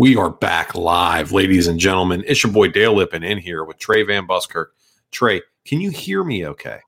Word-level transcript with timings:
We 0.00 0.16
are 0.16 0.30
back 0.30 0.74
live, 0.74 1.30
ladies 1.30 1.66
and 1.66 1.78
gentlemen. 1.78 2.24
It's 2.26 2.42
your 2.42 2.50
boy 2.50 2.68
Dale 2.68 2.94
Lippin 2.94 3.22
in 3.22 3.36
here 3.36 3.64
with 3.64 3.76
Trey 3.76 4.02
Van 4.02 4.26
Buskirk. 4.26 4.68
Trey, 5.10 5.42
can 5.66 5.78
you 5.82 5.90
hear 5.90 6.24
me 6.24 6.46
okay? 6.46 6.78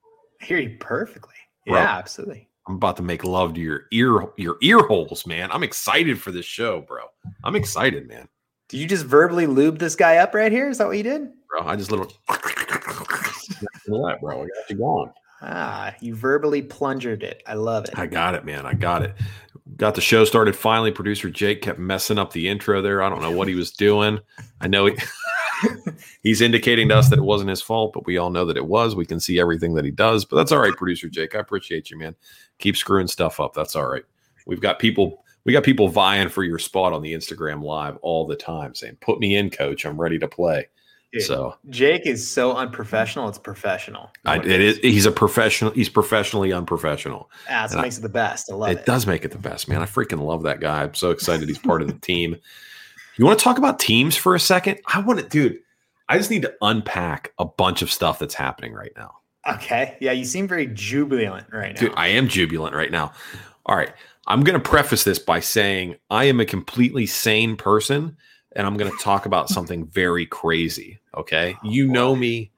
I 0.41 0.45
hear 0.47 0.57
you 0.57 0.79
perfectly. 0.81 1.35
Bro. 1.67 1.77
Yeah, 1.77 1.99
absolutely. 1.99 2.49
I'm 2.67 2.77
about 2.77 2.97
to 2.97 3.03
make 3.03 3.23
love 3.23 3.53
to 3.53 3.61
your 3.61 3.83
ear 3.93 4.29
your 4.39 4.57
ear 4.63 4.79
holes, 4.79 5.27
man. 5.27 5.53
I'm 5.53 5.63
excited 5.63 6.23
for 6.23 6.33
this 6.33 6.47
show, 6.47 6.81
bro. 6.81 7.03
I'm 7.45 7.55
excited, 7.55 8.09
man. 8.09 8.31
Did 8.71 8.81
you 8.81 8.87
just 8.87 9.05
verbally 9.05 9.47
lube 9.47 9.79
this 9.79 9.95
guy 9.95 10.17
up 10.17 10.35
right 10.35 10.51
here? 10.51 10.71
Is 10.71 10.79
that 10.79 10.87
what 10.87 10.97
you 10.97 11.03
did? 11.03 11.29
Bro, 11.51 11.67
I 11.67 11.77
just 11.77 11.91
little 11.91 12.11
what, 13.89 14.23
bro? 14.23 14.45
I 14.45 14.47
got 14.47 14.71
you 14.71 14.77
going. 14.77 15.13
Ah, 15.43 15.95
you 16.01 16.15
verbally 16.15 16.63
plungered 16.63 17.23
it. 17.25 17.43
I 17.47 17.55
love 17.55 17.85
it. 17.85 17.99
I 17.99 18.07
got 18.07 18.35
it, 18.35 18.47
man. 18.47 18.65
I 18.65 18.73
got 18.73 19.03
it. 19.03 19.15
Got 19.77 19.95
the 19.95 20.01
show 20.01 20.25
started 20.25 20.57
finally. 20.57 20.91
Producer 20.91 21.31
Jake 21.31 21.63
kept 21.63 21.79
messing 21.79 22.19
up 22.19 22.33
the 22.33 22.49
intro 22.49 22.83
there. 22.83 23.03
I 23.03 23.09
don't 23.09 23.23
know 23.23 23.31
what 23.31 23.49
he 23.49 23.55
was 23.55 23.71
doing. 23.71 24.19
I 24.61 24.67
know 24.67 24.87
he, 24.87 24.97
he's 26.23 26.41
indicating 26.41 26.89
to 26.89 26.97
us 26.97 27.09
that 27.11 27.19
it 27.19 27.25
wasn't 27.25 27.51
his 27.51 27.63
fault, 27.63 27.93
but 27.93 28.05
we 28.05 28.19
all 28.19 28.31
know 28.31 28.45
that 28.45 28.57
it 28.57 28.67
was. 28.67 28.97
We 28.97 29.07
can 29.07 29.21
see 29.21 29.39
everything 29.39 29.75
that 29.75 29.85
he 29.85 29.93
does, 29.93 30.25
but 30.25 30.37
that's 30.37 30.51
all 30.51 30.59
right, 30.59 30.77
producer 30.77 31.09
Jake. 31.09 31.37
I 31.37 31.39
appreciate 31.39 31.91
you, 31.91 31.99
man. 31.99 32.17
Keep 32.59 32.77
screwing 32.77 33.07
stuff 33.07 33.39
up. 33.39 33.55
That's 33.55 33.77
all 33.77 33.87
right. 33.87 34.05
We've 34.47 34.61
got 34.61 34.79
people 34.79 35.23
we 35.45 35.53
got 35.53 35.65
people 35.65 35.89
vying 35.89 36.29
for 36.29 36.45
your 36.45 36.59
spot 36.59 36.93
on 36.93 37.03
the 37.03 37.15
Instagram 37.15 37.63
live 37.63 37.97
all 38.03 38.27
the 38.27 38.37
time 38.37 38.75
saying, 38.75 38.99
"Put 39.01 39.19
me 39.19 39.37
in, 39.37 39.51
coach. 39.51 39.85
I'm 39.85 40.01
ready 40.01 40.19
to 40.19 40.29
play." 40.29 40.69
Dude, 41.13 41.23
so 41.23 41.57
Jake 41.69 42.07
is 42.07 42.29
so 42.29 42.57
unprofessional. 42.57 43.29
It's 43.29 43.39
professional. 43.39 44.11
I, 44.25 44.39
it 44.39 44.47
is. 44.47 44.79
He's 44.79 45.05
a 45.05 45.13
professional. 45.13 45.71
He's 45.73 45.91
professionally 45.91 46.53
unprofessional. 46.53 47.31
Ah, 47.47 47.63
that's 47.63 47.75
what 47.75 47.83
makes 47.83 47.99
it 47.99 48.03
the 48.03 48.09
best. 48.09 48.51
I 48.51 48.55
love 48.55 48.71
it. 48.71 48.79
it. 48.79 48.87
does 48.87 49.07
make 49.07 49.25
it 49.25 49.31
the 49.31 49.39
best, 49.39 49.69
man. 49.69 49.83
I 49.83 49.87
freaking 49.87 50.25
love 50.25 50.43
that 50.45 50.61
guy. 50.61 50.85
I'm 50.85 50.95
so 50.95 51.11
excited 51.11 51.49
he's 51.49 51.59
part 51.59 51.83
of 51.83 51.89
the 51.89 51.95
team. 51.95 52.37
You 53.17 53.27
want 53.27 53.39
to 53.39 53.45
talk 53.45 53.59
about 53.59 53.79
teams 53.79 54.17
for 54.17 54.35
a 54.35 54.41
second? 54.41 54.81
I 54.87 55.01
want 55.01 55.21
to, 55.21 55.29
dude. 55.29 55.59
I 56.09 56.17
just 56.17 56.31
need 56.31 56.43
to 56.43 56.55
unpack 56.63 57.33
a 57.39 57.45
bunch 57.45 57.83
of 57.83 57.91
stuff 57.91 58.19
that's 58.19 58.35
happening 58.35 58.73
right 58.73 58.93
now. 58.97 59.13
Okay. 59.47 59.97
Yeah, 60.01 60.13
you 60.13 60.25
seem 60.25 60.49
very 60.49 60.67
jubilant 60.69 61.47
right 61.53 61.75
now. 61.75 61.81
Dude, 61.81 61.95
I 61.95 62.09
am 62.09 62.27
jubilant 62.27 62.75
right 62.75 62.91
now. 62.91 63.13
All 63.67 63.77
right. 63.77 63.93
I'm 64.27 64.45
going 64.45 64.61
to 64.61 64.69
preface 64.69 65.05
this 65.05 65.19
by 65.19 65.41
saying 65.41 65.97
I 66.11 66.25
am 66.25 66.41
a 66.41 66.47
completely 66.47 67.07
sane 67.07 67.57
person 67.57 68.17
and 68.57 68.67
I'm 68.67 68.77
going 68.77 68.91
to 68.91 68.99
talk 68.99 69.27
about 69.27 69.49
something 69.49 69.87
very 69.93 70.27
crazy. 70.27 71.01
Okay. 71.17 71.57
Oh, 71.63 71.69
you 71.69 71.87
know 71.89 72.15
me. 72.17 72.51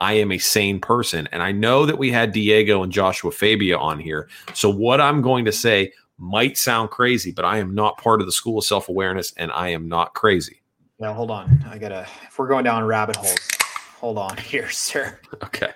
I 0.00 0.14
am 0.14 0.32
a 0.32 0.38
sane 0.38 0.80
person. 0.80 1.28
And 1.30 1.42
I 1.42 1.52
know 1.52 1.84
that 1.84 1.98
we 1.98 2.10
had 2.10 2.32
Diego 2.32 2.82
and 2.82 2.90
Joshua 2.90 3.30
Fabia 3.30 3.76
on 3.76 3.98
here. 3.98 4.28
So 4.54 4.70
what 4.70 5.00
I'm 5.00 5.20
going 5.20 5.44
to 5.44 5.52
say 5.52 5.92
might 6.16 6.56
sound 6.56 6.90
crazy, 6.90 7.32
but 7.32 7.44
I 7.44 7.58
am 7.58 7.74
not 7.74 7.98
part 7.98 8.20
of 8.20 8.26
the 8.26 8.32
school 8.32 8.58
of 8.58 8.64
self 8.64 8.88
awareness 8.88 9.32
and 9.36 9.52
I 9.52 9.68
am 9.68 9.88
not 9.88 10.14
crazy. 10.14 10.62
Now, 10.98 11.12
hold 11.12 11.30
on. 11.30 11.64
I 11.68 11.78
got 11.78 11.90
to, 11.90 12.06
if 12.26 12.38
we're 12.38 12.48
going 12.48 12.64
down 12.64 12.84
rabbit 12.84 13.16
holes, 13.16 13.48
hold 13.98 14.18
on 14.18 14.36
here, 14.38 14.70
sir. 14.70 15.18
Okay. 15.44 15.72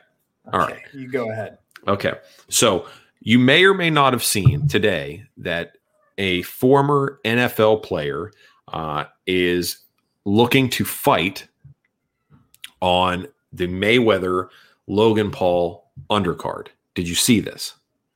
All 0.52 0.62
okay, 0.62 0.72
right. 0.74 0.82
You 0.92 1.10
go 1.10 1.30
ahead. 1.30 1.58
Okay. 1.86 2.14
So 2.48 2.86
you 3.20 3.38
may 3.38 3.64
or 3.64 3.74
may 3.74 3.90
not 3.90 4.12
have 4.12 4.24
seen 4.24 4.68
today 4.68 5.24
that 5.38 5.76
a 6.18 6.42
former 6.42 7.20
NFL 7.24 7.82
player 7.82 8.32
uh, 8.74 9.04
is 9.26 9.78
looking 10.26 10.68
to 10.68 10.84
fight 10.84 11.46
on 12.80 13.26
the 13.52 13.68
Mayweather 13.68 14.48
Logan 14.88 15.30
Paul 15.30 15.90
undercard. 16.10 16.68
Did 16.94 17.08
you 17.08 17.14
see 17.14 17.40
this? 17.40 17.74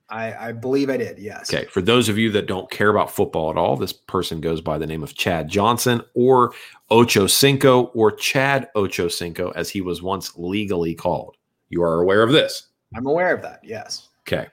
I, 0.09 0.49
I 0.49 0.51
believe 0.51 0.89
I 0.89 0.97
did. 0.97 1.17
Yes. 1.17 1.53
Okay. 1.53 1.65
For 1.65 1.81
those 1.81 2.09
of 2.09 2.17
you 2.17 2.31
that 2.31 2.47
don't 2.47 2.69
care 2.69 2.89
about 2.89 3.11
football 3.11 3.51
at 3.51 3.57
all, 3.57 3.77
this 3.77 3.93
person 3.93 4.41
goes 4.41 4.59
by 4.59 4.77
the 4.77 4.87
name 4.87 5.03
of 5.03 5.15
Chad 5.15 5.47
Johnson 5.47 6.01
or 6.13 6.53
Ocho 6.89 7.25
Cinco 7.27 7.83
or 7.93 8.11
Chad 8.11 8.69
Ocho 8.75 9.07
Cinco, 9.07 9.51
as 9.51 9.69
he 9.69 9.81
was 9.81 10.01
once 10.01 10.35
legally 10.35 10.93
called. 10.93 11.37
You 11.69 11.83
are 11.83 12.01
aware 12.01 12.23
of 12.23 12.31
this? 12.31 12.67
I'm 12.95 13.05
aware 13.05 13.33
of 13.33 13.41
that. 13.43 13.61
Yes. 13.63 14.09
Okay. 14.27 14.47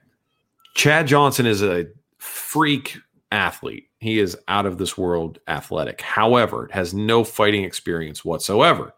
Chad 0.75 1.07
Johnson 1.07 1.47
is 1.47 1.63
a 1.63 1.87
freak 2.19 2.99
athlete. 3.33 3.89
He 3.99 4.19
is 4.19 4.37
out 4.49 4.67
of 4.67 4.79
this 4.79 4.97
world 4.97 5.39
athletic. 5.49 6.01
However, 6.01 6.69
has 6.73 6.95
no 6.95 7.25
fighting 7.25 7.65
experience 7.65 8.25
whatsoever. 8.25 8.95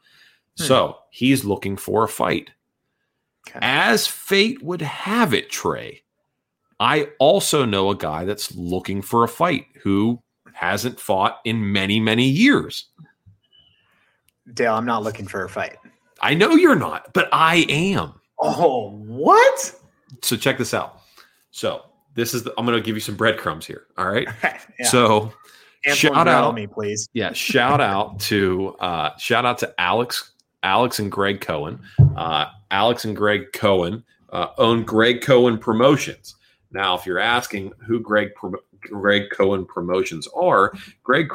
Hmm. 0.57 0.65
So 0.65 0.99
he's 1.11 1.45
looking 1.45 1.77
for 1.77 2.05
a 2.05 2.09
fight. 2.09 2.51
Okay. 3.49 3.59
As 3.63 4.07
fate 4.07 4.63
would 4.63 4.83
have 4.83 5.33
it, 5.33 5.51
Trey, 5.51 6.03
I 6.81 7.09
also 7.19 7.65
know 7.65 7.91
a 7.91 7.97
guy 7.97 8.25
that's 8.25 8.55
looking 8.55 9.03
for 9.03 9.25
a 9.25 9.29
fight 9.29 9.67
who 9.83 10.23
hasn't 10.53 11.01
fought 11.01 11.41
in 11.45 11.73
many, 11.73 12.01
many 12.01 12.29
years. 12.29 12.87
Dale, 14.55 14.75
I'm 14.75 14.87
not 14.87 15.03
looking 15.03 15.27
for 15.27 15.45
a 15.45 15.49
fight. 15.49 15.77
I 16.21 16.35
know 16.35 16.55
you're 16.55 16.75
not, 16.75 17.13
but 17.15 17.29
I 17.33 17.67
am. 17.69 18.15
Oh, 18.41 18.91
what? 18.91 19.75
So 20.23 20.37
check 20.37 20.59
this 20.59 20.75
out. 20.75 21.01
So 21.51 21.85
this 22.19 22.35
is 22.35 22.43
the, 22.43 22.53
I'm 22.59 22.67
going 22.67 22.77
to 22.77 22.85
give 22.85 22.97
you 22.97 23.01
some 23.01 23.15
breadcrumbs 23.15 23.65
here. 23.65 23.87
All 23.97 24.11
right. 24.11 24.27
yeah. 24.79 24.87
So 24.87 25.33
Antoine 25.87 25.97
shout 25.97 26.29
out 26.29 26.55
me, 26.55 26.67
please. 26.67 27.09
yeah, 27.15 27.33
shout 27.33 27.81
out 27.81 28.19
to 28.21 28.77
uh, 28.81 29.17
shout 29.19 29.47
out 29.47 29.59
to 29.59 29.73
Alex, 29.79 30.33
Alex 30.65 30.99
and 30.99 31.13
Greg 31.13 31.41
Cohen. 31.41 31.81
Uh, 32.17 32.47
Alex 32.71 33.05
and 33.05 33.17
Greg 33.17 33.53
Cohen 33.53 34.05
uh, 34.31 34.49
own 34.59 34.83
Greg 34.83 35.23
Cohen 35.23 35.59
Promotions. 35.59 36.35
Now, 36.73 36.97
if 36.97 37.07
you're 37.07 37.21
asking 37.21 37.73
who 37.87 38.01
Greg 38.01 38.31
Greg 38.81 39.31
Cohen 39.33 39.65
Promotions 39.65 40.29
are, 40.35 40.73
Greg 41.05 41.33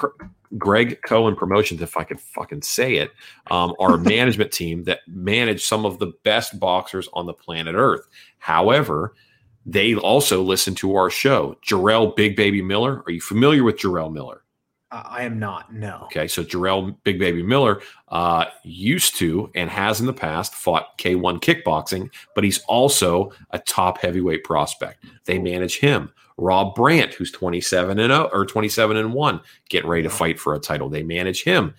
Greg 0.58 1.00
Cohen 1.04 1.36
Promotions, 1.36 1.82
if 1.82 1.96
I 1.98 2.04
could 2.04 2.20
fucking 2.20 2.62
say 2.62 2.96
it, 2.98 3.12
um, 3.50 3.74
are 3.80 3.96
a 3.96 3.98
management 4.10 4.52
team 4.52 4.84
that 4.84 5.00
manage 5.08 5.64
some 5.64 5.86
of 5.86 5.98
the 6.00 6.12
best 6.24 6.60
boxers 6.60 7.08
on 7.14 7.26
the 7.26 7.34
planet 7.34 7.76
Earth. 7.76 8.08
However, 8.38 9.16
they 9.66 9.96
also 9.96 10.42
listen 10.42 10.76
to 10.76 10.96
our 10.96 11.10
show. 11.10 11.58
Jarrell 11.66 12.16
Big 12.16 12.36
Baby 12.36 12.62
Miller. 12.62 13.04
Are 13.06 13.12
you 13.12 13.22
familiar 13.22 13.64
with 13.64 13.78
Jarrell 13.78 14.12
Miller? 14.12 14.44
Uh, 14.92 15.04
I 15.06 15.24
am 15.24 15.40
not. 15.40 15.74
No. 15.74 16.02
Okay, 16.06 16.28
so 16.28 16.44
Jarrell 16.44 16.96
Big 17.04 17.18
Baby 17.18 17.42
Miller 17.42 17.82
uh, 18.10 18.46
used 18.64 19.16
to 19.18 19.50
and 19.56 19.70
has 19.70 20.00
in 20.00 20.06
the 20.06 20.14
past 20.14 20.54
fought 20.54 20.98
K1 21.00 21.42
kickboxing, 21.42 22.10
but 22.36 22.44
he's 22.44 22.60
also 22.64 23.32
a 23.52 23.60
top 23.60 23.98
heavyweight 23.98 24.44
prospect. 24.44 25.06
They 25.26 25.40
manage 25.40 25.80
him. 25.80 26.12
Rob 26.38 26.76
Brant, 26.76 27.14
who's 27.14 27.32
27 27.32 28.00
and 28.00 28.12
0 28.12 28.30
or 28.34 28.46
27 28.46 28.98
and 28.98 29.14
1, 29.14 29.42
getting 29.70 29.90
ready 29.90 30.04
to 30.04 30.10
fight 30.10 30.40
for 30.40 30.54
a 30.54 30.60
title. 30.60 30.90
They 30.90 31.04
manage 31.04 31.44
him. 31.44 31.74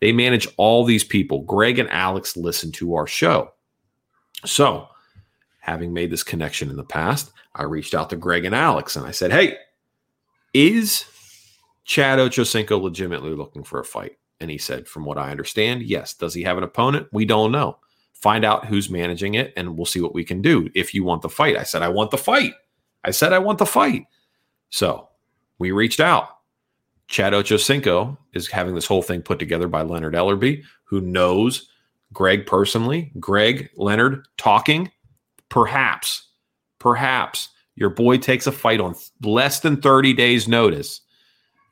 They 0.00 0.12
manage 0.12 0.48
all 0.56 0.84
these 0.84 1.04
people. 1.04 1.42
Greg 1.42 1.78
and 1.78 1.88
Alex 1.90 2.36
listen 2.36 2.72
to 2.72 2.94
our 2.94 3.06
show. 3.06 3.52
So, 4.44 4.88
having 5.62 5.92
made 5.92 6.10
this 6.10 6.24
connection 6.24 6.68
in 6.68 6.76
the 6.76 6.84
past, 6.84 7.32
I 7.54 7.62
reached 7.62 7.94
out 7.94 8.10
to 8.10 8.16
Greg 8.16 8.44
and 8.44 8.54
Alex 8.54 8.96
and 8.96 9.06
I 9.06 9.12
said, 9.12 9.30
Hey, 9.32 9.56
is 10.52 11.04
Chad 11.84 12.18
Ochocinco 12.18 12.80
legitimately 12.82 13.30
looking 13.30 13.62
for 13.64 13.80
a 13.80 13.84
fight? 13.84 14.18
And 14.40 14.50
he 14.50 14.58
said, 14.58 14.88
From 14.88 15.04
what 15.04 15.18
I 15.18 15.30
understand, 15.30 15.82
yes. 15.82 16.14
Does 16.14 16.34
he 16.34 16.42
have 16.42 16.58
an 16.58 16.64
opponent? 16.64 17.06
We 17.12 17.24
don't 17.24 17.52
know. 17.52 17.78
find 18.12 18.44
out 18.44 18.66
who's 18.66 18.90
managing 18.90 19.34
it, 19.34 19.52
and 19.56 19.76
we'll 19.76 19.86
see 19.86 20.00
what 20.00 20.14
we 20.14 20.24
can 20.24 20.42
do. 20.42 20.68
If 20.74 20.94
you 20.94 21.04
want 21.04 21.22
the 21.22 21.28
fight, 21.28 21.56
I 21.56 21.62
said 21.62 21.82
I 21.82 21.88
want 21.88 22.10
the 22.10 22.18
fight. 22.18 22.54
I 23.04 23.10
said 23.10 23.32
I 23.32 23.38
want 23.38 23.58
the 23.58 23.66
fight. 23.66 24.06
So 24.70 25.08
we 25.58 25.70
reached 25.70 26.00
out. 26.00 26.38
Chad 27.08 27.34
Ochocinco 27.34 28.16
is 28.32 28.48
having 28.48 28.74
this 28.74 28.86
whole 28.86 29.02
thing 29.02 29.22
put 29.22 29.38
together 29.38 29.68
by 29.68 29.82
Leonard 29.82 30.14
Ellerbe, 30.14 30.62
who 30.84 31.00
knows 31.00 31.68
Greg 32.12 32.46
personally. 32.46 33.12
Greg, 33.18 33.70
Leonard 33.76 34.26
talking. 34.38 34.90
Perhaps, 35.52 36.28
perhaps 36.78 37.50
your 37.74 37.90
boy 37.90 38.16
takes 38.16 38.46
a 38.46 38.52
fight 38.52 38.80
on 38.80 38.94
less 39.22 39.60
than 39.60 39.82
30 39.82 40.14
days' 40.14 40.48
notice 40.48 41.02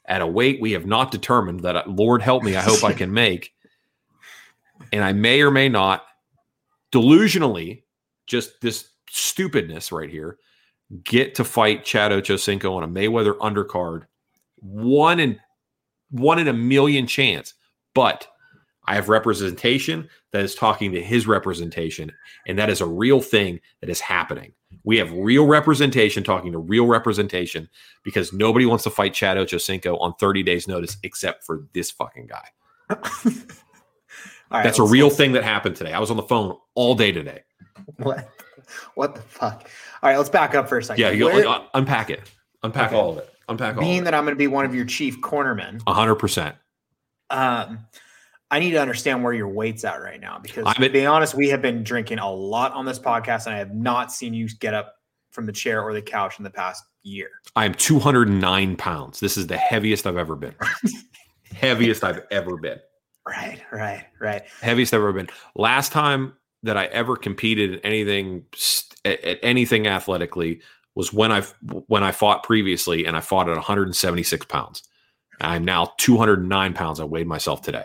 at 0.04 0.20
a 0.20 0.26
weight 0.26 0.60
we 0.60 0.72
have 0.72 0.84
not 0.84 1.10
determined 1.10 1.60
that, 1.60 1.76
uh, 1.76 1.82
Lord 1.86 2.20
help 2.20 2.42
me, 2.42 2.54
I 2.56 2.60
hope 2.60 2.84
I 2.84 2.92
can 2.92 3.12
make. 3.12 3.54
And 4.92 5.04
I 5.04 5.12
may 5.12 5.42
or 5.42 5.50
may 5.50 5.68
not 5.68 6.04
delusionally, 6.90 7.82
just 8.26 8.60
this 8.62 8.88
stupidness 9.10 9.92
right 9.92 10.08
here, 10.08 10.38
get 11.04 11.34
to 11.34 11.44
fight 11.44 11.84
Chad 11.84 12.12
Ochocinco 12.12 12.72
on 12.72 12.82
a 12.82 12.88
Mayweather 12.88 13.36
undercard. 13.38 14.06
One 14.56 15.20
in 15.20 15.38
one 16.10 16.38
in 16.38 16.48
a 16.48 16.54
million 16.54 17.06
chance. 17.06 17.52
But 17.94 18.26
I 18.86 18.94
have 18.94 19.08
representation 19.08 20.08
that 20.32 20.42
is 20.42 20.54
talking 20.54 20.92
to 20.92 21.02
his 21.02 21.26
representation, 21.26 22.12
and 22.46 22.58
that 22.58 22.70
is 22.70 22.80
a 22.80 22.86
real 22.86 23.20
thing 23.20 23.60
that 23.80 23.90
is 23.90 24.00
happening. 24.00 24.52
We 24.84 24.96
have 24.98 25.12
real 25.12 25.46
representation 25.46 26.24
talking 26.24 26.52
to 26.52 26.58
real 26.58 26.86
representation 26.86 27.68
because 28.02 28.32
nobody 28.32 28.66
wants 28.66 28.84
to 28.84 28.90
fight 28.90 29.12
Chad 29.14 29.36
Ochocinco 29.36 30.00
on 30.00 30.14
30 30.18 30.42
days' 30.42 30.66
notice 30.66 30.96
except 31.02 31.44
for 31.44 31.64
this 31.74 31.90
fucking 31.90 32.26
guy. 32.28 32.48
All 34.52 34.58
right, 34.58 34.64
That's 34.64 34.78
a 34.80 34.84
real 34.84 35.10
thing 35.10 35.32
that 35.32 35.44
happened 35.44 35.76
today. 35.76 35.92
I 35.92 36.00
was 36.00 36.10
on 36.10 36.16
the 36.16 36.24
phone 36.24 36.56
all 36.74 36.94
day 36.96 37.12
today. 37.12 37.42
What? 37.98 38.28
What 38.94 39.14
the 39.14 39.20
fuck? 39.22 39.68
All 40.02 40.10
right, 40.10 40.16
let's 40.16 40.28
back 40.30 40.54
up 40.54 40.68
for 40.68 40.78
a 40.78 40.82
second. 40.82 41.00
Yeah, 41.00 41.10
you 41.10 41.26
Where- 41.26 41.46
un- 41.46 41.66
unpack 41.74 42.10
it. 42.10 42.20
Unpack 42.62 42.88
Okay. 42.88 42.96
all 42.96 43.12
of 43.12 43.18
it. 43.18 43.32
Unpack 43.48 43.76
all 43.76 43.80
being 43.82 43.90
of 43.90 43.92
it. 43.92 43.94
Mean 43.96 44.04
that 44.04 44.14
I'm 44.14 44.24
going 44.24 44.34
to 44.34 44.38
be 44.38 44.46
one 44.48 44.64
of 44.64 44.74
your 44.74 44.84
chief 44.84 45.20
cornermen, 45.20 45.80
hundred 45.88 46.16
percent. 46.16 46.56
um, 47.30 47.78
I 48.50 48.58
need 48.58 48.72
to 48.72 48.80
understand 48.80 49.22
where 49.22 49.32
your 49.32 49.48
weight's 49.48 49.84
at 49.84 50.02
right 50.02 50.20
now 50.20 50.38
because 50.42 50.64
I'm 50.66 50.82
to 50.82 50.90
be 50.90 51.06
honest, 51.06 51.34
we 51.34 51.48
have 51.50 51.62
been 51.62 51.84
drinking 51.84 52.18
a 52.18 52.30
lot 52.30 52.72
on 52.72 52.84
this 52.84 52.98
podcast, 52.98 53.46
and 53.46 53.54
I 53.54 53.58
have 53.58 53.74
not 53.74 54.12
seen 54.12 54.34
you 54.34 54.48
get 54.48 54.74
up 54.74 54.96
from 55.30 55.46
the 55.46 55.52
chair 55.52 55.82
or 55.82 55.94
the 55.94 56.02
couch 56.02 56.38
in 56.38 56.44
the 56.44 56.50
past 56.50 56.82
year. 57.02 57.28
I 57.54 57.64
am 57.64 57.74
209 57.74 58.76
pounds. 58.76 59.20
This 59.20 59.36
is 59.36 59.46
the 59.46 59.56
heaviest 59.56 60.06
I've 60.06 60.16
ever 60.16 60.34
been. 60.34 60.54
heaviest 61.54 62.02
I've 62.02 62.22
ever 62.30 62.56
been. 62.56 62.80
Right, 63.26 63.60
right, 63.70 64.06
right. 64.20 64.42
Heaviest 64.60 64.92
I've 64.92 65.00
ever 65.00 65.12
been. 65.12 65.28
Last 65.54 65.92
time 65.92 66.34
that 66.62 66.76
I 66.76 66.86
ever 66.86 67.16
competed 67.16 67.74
in 67.74 67.80
anything 67.80 68.44
at, 69.04 69.22
at 69.22 69.38
anything 69.42 69.86
athletically 69.86 70.60
was 70.94 71.12
when 71.12 71.30
I 71.30 71.42
when 71.86 72.02
I 72.02 72.10
fought 72.10 72.42
previously, 72.42 73.06
and 73.06 73.16
I 73.16 73.20
fought 73.20 73.48
at 73.48 73.54
176 73.54 74.46
pounds. 74.46 74.82
I'm 75.40 75.64
now 75.64 75.92
209 75.98 76.74
pounds. 76.74 77.00
I 77.00 77.04
weighed 77.04 77.26
myself 77.26 77.62
today. 77.62 77.84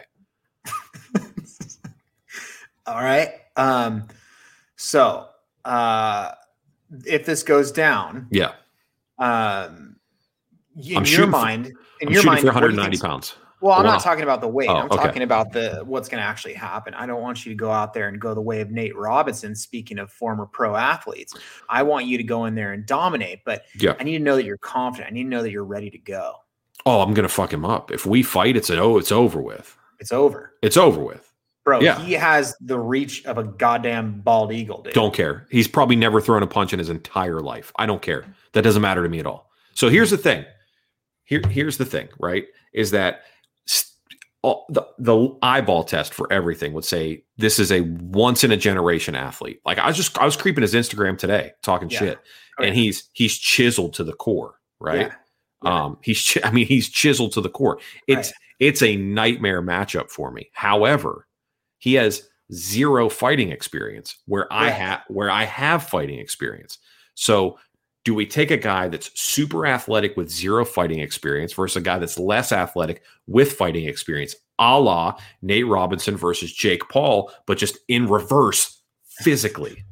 All 2.87 3.01
right. 3.01 3.29
Um, 3.55 4.07
so 4.75 5.27
uh, 5.63 6.31
if 7.05 7.25
this 7.25 7.43
goes 7.43 7.71
down, 7.71 8.27
Yeah, 8.31 8.53
um, 9.17 9.95
in 10.77 10.97
I'm 10.97 11.05
your 11.05 11.27
mind, 11.27 11.67
in 12.01 12.07
I'm 12.07 12.13
your 12.13 12.23
mind, 12.23 12.41
for 12.41 12.47
what 12.47 12.61
do 12.61 12.67
you 12.67 12.77
190 12.77 12.97
pounds. 12.99 13.35
Well, 13.61 13.73
I'm 13.79 13.85
Wow. 13.85 13.93
not 13.93 14.01
talking 14.01 14.23
about 14.23 14.41
the 14.41 14.47
weight. 14.47 14.69
Oh, 14.69 14.75
I'm 14.75 14.85
okay. 14.91 14.97
talking 14.97 15.21
about 15.23 15.51
the 15.51 15.81
what's 15.85 16.09
going 16.09 16.21
to 16.21 16.27
actually 16.27 16.53
happen. 16.53 16.93
I 16.93 17.07
don't 17.07 17.21
want 17.21 17.45
you 17.45 17.51
to 17.51 17.55
go 17.55 17.71
out 17.71 17.93
there 17.93 18.09
and 18.09 18.19
go 18.19 18.33
the 18.35 18.41
way 18.41 18.61
of 18.61 18.69
Nate 18.69 18.95
Robinson. 18.95 19.55
Speaking 19.55 19.97
of 19.97 20.11
former 20.11 20.45
pro 20.45 20.75
athletes, 20.75 21.33
I 21.69 21.81
want 21.81 22.05
you 22.05 22.17
to 22.17 22.23
go 22.23 22.45
in 22.45 22.53
there 22.53 22.73
and 22.73 22.85
dominate. 22.85 23.43
But 23.45 23.63
Yeah. 23.79 23.95
I 23.99 24.03
need 24.03 24.17
to 24.17 24.23
know 24.23 24.35
that 24.35 24.45
you're 24.45 24.57
confident. 24.57 25.09
I 25.09 25.13
need 25.15 25.23
to 25.23 25.29
know 25.29 25.41
that 25.41 25.51
you're 25.51 25.63
ready 25.63 25.89
to 25.89 25.97
go. 25.97 26.35
Oh, 26.85 27.01
I'm 27.01 27.13
gonna 27.15 27.29
fuck 27.29 27.51
him 27.51 27.65
up. 27.65 27.89
If 27.91 28.05
we 28.05 28.21
fight, 28.21 28.55
it's 28.55 28.69
an 28.69 28.77
oh, 28.77 28.97
it's 28.97 29.11
over 29.11 29.41
with. 29.41 29.75
It's 29.99 30.11
over, 30.11 30.53
It's 30.61 30.77
over 30.77 31.01
with. 31.03 31.31
bro. 31.63 31.79
Yeah. 31.81 31.99
He 31.99 32.13
has 32.13 32.55
the 32.61 32.77
reach 32.79 33.25
of 33.25 33.37
a 33.37 33.43
goddamn 33.43 34.21
bald 34.21 34.51
eagle, 34.53 34.81
dude. 34.83 34.93
Don't 34.93 35.13
care. 35.13 35.47
He's 35.49 35.67
probably 35.67 35.95
never 35.95 36.19
thrown 36.21 36.43
a 36.43 36.47
punch 36.47 36.73
in 36.73 36.79
his 36.79 36.89
entire 36.89 37.39
life. 37.39 37.71
I 37.77 37.85
don't 37.85 38.01
care. 38.01 38.25
That 38.53 38.61
doesn't 38.63 38.81
matter 38.81 39.03
to 39.03 39.09
me 39.09 39.19
at 39.19 39.25
all. 39.25 39.49
So 39.73 39.89
here's 39.89 40.11
the 40.11 40.17
thing. 40.17 40.45
Here, 41.23 41.41
here's 41.49 41.77
the 41.77 41.85
thing, 41.85 42.07
right? 42.19 42.45
Is 42.73 42.91
that 42.91 43.21
all, 44.41 44.67
the 44.69 44.83
the 44.99 45.35
eyeball 45.41 45.83
test 45.83 46.13
for 46.13 46.31
everything 46.31 46.73
would 46.73 46.85
say 46.85 47.23
this 47.37 47.57
is 47.57 47.71
a 47.71 47.81
once 47.81 48.43
in 48.43 48.51
a 48.51 48.57
generation 48.57 49.15
athlete. 49.15 49.59
Like 49.65 49.79
I 49.79 49.87
was 49.87 49.97
just 49.97 50.15
I 50.19 50.25
was 50.25 50.37
creeping 50.37 50.61
his 50.61 50.75
Instagram 50.75 51.17
today, 51.17 51.53
talking 51.63 51.89
Yeah. 51.89 51.97
shit, 51.99 52.19
Okay. 52.59 52.67
and 52.67 52.75
he's 52.77 53.09
he's 53.13 53.35
chiseled 53.39 53.93
to 53.95 54.03
the 54.03 54.13
core, 54.13 54.59
right? 54.79 55.11
Yeah. 55.63 55.85
Um, 55.85 55.97
he's 56.03 56.37
I 56.43 56.51
mean 56.51 56.67
he's 56.67 56.89
chiseled 56.89 57.31
to 57.33 57.41
the 57.41 57.49
core. 57.49 57.79
It's 58.05 58.29
Right. 58.29 58.35
It's 58.59 58.81
a 58.81 58.95
nightmare 58.95 59.61
matchup 59.61 60.09
for 60.09 60.31
me. 60.31 60.49
However, 60.53 61.27
he 61.77 61.93
has 61.95 62.27
zero 62.53 63.09
fighting 63.09 63.51
experience 63.51 64.17
where 64.25 64.51
I 64.51 64.69
have 64.69 65.01
where 65.07 65.31
I 65.31 65.43
have 65.43 65.83
fighting 65.83 66.19
experience. 66.19 66.77
So 67.15 67.57
do 68.03 68.13
we 68.13 68.25
take 68.25 68.51
a 68.51 68.57
guy 68.57 68.87
that's 68.87 69.19
super 69.19 69.65
athletic 69.65 70.15
with 70.15 70.29
zero 70.29 70.63
fighting 70.63 70.99
experience 70.99 71.53
versus 71.53 71.77
a 71.77 71.81
guy 71.81 71.97
that's 71.97 72.19
less 72.19 72.51
athletic 72.51 73.01
with 73.25 73.53
fighting 73.53 73.85
experience, 73.85 74.35
a 74.59 74.79
la 74.79 75.17
Nate 75.41 75.67
Robinson 75.67 76.15
versus 76.15 76.53
Jake 76.53 76.87
Paul, 76.89 77.31
but 77.47 77.57
just 77.57 77.79
in 77.87 78.07
reverse 78.07 78.79
physically? 79.21 79.83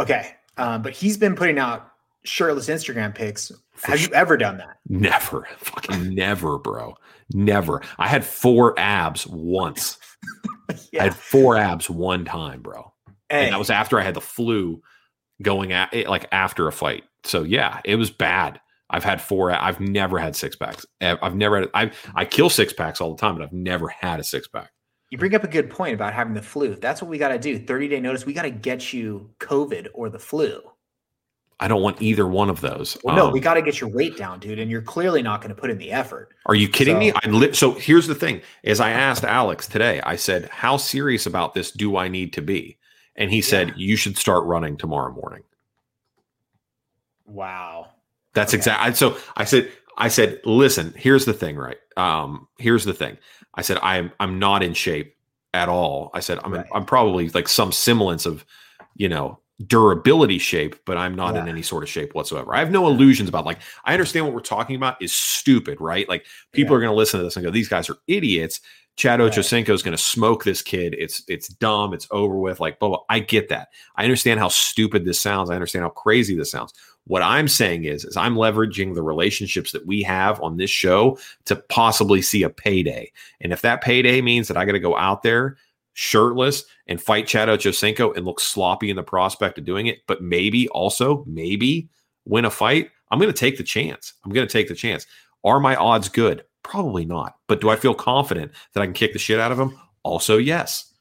Okay. 0.00 0.34
Um, 0.56 0.82
but 0.82 0.94
he's 0.94 1.16
been 1.16 1.36
putting 1.36 1.58
out 1.58 1.92
shirtless 2.24 2.68
Instagram 2.68 3.14
pics. 3.14 3.52
Have 3.84 4.00
you 4.00 4.08
ever 4.12 4.36
done 4.36 4.58
that? 4.58 4.78
Never, 4.88 5.46
fucking 5.58 6.14
never, 6.14 6.58
bro. 6.58 6.94
Never. 7.32 7.82
I 7.98 8.08
had 8.08 8.24
four 8.24 8.78
abs 8.78 9.26
once. 9.26 9.98
I 10.70 11.02
had 11.02 11.14
four 11.14 11.56
abs 11.56 11.90
one 11.90 12.24
time, 12.24 12.62
bro. 12.62 12.92
Hey, 13.28 13.44
and 13.44 13.52
that 13.52 13.58
was 13.58 13.70
after 13.70 13.98
I 13.98 14.02
had 14.02 14.14
the 14.14 14.20
flu 14.20 14.80
going 15.42 15.72
at 15.72 15.92
it 15.92 16.06
eh, 16.06 16.08
like 16.08 16.26
after 16.32 16.68
a 16.68 16.72
fight. 16.72 17.04
So 17.24 17.42
yeah, 17.42 17.80
it 17.84 17.96
was 17.96 18.10
bad. 18.10 18.60
I've 18.88 19.04
had 19.04 19.20
four. 19.20 19.50
I've 19.50 19.80
never 19.80 20.18
had 20.18 20.36
six 20.36 20.54
packs. 20.54 20.86
I've 21.00 21.34
never 21.34 21.60
had. 21.60 21.70
I 21.74 21.90
I 22.14 22.24
kill 22.24 22.48
six 22.48 22.72
packs 22.72 23.00
all 23.00 23.14
the 23.14 23.20
time, 23.20 23.36
but 23.36 23.42
I've 23.42 23.52
never 23.52 23.88
had 23.88 24.20
a 24.20 24.24
six 24.24 24.46
pack. 24.46 24.70
You 25.10 25.18
bring 25.18 25.34
up 25.34 25.44
a 25.44 25.48
good 25.48 25.70
point 25.70 25.94
about 25.94 26.12
having 26.12 26.34
the 26.34 26.42
flu. 26.42 26.74
That's 26.76 27.00
what 27.00 27.08
we 27.08 27.18
got 27.18 27.28
to 27.28 27.38
do. 27.38 27.58
30 27.58 27.88
day 27.88 28.00
notice. 28.00 28.26
We 28.26 28.32
got 28.32 28.42
to 28.42 28.50
get 28.50 28.92
you 28.92 29.30
COVID 29.38 29.88
or 29.94 30.08
the 30.08 30.18
flu. 30.18 30.60
I 31.58 31.68
don't 31.68 31.80
want 31.80 32.02
either 32.02 32.26
one 32.26 32.50
of 32.50 32.60
those. 32.60 32.98
Well, 33.02 33.16
no, 33.16 33.26
Um, 33.28 33.32
we 33.32 33.40
got 33.40 33.54
to 33.54 33.62
get 33.62 33.80
your 33.80 33.88
weight 33.88 34.16
down, 34.18 34.40
dude. 34.40 34.58
And 34.58 34.70
you're 34.70 34.82
clearly 34.82 35.22
not 35.22 35.40
going 35.40 35.54
to 35.54 35.58
put 35.60 35.70
in 35.70 35.78
the 35.78 35.90
effort. 35.90 36.34
Are 36.44 36.54
you 36.54 36.68
kidding 36.68 36.98
me? 36.98 37.10
So- 37.12 37.18
I 37.24 37.28
li- 37.28 37.52
so 37.54 37.72
here's 37.72 38.06
the 38.06 38.14
thing: 38.14 38.42
is 38.62 38.78
I 38.80 38.90
asked 38.90 39.24
Alex 39.24 39.66
today. 39.66 40.00
I 40.02 40.16
said, 40.16 40.48
"How 40.50 40.76
serious 40.76 41.24
about 41.26 41.54
this 41.54 41.70
do 41.70 41.96
I 41.96 42.08
need 42.08 42.32
to 42.34 42.42
be?" 42.42 42.76
And 43.16 43.30
he 43.30 43.40
said, 43.40 43.68
Yeah. 43.68 43.74
"You 43.78 43.96
should 43.96 44.18
start 44.18 44.44
running 44.44 44.76
tomorrow 44.76 45.12
morning." 45.14 45.42
Wow. 47.24 47.88
That's 48.34 48.52
Okay. 48.52 48.58
exactly. 48.58 48.94
So 48.94 49.16
I 49.36 49.44
said, 49.44 49.70
I 49.98 50.08
said, 50.08 50.40
listen, 50.44 50.92
here's 50.96 51.24
the 51.24 51.32
thing, 51.32 51.56
right? 51.56 51.78
Um, 51.96 52.48
here's 52.58 52.84
the 52.84 52.92
thing. 52.92 53.16
I 53.54 53.62
said, 53.62 53.78
I'm 53.82 54.12
I'm 54.20 54.38
not 54.38 54.62
in 54.62 54.74
shape 54.74 55.16
at 55.54 55.68
all. 55.70 56.10
I 56.12 56.20
said, 56.20 56.38
I'm 56.44 56.52
Right. 56.52 56.66
I'm 56.74 56.84
probably 56.84 57.30
like 57.30 57.48
some 57.48 57.72
semblance 57.72 58.26
of, 58.26 58.44
you 58.94 59.08
know, 59.08 59.40
durability 59.64 60.38
shape, 60.38 60.76
but 60.84 60.98
I'm 60.98 61.14
not 61.14 61.36
in 61.36 61.48
any 61.48 61.62
sort 61.62 61.82
of 61.82 61.88
shape 61.88 62.14
whatsoever. 62.14 62.54
I 62.54 62.58
have 62.58 62.70
no 62.70 62.86
illusions 62.86 63.28
about 63.28 63.46
like 63.46 63.58
I 63.84 63.92
understand 63.94 64.26
what 64.26 64.34
we're 64.34 64.40
talking 64.40 64.76
about 64.76 65.00
is 65.00 65.14
stupid, 65.14 65.80
right? 65.80 66.08
Like 66.08 66.26
people 66.52 66.72
Yeah. 66.72 66.78
are 66.78 66.80
going 66.80 66.92
to 66.92 66.96
listen 66.96 67.18
to 67.20 67.24
this 67.24 67.36
and 67.36 67.44
go, 67.44 67.50
these 67.50 67.68
guys 67.68 67.88
are 67.88 67.96
idiots. 68.06 68.60
Chad 68.96 69.20
Right. 69.20 69.30
Ochocinco 69.30 69.70
is 69.70 69.82
going 69.82 69.96
to 69.96 70.02
smoke 70.02 70.44
this 70.44 70.62
kid. 70.62 70.94
It's 70.98 71.22
it's 71.28 71.48
dumb. 71.48 71.92
It's 71.92 72.08
over 72.10 72.36
with. 72.36 72.60
Like, 72.60 72.78
blah, 72.78 72.88
blah. 72.88 73.02
I 73.10 73.18
get 73.18 73.50
that. 73.50 73.68
I 73.96 74.04
understand 74.04 74.40
how 74.40 74.48
stupid 74.48 75.04
this 75.04 75.20
sounds. 75.20 75.50
I 75.50 75.54
understand 75.54 75.82
how 75.82 75.90
crazy 75.90 76.34
this 76.34 76.50
sounds. 76.50 76.72
What 77.06 77.22
I'm 77.22 77.46
saying 77.46 77.84
is, 77.84 78.04
is 78.04 78.16
I'm 78.16 78.34
leveraging 78.34 78.94
the 78.94 79.02
relationships 79.02 79.70
that 79.72 79.86
we 79.86 80.02
have 80.02 80.40
on 80.42 80.56
this 80.56 80.70
show 80.70 81.18
to 81.44 81.56
possibly 81.56 82.20
see 82.22 82.42
a 82.42 82.50
payday. 82.50 83.12
And 83.40 83.52
if 83.52 83.60
that 83.62 83.80
payday 83.82 84.22
means 84.22 84.48
that 84.48 84.56
I 84.56 84.64
got 84.64 84.72
to 84.72 84.80
go 84.80 84.96
out 84.96 85.22
there 85.22 85.56
shirtless 85.98 86.64
and 86.86 87.00
fight 87.00 87.26
Chad 87.26 87.48
Ochocinco 87.48 88.14
and 88.14 88.26
look 88.26 88.38
sloppy 88.38 88.90
in 88.90 88.96
the 88.96 89.02
prospect 89.02 89.56
of 89.56 89.64
doing 89.64 89.86
it, 89.86 90.00
but 90.06 90.22
maybe 90.22 90.68
also 90.68 91.24
maybe 91.26 91.88
win 92.26 92.44
a 92.44 92.50
fight, 92.50 92.90
I'm 93.10 93.18
going 93.18 93.32
to 93.32 93.38
take 93.38 93.56
the 93.56 93.64
chance. 93.64 94.12
I'm 94.24 94.30
going 94.30 94.46
to 94.46 94.52
take 94.52 94.68
the 94.68 94.74
chance. 94.74 95.06
Are 95.42 95.58
my 95.58 95.74
odds 95.74 96.10
good? 96.10 96.44
Probably 96.62 97.06
not. 97.06 97.36
But 97.46 97.62
do 97.62 97.70
I 97.70 97.76
feel 97.76 97.94
confident 97.94 98.52
that 98.74 98.82
I 98.82 98.84
can 98.86 98.92
kick 98.92 99.14
the 99.14 99.18
shit 99.18 99.40
out 99.40 99.52
of 99.52 99.58
him? 99.58 99.78
Also, 100.02 100.36
yes. 100.36 100.92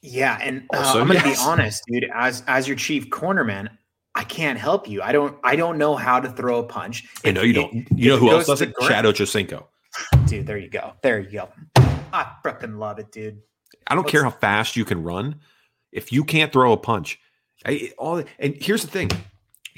Yeah, 0.00 0.38
and 0.40 0.62
uh, 0.72 0.78
Also, 0.78 1.00
I'm 1.00 1.08
gonna 1.08 1.20
yes. 1.24 1.42
be 1.42 1.50
honest, 1.50 1.82
dude. 1.86 2.08
As 2.14 2.42
as 2.46 2.66
your 2.66 2.76
chief 2.76 3.10
cornerman, 3.10 3.68
I 4.14 4.24
can't 4.24 4.58
help 4.58 4.88
you. 4.88 5.02
I 5.02 5.12
don't. 5.12 5.36
I 5.44 5.56
don't 5.56 5.76
know 5.76 5.94
how 5.94 6.20
to 6.20 6.30
throw 6.30 6.58
a 6.60 6.62
punch. 6.62 7.06
I 7.22 7.32
know 7.32 7.42
you 7.42 7.50
if- 7.50 7.56
don't. 7.56 7.98
You 7.98 8.10
know 8.10 8.16
who 8.16 8.30
else 8.30 8.46
does 8.46 8.60
to 8.60 8.68
it? 8.68 8.74
Chad 8.88 9.04
Ochocinco. 9.04 9.66
Dude, 10.26 10.46
there 10.46 10.56
you 10.56 10.70
go. 10.70 10.94
There 11.02 11.18
you 11.20 11.30
go. 11.30 11.48
I 12.14 12.32
freaking 12.42 12.78
love 12.78 12.98
it, 12.98 13.12
dude. 13.12 13.42
I 13.90 13.94
don't 13.94 14.06
care 14.08 14.22
how 14.24 14.30
fast 14.30 14.76
you 14.76 14.84
can 14.84 15.02
run. 15.02 15.40
If 15.92 16.12
you 16.12 16.24
can't 16.24 16.52
throw 16.52 16.72
a 16.72 16.76
punch, 16.76 17.18
I, 17.66 17.92
all 17.98 18.22
and 18.38 18.56
here's 18.62 18.82
the 18.82 18.88
thing. 18.88 19.10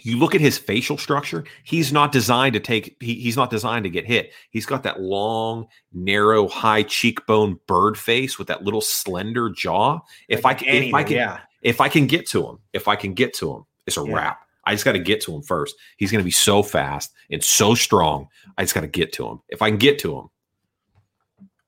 You 0.05 0.19
look 0.19 0.35
at 0.35 0.41
his 0.41 0.59
facial 0.59 0.99
structure, 0.99 1.45
he's 1.63 1.93
not 1.93 2.11
designed 2.13 2.55
to 2.55 2.61
take 2.61 2.97
he, 3.01 3.15
he's 3.15 3.37
not 3.37 3.51
designed 3.51 3.85
to 3.85 3.91
get 3.91 4.05
hit. 4.05 4.33
He's 4.51 4.67
got 4.67 4.83
that 4.83 5.01
long, 5.01 5.69
narrow, 5.93 6.49
high 6.49 6.83
cheekbone 6.83 7.59
bird 7.67 7.97
face 7.97 8.39
with 8.39 8.49
that 8.49 8.65
little 8.65 8.81
slender 8.81 9.49
jaw. 9.49 10.01
If 10.29 10.45
Like 10.45 10.57
I 10.63 10.65
can 10.65 10.83
if 10.83 10.95
I 10.95 11.05
can 11.05 11.17
yeah. 11.17 11.41
if 11.63 11.81
I 11.81 11.89
can 11.89 12.07
get 12.07 12.27
to 12.29 12.47
him, 12.47 12.59
if 12.73 12.89
I 12.89 12.97
can 12.97 13.15
get 13.15 13.33
to 13.35 13.55
him, 13.55 13.65
it's 13.87 13.97
a 13.97 14.05
Yeah. 14.05 14.13
wrap. 14.15 14.41
I 14.65 14.75
just 14.75 14.85
got 14.85 14.93
to 14.93 14.99
get 15.01 15.21
to 15.23 15.35
him 15.35 15.43
first. 15.43 15.75
He's 15.97 16.13
going 16.13 16.21
to 16.21 16.25
be 16.25 16.31
so 16.31 16.63
fast 16.63 17.13
and 17.31 17.43
so 17.43 17.75
strong. 17.75 18.29
I 18.59 18.63
just 18.63 18.75
got 18.75 18.83
to 18.83 18.87
get 18.89 19.13
to 19.15 19.27
him. 19.27 19.41
If 19.49 19.61
I 19.63 19.71
can 19.71 19.79
get 19.79 19.99
to 20.01 20.19
him, 20.19 20.29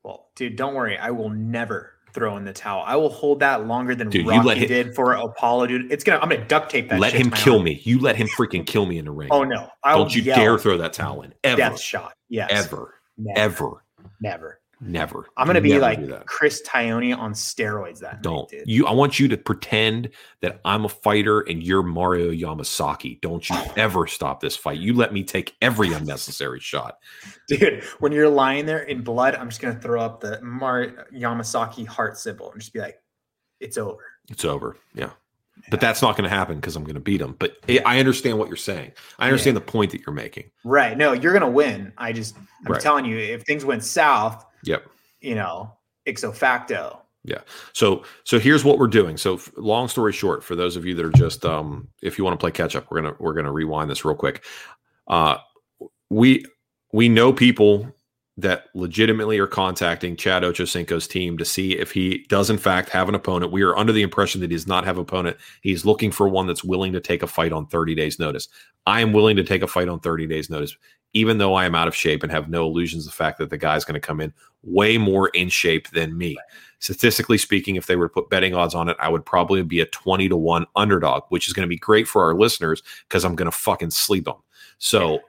Well, 0.03 0.29
dude, 0.37 0.57
don't 0.57 0.75
worry. 0.75 0.97
I 0.99 1.11
will 1.11 1.31
never 1.31 1.94
throw 2.15 2.37
in 2.37 2.45
the 2.45 2.53
towel. 2.53 2.83
I 2.87 2.97
will 2.97 3.11
hold 3.11 3.41
that 3.41 3.67
longer 3.67 3.95
than 3.95 4.09
Dude, 4.09 4.25
you 4.25 4.31
Rocky 4.31 4.47
let 4.47 4.57
him- 4.57 4.69
did 4.69 4.95
for 4.95 5.13
Apollo, 5.13 5.67
dude. 5.67 5.93
It's 5.93 6.05
gonna. 6.05 6.21
I'm 6.21 6.29
gonna 6.31 6.45
duct 6.47 6.71
tape 6.71 6.89
that. 6.89 7.01
let 7.01 7.13
him 7.13 7.31
kill 7.31 7.61
me. 7.63 7.81
You 7.85 7.99
let 8.01 8.17
him 8.17 8.29
freaking 8.29 8.65
kill 8.65 8.87
me 8.87 8.97
in 8.99 9.05
the 9.05 9.11
ring. 9.11 9.29
Oh 9.31 9.43
no! 9.45 9.69
I 9.83 9.95
will 9.95 10.05
Don't 10.05 10.15
you 10.15 10.23
yell, 10.23 10.37
dare 10.37 10.59
throw 10.59 10.79
that 10.79 10.93
towel 10.95 11.23
in. 11.23 11.35
Ever. 11.45 11.57
death 11.57 11.81
shot. 11.81 12.15
Yes. 12.29 12.51
Ever. 12.51 12.95
Never. 13.19 13.39
Ever. 13.41 13.85
Never. 14.21 14.61
Never. 14.87 15.27
I'm 15.37 15.47
gonna 15.47 15.61
be 15.61 15.79
like. 15.79 16.27
Chris 16.27 16.61
Tione 16.63 17.17
on 17.17 17.33
steroids. 17.33 18.01
That 18.01 18.23
Don't 18.23 18.49
dude. 18.49 18.65
you? 18.67 18.87
I 18.87 18.93
want 18.93 19.19
you 19.19 19.29
to 19.29 19.37
pretend 19.37 20.11
that 20.41 20.61
I'm 20.65 20.85
a 20.85 20.89
fighter 20.89 21.41
and 21.41 21.63
you're 21.63 21.83
Mario 21.83 22.31
Yamasaki. 22.31 23.21
Don't 23.21 23.49
you 23.49 23.57
ever 23.77 24.07
stop 24.07 24.41
this 24.41 24.57
fight? 24.57 24.79
You 24.79 24.93
let 24.95 25.13
me 25.13 25.25
take 25.25 25.57
every 25.63 25.93
unnecessary 25.93 26.61
shot. 26.61 26.99
dude. 27.49 27.83
When 28.01 28.13
you're 28.13 28.29
lying 28.29 28.67
there 28.67 28.81
in 28.83 29.03
blood, 29.03 29.35
I'm 29.35 29.49
just 29.49 29.61
gonna 29.63 29.81
throw 29.81 30.01
up 30.03 30.21
the 30.21 30.41
Mar 30.43 31.07
Yamasaki 31.13 31.87
heart 31.87 32.19
symbol 32.19 32.53
and 32.53 32.61
just 32.61 32.73
be 32.73 32.81
like, 32.81 33.01
"It's 33.61 33.79
over." 33.79 34.03
It's 34.31 34.45
over. 34.45 34.77
Yeah. 34.95 35.11
But 35.71 35.81
that's 35.81 36.03
not 36.03 36.17
going 36.17 36.29
to 36.29 36.35
happen 36.35 36.57
because 36.57 36.77
I'm 36.77 36.83
going 36.85 36.95
to 36.97 37.01
beat 37.01 37.21
him. 37.23 37.37
But 37.39 37.57
I 37.69 37.81
I 37.87 37.99
understand 38.01 38.39
what 38.39 38.49
you're 38.49 38.57
saying. 38.57 38.93
I 39.19 39.27
understand 39.29 39.57
the 39.57 39.61
point 39.63 39.93
that 39.93 40.01
you're 40.05 40.15
making. 40.15 40.51
Right? 40.65 40.97
No, 40.99 41.13
you're 41.13 41.33
gonna 41.33 41.49
win. 41.49 41.93
I 41.97 42.13
just, 42.13 42.37
I'm 42.67 42.73
Right. 42.73 42.81
telling 42.83 43.05
you, 43.07 43.17
if 43.17 43.45
things 43.45 43.65
went 43.65 43.83
south, 43.85 44.45
Yep. 44.65 44.87
you 45.21 45.35
know, 45.35 45.73
ixo 46.07 46.35
facto. 46.35 47.01
Yeah. 47.25 47.41
So 47.73 48.05
so 48.25 48.39
here's 48.39 48.65
what 48.65 48.79
we're 48.79 48.87
doing. 48.87 49.17
So 49.17 49.41
long 49.57 49.89
story 49.89 50.13
short, 50.13 50.45
for 50.45 50.55
those 50.55 50.77
of 50.77 50.85
you 50.85 50.95
that 50.95 51.07
are 51.07 51.11
just 51.13 51.45
um, 51.47 51.89
if 52.03 52.19
you 52.19 52.25
want 52.25 52.39
to 52.39 52.43
play 52.43 52.51
catch 52.51 52.77
up, 52.77 52.91
we're 52.91 53.01
gonna 53.01 53.17
we're 53.19 53.33
gonna 53.33 53.53
rewind 53.53 53.91
this 53.91 54.05
real 54.05 54.15
quick. 54.15 54.45
Uh, 55.09 55.39
we 56.11 56.45
we 56.93 57.09
know 57.09 57.33
people 57.33 57.91
that 58.37 58.65
legitimately 58.75 59.39
are 59.39 59.47
contacting 59.47 60.17
Chad 60.17 60.43
Ochocinco's 60.43 61.07
team 61.07 61.39
to 61.39 61.45
see 61.45 61.79
if 61.79 61.93
he 61.93 62.27
does 62.29 62.51
in 62.51 62.59
fact 62.59 62.89
have 62.89 63.09
an 63.09 63.15
opponent. 63.15 63.53
We 63.53 63.63
are 63.63 63.77
under 63.77 63.93
the 63.93 64.03
impression 64.03 64.41
that 64.41 64.51
he 64.51 64.57
does 64.57 64.67
not 64.67 64.85
have 64.85 64.97
an 64.97 65.03
opponent. 65.03 65.37
He's 65.63 65.85
looking 65.85 66.11
for 66.11 66.29
one 66.29 66.47
that's 66.49 66.65
willing 66.65 66.93
to 66.95 67.01
take 67.01 67.23
a 67.23 67.29
fight 67.29 67.53
on 67.53 67.67
30 67.69 67.95
days 67.95 68.19
notice. 68.19 68.49
I 68.87 69.01
am 69.01 69.13
willing 69.13 69.37
to 69.37 69.45
take 69.45 69.63
a 69.63 69.69
fight 69.69 69.89
on 69.89 70.01
30 70.01 70.27
days 70.27 70.51
notice, 70.51 70.77
even 71.15 71.39
though 71.39 71.55
I 71.55 71.65
am 71.65 71.75
out 71.75 71.89
of 71.89 71.95
shape 71.95 72.23
and 72.23 72.31
have 72.31 72.51
no 72.51 72.67
illusions 72.67 73.07
of 73.07 73.13
the 73.13 73.17
fact 73.17 73.39
that 73.39 73.51
the 73.51 73.57
guy's 73.57 73.85
going 73.85 73.95
to 73.95 74.01
come 74.01 74.21
in 74.21 74.33
way 74.63 74.99
more 74.99 75.29
in 75.29 75.49
shape 75.49 75.89
than 75.91 76.19
me. 76.19 76.37
Statistically 76.81 77.39
speaking, 77.39 77.77
if 77.77 77.87
they 77.87 77.97
were 77.97 78.09
to 78.09 78.13
put 78.13 78.31
betting 78.31 78.55
odds 78.55 78.75
on 78.75 78.89
it, 78.89 78.97
I 78.99 79.09
would 79.09 79.25
probably 79.25 79.63
be 79.63 79.81
a 79.81 79.87
20 79.87 80.29
to 80.29 80.37
1 80.37 80.67
underdog, 80.77 81.23
which 81.29 81.47
is 81.47 81.55
going 81.55 81.65
to 81.65 81.69
be 81.69 81.79
great 81.79 82.07
for 82.07 82.25
our 82.25 82.35
listeners 82.35 82.83
because 83.09 83.25
I'm 83.25 83.37
going 83.37 83.51
to 83.51 83.57
fucking 83.57 83.91
sleep 83.91 84.25
them. 84.25 84.37
So 84.79 85.21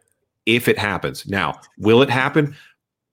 if 0.46 0.68
it 0.68 0.78
happens, 0.78 1.26
now, 1.28 1.60
will 1.78 2.02
it 2.02 2.10
happen? 2.10 2.56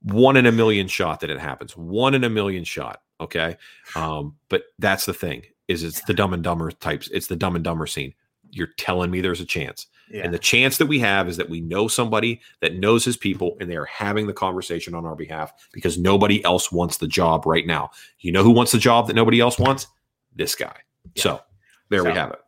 One 0.02 0.36
in 0.36 0.46
a 0.46 0.52
million 0.52 0.88
shot 0.88 1.20
that 1.20 1.30
it 1.30 1.38
happens. 1.38 1.76
One 1.76 2.14
in 2.14 2.24
a 2.24 2.30
million 2.30 2.64
shot. 2.64 3.02
Okay. 3.20 3.56
Um, 3.94 4.34
but 4.48 4.64
that's 4.78 5.06
the 5.06 5.14
thing 5.14 5.42
is 5.68 5.84
it's 5.84 6.02
the 6.02 6.14
dumb 6.14 6.32
and 6.32 6.42
dumber 6.42 6.72
types. 6.72 7.08
It's 7.12 7.28
the 7.28 7.36
dumb 7.36 7.54
and 7.54 7.64
dumber 7.64 7.86
scene. 7.86 8.14
You're 8.50 8.72
telling 8.78 9.10
me 9.10 9.20
there's 9.20 9.40
a 9.40 9.46
chance. 9.46 9.86
Yeah. 10.12 10.24
And 10.24 10.34
the 10.34 10.38
chance 10.38 10.76
that 10.76 10.86
we 10.86 10.98
have 10.98 11.26
is 11.26 11.38
that 11.38 11.48
we 11.48 11.60
know 11.60 11.88
somebody 11.88 12.40
that 12.60 12.76
knows 12.76 13.02
his 13.02 13.16
people 13.16 13.56
and 13.60 13.70
they 13.70 13.76
are 13.76 13.86
having 13.86 14.26
the 14.26 14.34
conversation 14.34 14.94
on 14.94 15.06
our 15.06 15.16
behalf 15.16 15.52
because 15.72 15.96
nobody 15.98 16.44
else 16.44 16.70
wants 16.70 16.98
the 16.98 17.08
job 17.08 17.46
right 17.46 17.66
now. 17.66 17.90
You 18.20 18.30
know 18.30 18.42
who 18.44 18.50
wants 18.50 18.72
the 18.72 18.78
job 18.78 19.06
that 19.06 19.14
nobody 19.16 19.40
else 19.40 19.58
wants? 19.58 19.86
This 20.36 20.54
guy. 20.54 20.76
So 21.16 21.40
there 21.88 22.04
we 22.04 22.10
have 22.12 22.30
it. 22.30 22.40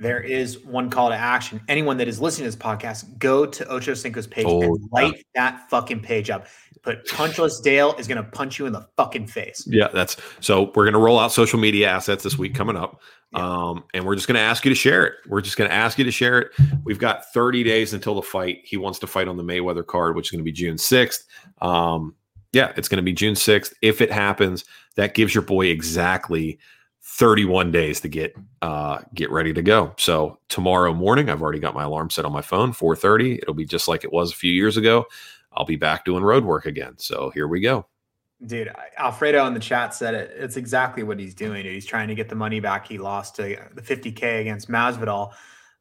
there 0.00 0.20
is 0.20 0.58
one 0.64 0.90
call 0.90 1.10
to 1.10 1.14
action. 1.16 1.60
Anyone 1.68 1.96
that 1.98 2.08
is 2.08 2.20
listening 2.20 2.50
to 2.50 2.56
this 2.56 2.62
podcast, 2.64 3.18
go 3.18 3.46
to 3.46 3.68
Ocho 3.68 3.94
Cinco's 3.94 4.26
page 4.26 4.44
Oh, 4.48 4.60
and 4.62 4.88
light 4.90 5.24
that 5.36 5.70
fucking 5.70 6.00
page 6.00 6.28
up. 6.28 6.46
Put 6.82 7.06
Punchless 7.06 7.62
Dale 7.62 7.94
is 7.96 8.08
gonna 8.08 8.24
punch 8.24 8.58
you 8.58 8.66
in 8.66 8.72
the 8.72 8.86
fucking 8.96 9.28
face. 9.28 9.64
Yeah, 9.68 9.88
that's 9.94 10.16
so 10.40 10.72
we're 10.74 10.84
gonna 10.84 10.98
roll 10.98 11.18
out 11.18 11.30
social 11.30 11.58
media 11.58 11.88
assets 11.88 12.24
this 12.24 12.36
week 12.36 12.54
coming 12.54 12.76
up. 12.76 13.00
Yeah. 13.32 13.68
Um, 13.68 13.84
and 13.94 14.04
we're 14.04 14.16
just 14.16 14.26
gonna 14.26 14.40
ask 14.40 14.64
you 14.64 14.70
to 14.70 14.74
share 14.74 15.06
it. 15.06 15.14
We're 15.28 15.42
just 15.42 15.56
gonna 15.56 15.70
ask 15.70 15.96
you 15.96 16.04
to 16.04 16.10
share 16.10 16.40
it. 16.40 16.50
We've 16.84 16.98
got 16.98 17.32
30 17.32 17.62
days 17.62 17.92
until 17.94 18.16
the 18.16 18.22
fight. 18.22 18.58
He 18.64 18.76
wants 18.76 18.98
to 19.00 19.06
fight 19.06 19.28
on 19.28 19.36
the 19.36 19.44
Mayweather 19.44 19.86
card, 19.86 20.16
which 20.16 20.26
is 20.26 20.30
gonna 20.32 20.42
be 20.42 20.52
June 20.52 20.76
6th. 20.76 21.24
Um, 21.60 22.16
yeah, 22.52 22.72
it's 22.76 22.88
gonna 22.88 23.02
be 23.02 23.12
June 23.12 23.34
6th. 23.34 23.72
If 23.80 24.00
it 24.00 24.10
happens, 24.10 24.64
that 24.96 25.14
gives 25.14 25.34
your 25.34 25.42
boy 25.42 25.66
exactly 25.66 26.58
31 27.04 27.70
days 27.72 28.00
to 28.00 28.08
get 28.08 28.34
uh 28.62 28.98
get 29.14 29.30
ready 29.30 29.52
to 29.52 29.62
go. 29.62 29.94
So 29.98 30.38
tomorrow 30.48 30.92
morning, 30.92 31.30
I've 31.30 31.42
already 31.42 31.60
got 31.60 31.74
my 31.74 31.84
alarm 31.84 32.10
set 32.10 32.24
on 32.24 32.32
my 32.32 32.42
phone, 32.42 32.72
4:30. 32.72 33.38
It'll 33.38 33.54
be 33.54 33.64
just 33.64 33.86
like 33.86 34.02
it 34.02 34.12
was 34.12 34.32
a 34.32 34.36
few 34.36 34.52
years 34.52 34.76
ago. 34.76 35.06
I'll 35.54 35.64
be 35.64 35.76
back 35.76 36.04
doing 36.04 36.22
road 36.22 36.44
work 36.44 36.66
again. 36.66 36.94
So 36.98 37.30
here 37.30 37.48
we 37.48 37.60
go. 37.60 37.86
Dude, 38.44 38.72
Alfredo 38.98 39.46
in 39.46 39.54
the 39.54 39.60
chat 39.60 39.94
said 39.94 40.14
it. 40.14 40.32
It's 40.36 40.56
exactly 40.56 41.04
what 41.04 41.18
he's 41.18 41.34
doing. 41.34 41.62
Dude. 41.62 41.74
He's 41.74 41.86
trying 41.86 42.08
to 42.08 42.14
get 42.14 42.28
the 42.28 42.34
money 42.34 42.58
back 42.58 42.86
he 42.86 42.98
lost 42.98 43.36
to 43.36 43.42
the 43.74 43.82
50K 43.82 44.40
against 44.40 44.68
Masvidal. 44.68 45.32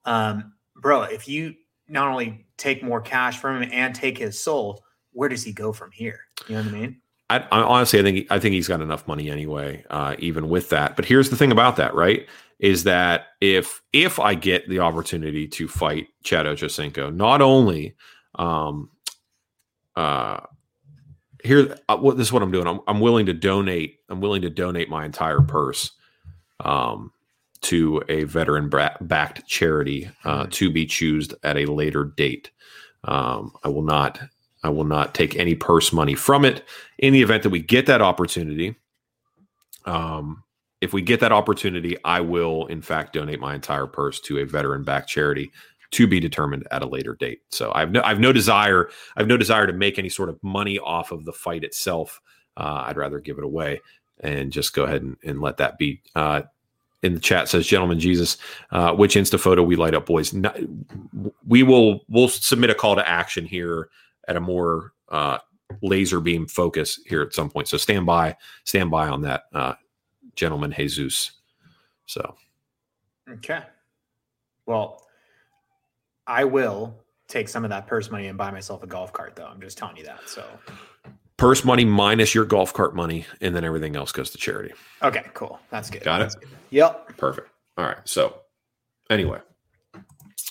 Um, 0.06 0.54
bro, 0.76 1.04
if 1.04 1.28
you 1.28 1.56
not 1.88 2.08
only 2.08 2.46
take 2.58 2.84
more 2.84 3.02
cash 3.02 3.38
from 3.38 3.62
him 3.64 3.70
and 3.74 3.96
take 3.96 4.18
his 4.18 4.42
soul, 4.42 4.84
where 5.12 5.30
does 5.30 5.44
he 5.44 5.52
go 5.52 5.74
from 5.74 5.92
here? 5.92 6.20
You 6.48 6.56
know 6.56 6.64
what 6.64 6.70
I 6.70 6.78
mean? 6.78 7.02
I, 7.30 7.38
I 7.52 7.62
honestly, 7.62 8.00
I 8.00 8.04
think 8.04 8.28
I 8.30 8.40
think 8.40 8.54
he's 8.54 8.68
got 8.68 8.82
enough 8.82 9.08
money 9.08 9.30
anyway, 9.30 9.86
uh, 9.90 10.16
even 10.20 10.50
with 10.50 10.70
that. 10.70 10.96
But 10.96 11.06
here's 11.06 11.30
the 11.30 11.38
thing 11.38 11.52
about 11.52 11.78
that, 11.78 11.96
right? 11.96 12.28
Is 12.60 12.84
that 12.84 13.28
if 13.40 13.82
if 13.94 14.20
I 14.20 14.36
get 14.36 14.68
the 14.68 14.80
opportunity 14.80 15.48
to 15.48 15.68
fight 15.68 16.08
Chad 16.24 16.46
Ochocinco, 16.46 17.14
not 17.16 17.42
only, 17.42 17.96
um, 18.36 18.90
uh, 19.96 20.42
here, 21.44 21.78
uh, 21.90 21.98
what 21.98 22.18
this 22.18 22.28
is 22.28 22.34
what 22.34 22.44
I'm 22.44 22.52
doing. 22.52 22.68
I'm, 22.68 22.80
I'm 22.88 23.00
willing 23.00 23.26
to 23.26 23.34
donate. 23.34 24.00
I'm 24.10 24.22
willing 24.22 24.42
to 24.44 24.50
donate 24.50 24.90
my 24.90 25.06
entire 25.06 25.42
purse, 25.42 25.92
um, 26.60 27.12
to 27.62 28.02
a 28.10 28.24
veteran 28.24 28.70
backed 29.02 29.48
charity 29.48 30.10
uh, 30.24 30.48
to 30.52 30.72
be 30.72 30.86
choosed 30.86 31.34
at 31.44 31.58
a 31.58 31.66
later 31.66 32.06
date. 32.06 32.52
Um, 33.04 33.54
I 33.64 33.70
will 33.70 33.84
not. 33.84 34.20
I 34.64 34.70
will 34.70 34.84
not 34.84 35.16
take 35.16 35.36
any 35.36 35.56
purse 35.56 35.92
money 35.92 36.14
from 36.14 36.46
it 36.46 36.64
in 37.00 37.14
the 37.14 37.22
event 37.24 37.44
that 37.44 37.50
we 37.50 37.60
get 37.60 37.88
that 37.88 38.02
opportunity, 38.02 38.76
um, 39.86 40.44
if 40.82 40.94
we 40.94 41.02
get 41.02 41.20
that 41.20 41.32
opportunity, 41.32 41.96
I 42.04 42.22
will, 42.22 42.66
in 42.68 42.82
fact, 42.82 43.14
donate 43.14 43.40
my 43.40 43.54
entire 43.54 43.88
purse 43.88 44.20
to 44.22 44.40
a 44.40 44.46
veteran-backed 44.46 45.08
charity 45.10 45.52
to 45.92 46.08
be 46.08 46.20
determined 46.20 46.68
at 46.72 46.82
a 46.82 46.86
later 46.88 47.16
date. 47.16 47.42
So 47.50 47.72
I've 47.74 47.92
no, 47.92 48.02
I've 48.04 48.20
no 48.20 48.32
desire, 48.32 48.90
I've 49.18 49.28
no 49.28 49.38
desire 49.38 49.68
to 49.68 49.74
make 49.74 50.00
any 50.00 50.10
sort 50.10 50.30
of 50.30 50.42
money 50.44 50.80
off 50.80 51.12
of 51.12 51.26
the 51.26 51.34
fight 51.34 51.64
itself. 51.64 52.22
Uh, 52.58 52.84
I'd 52.88 52.98
rather 52.98 53.20
give 53.20 53.38
it 53.38 53.44
away 53.44 53.82
and 54.22 54.52
just 54.52 54.74
go 54.74 54.84
ahead 54.84 55.02
and, 55.02 55.18
and 55.24 55.42
let 55.42 55.58
that 55.58 55.78
be. 55.78 56.02
Uh, 56.16 56.44
in 57.04 57.16
the 57.16 57.20
chat 57.20 57.50
says, 57.50 57.66
"Gentlemen, 57.66 58.00
Jesus, 58.00 58.38
uh, 58.70 58.94
which 58.94 59.16
Insta 59.16 59.40
photo 59.40 59.64
we 59.64 59.76
light 59.76 59.96
up, 59.96 60.06
boys? 60.06 60.36
We 61.48 61.64
will 61.64 62.02
we'll 62.08 62.28
submit 62.28 62.70
a 62.70 62.76
call 62.76 62.96
to 62.96 63.10
action 63.10 63.44
here 63.44 63.90
at 64.28 64.36
a 64.36 64.40
more 64.40 64.94
uh, 65.10 65.40
laser 65.82 66.20
beam 66.20 66.46
focus 66.46 67.00
here 67.08 67.24
at 67.24 67.34
some 67.34 67.50
point. 67.50 67.68
So 67.68 67.78
stand 67.78 68.06
by, 68.06 68.38
stand 68.66 68.92
by 68.92 69.08
on 69.08 69.24
that, 69.24 69.46
uh, 69.52 69.74
gentleman 70.36 70.72
Jesus. 70.72 71.32
So 72.06 72.36
Okay. 73.30 73.62
Well, 74.66 75.04
I 76.28 76.44
will 76.44 76.96
take 77.28 77.50
some 77.50 77.64
of 77.64 77.70
that 77.70 77.88
purse 77.88 78.12
money 78.12 78.28
and 78.28 78.38
buy 78.38 78.52
myself 78.52 78.84
a 78.84 78.88
golf 78.88 79.14
cart, 79.14 79.36
though. 79.36 79.46
I'm 79.46 79.62
just 79.62 79.78
telling 79.78 79.98
you 79.98 80.04
that. 80.06 80.28
So, 80.28 80.46
purse 81.38 81.66
money 81.66 81.86
minus 81.86 82.36
your 82.36 82.46
golf 82.46 82.74
cart 82.74 82.96
money, 82.96 83.26
and 83.42 83.56
then 83.56 83.64
everything 83.64 83.96
else 83.96 84.12
goes 84.12 84.30
to 84.32 84.38
charity. 84.38 84.74
okay, 85.02 85.26
cool. 85.34 85.60
That's 85.70 85.90
good. 85.90 86.04
Got 86.04 86.22
it? 86.22 86.36
Good. 86.40 86.50
Yep. 86.72 87.18
Perfect. 87.18 87.50
All 87.78 87.86
right. 87.86 87.98
So 88.06 88.42
anyway, 89.10 89.40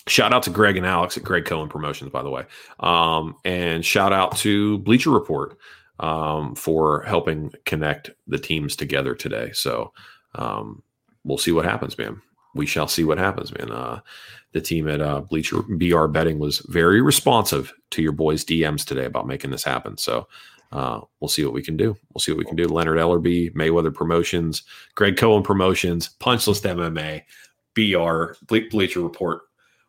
shout 0.09 0.33
out 0.33 0.43
to 0.45 0.50
Greg 0.50 0.77
and 0.77 0.87
Alex 0.87 1.17
at 1.17 1.23
Greg 1.23 1.45
Cohen 1.45 1.69
Promotions, 1.69 2.11
by 2.11 2.23
the 2.23 2.31
way, 2.31 2.45
um, 2.81 3.37
and 3.45 3.85
shout 3.85 4.12
out 4.12 4.37
to 4.39 4.79
Bleacher 4.79 5.11
Report 5.11 5.57
um, 6.00 6.55
for 6.55 7.03
helping 7.03 7.53
connect 7.67 8.11
the 8.27 8.39
teams 8.39 8.75
together 8.75 9.15
today. 9.15 9.53
So 9.53 9.93
um, 10.35 10.83
we'll 11.25 11.39
see 11.39 11.53
what 11.53 11.65
happens, 11.65 11.97
man. 11.99 12.21
We 12.54 12.66
shall 12.66 12.88
see 12.88 13.04
what 13.04 13.19
happens, 13.19 13.52
man. 13.57 13.71
Uh, 13.71 14.00
the 14.52 14.61
team 14.61 14.88
at 14.88 15.00
uh, 15.00 15.21
Bleacher 15.21 15.62
BR 15.62 16.07
Betting 16.07 16.38
was 16.38 16.59
very 16.61 17.00
responsive 17.00 17.73
to 17.90 18.02
your 18.02 18.12
boys' 18.12 18.45
DMs 18.45 18.85
today 18.85 19.04
about 19.04 19.26
making 19.26 19.50
this 19.50 19.62
happen. 19.62 19.97
So 19.97 20.26
uh, 20.73 21.00
we'll 21.21 21.28
see 21.28 21.45
what 21.45 21.54
we 21.54 21.62
can 21.62 21.76
do. 21.76 21.97
We'll 22.12 22.21
see 22.21 22.33
what 22.33 22.38
we 22.38 22.45
can 22.45 22.57
do. 22.57 22.66
Leonard 22.66 22.99
Ellerbe, 22.99 23.52
Mayweather 23.54 23.95
Promotions, 23.95 24.62
Greg 24.95 25.16
Cohen 25.16 25.42
Promotions, 25.42 26.11
Punchlist 26.21 26.62
MMA, 26.62 27.23
BR, 27.75 28.35
Ble- 28.47 28.69
Bleacher 28.71 29.00
Report. 29.00 29.42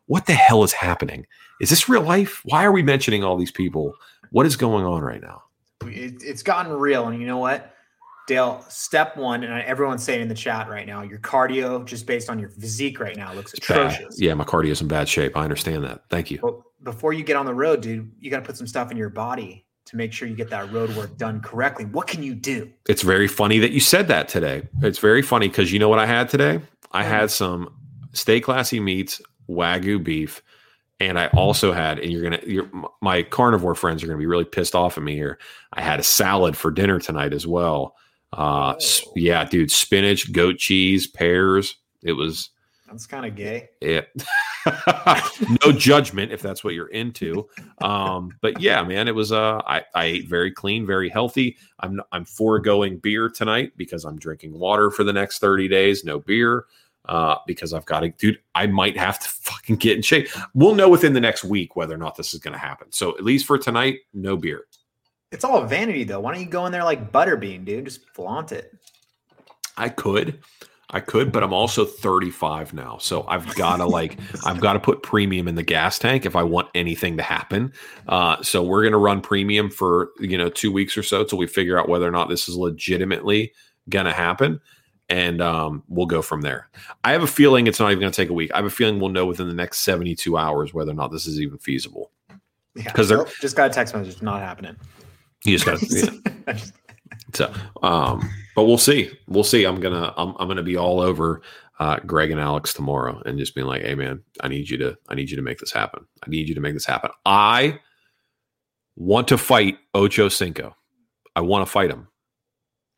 What 0.06 0.26
the 0.26 0.34
hell 0.34 0.62
is 0.64 0.72
happening? 0.72 1.26
Is 1.60 1.70
this 1.70 1.88
real 1.88 2.02
life? 2.02 2.42
Why 2.44 2.64
are 2.64 2.72
we 2.72 2.82
mentioning 2.82 3.22
all 3.22 3.36
these 3.36 3.52
people? 3.52 3.94
What 4.30 4.46
is 4.46 4.56
going 4.56 4.84
on 4.84 5.02
right 5.02 5.22
now? 5.22 5.42
It, 5.86 6.22
it's 6.22 6.42
gotten 6.42 6.72
real, 6.72 7.08
and 7.08 7.20
you 7.20 7.26
know 7.26 7.38
what? 7.38 7.71
Dale, 8.28 8.64
step 8.68 9.16
one, 9.16 9.42
and 9.42 9.62
everyone's 9.64 10.02
saying 10.02 10.22
in 10.22 10.28
the 10.28 10.34
chat 10.34 10.68
right 10.68 10.86
now, 10.86 11.02
your 11.02 11.18
cardio, 11.18 11.84
just 11.84 12.06
based 12.06 12.30
on 12.30 12.38
your 12.38 12.50
physique 12.50 13.00
right 13.00 13.16
now, 13.16 13.32
looks 13.34 13.52
Bad. 13.66 13.92
atrocious. 13.92 14.20
Yeah, 14.20 14.34
my 14.34 14.44
cardio's 14.44 14.80
in 14.80 14.88
bad 14.88 15.08
shape. 15.08 15.36
I 15.36 15.42
understand 15.42 15.82
that. 15.84 16.02
Thank 16.08 16.30
you. 16.30 16.38
But 16.40 16.60
before 16.84 17.12
you 17.12 17.24
get 17.24 17.36
on 17.36 17.46
the 17.46 17.54
road, 17.54 17.80
dude, 17.80 18.12
you 18.20 18.30
got 18.30 18.38
to 18.38 18.44
put 18.44 18.56
some 18.56 18.66
stuff 18.66 18.90
in 18.90 18.96
your 18.96 19.08
body 19.08 19.66
to 19.86 19.96
make 19.96 20.12
sure 20.12 20.28
you 20.28 20.36
get 20.36 20.50
that 20.50 20.72
road 20.72 20.94
work 20.96 21.16
done 21.16 21.40
correctly. 21.40 21.84
What 21.84 22.06
can 22.06 22.22
you 22.22 22.34
do? 22.34 22.70
It's 22.88 23.02
very 23.02 23.26
funny 23.26 23.58
that 23.58 23.72
you 23.72 23.80
said 23.80 24.06
that 24.08 24.28
today. 24.28 24.68
It's 24.82 24.98
very 24.98 25.22
funny 25.22 25.48
because 25.48 25.72
you 25.72 25.78
know 25.78 25.88
what 25.88 25.98
I 25.98 26.06
had 26.06 26.28
today? 26.28 26.60
I 26.92 27.02
had 27.02 27.30
some 27.30 27.74
Stay 28.12 28.40
Classy 28.40 28.78
Meats 28.78 29.20
Wagyu 29.48 30.02
beef. 30.02 30.42
And 31.00 31.18
I 31.18 31.26
also 31.28 31.72
had, 31.72 31.98
and 31.98 32.12
you're 32.12 32.22
gonna, 32.22 32.38
you're, 32.46 32.70
my 33.00 33.24
carnivore 33.24 33.74
friends 33.74 34.04
are 34.04 34.06
gonna 34.06 34.18
be 34.18 34.26
really 34.26 34.44
pissed 34.44 34.76
off 34.76 34.96
at 34.96 35.02
me 35.02 35.16
here. 35.16 35.40
I 35.72 35.82
had 35.82 35.98
a 35.98 36.04
salad 36.04 36.56
for 36.56 36.70
dinner 36.70 37.00
tonight 37.00 37.32
as 37.32 37.44
well. 37.44 37.96
Uh, 38.32 38.74
Oh. 38.80 39.12
yeah, 39.16 39.44
dude, 39.44 39.70
spinach, 39.70 40.32
goat 40.32 40.58
cheese, 40.58 41.06
pears. 41.06 41.76
It 42.02 42.12
was 42.12 42.50
That's 42.88 43.06
kind 43.06 43.26
of 43.26 43.36
gay. 43.36 43.68
it. 43.80 44.08
no 45.64 45.72
judgment 45.72 46.32
if 46.32 46.40
that's 46.42 46.62
what 46.64 46.74
you're 46.74 46.88
into. 46.88 47.48
Um, 47.80 48.30
but 48.40 48.60
yeah, 48.60 48.82
man, 48.82 49.08
it 49.08 49.14
was. 49.14 49.32
Uh, 49.32 49.60
I, 49.66 49.82
I 49.94 50.04
ate 50.04 50.28
very 50.28 50.50
clean, 50.52 50.86
very 50.86 51.08
healthy. 51.08 51.56
I'm 51.80 52.00
I'm 52.12 52.24
foregoing 52.24 52.98
beer 52.98 53.28
tonight 53.28 53.72
because 53.76 54.04
I'm 54.04 54.18
drinking 54.18 54.58
water 54.58 54.90
for 54.90 55.04
the 55.04 55.12
next 55.12 55.38
30 55.40 55.68
days. 55.68 56.04
No 56.04 56.18
beer. 56.20 56.64
Uh, 57.06 57.34
because 57.48 57.74
I've 57.74 57.84
got 57.84 58.00
to, 58.00 58.10
dude, 58.10 58.38
I 58.54 58.68
might 58.68 58.96
have 58.96 59.18
to 59.18 59.28
fucking 59.28 59.76
get 59.76 59.96
in 59.96 60.02
shape. 60.02 60.28
We'll 60.54 60.76
know 60.76 60.88
within 60.88 61.12
the 61.14 61.20
next 61.20 61.42
week 61.42 61.74
whether 61.74 61.92
or 61.92 61.98
not 61.98 62.14
this 62.16 62.32
is 62.32 62.38
going 62.38 62.52
to 62.52 62.60
happen. 62.60 62.92
So 62.92 63.10
at 63.18 63.24
least 63.24 63.44
for 63.44 63.58
tonight, 63.58 63.98
no 64.14 64.36
beer. 64.36 64.66
It's 65.32 65.44
all 65.44 65.64
vanity, 65.64 66.04
though. 66.04 66.20
Why 66.20 66.32
don't 66.32 66.42
you 66.42 66.48
go 66.48 66.66
in 66.66 66.72
there 66.72 66.84
like 66.84 67.10
Butterbean, 67.10 67.64
dude? 67.64 67.86
Just 67.86 68.08
flaunt 68.14 68.52
it. 68.52 68.72
I 69.78 69.88
could, 69.88 70.40
I 70.90 71.00
could, 71.00 71.32
but 71.32 71.42
I'm 71.42 71.54
also 71.54 71.86
35 71.86 72.74
now, 72.74 72.98
so 72.98 73.24
I've 73.26 73.52
got 73.54 73.78
to 73.78 73.86
like, 73.86 74.18
I've 74.44 74.60
got 74.60 74.74
to 74.74 74.78
put 74.80 75.02
premium 75.02 75.48
in 75.48 75.54
the 75.54 75.62
gas 75.62 75.98
tank 75.98 76.26
if 76.26 76.36
I 76.36 76.42
want 76.42 76.68
anything 76.74 77.16
to 77.16 77.22
happen. 77.22 77.72
Uh, 78.06 78.42
so 78.42 78.62
we're 78.62 78.84
gonna 78.84 78.98
run 78.98 79.22
premium 79.22 79.70
for 79.70 80.10
you 80.20 80.36
know 80.36 80.50
two 80.50 80.70
weeks 80.70 80.96
or 80.98 81.02
so 81.02 81.24
till 81.24 81.38
we 81.38 81.46
figure 81.46 81.78
out 81.80 81.88
whether 81.88 82.06
or 82.06 82.10
not 82.10 82.28
this 82.28 82.46
is 82.50 82.54
legitimately 82.56 83.52
gonna 83.88 84.12
happen, 84.12 84.60
and 85.08 85.40
um, 85.40 85.82
we'll 85.88 86.04
go 86.06 86.20
from 86.20 86.42
there. 86.42 86.68
I 87.02 87.12
have 87.12 87.22
a 87.22 87.26
feeling 87.26 87.66
it's 87.66 87.80
not 87.80 87.90
even 87.90 88.00
gonna 88.02 88.12
take 88.12 88.28
a 88.28 88.34
week. 88.34 88.50
I 88.52 88.56
have 88.58 88.66
a 88.66 88.70
feeling 88.70 89.00
we'll 89.00 89.08
know 89.08 89.24
within 89.24 89.48
the 89.48 89.54
next 89.54 89.80
72 89.80 90.36
hours 90.36 90.74
whether 90.74 90.90
or 90.90 90.94
not 90.94 91.10
this 91.10 91.26
is 91.26 91.40
even 91.40 91.56
feasible. 91.56 92.10
Yeah, 92.74 92.92
'Cause 92.92 93.08
they're- 93.08 93.24
just 93.40 93.56
got 93.56 93.70
a 93.70 93.72
text 93.72 93.94
message. 93.94 94.20
Not 94.20 94.40
happening. 94.40 94.76
You 95.44 95.58
just 95.58 95.66
got 95.66 95.78
to. 95.88 96.22
yeah. 96.48 96.58
So, 97.34 97.52
um, 97.82 98.28
but 98.54 98.64
we'll 98.64 98.78
see. 98.78 99.10
We'll 99.26 99.44
see. 99.44 99.64
I'm 99.64 99.80
gonna 99.80 100.12
I'm, 100.16 100.34
I'm 100.38 100.48
gonna 100.48 100.62
be 100.62 100.76
all 100.76 101.00
over 101.00 101.42
uh, 101.78 101.98
Greg 102.06 102.30
and 102.30 102.40
Alex 102.40 102.74
tomorrow, 102.74 103.22
and 103.24 103.38
just 103.38 103.54
being 103.54 103.66
like, 103.66 103.82
"Hey, 103.82 103.94
man, 103.94 104.22
I 104.40 104.48
need 104.48 104.68
you 104.68 104.76
to 104.78 104.96
I 105.08 105.14
need 105.14 105.30
you 105.30 105.36
to 105.36 105.42
make 105.42 105.58
this 105.58 105.72
happen. 105.72 106.04
I 106.24 106.30
need 106.30 106.48
you 106.48 106.54
to 106.54 106.60
make 106.60 106.74
this 106.74 106.84
happen. 106.84 107.10
I 107.24 107.78
want 108.96 109.28
to 109.28 109.38
fight 109.38 109.78
Ocho 109.94 110.28
Cinco. 110.28 110.76
I 111.34 111.40
want 111.40 111.66
to 111.66 111.70
fight 111.70 111.90
him. 111.90 112.08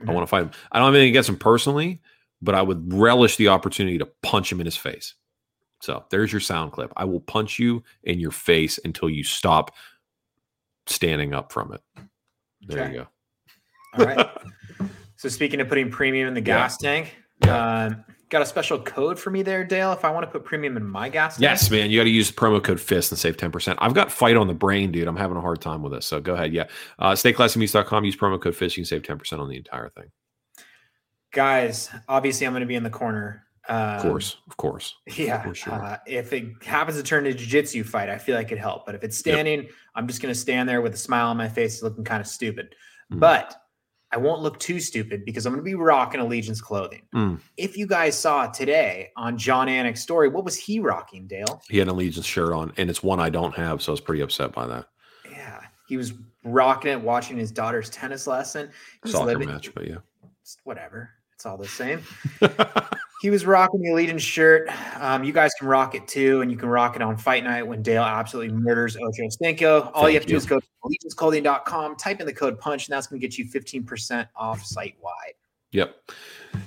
I 0.06 0.12
want 0.12 0.24
to 0.24 0.30
fight 0.30 0.42
him. 0.42 0.50
I 0.72 0.78
don't 0.78 0.86
have 0.86 0.94
anything 0.94 1.10
against 1.10 1.28
him 1.28 1.36
personally, 1.38 2.02
but 2.42 2.54
I 2.54 2.62
would 2.62 2.92
relish 2.92 3.36
the 3.36 3.48
opportunity 3.48 3.96
to 3.98 4.08
punch 4.22 4.50
him 4.50 4.60
in 4.60 4.66
his 4.66 4.76
face. 4.76 5.14
So 5.80 6.04
there's 6.10 6.32
your 6.32 6.40
sound 6.40 6.72
clip. 6.72 6.92
I 6.96 7.04
will 7.04 7.20
punch 7.20 7.58
you 7.58 7.84
in 8.02 8.18
your 8.18 8.32
face 8.32 8.78
until 8.84 9.08
you 9.08 9.22
stop 9.22 9.70
standing 10.86 11.32
up 11.32 11.52
from 11.52 11.72
it. 11.72 11.80
There 12.66 12.82
Okay. 12.84 12.92
you 12.92 12.98
go. 13.00 13.06
All 13.98 14.04
right. 14.06 14.30
so 15.16 15.28
speaking 15.28 15.60
of 15.60 15.68
putting 15.68 15.90
premium 15.90 16.28
in 16.28 16.34
the 16.34 16.40
Yeah. 16.40 16.44
gas 16.58 16.76
tank, 16.78 17.16
Yeah. 17.44 17.84
um, 17.86 18.04
got 18.30 18.42
a 18.42 18.46
special 18.46 18.80
code 18.80 19.18
for 19.18 19.30
me 19.30 19.42
there, 19.42 19.64
Dale. 19.64 19.92
If 19.92 20.04
I 20.04 20.10
want 20.10 20.24
to 20.26 20.30
put 20.30 20.44
premium 20.44 20.76
in 20.76 20.84
my 20.84 21.08
gas 21.08 21.34
tank, 21.34 21.42
Yes, 21.42 21.70
man. 21.70 21.90
You 21.90 22.00
got 22.00 22.04
to 22.04 22.10
use 22.10 22.32
promo 22.32 22.62
code 22.62 22.80
FIST 22.80 23.12
and 23.12 23.18
save 23.18 23.36
10%. 23.36 23.76
I've 23.78 23.94
got 23.94 24.10
fight 24.10 24.36
on 24.36 24.48
the 24.48 24.54
brain, 24.54 24.90
dude. 24.90 25.06
I'm 25.06 25.16
having 25.16 25.36
a 25.36 25.40
hard 25.40 25.60
time 25.60 25.82
with 25.82 25.92
this. 25.92 26.06
So 26.06 26.20
go 26.20 26.34
ahead. 26.34 26.52
Yeah. 26.52 26.64
Uh, 26.98 27.12
stayclassymeats.com. 27.12 28.04
Use 28.04 28.16
promo 28.16 28.40
code 28.40 28.56
FIST. 28.56 28.76
You 28.76 28.82
can 28.82 28.86
save 28.88 29.02
10% 29.02 29.38
on 29.40 29.48
the 29.48 29.56
entire 29.56 29.88
thing. 29.90 30.10
guys. 31.32 31.90
Obviously, 32.08 32.46
I'm 32.46 32.52
going 32.52 32.60
to 32.60 32.66
be 32.66 32.76
in 32.76 32.84
the 32.84 32.90
corner. 32.90 33.44
Um, 33.68 33.76
Of 33.78 34.02
course. 34.02 34.36
Of 34.46 34.56
course. 34.56 34.94
Yeah. 35.16 35.42
For 35.42 35.54
sure. 35.54 35.72
Uh, 35.72 35.96
if 36.06 36.32
it 36.32 36.62
happens 36.64 36.96
to 36.96 37.02
turn 37.02 37.26
into 37.26 37.36
a 37.36 37.40
jiu-jitsu 37.40 37.84
fight, 37.84 38.08
I 38.10 38.18
feel 38.18 38.36
like 38.36 38.52
it 38.52 38.58
help. 38.58 38.86
But 38.86 38.94
if 38.94 39.02
it's 39.02 39.16
standing, 39.16 39.68
I'm 39.94 40.06
just 40.06 40.20
going 40.20 40.32
to 40.32 40.38
stand 40.38 40.68
there 40.68 40.82
with 40.82 40.94
a 40.94 40.98
smile 40.98 41.28
on 41.28 41.36
my 41.36 41.48
face, 41.48 41.82
looking 41.82 42.04
kind 42.04 42.20
of 42.20 42.26
stupid. 42.26 42.74
Mm. 43.12 43.20
But 43.20 43.54
I 44.12 44.16
won't 44.16 44.42
look 44.42 44.60
too 44.60 44.78
stupid 44.78 45.24
because 45.24 45.44
I'm 45.44 45.52
going 45.52 45.64
to 45.64 45.68
be 45.68 45.74
rocking 45.74 46.20
Allegiance 46.20 46.60
clothing. 46.60 47.02
Mm. 47.14 47.40
If 47.56 47.76
you 47.76 47.86
guys 47.86 48.16
saw 48.16 48.46
today 48.46 49.10
on 49.16 49.36
Jon 49.36 49.66
Anik's 49.66 50.02
story, 50.02 50.28
what 50.28 50.44
was 50.44 50.56
he 50.56 50.78
rocking, 50.78 51.26
Dale? 51.26 51.62
He 51.68 51.78
had 51.78 51.88
an 51.88 51.94
Allegiance 51.94 52.26
shirt 52.26 52.52
on, 52.52 52.72
and 52.76 52.88
it's 52.88 53.02
one 53.02 53.18
I 53.18 53.28
don't 53.28 53.54
have. 53.56 53.82
So 53.82 53.90
I 53.90 53.94
was 53.94 54.00
pretty 54.00 54.22
upset 54.22 54.52
by 54.52 54.68
that. 54.68 54.86
Yeah, 55.28 55.60
he 55.88 55.96
was 55.96 56.12
rocking 56.44 56.92
it, 56.92 57.00
watching 57.00 57.36
his 57.36 57.50
daughter's 57.50 57.90
tennis 57.90 58.26
lesson. 58.26 58.70
Soccer 59.04 59.26
living, 59.26 59.48
match, 59.48 59.74
but 59.74 59.88
yeah. 59.88 59.96
whatever. 60.62 61.10
It's 61.34 61.44
all 61.44 61.56
the 61.56 61.66
same. 61.66 62.00
He 63.24 63.30
was 63.30 63.46
rocking 63.46 63.80
the 63.80 63.88
Allegiance 63.88 64.20
shirt. 64.20 64.68
Um, 65.00 65.24
you 65.24 65.32
guys 65.32 65.50
can 65.58 65.66
rock 65.66 65.94
it 65.94 66.06
too, 66.06 66.42
and 66.42 66.50
you 66.50 66.58
can 66.58 66.68
rock 66.68 66.94
it 66.94 67.00
on 67.00 67.16
fight 67.16 67.42
night 67.42 67.62
when 67.62 67.80
Dale 67.80 68.02
absolutely 68.02 68.54
murders 68.54 68.98
Ocho 68.98 69.30
Cinco. 69.30 69.90
All 69.94 70.02
you 70.02 70.08
Thank 70.08 70.14
have 70.16 70.22
to 70.24 70.28
do 70.28 70.36
is 70.36 70.44
go 70.44 70.60
to 70.60 70.66
allegianceclothing.com, 70.84 71.96
type 71.96 72.20
in 72.20 72.26
the 72.26 72.34
code 72.34 72.60
punch, 72.60 72.86
and 72.86 72.94
that's 72.94 73.06
going 73.06 73.18
to 73.18 73.26
get 73.26 73.38
you 73.38 73.46
15% 73.46 74.28
off 74.36 74.62
site 74.62 74.96
wide. 75.00 75.32
Yep. 75.70 75.96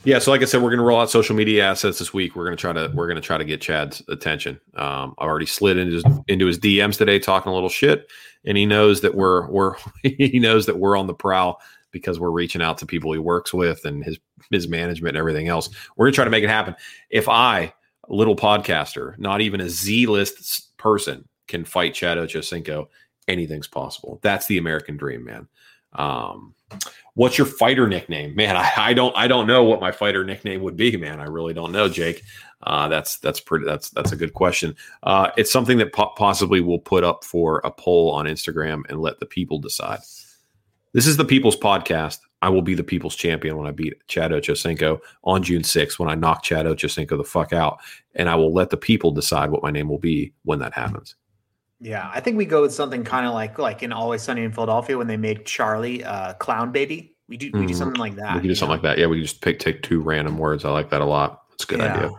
Yeah. 0.04 0.18
So, 0.18 0.32
like 0.32 0.42
I 0.42 0.46
said, 0.46 0.64
we're 0.64 0.72
going 0.72 0.80
to 0.80 0.84
roll 0.84 1.00
out 1.00 1.12
social 1.12 1.36
media 1.36 1.64
assets 1.64 2.00
this 2.00 2.12
week. 2.12 2.36
We're 2.36 2.46
going 2.46 2.58
to 2.58 2.60
try 2.60 2.74
to 2.74 2.92
we're 2.92 3.06
going 3.06 3.22
to 3.22 3.22
try 3.22 3.38
to 3.38 3.46
get 3.46 3.62
Chad's 3.62 4.02
attention. 4.10 4.60
Um, 4.74 5.14
I 5.20 5.26
already 5.26 5.46
slid 5.46 5.78
into 5.78 5.94
his, 5.94 6.04
into 6.28 6.48
his 6.48 6.58
DMs 6.58 6.98
today, 6.98 7.20
talking 7.20 7.52
a 7.52 7.54
little 7.54 7.70
shit, 7.70 8.10
and 8.46 8.58
he 8.58 8.66
knows 8.66 9.02
that 9.02 9.14
we're 9.14 9.48
we're 9.52 9.76
he 10.02 10.40
knows 10.40 10.66
that 10.66 10.80
we're 10.80 10.98
on 10.98 11.06
the 11.06 11.14
prowl 11.14 11.62
because 11.92 12.20
we're 12.20 12.32
reaching 12.32 12.62
out 12.62 12.78
to 12.80 12.86
people 12.86 13.12
he 13.14 13.20
works 13.20 13.54
with 13.54 13.86
and 13.86 14.04
his 14.04 14.20
his 14.52 14.68
management 14.68 15.16
and 15.16 15.18
everything 15.18 15.48
else. 15.48 15.70
We're 15.96 16.08
to 16.08 16.16
try 16.16 16.26
to 16.26 16.32
make 16.32 16.44
it 16.44 16.50
happen. 16.50 16.76
If 17.10 17.28
I, 17.28 17.74
little 18.08 18.36
podcaster, 18.36 19.18
not 19.18 19.42
even 19.42 19.62
a 19.62 19.70
Z 19.70 20.08
list 20.08 20.78
person, 20.78 21.28
can 21.48 21.66
fight 21.66 21.94
Chad 21.94 22.18
Ochocinco, 22.18 22.88
anything's 23.28 23.68
possible. 23.68 24.20
That's 24.22 24.48
the 24.48 24.58
American 24.58 24.98
dream, 24.98 25.24
man. 25.24 25.48
Um, 25.94 26.54
what's 27.14 27.38
your 27.38 27.48
fighter 27.48 27.88
nickname 27.88 28.36
man 28.36 28.56
I, 28.58 28.72
I 28.78 28.94
don't 28.94 29.16
i 29.16 29.28
don't 29.28 29.48
know 29.48 29.64
what 29.64 29.80
my 29.80 29.92
fighter 29.92 30.24
nickname 30.24 30.62
would 30.62 30.76
be 30.76 30.98
man 30.98 31.20
i 31.20 31.26
really 31.26 31.54
don't 31.54 31.72
know 31.72 31.90
jake 31.90 32.24
uh, 32.64 32.88
that's 32.88 33.20
that's 33.20 33.40
pretty 33.40 33.66
that's 33.66 33.92
that's 33.92 34.12
a 34.12 34.16
good 34.16 34.34
question 34.34 34.76
uh, 35.04 35.30
it's 35.38 35.52
something 35.52 35.78
that 35.78 35.94
po- 35.94 36.14
possibly 36.18 36.60
we'll 36.60 36.80
put 36.80 37.04
up 37.04 37.24
for 37.24 37.60
a 37.64 37.72
poll 37.72 38.12
on 38.12 38.26
instagram 38.26 38.82
and 38.90 39.00
let 39.00 39.20
the 39.20 39.26
people 39.26 39.60
decide 39.60 40.00
this 40.94 41.06
is 41.08 41.18
the 41.18 41.26
people's 41.26 41.56
podcast 41.58 42.20
i 42.42 42.50
will 42.50 42.62
be 42.62 42.74
the 42.76 42.84
people's 42.84 43.16
champion 43.16 43.58
when 43.58 43.68
i 43.68 43.72
beat 43.72 43.94
chad 44.08 44.32
ochocinco 44.32 45.00
on 45.24 45.44
june 45.44 45.62
6th 45.62 46.00
when 46.00 46.10
i 46.10 46.16
knock 46.16 46.44
chad 46.44 46.66
ochocinco 46.66 47.18
the 47.18 47.24
fuck 47.24 47.54
out 47.54 47.80
and 48.16 48.30
i 48.30 48.36
will 48.36 48.54
let 48.54 48.70
the 48.70 48.78
people 48.78 49.12
decide 49.12 49.50
what 49.52 49.64
my 49.64 49.72
name 49.72 49.90
will 49.90 50.00
be 50.00 50.34
when 50.44 50.60
that 50.60 50.74
happens 50.74 51.16
Yeah, 51.80 52.10
I 52.12 52.22
think 52.22 52.38
we 52.38 52.46
go 52.46 52.64
with 52.64 52.74
something 52.74 53.04
kind 53.04 53.28
of 53.28 53.34
like 53.36 53.60
like 53.60 53.84
in 53.84 53.92
Always 53.94 54.24
Sunny 54.24 54.42
in 54.44 54.52
Philadelphia 54.52 54.98
when 54.98 55.06
they 55.06 55.18
made 55.18 55.46
Charlie 55.46 56.04
uh, 56.04 56.34
Clown 56.34 56.72
Baby. 56.72 57.16
We 57.30 57.38
do 57.38 57.52
we 57.54 57.68
do 57.68 57.74
Mhm. 57.74 57.78
something 57.78 58.00
like 58.00 58.16
that. 58.16 58.42
we 58.42 58.48
do 58.48 58.56
something 58.56 58.72
like 58.72 58.82
that 58.82 58.98
yeah 58.98 59.06
we 59.06 59.22
just 59.22 59.42
pick 59.42 59.60
take 59.60 59.84
two 59.84 60.02
random 60.02 60.40
words 60.40 60.66
i 60.66 60.72
like 60.72 60.90
that 60.90 61.02
a 61.02 61.06
lot 61.06 61.44
it's 61.54 61.66
a 61.66 61.68
good 61.68 61.80
yeah. 61.80 61.94
idea 61.96 62.10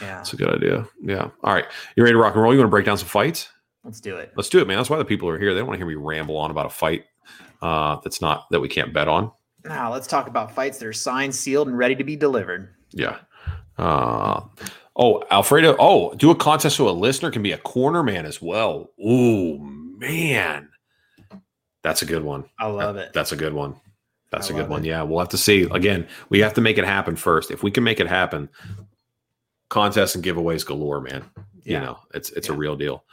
Yeah, 0.00 0.16
That's 0.18 0.32
a 0.32 0.36
good 0.36 0.54
idea. 0.54 0.86
Yeah. 1.02 1.30
All 1.42 1.52
right. 1.54 1.64
You 1.96 2.04
ready 2.04 2.12
to 2.14 2.18
rock 2.18 2.34
and 2.34 2.42
roll? 2.42 2.52
You 2.52 2.60
want 2.60 2.68
to 2.68 2.76
break 2.76 2.86
down 2.86 2.96
some 2.98 3.08
fights? 3.08 3.48
let's 3.82 4.00
do 4.00 4.14
it. 4.16 4.32
Let's 4.36 4.48
do 4.48 4.60
it, 4.60 4.68
man. 4.68 4.76
That's 4.76 4.90
why 4.90 4.98
the 4.98 5.04
people 5.04 5.28
are 5.28 5.38
here. 5.38 5.52
They 5.54 5.58
don't 5.60 5.66
want 5.68 5.80
to 5.80 5.84
hear 5.84 5.88
me 5.88 5.94
ramble 6.04 6.36
on 6.36 6.52
about 6.52 6.66
a 6.66 6.70
fight 6.70 7.04
uh, 7.62 7.96
that's 8.04 8.20
not 8.20 8.46
that 8.50 8.60
we 8.60 8.68
can't 8.68 8.92
bet 8.92 9.08
on. 9.08 9.30
Now 9.64 9.92
let's 9.92 10.06
talk 10.06 10.28
about 10.28 10.54
fights 10.54 10.78
that 10.78 10.86
are 10.86 10.92
signed, 10.92 11.34
sealed, 11.34 11.68
and 11.68 11.76
ready 11.76 11.94
to 11.96 12.04
be 12.04 12.16
delivered. 12.16 12.74
Yeah. 12.90 13.18
Uh, 13.76 14.40
oh, 14.96 15.22
Alfredo. 15.30 15.76
Oh, 15.78 16.14
do 16.14 16.30
a 16.30 16.34
contest 16.34 16.76
so 16.76 16.88
a 16.88 16.90
listener 16.90 17.30
can 17.30 17.42
be 17.42 17.52
a 17.52 17.58
corner 17.58 18.02
man 18.02 18.24
as 18.26 18.40
well. 18.40 18.90
Oh 19.02 19.58
man, 19.58 20.68
that's 21.82 22.02
a 22.02 22.06
good 22.06 22.22
one. 22.24 22.44
I 22.58 22.66
love 22.66 22.96
it. 22.96 23.12
That's 23.12 23.32
a 23.32 23.36
good 23.36 23.52
one. 23.52 23.76
That's 24.30 24.50
I 24.50 24.54
a 24.54 24.56
good 24.56 24.68
one. 24.68 24.84
it. 24.84 24.88
Yeah, 24.88 25.02
we'll 25.02 25.18
have 25.20 25.28
to 25.30 25.38
see. 25.38 25.62
Again, 25.70 26.06
we 26.28 26.38
have 26.40 26.54
to 26.54 26.60
make 26.60 26.78
it 26.78 26.84
happen 26.84 27.16
first. 27.16 27.50
If 27.50 27.62
we 27.62 27.70
can 27.70 27.82
make 27.84 27.98
it 28.00 28.06
happen, 28.08 28.48
contests 29.68 30.14
and 30.14 30.24
giveaways 30.24 30.64
galore, 30.66 31.00
man. 31.00 31.24
You 31.64 31.78
know, 31.80 31.98
it's 32.14 32.30
it's 32.30 32.48
Yeah. 32.48 32.54
a 32.54 32.58
real 32.58 32.76
deal. 32.76 33.04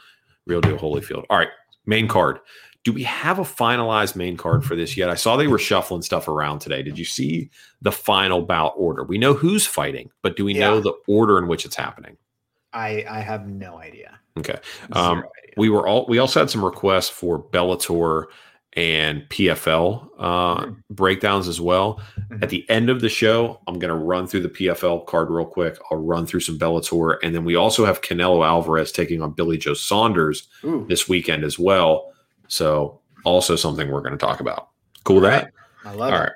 Real 0.46 0.60
deal, 0.60 0.78
Holyfield. 0.78 1.24
All 1.28 1.38
right, 1.38 1.48
main 1.86 2.08
card. 2.08 2.38
Do 2.86 2.92
we 2.92 3.02
have 3.02 3.40
a 3.40 3.42
finalized 3.42 4.14
main 4.14 4.36
card 4.36 4.64
for 4.64 4.76
this 4.76 4.96
yet? 4.96 5.10
I 5.10 5.16
saw 5.16 5.36
they 5.36 5.48
were 5.48 5.58
shuffling 5.58 6.02
stuff 6.02 6.28
around 6.28 6.60
today. 6.60 6.84
Did 6.84 6.96
you 6.96 7.04
see 7.04 7.50
the 7.82 7.90
final 7.90 8.42
bout 8.42 8.74
order? 8.76 9.02
We 9.02 9.18
know 9.18 9.34
who's 9.34 9.66
fighting, 9.66 10.08
but 10.22 10.36
do 10.36 10.44
we 10.44 10.54
know 10.54 10.78
the 10.78 10.92
order 11.08 11.36
in 11.38 11.48
which 11.48 11.64
it's 11.64 11.74
happening? 11.74 12.16
I 12.72 13.04
I 13.10 13.18
have 13.22 13.48
no 13.48 13.78
idea. 13.78 14.20
Okay. 14.38 14.60
Um, 14.92 15.18
idea. 15.18 15.24
we 15.56 15.68
were 15.68 15.84
all 15.84 16.06
we 16.08 16.18
also 16.20 16.38
had 16.38 16.48
some 16.48 16.64
requests 16.64 17.08
for 17.08 17.42
Bellator 17.42 18.26
and 18.74 19.28
PFL 19.30 20.08
uh, 20.16 20.56
Mhm. 20.66 20.76
breakdowns 20.88 21.48
as 21.48 21.60
well. 21.60 22.00
Mhm. 22.30 22.40
At 22.44 22.50
the 22.50 22.70
end 22.70 22.88
of 22.88 23.00
the 23.00 23.08
show, 23.08 23.58
I'm 23.66 23.80
going 23.80 23.88
to 23.88 23.96
run 23.96 24.28
through 24.28 24.42
the 24.42 24.48
PFL 24.48 25.00
card 25.06 25.28
real 25.28 25.44
quick. 25.46 25.76
I'll 25.90 25.98
run 25.98 26.24
through 26.24 26.40
some 26.40 26.56
Bellator, 26.56 27.16
and 27.24 27.34
then 27.34 27.44
we 27.44 27.56
also 27.56 27.84
have 27.84 28.00
Canelo 28.00 28.46
Alvarez 28.46 28.92
taking 28.92 29.22
on 29.22 29.32
Billy 29.32 29.58
Joe 29.58 29.74
Saunders 29.74 30.46
Ooh, 30.62 30.86
this 30.88 31.08
weekend 31.08 31.42
as 31.42 31.58
well. 31.58 32.12
So 32.48 33.00
also 33.24 33.56
something 33.56 33.90
we're 33.90 34.00
going 34.00 34.12
to 34.12 34.18
talk 34.18 34.40
about. 34.40 34.70
Cool 35.04 35.20
that? 35.20 35.52
I 35.84 35.92
love 35.92 36.12
All 36.12 36.20
it. 36.20 36.22
right. 36.22 36.32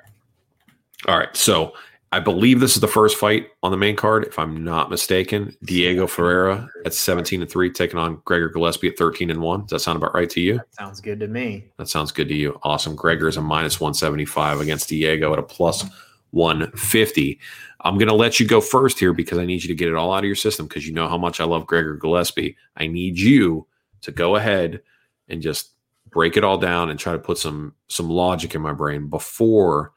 All 1.07 1.17
right. 1.17 1.35
So 1.35 1.73
I 2.13 2.19
believe 2.19 2.59
this 2.59 2.75
is 2.75 2.81
the 2.81 2.87
first 2.87 3.17
fight 3.17 3.47
on 3.63 3.71
the 3.71 3.77
main 3.77 3.95
card, 3.95 4.25
if 4.25 4.37
I'm 4.37 4.63
not 4.63 4.89
mistaken. 4.89 5.55
Diego 5.63 6.07
Ferreira 6.07 6.69
at 6.85 6.93
17 6.93 7.41
and 7.41 7.49
3, 7.49 7.71
taking 7.71 7.97
on 7.97 8.21
Gregor 8.25 8.49
Gillespie 8.49 8.89
at 8.89 8.97
13 8.97 9.31
and 9.31 9.41
1. 9.41 9.61
Does 9.61 9.69
that 9.69 9.79
sound 9.79 9.95
about 9.95 10.13
right 10.13 10.29
to 10.31 10.41
you? 10.41 10.59
Sounds 10.71 10.99
good 10.99 11.21
to 11.21 11.27
me. 11.27 11.71
That 11.77 11.87
sounds 11.87 12.11
good 12.11 12.27
to 12.27 12.35
you. 12.35 12.59
Awesome. 12.63 12.95
Gregor 12.95 13.29
is 13.29 13.37
a 13.37 13.41
minus 13.41 13.79
175 13.79 14.59
against 14.59 14.89
Diego 14.89 15.31
at 15.31 15.39
a 15.39 15.43
plus 15.43 15.85
150. 16.31 17.39
I'm 17.81 17.97
going 17.97 18.09
to 18.09 18.13
let 18.13 18.41
you 18.41 18.47
go 18.47 18.59
first 18.59 18.99
here 18.99 19.13
because 19.13 19.37
I 19.37 19.45
need 19.45 19.63
you 19.63 19.69
to 19.69 19.75
get 19.75 19.87
it 19.87 19.95
all 19.95 20.13
out 20.13 20.19
of 20.19 20.25
your 20.25 20.35
system 20.35 20.67
because 20.67 20.85
you 20.85 20.93
know 20.93 21.07
how 21.07 21.17
much 21.17 21.39
I 21.39 21.45
love 21.45 21.65
Gregor 21.65 21.95
Gillespie. 21.95 22.57
I 22.75 22.87
need 22.87 23.17
you 23.17 23.67
to 24.01 24.11
go 24.11 24.35
ahead 24.35 24.81
and 25.29 25.41
just 25.41 25.71
break 26.11 26.37
it 26.37 26.43
all 26.43 26.57
down 26.57 26.89
and 26.89 26.99
try 26.99 27.13
to 27.13 27.19
put 27.19 27.37
some 27.37 27.73
some 27.87 28.09
logic 28.09 28.55
in 28.55 28.61
my 28.61 28.73
brain 28.73 29.07
before 29.07 29.93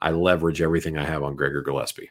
I 0.00 0.10
leverage 0.10 0.60
everything 0.60 0.98
I 0.98 1.04
have 1.04 1.22
on 1.22 1.36
Gregor 1.36 1.62
Gillespie. 1.62 2.10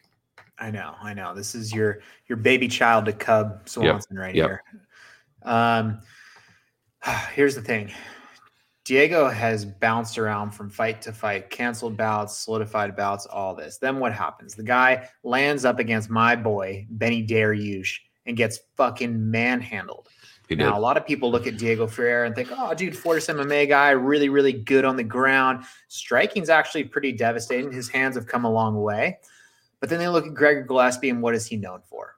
I 0.58 0.72
know, 0.72 0.96
I 1.02 1.14
know. 1.14 1.34
This 1.36 1.56
is 1.56 1.74
your 1.74 2.00
your 2.28 2.38
baby 2.38 2.68
child 2.68 3.06
to 3.06 3.14
Cub 3.14 3.68
Swanson 3.68 4.18
right 4.18 4.36
yep. 4.36 4.48
here. 4.48 4.64
Um, 5.44 6.00
here's 7.34 7.56
the 7.56 7.62
thing. 7.62 7.92
Diego 8.84 9.30
has 9.30 9.64
bounced 9.64 10.18
around 10.18 10.52
from 10.52 10.70
fight 10.70 11.02
to 11.04 11.14
fight, 11.14 11.50
canceled 11.52 11.96
bouts, 11.96 12.40
solidified 12.40 12.96
bouts, 12.96 13.28
all 13.28 13.54
this. 13.54 13.78
Then 13.78 14.00
what 14.00 14.12
happens? 14.12 14.56
The 14.56 14.64
guy 14.64 15.08
lands 15.24 15.66
up 15.66 15.78
against 15.78 16.10
my 16.10 16.36
boy, 16.36 16.88
Benny 16.90 17.26
Dariush, 17.26 18.00
and 18.26 18.36
gets 18.36 18.60
fucking 18.78 19.30
manhandled. 19.30 20.10
He 20.52 20.58
did. 20.58 20.66
Now, 20.66 20.78
a 20.78 20.82
lot 20.82 20.98
of 20.98 21.06
people 21.06 21.32
look 21.32 21.48
at 21.48 21.58
Diego 21.58 21.88
Ferreira 21.88 22.26
and 22.26 22.36
think, 22.36 22.50
oh, 22.52 22.74
dude, 22.74 22.98
Fortis 22.98 23.28
MMA 23.28 23.70
guy, 23.70 23.92
really, 23.92 24.28
really 24.28 24.52
good 24.52 24.84
on 24.84 24.98
the 24.98 25.04
ground. 25.04 25.64
Striking's 25.88 26.50
actually 26.50 26.84
pretty 26.84 27.14
devastating. 27.14 27.72
His 27.72 27.88
hands 27.88 28.18
have 28.18 28.28
come 28.28 28.44
a 28.44 28.52
long 28.52 28.82
way. 28.82 29.18
But 29.80 29.88
then 29.88 30.00
they 30.00 30.10
look 30.10 30.28
at 30.28 30.34
Gregor 30.34 30.64
Gillespie 30.64 31.10
and 31.10 31.22
what 31.22 31.36
is 31.36 31.48
he 31.48 31.56
known 31.56 31.80
for? 31.86 32.18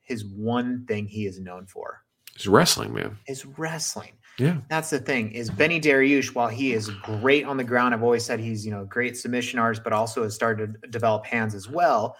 His 0.00 0.24
one 0.24 0.86
thing 0.88 1.06
he 1.06 1.24
is 1.24 1.38
known 1.38 1.66
for 1.66 2.02
He's 2.36 2.48
wrestling, 2.48 2.92
man. 2.94 3.16
is 3.28 3.46
wrestling. 3.46 4.14
Yeah. 4.40 4.56
That's 4.68 4.90
the 4.90 4.98
thing. 4.98 5.30
Is 5.30 5.48
Benny 5.48 5.80
Dariush, 5.80 6.34
while 6.34 6.48
he 6.48 6.72
is 6.72 6.88
great 6.88 7.44
on 7.44 7.56
the 7.56 7.62
ground, 7.62 7.94
I've 7.94 8.02
always 8.02 8.24
said 8.24 8.40
he's, 8.40 8.66
you 8.66 8.72
know, 8.72 8.84
great 8.86 9.16
submission 9.16 9.60
artist, 9.60 9.84
but 9.84 9.92
also 9.92 10.24
has 10.24 10.34
started 10.34 10.82
to 10.82 10.88
develop 10.88 11.26
hands 11.26 11.54
as 11.54 11.68
well. 11.68 12.16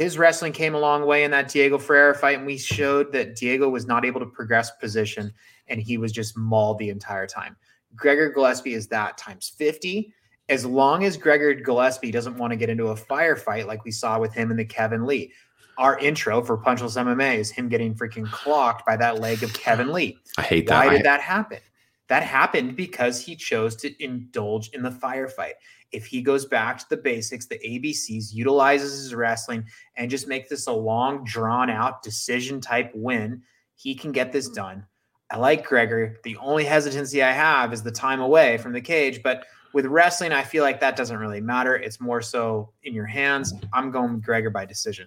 His 0.00 0.16
wrestling 0.16 0.54
came 0.54 0.74
a 0.74 0.78
long 0.78 1.04
way 1.04 1.24
in 1.24 1.30
that 1.32 1.48
Diego 1.48 1.76
Ferreira 1.76 2.14
fight, 2.14 2.38
and 2.38 2.46
we 2.46 2.56
showed 2.56 3.12
that 3.12 3.36
Diego 3.36 3.68
was 3.68 3.86
not 3.86 4.06
able 4.06 4.18
to 4.20 4.24
progress 4.24 4.70
position 4.70 5.30
and 5.68 5.78
he 5.78 5.98
was 5.98 6.10
just 6.10 6.38
mauled 6.38 6.78
the 6.78 6.88
entire 6.88 7.26
time. 7.26 7.54
Gregor 7.94 8.30
Gillespie 8.30 8.72
is 8.72 8.88
that 8.88 9.18
times 9.18 9.52
50. 9.58 10.10
As 10.48 10.64
long 10.64 11.04
as 11.04 11.18
Gregor 11.18 11.52
Gillespie 11.52 12.10
doesn't 12.10 12.38
want 12.38 12.50
to 12.50 12.56
get 12.56 12.70
into 12.70 12.86
a 12.86 12.94
firefight 12.94 13.66
like 13.66 13.84
we 13.84 13.90
saw 13.90 14.18
with 14.18 14.32
him 14.32 14.50
and 14.50 14.58
the 14.58 14.64
Kevin 14.64 15.04
Lee. 15.04 15.32
Our 15.76 15.98
intro 15.98 16.40
for 16.40 16.56
Punch 16.56 16.80
List 16.80 16.96
MMA 16.96 17.36
is 17.36 17.50
him 17.50 17.68
getting 17.68 17.94
freaking 17.94 18.24
clocked 18.24 18.86
by 18.86 18.96
that 18.96 19.20
leg 19.20 19.42
of 19.42 19.52
Kevin 19.52 19.92
Lee. 19.92 20.16
I 20.38 20.42
hate 20.42 20.66
that. 20.68 20.86
Why 20.86 20.92
I- 20.92 20.96
did 20.96 21.04
that 21.04 21.20
happen? 21.20 21.58
That 22.08 22.22
happened 22.22 22.74
because 22.74 23.22
he 23.22 23.36
chose 23.36 23.76
to 23.76 24.02
indulge 24.02 24.70
in 24.70 24.82
the 24.82 24.90
firefight. 24.90 25.52
If 25.92 26.06
he 26.06 26.22
goes 26.22 26.46
back 26.46 26.78
to 26.78 26.88
the 26.88 26.96
basics, 26.96 27.46
the 27.46 27.58
ABCs, 27.58 28.32
utilizes 28.32 29.02
his 29.02 29.14
wrestling, 29.14 29.64
and 29.96 30.10
just 30.10 30.28
make 30.28 30.48
this 30.48 30.66
a 30.66 30.72
long, 30.72 31.24
drawn 31.24 31.68
out 31.70 32.02
decision 32.02 32.60
type 32.60 32.92
win, 32.94 33.42
he 33.74 33.94
can 33.94 34.12
get 34.12 34.32
this 34.32 34.48
done. 34.48 34.86
I 35.30 35.36
like 35.36 35.64
Gregor. 35.64 36.18
The 36.24 36.36
only 36.38 36.64
hesitancy 36.64 37.22
I 37.22 37.32
have 37.32 37.72
is 37.72 37.82
the 37.82 37.90
time 37.92 38.20
away 38.20 38.58
from 38.58 38.72
the 38.72 38.80
cage. 38.80 39.22
But 39.22 39.44
with 39.72 39.86
wrestling, 39.86 40.32
I 40.32 40.42
feel 40.42 40.64
like 40.64 40.80
that 40.80 40.96
doesn't 40.96 41.16
really 41.16 41.40
matter. 41.40 41.76
It's 41.76 42.00
more 42.00 42.20
so 42.20 42.72
in 42.82 42.94
your 42.94 43.06
hands. 43.06 43.54
I'm 43.72 43.90
going 43.92 44.14
with 44.14 44.24
Gregor 44.24 44.50
by 44.50 44.64
decision. 44.64 45.06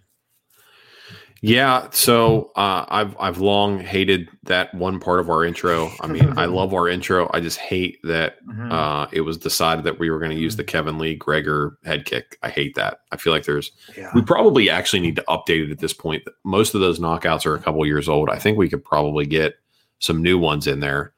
Yeah, 1.45 1.89
so 1.91 2.51
uh, 2.55 2.85
I've 2.87 3.17
I've 3.19 3.39
long 3.39 3.77
hated 3.77 4.29
that 4.43 4.73
one 4.73 4.97
part 4.97 5.19
of 5.19 5.29
our 5.29 5.43
intro. 5.43 5.91
I 5.99 6.07
mean, 6.07 6.37
I 6.39 6.45
love 6.59 6.73
our 6.73 6.87
intro. 6.87 7.29
I 7.33 7.41
just 7.41 7.59
hate 7.59 7.99
that 8.05 8.41
Mhm. 8.47 8.71
uh, 8.71 9.07
it 9.11 9.21
was 9.21 9.37
decided 9.37 9.83
that 9.83 9.99
we 9.99 10.09
were 10.09 10.19
going 10.19 10.31
to 10.31 10.37
use 10.37 10.55
the 10.55 10.63
Kevin 10.63 10.97
Lee 10.97 11.15
Gregor 11.15 11.77
head 11.83 12.05
kick. 12.05 12.37
I 12.43 12.49
hate 12.49 12.75
that. 12.75 13.01
I 13.11 13.17
feel 13.17 13.33
like 13.33 13.43
there's 13.43 13.73
yeah. 13.97 14.09
we 14.15 14.21
probably 14.21 14.69
actually 14.69 15.01
need 15.01 15.17
to 15.17 15.23
update 15.27 15.65
it 15.65 15.71
at 15.71 15.79
this 15.79 15.91
point. 15.91 16.23
Most 16.45 16.75
of 16.75 16.79
those 16.79 16.99
knockouts 16.99 17.45
are 17.45 17.55
a 17.55 17.59
couple 17.59 17.85
years 17.85 18.07
old. 18.07 18.29
I 18.29 18.39
think 18.39 18.57
we 18.57 18.69
could 18.69 18.85
probably 18.85 19.25
get 19.25 19.55
some 19.99 20.21
new 20.23 20.37
ones 20.39 20.65
in 20.65 20.79
there. 20.79 21.11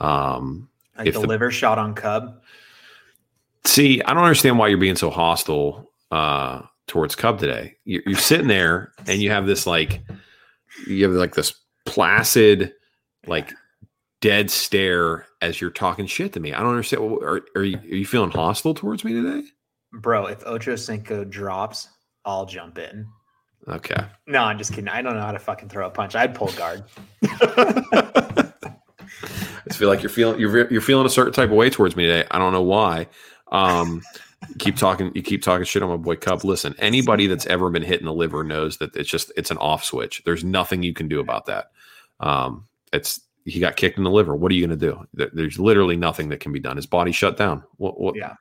Um, 0.00 0.68
Like 0.96 1.06
if 1.06 1.14
the, 1.14 1.20
the- 1.20 1.26
liver 1.28 1.52
shot 1.52 1.78
on 1.78 1.94
Cub. 1.94 2.42
See, 3.64 4.02
I 4.02 4.12
don't 4.12 4.24
understand 4.24 4.58
why 4.58 4.66
you're 4.68 4.78
being 4.78 4.96
so 4.96 5.10
hostile 5.10 5.92
uh, 6.10 6.62
towards 6.88 7.14
Cub 7.14 7.38
today. 7.38 7.76
You're, 7.84 8.02
you're 8.06 8.18
sitting 8.18 8.48
there 8.48 8.92
and 9.06 9.22
you 9.22 9.30
have 9.30 9.46
this 9.46 9.66
like, 9.66 10.02
you 10.86 11.04
have 11.04 11.12
like 11.12 11.34
this 11.34 11.54
placid, 11.86 12.72
like 13.26 13.52
dead 14.20 14.50
stare 14.50 15.26
as 15.40 15.60
you're 15.60 15.70
talking 15.70 16.06
shit 16.06 16.32
to 16.32 16.40
me. 16.40 16.52
I 16.52 16.60
don't 16.60 16.70
understand. 16.70 17.02
Are, 17.02 17.42
are, 17.54 17.64
you, 17.64 17.78
are 17.78 17.96
you 17.96 18.06
feeling 18.06 18.30
hostile 18.30 18.74
towards 18.74 19.04
me 19.04 19.12
today? 19.12 19.46
Bro, 19.92 20.26
if 20.26 20.42
Ocho 20.44 20.76
Cinco 20.76 21.24
drops, 21.24 21.88
I'll 22.24 22.46
jump 22.46 22.78
in. 22.78 23.06
Okay. 23.68 24.02
No, 24.26 24.42
I'm 24.42 24.58
just 24.58 24.72
kidding. 24.72 24.88
I 24.88 25.02
don't 25.02 25.14
know 25.14 25.20
how 25.20 25.32
to 25.32 25.38
fucking 25.38 25.68
throw 25.68 25.86
a 25.86 25.90
punch. 25.90 26.14
I'd 26.14 26.34
pull 26.34 26.52
guard. 26.52 26.84
I 27.28 28.52
just 29.66 29.78
feel 29.78 29.88
like 29.88 30.02
you're 30.02 30.10
feeling 30.10 30.40
you're 30.40 30.70
you're 30.70 30.80
feeling 30.80 31.06
a 31.06 31.10
certain 31.10 31.32
type 31.32 31.50
of 31.50 31.56
way 31.56 31.70
towards 31.70 31.96
me 31.96 32.06
today. 32.06 32.26
I 32.30 32.38
don't 32.38 32.52
know 32.52 32.62
why. 32.62 33.08
Um, 33.50 34.02
keep 34.58 34.76
talking 34.76 35.12
you 35.14 35.22
keep 35.22 35.42
talking 35.42 35.64
shit 35.64 35.82
on 35.82 35.88
my 35.88 35.96
boy 35.96 36.16
Cub. 36.16 36.44
Listen, 36.44 36.74
anybody 36.78 37.26
that's 37.26 37.46
ever 37.46 37.70
been 37.70 37.82
hit 37.82 38.00
in 38.00 38.06
the 38.06 38.12
liver 38.12 38.44
knows 38.44 38.78
that 38.78 38.94
it's 38.96 39.08
just 39.08 39.32
it's 39.36 39.50
an 39.50 39.58
off 39.58 39.84
switch. 39.84 40.22
There's 40.24 40.44
nothing 40.44 40.82
you 40.82 40.94
can 40.94 41.08
do 41.08 41.20
about 41.20 41.46
that. 41.46 41.70
Um, 42.20 42.66
it's 42.92 43.20
he 43.44 43.60
got 43.60 43.76
kicked 43.76 43.98
in 43.98 44.04
the 44.04 44.10
liver. 44.10 44.36
What 44.36 44.52
are 44.52 44.54
you 44.54 44.66
going 44.66 44.78
to 44.78 44.86
do? 44.86 45.30
There's 45.32 45.58
literally 45.58 45.96
nothing 45.96 46.28
that 46.28 46.40
can 46.40 46.52
be 46.52 46.60
done. 46.60 46.76
His 46.76 46.86
body 46.86 47.12
shut 47.12 47.36
down. 47.36 47.64
What? 47.76 47.98
what 48.00 48.16
Yeah. 48.16 48.34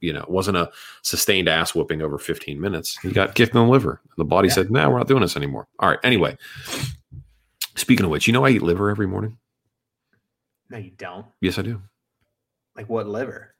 You 0.00 0.12
know, 0.12 0.20
it 0.20 0.30
wasn't 0.30 0.58
a 0.58 0.70
sustained 1.02 1.48
ass 1.48 1.74
whooping 1.74 2.02
over 2.02 2.18
15 2.18 2.60
minutes. 2.60 2.98
He 2.98 3.10
got 3.10 3.34
kicked 3.34 3.54
in 3.54 3.60
the 3.64 3.66
liver. 3.66 4.02
The 4.18 4.26
body 4.26 4.50
said, 4.50 4.70
"No, 4.70 4.90
we're 4.90 4.98
not 4.98 5.08
doing 5.08 5.22
this 5.22 5.36
anymore." 5.36 5.66
All 5.78 5.88
right. 5.88 5.98
Anyway, 6.04 6.36
speaking 7.76 8.04
of 8.04 8.10
which, 8.10 8.26
you 8.26 8.32
know 8.34 8.44
I 8.44 8.50
eat 8.50 8.62
liver 8.62 8.90
every 8.90 9.06
morning. 9.06 9.38
No, 10.68 10.76
you 10.76 10.90
don't. 10.90 11.26
Yes, 11.40 11.58
I 11.58 11.62
do. 11.62 11.80
Like 12.76 12.90
what 12.90 13.08
liver? 13.08 13.54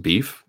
Beef. 0.00 0.43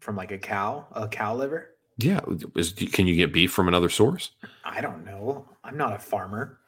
From 0.00 0.16
like 0.16 0.32
a 0.32 0.38
cow? 0.38 0.86
A 0.92 1.06
cow 1.08 1.34
liver? 1.36 1.74
Yeah. 1.98 2.20
Is, 2.56 2.72
can 2.72 3.06
you 3.06 3.14
get 3.14 3.32
beef 3.32 3.52
from 3.52 3.68
another 3.68 3.88
source? 3.88 4.30
I 4.64 4.80
don't 4.80 5.04
know. 5.04 5.46
I'm 5.62 5.76
not 5.76 5.94
a 5.94 5.98
farmer. 5.98 6.58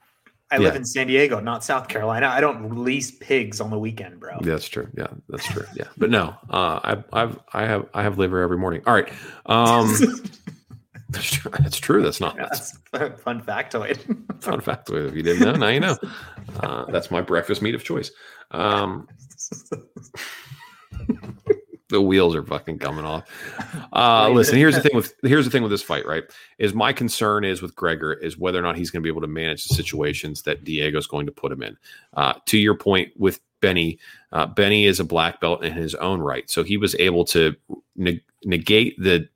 I 0.51 0.59
live 0.59 0.77
in 0.77 0.85
San 0.85 1.07
Diego, 1.07 1.40
not 1.40 1.64
South 1.64 1.88
Carolina. 1.88 2.29
I 2.29 2.42
don't 2.42 2.68
release 2.68 3.11
pigs 3.11 3.59
on 3.59 3.71
the 3.71 3.79
weekend, 3.79 4.21
bro. 4.21 4.38
That's 4.42 4.68
true. 4.68 4.87
Yeah, 4.95 5.07
that's 5.31 5.47
true. 5.47 5.64
Yeah, 5.75 5.87
but 5.97 6.11
no, 6.11 6.37
uh, 6.51 6.79
I, 6.85 7.03
I've 7.14 7.38
I 7.55 7.64
have 7.64 7.88
I 7.95 8.03
have 8.03 8.18
liver 8.18 8.42
every 8.42 8.59
morning. 8.59 8.83
All 8.87 8.92
right. 8.92 9.11
Um, 9.47 9.90
that's 11.09 11.31
true. 11.33 11.51
That's 11.59 11.79
true. 11.79 12.03
That's 12.03 12.21
not 12.21 12.37
that's 12.37 12.79
That's 12.92 13.18
fun 13.23 13.40
factoid. 13.40 13.97
fun 14.42 14.61
factoid. 14.61 15.09
If 15.09 15.14
you 15.14 15.23
didn't 15.23 15.42
know, 15.42 15.55
now 15.55 15.68
you 15.68 15.81
know. 15.81 15.97
Uh, 16.61 16.85
that's 16.90 17.11
my 17.11 17.23
breakfast 17.23 17.62
meat 17.62 17.75
of 17.75 17.83
choice. 17.83 18.11
Um, 18.51 19.09
the 21.92 22.02
wheels 22.02 22.35
are 22.35 22.42
fucking 22.42 22.78
coming 22.78 23.05
off. 23.05 23.28
Uh, 23.94 24.31
listen, 24.31 24.57
here's 24.57 24.74
the 24.74 24.81
thing 24.81 24.96
with 24.96 25.14
here's 25.22 25.44
the 25.44 25.50
thing 25.50 25.62
with 25.62 25.70
this 25.70 25.83
fight, 25.83 26.07
right? 26.07 26.24
Is 26.59 26.72
my 26.72 26.94
concern 26.94 27.44
is 27.44 27.61
with 27.61 27.74
Gregor 27.76 28.14
is 28.14 28.38
whether 28.38 28.59
or 28.59 28.62
not 28.62 28.74
he's 28.74 28.90
going 28.90 29.02
to 29.02 29.05
be 29.05 29.11
able 29.11 29.20
to 29.20 29.26
manage 29.26 29.66
the 29.66 29.74
situations 29.74 30.42
that 30.42 30.64
Diego's 30.64 31.07
going 31.07 31.26
to 31.26 31.33
put 31.33 31.52
him 31.52 31.62
in. 31.62 31.76
Uh, 32.14 32.33
to 32.46 32.57
your 32.57 32.74
point 32.74 33.12
with 33.18 33.40
Benny, 33.61 33.98
uh, 34.33 34.46
Benny 34.46 34.87
is 34.87 34.98
a 34.98 35.05
black 35.05 35.42
belt 35.42 35.62
in 35.62 35.74
his 35.74 35.94
own 35.96 36.20
right, 36.20 36.48
so 36.48 36.62
he 36.62 36.78
was 36.78 36.94
able 36.94 37.26
to 37.26 37.55
neg- 37.94 38.22
negate 38.44 38.98
the 38.98 39.28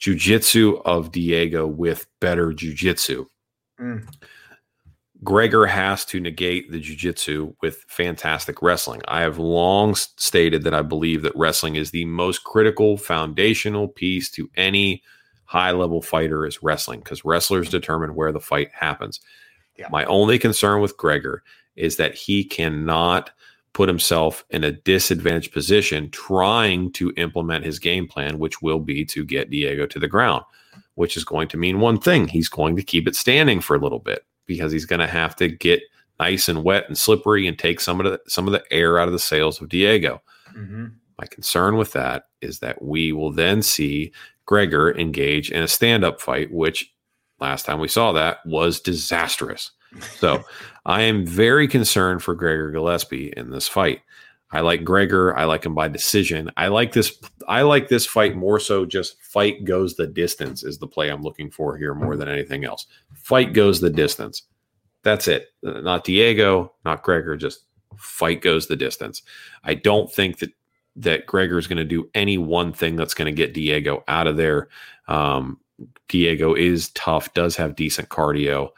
jujitsu 0.00 0.80
of 0.84 1.10
Diego 1.10 1.66
with 1.66 2.06
better 2.20 2.52
jujitsu. 2.52 3.26
Mm. 3.80 4.06
Gregor 5.24 5.66
has 5.66 6.04
to 6.06 6.20
negate 6.20 6.70
the 6.70 6.80
jujitsu 6.80 7.54
with 7.62 7.84
fantastic 7.88 8.60
wrestling. 8.60 9.00
I 9.08 9.20
have 9.22 9.38
long 9.38 9.94
stated 9.94 10.62
that 10.64 10.74
I 10.74 10.82
believe 10.82 11.22
that 11.22 11.36
wrestling 11.36 11.76
is 11.76 11.90
the 11.90 12.04
most 12.04 12.44
critical 12.44 12.96
foundational 12.96 13.88
piece 13.88 14.30
to 14.32 14.50
any 14.56 15.02
high 15.44 15.70
level 15.70 16.02
fighter 16.02 16.44
is 16.46 16.62
wrestling 16.62 17.00
because 17.00 17.24
wrestlers 17.24 17.70
determine 17.70 18.14
where 18.14 18.32
the 18.32 18.40
fight 18.40 18.70
happens. 18.72 19.20
Yeah. 19.78 19.88
My 19.90 20.04
only 20.04 20.38
concern 20.38 20.80
with 20.80 20.96
Gregor 20.96 21.42
is 21.76 21.96
that 21.96 22.14
he 22.14 22.44
cannot 22.44 23.30
put 23.72 23.88
himself 23.88 24.44
in 24.50 24.64
a 24.64 24.72
disadvantaged 24.72 25.52
position 25.52 26.10
trying 26.10 26.90
to 26.92 27.12
implement 27.16 27.64
his 27.64 27.78
game 27.78 28.08
plan, 28.08 28.38
which 28.38 28.62
will 28.62 28.80
be 28.80 29.04
to 29.04 29.24
get 29.24 29.50
Diego 29.50 29.86
to 29.86 29.98
the 29.98 30.08
ground, 30.08 30.42
which 30.94 31.16
is 31.16 31.24
going 31.24 31.48
to 31.48 31.58
mean 31.58 31.80
one 31.80 32.00
thing. 32.00 32.26
He's 32.26 32.48
going 32.48 32.74
to 32.76 32.82
keep 32.82 33.06
it 33.06 33.14
standing 33.14 33.60
for 33.60 33.76
a 33.76 33.80
little 33.80 33.98
bit 33.98 34.24
because 34.46 34.72
he's 34.72 34.86
going 34.86 35.00
to 35.00 35.06
have 35.06 35.36
to 35.36 35.48
get 35.48 35.82
nice 36.18 36.48
and 36.48 36.64
wet 36.64 36.84
and 36.88 36.96
slippery 36.96 37.46
and 37.46 37.58
take 37.58 37.80
some 37.80 38.00
of 38.00 38.10
the 38.10 38.20
some 38.26 38.46
of 38.46 38.52
the 38.52 38.64
air 38.70 38.98
out 38.98 39.08
of 39.08 39.12
the 39.12 39.18
sails 39.18 39.60
of 39.60 39.68
Diego. 39.68 40.22
Mm-hmm. 40.56 40.86
My 41.18 41.26
concern 41.26 41.76
with 41.76 41.92
that 41.92 42.24
is 42.40 42.58
that 42.60 42.82
we 42.82 43.12
will 43.12 43.32
then 43.32 43.62
see 43.62 44.12
Gregor 44.44 44.96
engage 44.96 45.50
in 45.50 45.62
a 45.62 45.68
stand-up 45.68 46.20
fight, 46.20 46.52
which 46.52 46.92
last 47.40 47.64
time 47.64 47.80
we 47.80 47.88
saw 47.88 48.12
that 48.12 48.38
was 48.46 48.80
disastrous. 48.80 49.72
So 50.18 50.44
I 50.86 51.02
am 51.02 51.26
very 51.26 51.68
concerned 51.68 52.22
for 52.22 52.34
Gregor 52.34 52.70
Gillespie 52.70 53.32
in 53.36 53.50
this 53.50 53.66
fight. 53.66 54.00
I 54.56 54.60
like 54.60 54.84
Gregor. 54.84 55.36
I 55.36 55.44
like 55.44 55.66
him 55.66 55.74
by 55.74 55.86
decision. 55.88 56.50
I 56.56 56.68
like 56.68 56.92
this. 56.92 57.20
I 57.46 57.60
like 57.60 57.88
this 57.88 58.06
fight 58.06 58.36
more 58.36 58.58
so. 58.58 58.86
Just 58.86 59.22
fight 59.22 59.64
goes 59.64 59.96
the 59.96 60.06
distance 60.06 60.64
is 60.64 60.78
the 60.78 60.86
play 60.86 61.10
I'm 61.10 61.20
looking 61.20 61.50
for 61.50 61.76
here 61.76 61.94
more 61.94 62.16
than 62.16 62.26
anything 62.26 62.64
else. 62.64 62.86
Fight 63.12 63.52
goes 63.52 63.82
the 63.82 63.90
distance. 63.90 64.44
That's 65.02 65.28
it. 65.28 65.48
Not 65.62 66.04
Diego, 66.04 66.72
not 66.86 67.02
Gregor. 67.02 67.36
Just 67.36 67.66
fight 67.98 68.40
goes 68.40 68.66
the 68.66 68.76
distance. 68.76 69.20
I 69.62 69.74
don't 69.74 70.10
think 70.10 70.38
that 70.38 70.52
that 70.96 71.26
Gregor 71.26 71.58
is 71.58 71.66
going 71.66 71.76
to 71.76 71.84
do 71.84 72.08
any 72.14 72.38
one 72.38 72.72
thing 72.72 72.96
that's 72.96 73.12
going 73.12 73.26
to 73.26 73.36
get 73.36 73.52
Diego 73.52 74.04
out 74.08 74.26
of 74.26 74.38
there. 74.38 74.68
Um, 75.06 75.60
Diego 76.08 76.54
is 76.54 76.88
tough, 76.92 77.34
does 77.34 77.56
have 77.56 77.76
decent 77.76 78.08
cardio. 78.08 78.70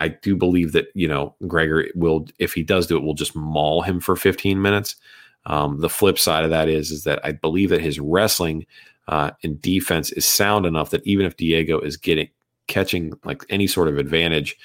I 0.00 0.08
do 0.08 0.36
believe 0.36 0.72
that 0.72 0.88
you 0.94 1.08
know 1.08 1.34
Gregor 1.46 1.86
will, 1.94 2.26
if 2.38 2.52
he 2.52 2.62
does 2.62 2.86
do 2.86 2.96
it, 2.96 3.02
will 3.02 3.14
just 3.14 3.34
maul 3.34 3.82
him 3.82 4.00
for 4.00 4.16
15 4.16 4.60
minutes. 4.60 4.96
Um, 5.46 5.80
the 5.80 5.90
flip 5.90 6.18
side 6.18 6.44
of 6.44 6.50
that 6.50 6.68
is 6.68 6.90
is 6.90 7.04
that 7.04 7.24
I 7.24 7.32
believe 7.32 7.70
that 7.70 7.80
his 7.80 8.00
wrestling 8.00 8.66
uh, 9.08 9.32
and 9.42 9.60
defense 9.60 10.12
is 10.12 10.26
sound 10.26 10.66
enough 10.66 10.90
that 10.90 11.06
even 11.06 11.26
if 11.26 11.36
Diego 11.36 11.80
is 11.80 11.96
getting 11.96 12.28
catching 12.66 13.12
like 13.24 13.42
any 13.50 13.66
sort 13.66 13.88
of 13.88 13.98
advantage 13.98 14.56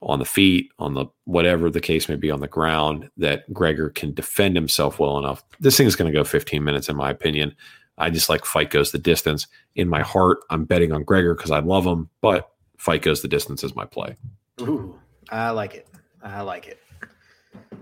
on 0.00 0.18
the 0.18 0.24
feet, 0.24 0.70
on 0.78 0.94
the 0.94 1.06
whatever 1.24 1.70
the 1.70 1.80
case 1.80 2.08
may 2.08 2.16
be 2.16 2.30
on 2.30 2.40
the 2.40 2.48
ground, 2.48 3.08
that 3.16 3.52
Gregor 3.52 3.90
can 3.90 4.12
defend 4.12 4.56
himself 4.56 4.98
well 4.98 5.18
enough. 5.18 5.44
This 5.60 5.76
thing 5.76 5.86
is 5.86 5.96
going 5.96 6.12
to 6.12 6.16
go 6.16 6.24
15 6.24 6.62
minutes, 6.62 6.88
in 6.88 6.96
my 6.96 7.10
opinion. 7.10 7.54
I 7.98 8.10
just 8.10 8.28
like 8.28 8.44
fight 8.44 8.70
goes 8.70 8.90
the 8.90 8.98
distance. 8.98 9.46
In 9.76 9.88
my 9.88 10.02
heart, 10.02 10.38
I'm 10.50 10.64
betting 10.64 10.92
on 10.92 11.04
Gregor 11.04 11.34
because 11.34 11.50
I 11.50 11.60
love 11.60 11.84
him, 11.84 12.08
but 12.20 12.51
fight 12.82 13.00
goes 13.00 13.22
the 13.22 13.28
distance 13.28 13.62
is 13.62 13.76
my 13.76 13.84
play. 13.84 14.16
Ooh, 14.60 14.98
I 15.30 15.50
like 15.50 15.74
it. 15.74 15.86
I 16.20 16.42
like 16.42 16.66
it. 16.66 16.80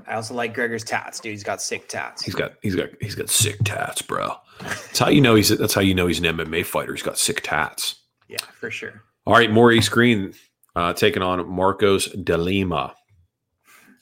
I 0.07 0.15
also 0.15 0.35
like 0.35 0.53
Gregor's 0.53 0.85
tats, 0.85 1.21
dude. 1.21 1.33
He's 1.33 1.43
got 1.43 1.63
sick 1.63 1.89
tats. 1.89 2.23
He's 2.23 2.35
got 2.35 2.55
he's 2.61 2.77
got 2.77 2.91
he's 3.01 3.15
got 3.15 3.31
sick 3.31 3.57
tats, 3.65 4.03
bro. 4.03 4.35
That's 4.61 4.99
how 4.99 5.09
you 5.09 5.23
know 5.23 5.37
he's 5.37 5.49
that's 5.49 5.73
how 5.73 5.81
you 5.81 5.95
know 5.95 6.07
he's 6.07 6.19
an 6.19 6.37
MMA 6.37 6.67
fighter. 6.67 6.93
He's 6.93 7.03
got 7.03 7.17
sick 7.17 7.41
tats. 7.43 7.95
Yeah, 8.29 8.45
for 8.53 8.71
sure. 8.71 9.03
All 9.27 9.35
right, 9.35 9.51
Maurice 9.51 9.89
Greene 9.89 10.35
uh, 10.77 10.93
taking 10.93 11.23
on 11.23 11.49
Marcos 11.49 12.07
de 12.07 12.37
Lima. 12.37 12.95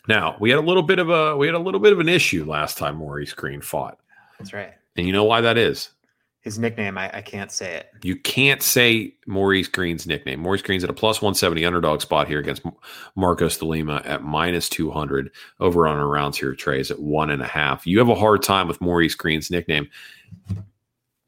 Now 0.08 0.36
we 0.40 0.50
had 0.50 0.58
a 0.58 0.62
little 0.62 0.82
bit 0.82 0.98
of 0.98 1.10
a 1.10 1.36
we 1.36 1.46
had 1.46 1.54
a 1.54 1.60
little 1.60 1.80
bit 1.80 1.92
of 1.92 2.00
an 2.00 2.08
issue 2.08 2.44
last 2.44 2.76
time 2.76 2.96
Maurice 2.96 3.34
Greene 3.34 3.60
fought. 3.60 3.98
That's 4.38 4.52
right. 4.52 4.72
And 4.96 5.06
you 5.06 5.12
know 5.12 5.24
why 5.24 5.42
that 5.42 5.58
is? 5.58 5.90
His 6.40 6.58
nickname. 6.58 6.96
I, 6.96 7.10
I, 7.12 7.20
can't 7.20 7.50
say 7.50 7.74
it. 7.74 7.90
You 8.02 8.14
can't 8.14 8.62
say 8.62 9.14
Maurice 9.26 9.66
Greene's 9.66 10.06
nickname. 10.06 10.40
Maurice 10.40 10.62
Greene's 10.62 10.84
at 10.84 10.90
a 10.90 10.94
plus 10.94 11.20
170 11.20 11.64
underdog 11.64 12.00
spot 12.00 12.28
here 12.28 12.38
against 12.38 12.62
Marcos 13.16 13.58
de 13.58 13.66
Lima 13.66 14.00
at 14.04 14.22
minus 14.22 14.68
200 14.68 15.30
over 15.58 15.86
on 15.88 15.98
our 15.98 16.06
rounds 16.06 16.38
here 16.38 16.54
trays 16.54 16.92
at 16.92 17.00
one 17.00 17.30
and 17.30 17.42
a 17.42 17.46
half. 17.46 17.86
You 17.86 17.98
have 17.98 18.08
a 18.08 18.14
hard 18.14 18.42
time 18.42 18.68
with 18.68 18.80
Maurice 18.80 19.16
Greene's 19.16 19.50
nickname. 19.50 19.88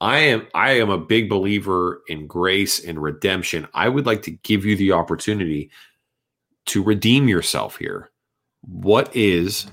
I 0.01 0.19
am 0.19 0.47
I 0.55 0.73
am 0.73 0.91
a 0.91 0.99
big 0.99 1.29
believer 1.29 2.03
in 2.09 2.27
grace 2.27 2.83
and 2.83 3.03
redemption. 3.03 3.67
I 3.75 3.89
would 3.89 4.07
like 4.07 4.23
to 4.23 4.31
give 4.31 4.65
you 4.65 4.77
the 4.77 4.93
opportunity 4.93 5.71
to 6.67 6.83
redeem 6.83 7.29
yourself 7.29 7.77
here. 7.77 8.11
What 8.63 9.15
is 9.15 9.67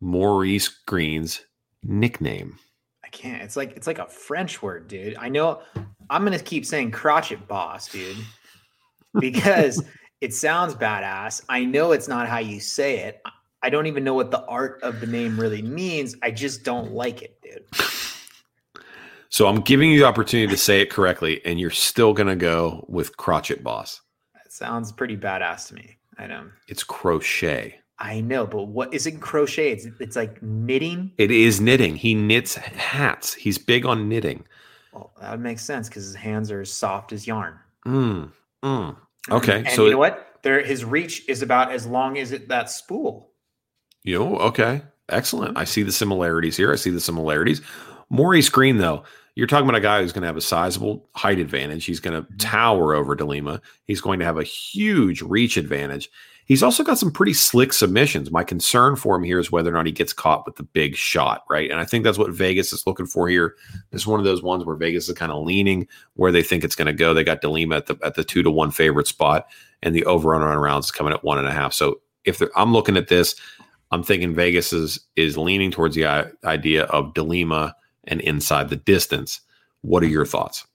Maurice 0.00 0.68
Greene's 0.68 1.44
nickname? 1.82 2.58
Can't. 3.14 3.42
It's 3.42 3.56
like 3.56 3.74
it's 3.76 3.86
like 3.86 3.98
a 3.98 4.06
French 4.06 4.60
word, 4.60 4.88
dude. 4.88 5.16
I 5.16 5.30
know 5.30 5.62
I'm 6.10 6.24
gonna 6.24 6.38
keep 6.38 6.66
saying 6.66 6.90
crotchet 6.90 7.48
boss, 7.48 7.88
dude, 7.88 8.18
because 9.18 9.82
it 10.20 10.34
sounds 10.34 10.74
badass. 10.74 11.42
I 11.48 11.64
know 11.64 11.92
it's 11.92 12.08
not 12.08 12.28
how 12.28 12.38
you 12.38 12.60
say 12.60 12.98
it. 12.98 13.22
I 13.62 13.70
don't 13.70 13.86
even 13.86 14.04
know 14.04 14.12
what 14.12 14.30
the 14.30 14.44
art 14.44 14.80
of 14.82 15.00
the 15.00 15.06
name 15.06 15.40
really 15.40 15.62
means. 15.62 16.14
I 16.22 16.30
just 16.30 16.64
don't 16.64 16.92
like 16.92 17.22
it, 17.22 17.40
dude. 17.40 17.64
So 19.30 19.46
I'm 19.46 19.62
giving 19.62 19.90
you 19.90 20.00
the 20.00 20.06
opportunity 20.06 20.48
to 20.48 20.56
say 20.56 20.80
it 20.80 20.90
correctly, 20.90 21.40
and 21.46 21.58
you're 21.58 21.70
still 21.70 22.12
gonna 22.12 22.36
go 22.36 22.84
with 22.88 23.16
crotchet 23.16 23.62
boss. 23.62 24.02
That 24.34 24.52
sounds 24.52 24.92
pretty 24.92 25.16
badass 25.16 25.68
to 25.68 25.74
me. 25.74 25.96
I 26.18 26.26
know. 26.26 26.50
It's 26.68 26.84
crochet. 26.84 27.80
I 27.98 28.20
know, 28.20 28.46
but 28.46 28.64
what 28.64 28.92
is 28.92 29.06
it 29.06 29.20
crochet? 29.20 29.70
It's 29.70 29.86
it's 30.00 30.16
like 30.16 30.42
knitting. 30.42 31.12
It 31.16 31.30
is 31.30 31.60
knitting. 31.60 31.96
He 31.96 32.14
knits 32.14 32.56
hats. 32.56 33.34
He's 33.34 33.56
big 33.56 33.86
on 33.86 34.08
knitting. 34.08 34.44
Well, 34.92 35.12
that 35.20 35.30
would 35.30 35.40
make 35.40 35.58
sense 35.58 35.88
because 35.88 36.04
his 36.04 36.14
hands 36.14 36.50
are 36.50 36.60
as 36.60 36.72
soft 36.72 37.12
as 37.12 37.26
yarn. 37.26 37.58
Mm, 37.86 38.32
mm. 38.62 38.96
Okay, 39.30 39.58
and, 39.58 39.68
so 39.70 39.84
you 39.84 39.92
know 39.92 39.98
what? 39.98 40.38
There, 40.42 40.62
his 40.62 40.84
reach 40.84 41.28
is 41.28 41.42
about 41.42 41.72
as 41.72 41.86
long 41.86 42.18
as 42.18 42.32
it 42.32 42.48
that 42.48 42.68
spool. 42.68 43.30
You 44.02 44.18
know, 44.18 44.36
okay, 44.38 44.82
excellent. 45.08 45.50
Mm-hmm. 45.52 45.58
I 45.58 45.64
see 45.64 45.82
the 45.82 45.92
similarities 45.92 46.56
here. 46.56 46.72
I 46.72 46.76
see 46.76 46.90
the 46.90 47.00
similarities. 47.00 47.62
Maurice 48.10 48.48
Greene, 48.48 48.78
though, 48.78 49.04
you're 49.34 49.46
talking 49.46 49.68
about 49.68 49.78
a 49.78 49.80
guy 49.80 50.00
who's 50.00 50.12
going 50.12 50.22
to 50.22 50.28
have 50.28 50.36
a 50.36 50.42
sizable 50.42 51.08
height 51.14 51.38
advantage. 51.38 51.84
He's 51.84 52.00
going 52.00 52.14
to 52.14 52.22
mm-hmm. 52.22 52.36
tower 52.36 52.94
over 52.94 53.14
de 53.14 53.24
Lima. 53.24 53.60
He's 53.84 54.00
going 54.00 54.18
to 54.18 54.24
have 54.24 54.38
a 54.38 54.44
huge 54.44 55.22
reach 55.22 55.56
advantage. 55.56 56.10
He's 56.46 56.62
also 56.62 56.84
got 56.84 56.98
some 56.98 57.10
pretty 57.10 57.32
slick 57.32 57.72
submissions. 57.72 58.30
My 58.30 58.44
concern 58.44 58.96
for 58.96 59.16
him 59.16 59.22
here 59.22 59.38
is 59.38 59.50
whether 59.50 59.70
or 59.70 59.72
not 59.72 59.86
he 59.86 59.92
gets 59.92 60.12
caught 60.12 60.44
with 60.44 60.56
the 60.56 60.62
big 60.62 60.94
shot, 60.94 61.42
right? 61.48 61.70
And 61.70 61.80
I 61.80 61.84
think 61.84 62.04
that's 62.04 62.18
what 62.18 62.32
Vegas 62.32 62.72
is 62.72 62.86
looking 62.86 63.06
for 63.06 63.28
here. 63.28 63.56
This 63.90 64.02
is 64.02 64.06
one 64.06 64.20
of 64.20 64.26
those 64.26 64.42
ones 64.42 64.64
where 64.64 64.76
Vegas 64.76 65.08
is 65.08 65.16
kind 65.16 65.32
of 65.32 65.44
leaning 65.44 65.88
where 66.14 66.32
they 66.32 66.42
think 66.42 66.62
it's 66.62 66.76
going 66.76 66.86
to 66.86 66.92
go. 66.92 67.14
They 67.14 67.24
got 67.24 67.40
de 67.40 67.48
Lima 67.48 67.76
at 67.76 67.86
the 67.86 67.98
at 68.02 68.14
the 68.14 68.24
two 68.24 68.42
to 68.42 68.50
one 68.50 68.70
favorite 68.70 69.06
spot, 69.06 69.46
and 69.82 69.94
the 69.94 70.04
over 70.04 70.34
on 70.34 70.42
rounds 70.42 70.86
is 70.86 70.92
coming 70.92 71.14
at 71.14 71.24
one 71.24 71.38
and 71.38 71.48
a 71.48 71.52
half. 71.52 71.72
So 71.72 72.00
if 72.24 72.42
I'm 72.54 72.72
looking 72.72 72.98
at 72.98 73.08
this, 73.08 73.36
I'm 73.90 74.02
thinking 74.02 74.34
Vegas 74.34 74.72
is 74.72 75.00
is 75.16 75.38
leaning 75.38 75.70
towards 75.70 75.94
the 75.94 76.30
idea 76.44 76.84
of 76.84 77.14
de 77.14 77.22
Lima 77.22 77.74
and 78.06 78.20
inside 78.20 78.68
the 78.68 78.76
distance. 78.76 79.40
What 79.80 80.02
are 80.02 80.08
your 80.08 80.26
thoughts? 80.26 80.66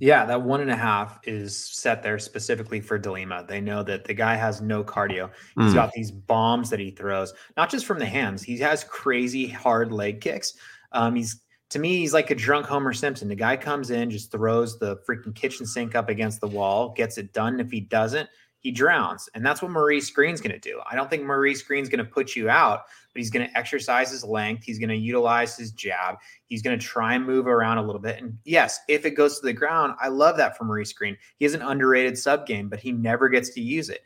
Yeah, 0.00 0.24
that 0.26 0.42
one 0.42 0.60
and 0.60 0.70
a 0.70 0.76
half 0.76 1.20
is 1.22 1.56
set 1.56 2.02
there 2.02 2.18
specifically 2.18 2.80
for 2.80 2.98
de 2.98 3.10
Lima. 3.10 3.44
They 3.46 3.60
know 3.60 3.84
that 3.84 4.04
the 4.04 4.14
guy 4.14 4.34
has 4.34 4.60
no 4.60 4.82
cardio. 4.82 5.30
He's 5.56 5.70
mm. 5.70 5.74
got 5.74 5.92
these 5.92 6.10
bombs 6.10 6.68
that 6.70 6.80
he 6.80 6.90
throws, 6.90 7.32
not 7.56 7.70
just 7.70 7.86
from 7.86 8.00
the 8.00 8.06
hands. 8.06 8.42
He 8.42 8.58
has 8.58 8.82
crazy 8.82 9.46
hard 9.46 9.92
leg 9.92 10.20
kicks. 10.20 10.54
Um, 10.90 11.14
he's 11.14 11.40
to 11.70 11.78
me, 11.78 11.96
he's 11.96 12.12
like 12.12 12.30
a 12.30 12.34
drunk 12.34 12.66
Homer 12.66 12.92
Simpson. 12.92 13.28
The 13.28 13.34
guy 13.34 13.56
comes 13.56 13.90
in, 13.90 14.10
just 14.10 14.30
throws 14.30 14.78
the 14.78 14.98
freaking 15.08 15.34
kitchen 15.34 15.66
sink 15.66 15.94
up 15.94 16.08
against 16.08 16.40
the 16.40 16.46
wall, 16.46 16.90
gets 16.90 17.18
it 17.18 17.32
done. 17.32 17.58
If 17.58 17.70
he 17.70 17.80
doesn't, 17.80 18.28
he 18.64 18.70
drowns. 18.70 19.28
And 19.34 19.44
that's 19.44 19.60
what 19.60 19.70
Maurice 19.70 20.10
Greene's 20.10 20.40
going 20.40 20.50
to 20.50 20.58
do. 20.58 20.80
I 20.90 20.96
don't 20.96 21.10
think 21.10 21.22
Maurice 21.22 21.62
Greene's 21.62 21.90
going 21.90 22.02
to 22.02 22.10
put 22.10 22.34
you 22.34 22.48
out, 22.48 22.84
but 23.12 23.20
he's 23.20 23.28
going 23.28 23.46
to 23.46 23.58
exercise 23.58 24.10
his 24.10 24.24
length. 24.24 24.64
He's 24.64 24.78
going 24.78 24.88
to 24.88 24.96
utilize 24.96 25.54
his 25.54 25.70
jab. 25.72 26.16
He's 26.46 26.62
going 26.62 26.76
to 26.76 26.84
try 26.84 27.14
and 27.14 27.26
move 27.26 27.46
around 27.46 27.76
a 27.76 27.82
little 27.82 28.00
bit. 28.00 28.22
And 28.22 28.38
yes, 28.44 28.80
if 28.88 29.04
it 29.04 29.10
goes 29.10 29.38
to 29.38 29.44
the 29.44 29.52
ground, 29.52 29.96
I 30.00 30.08
love 30.08 30.38
that 30.38 30.56
for 30.56 30.64
Maurice 30.64 30.94
Greene. 30.94 31.18
He 31.36 31.44
has 31.44 31.52
an 31.52 31.60
underrated 31.60 32.16
sub 32.16 32.46
game, 32.46 32.70
but 32.70 32.80
he 32.80 32.90
never 32.90 33.28
gets 33.28 33.50
to 33.50 33.60
use 33.60 33.90
it. 33.90 34.00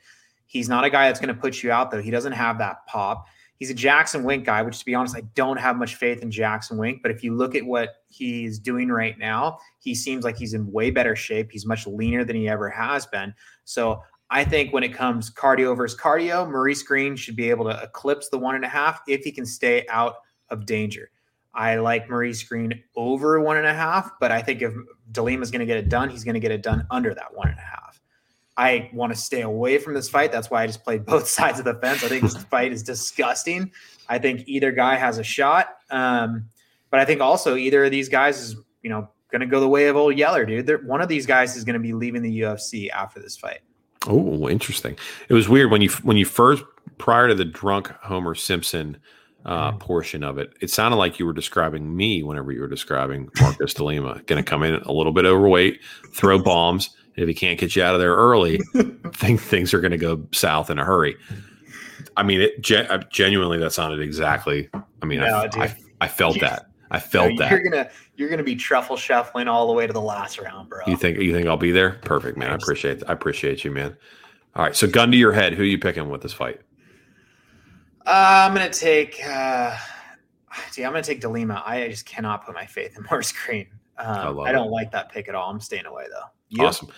He's 0.47 0.69
not 0.69 0.85
a 0.85 0.91
guy 0.91 1.07
that's 1.07 1.21
going 1.21 1.33
to 1.33 1.41
put 1.41 1.63
you 1.63 1.71
out, 1.71 1.93
though. 1.93 2.03
He 2.03 2.11
doesn't 2.11 2.33
have 2.33 2.59
that 2.59 2.85
pop. 2.89 3.29
He's 3.61 3.71
a 3.71 3.75
Jackson 3.75 4.25
Wink 4.25 4.45
guy, 4.45 4.63
which 4.63 4.81
to 4.81 4.85
be 4.85 4.95
honest, 4.97 5.17
I 5.17 5.23
don't 5.35 5.59
have 5.59 5.77
much 5.77 5.95
faith 5.95 6.23
in 6.23 6.33
Jackson 6.33 6.79
Wink. 6.79 7.03
But 7.03 7.13
if 7.13 7.23
you 7.23 7.37
look 7.37 7.55
at 7.55 7.65
what 7.65 8.03
he's 8.09 8.59
doing 8.59 8.89
right 8.89 9.17
now, 9.19 9.59
he 9.79 9.95
seems 9.95 10.25
like 10.25 10.37
he's 10.37 10.55
in 10.55 10.73
way 10.73 10.91
better 10.91 11.15
shape. 11.15 11.53
He's 11.53 11.67
much 11.67 11.87
leaner 11.87 12.25
than 12.25 12.35
he 12.35 12.49
ever 12.49 12.69
has 12.71 13.07
been. 13.07 13.33
So 13.65 14.03
I 14.31 14.45
think 14.45 14.73
when 14.73 14.83
it 14.83 14.93
comes 14.93 15.31
cardio 15.31 15.77
versus 15.77 15.99
cardio, 15.99 16.51
Maurice 16.51 16.83
Greene 16.83 17.17
should 17.17 17.37
be 17.37 17.49
able 17.51 17.65
to 17.65 17.83
eclipse 17.83 18.29
the 18.29 18.39
one 18.39 18.55
and 18.55 18.65
a 18.65 18.69
half 18.69 19.01
if 19.09 19.23
he 19.23 19.33
can 19.33 19.47
stay 19.47 19.87
out 19.89 20.17
of 20.51 20.67
danger. 20.67 21.11
I 21.55 21.77
like 21.77 22.11
Maurice 22.11 22.43
Greene 22.43 22.83
over 22.95 23.41
one 23.41 23.57
and 23.57 23.67
a 23.67 23.75
half, 23.75 24.13
but 24.21 24.31
I 24.31 24.43
think 24.43 24.63
if 24.63 24.73
de 25.13 25.23
Lima 25.23 25.43
is 25.43 25.51
going 25.51 25.61
to 25.61 25.67
get 25.67 25.79
it 25.79 25.89
done, 25.89 26.11
he's 26.11 26.25
going 26.25 26.35
to 26.35 26.41
get 26.41 26.51
it 26.51 26.63
done 26.63 26.87
under 26.91 27.15
that 27.15 27.35
one 27.35 27.49
and 27.49 27.59
a 27.59 27.63
half. 27.63 28.01
I 28.57 28.91
want 28.93 29.13
to 29.13 29.19
stay 29.19 29.43
away 29.43 29.79
from 29.79 29.95
this 29.95 30.11
fight. 30.11 30.31
That's 30.31 30.51
why 30.51 30.63
I 30.63 30.67
just 30.67 30.85
played 30.85 31.07
both 31.07 31.27
sides 31.27 31.59
of 31.59 31.65
the 31.65 31.75
fence. 31.75 32.05
I 32.05 32.09
think 32.09 32.23
this 32.23 32.37
fight 32.51 32.73
is 32.73 32.83
disgusting. 32.83 33.73
I 34.09 34.19
think 34.19 34.45
either 34.47 34.73
guy 34.73 34.97
has 34.97 35.19
a 35.19 35.25
shot. 35.25 35.77
Um, 35.91 36.51
but 36.91 37.01
I 37.01 37.05
think 37.05 37.21
also 37.21 37.57
either 37.57 37.85
of 37.85 37.91
these 37.91 38.09
guys 38.09 38.41
is, 38.41 38.57
you 38.83 38.91
know, 38.91 39.09
going 39.31 39.41
to 39.41 39.47
go 39.47 39.61
the 39.61 39.69
way 39.69 39.87
of 39.87 39.97
old 39.97 40.17
Yeller, 40.17 40.45
dude. 40.45 40.67
They're, 40.67 40.79
one 40.79 41.01
of 41.01 41.09
these 41.09 41.27
guys 41.27 41.57
is 41.57 41.65
going 41.65 41.75
to 41.75 41.81
be 41.81 41.93
leaving 41.93 42.23
the 42.23 42.41
UFC 42.41 42.91
after 42.91 43.21
this 43.21 43.37
fight. 43.37 43.61
Oh, 44.09 44.49
interesting. 44.49 44.99
It 45.29 45.35
was 45.35 45.49
weird 45.49 45.71
when 45.71 45.83
you 45.83 45.91
when 46.03 46.17
you 46.17 46.25
first 46.25 46.65
prior 46.97 47.29
to 47.29 47.35
the 47.35 47.45
drunk 47.45 47.89
Homer 48.03 48.35
Simpson 48.35 48.97
uh, 49.45 49.73
mm. 49.73 49.81
portion 49.81 50.25
of 50.25 50.39
it, 50.39 50.53
it 50.61 50.71
sounded 50.71 50.97
like 50.97 51.19
you 51.19 51.27
were 51.27 51.33
describing 51.33 51.95
me 51.95 52.23
whenever 52.23 52.51
you 52.51 52.61
were 52.61 52.69
describing 52.69 53.29
Marcos 53.41 53.75
de 53.75 53.85
Lima. 53.85 54.23
Going 54.27 54.43
to 54.43 54.49
come 54.49 54.63
in 54.63 54.75
a 54.75 54.93
little 54.93 55.13
bit 55.13 55.27
overweight, 55.27 55.81
throw 56.13 56.39
bombs. 56.39 56.91
And 57.15 57.23
If 57.23 57.29
he 57.29 57.35
can't 57.35 57.59
get 57.59 57.77
you 57.77 57.83
out 57.83 57.95
of 57.95 58.01
there 58.01 58.15
early, 58.15 58.59
think 59.13 59.41
things 59.41 59.75
are 59.75 59.81
going 59.81 59.93
to 59.93 59.99
go 59.99 60.27
south 60.33 60.71
in 60.71 60.79
a 60.79 60.85
hurry. 60.85 61.17
I 62.17 62.23
mean, 62.23 62.41
it 62.41 62.61
gen- 62.63 63.05
genuinely 63.11 63.59
that 63.59 63.73
sounded 63.73 64.01
exactly. 64.01 64.71
I 65.03 65.07
mean, 65.07 65.21
no, 65.21 65.27
I, 65.27 65.49
I, 65.55 65.77
I, 66.01 66.09
felt 66.09 66.41
that. 66.41 66.68
I 66.91 67.01
felt 67.01 67.37
that. 67.39 67.51
You're 67.51 67.63
gonna 67.63 67.91
you're 68.17 68.31
gonna 68.31 68.43
be 68.43 68.57
truffle 68.57 68.97
shuffling 68.97 69.49
all 69.49 69.67
the 69.67 69.73
way 69.73 69.87
to 69.87 69.93
the 69.93 70.01
last 70.01 70.39
round, 70.39 70.69
bro. 70.69 70.81
You 70.87 70.97
think 70.97 71.19
you 71.19 71.33
think 71.33 71.47
I'll 71.47 71.57
be 71.57 71.71
there? 71.71 71.99
Perfect, 72.03 72.39
man. 72.39 72.51
I 72.51 72.55
appreciate 72.55 73.03
I 73.09 73.13
appreciate 73.13 73.65
you, 73.65 73.71
man. 73.71 73.97
All 74.57 74.65
right, 74.65 74.75
so 74.75 74.89
gun 74.89 75.11
to 75.11 75.17
your 75.17 75.33
head. 75.33 75.55
Who 75.55 75.63
are 75.63 75.67
you 75.67 75.79
picking 75.79 76.09
with 76.09 76.23
this 76.23 76.33
fight? 76.33 76.61
Uh, 78.07 78.47
I'm 78.49 78.55
gonna 78.55 78.71
take. 78.71 79.21
Uh, 79.25 79.77
see, 80.71 80.85
I'm 80.85 80.93
gonna 80.93 81.03
take 81.03 81.21
de 81.21 81.29
Lima. 81.29 81.63
I 81.65 81.89
just 81.89 82.07
cannot 82.07 82.45
put 82.45 82.55
my 82.55 82.67
faith 82.67 82.97
in 82.97 83.05
Maurice 83.11 83.33
Greene. 83.33 83.69
Um, 83.99 84.41
I, 84.41 84.45
I, 84.45 84.53
don't 84.53 84.69
it. 84.69 84.71
like 84.71 84.91
that 84.93 85.11
pick 85.11 85.29
at 85.29 85.35
all. 85.35 85.51
I'm 85.51 85.61
staying 85.61 85.87
away 85.87 86.07
though. 86.11 86.27
You? 86.49 86.67
Awesome. 86.67 86.89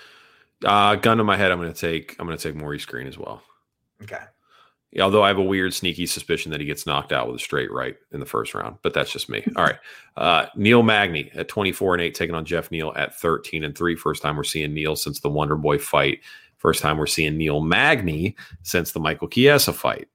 Uh, 0.65 0.95
gun 0.97 1.19
to 1.19 1.25
my 1.25 1.37
head. 1.37 1.51
I'm 1.51 1.59
gonna 1.59 1.73
take. 1.73 2.17
I'm 2.19 2.27
gonna 2.27 2.39
take 2.39 2.55
Maurice 2.55 2.85
Greene 2.85 3.07
as 3.07 3.19
well. 3.19 3.43
Okay. 4.03 4.21
Although 4.99 5.23
I 5.23 5.29
have 5.29 5.39
a 5.39 5.43
weird, 5.43 5.73
sneaky 5.73 6.07
suspicion 6.07 6.51
that 6.51 6.61
he 6.61 6.67
gets 6.67 6.85
knocked 6.85 7.13
out 7.13 7.29
with 7.29 7.37
a 7.37 7.39
straight 7.39 7.71
right 7.71 7.97
in 8.11 8.19
the 8.19 8.27
first 8.27 8.55
round, 8.55 8.77
but 8.83 8.93
that's 8.93 9.13
just 9.13 9.29
me. 9.29 9.45
All 9.57 9.65
right, 9.65 9.79
uh, 10.17 10.47
Neil 10.57 10.83
Magny 10.83 11.31
at 11.35 11.49
24 11.49 11.95
and 11.95 12.03
eight, 12.03 12.15
taking 12.15 12.35
on 12.35 12.45
Jeff 12.45 12.71
Neal 12.71 12.93
at 12.97 13.19
13 13.19 13.63
and 13.63 13.77
three. 13.77 13.95
First 13.95 14.23
time 14.23 14.37
we're 14.37 14.45
seeing 14.45 14.75
Neil 14.75 14.97
since 14.97 15.21
the 15.21 15.29
Wonder 15.29 15.57
Boy 15.57 15.79
fight. 15.79 16.21
First 16.57 16.83
time 16.83 16.99
we're 16.99 17.07
seeing 17.07 17.39
Neil 17.39 17.61
Magny 17.61 18.37
since 18.63 18.93
the 18.93 19.01
Michael 19.01 19.29
Chiesa 19.29 19.73
fight. 19.73 20.09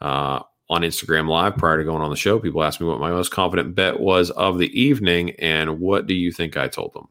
Uh, 0.00 0.40
on 0.70 0.82
Instagram 0.82 1.28
Live 1.28 1.56
prior 1.56 1.78
to 1.78 1.84
going 1.84 2.02
on 2.02 2.10
the 2.10 2.16
show, 2.16 2.38
people 2.38 2.62
asked 2.62 2.80
me 2.80 2.86
what 2.86 3.00
my 3.00 3.10
most 3.10 3.30
confident 3.30 3.74
bet 3.74 4.00
was 4.00 4.30
of 4.32 4.58
the 4.58 4.68
evening, 4.78 5.30
and 5.38 5.80
what 5.80 6.06
do 6.06 6.14
you 6.14 6.30
think 6.30 6.56
I 6.56 6.68
told 6.68 6.92
them? 6.92 7.08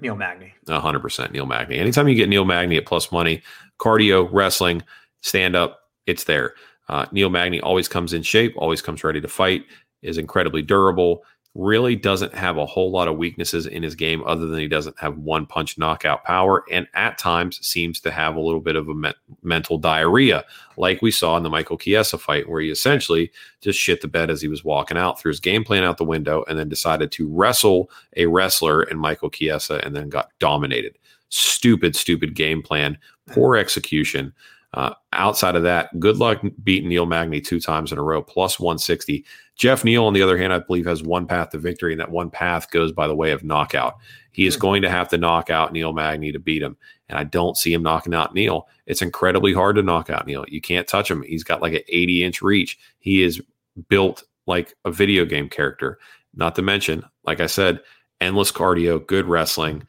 Neil 0.00 0.14
Magny. 0.14 0.54
100% 0.66 1.32
Neil 1.32 1.46
Magny. 1.46 1.78
Anytime 1.78 2.06
you 2.08 2.14
get 2.14 2.28
Neil 2.28 2.44
Magny 2.44 2.76
at 2.76 2.86
plus 2.86 3.10
money, 3.10 3.42
cardio, 3.80 4.28
wrestling, 4.30 4.82
stand 5.20 5.56
up, 5.56 5.80
it's 6.06 6.24
there. 6.24 6.54
Uh, 6.88 7.06
Neil 7.12 7.30
Magny 7.30 7.60
always 7.60 7.88
comes 7.88 8.12
in 8.12 8.22
shape, 8.22 8.54
always 8.56 8.80
comes 8.80 9.02
ready 9.02 9.20
to 9.20 9.28
fight, 9.28 9.64
is 10.02 10.18
incredibly 10.18 10.62
durable, 10.62 11.24
really 11.56 11.96
doesn't 11.96 12.34
have 12.34 12.58
a 12.58 12.66
whole 12.66 12.90
lot 12.90 13.08
of 13.08 13.16
weaknesses 13.16 13.66
in 13.66 13.82
his 13.82 13.94
game 13.94 14.22
other 14.26 14.46
than 14.46 14.58
he 14.58 14.68
doesn't 14.68 14.98
have 14.98 15.16
one 15.16 15.46
punch 15.46 15.78
knockout 15.78 16.22
power 16.22 16.64
and 16.70 16.86
at 16.92 17.16
times 17.16 17.66
seems 17.66 17.98
to 17.98 18.10
have 18.10 18.36
a 18.36 18.40
little 18.40 18.60
bit 18.60 18.76
of 18.76 18.88
a 18.88 18.94
me- 18.94 19.14
mental 19.42 19.78
diarrhea 19.78 20.44
like 20.76 21.00
we 21.00 21.10
saw 21.10 21.34
in 21.36 21.42
the 21.42 21.48
Michael 21.48 21.78
Chiesa 21.78 22.18
fight 22.18 22.46
where 22.46 22.60
he 22.60 22.70
essentially 22.70 23.32
just 23.62 23.78
shit 23.78 24.02
the 24.02 24.08
bed 24.08 24.28
as 24.28 24.42
he 24.42 24.48
was 24.48 24.64
walking 24.64 24.98
out 24.98 25.18
threw 25.18 25.30
his 25.30 25.40
game 25.40 25.64
plan 25.64 25.82
out 25.82 25.96
the 25.96 26.04
window 26.04 26.44
and 26.46 26.58
then 26.58 26.68
decided 26.68 27.10
to 27.12 27.26
wrestle 27.26 27.90
a 28.18 28.26
wrestler 28.26 28.82
in 28.82 28.98
Michael 28.98 29.30
Chiesa 29.30 29.80
and 29.82 29.96
then 29.96 30.10
got 30.10 30.30
dominated 30.38 30.98
stupid 31.30 31.96
stupid 31.96 32.34
game 32.34 32.62
plan 32.62 32.98
poor 33.28 33.56
execution 33.56 34.32
uh, 34.76 34.94
outside 35.14 35.56
of 35.56 35.62
that, 35.62 35.98
good 35.98 36.18
luck 36.18 36.42
beating 36.62 36.90
Neil 36.90 37.06
Magny 37.06 37.40
two 37.40 37.58
times 37.58 37.92
in 37.92 37.98
a 37.98 38.02
row, 38.02 38.22
plus 38.22 38.60
160. 38.60 39.24
Jeff 39.56 39.84
Neal, 39.84 40.04
on 40.04 40.12
the 40.12 40.20
other 40.20 40.36
hand, 40.36 40.52
I 40.52 40.58
believe 40.58 40.84
has 40.84 41.02
one 41.02 41.26
path 41.26 41.50
to 41.50 41.58
victory, 41.58 41.92
and 41.92 42.00
that 42.00 42.10
one 42.10 42.28
path 42.28 42.70
goes 42.70 42.92
by 42.92 43.08
the 43.08 43.16
way 43.16 43.30
of 43.30 43.42
knockout. 43.42 43.96
He 44.32 44.46
is 44.46 44.54
hmm. 44.54 44.60
going 44.60 44.82
to 44.82 44.90
have 44.90 45.08
to 45.08 45.18
knock 45.18 45.48
out 45.48 45.72
Neil 45.72 45.94
Magny 45.94 46.30
to 46.30 46.38
beat 46.38 46.62
him. 46.62 46.76
And 47.08 47.18
I 47.18 47.24
don't 47.24 47.56
see 47.56 47.72
him 47.72 47.82
knocking 47.82 48.14
out 48.14 48.34
Neil. 48.34 48.68
It's 48.84 49.00
incredibly 49.00 49.54
hard 49.54 49.76
to 49.76 49.82
knock 49.82 50.10
out 50.10 50.26
Neil. 50.26 50.44
You 50.46 50.60
can't 50.60 50.86
touch 50.86 51.10
him. 51.10 51.22
He's 51.22 51.44
got 51.44 51.62
like 51.62 51.72
an 51.72 51.82
80 51.88 52.24
inch 52.24 52.42
reach. 52.42 52.78
He 52.98 53.22
is 53.22 53.40
built 53.88 54.24
like 54.46 54.74
a 54.84 54.90
video 54.90 55.24
game 55.24 55.48
character. 55.48 55.98
Not 56.34 56.54
to 56.56 56.62
mention, 56.62 57.02
like 57.24 57.40
I 57.40 57.46
said, 57.46 57.80
endless 58.20 58.52
cardio, 58.52 59.04
good 59.06 59.26
wrestling. 59.26 59.84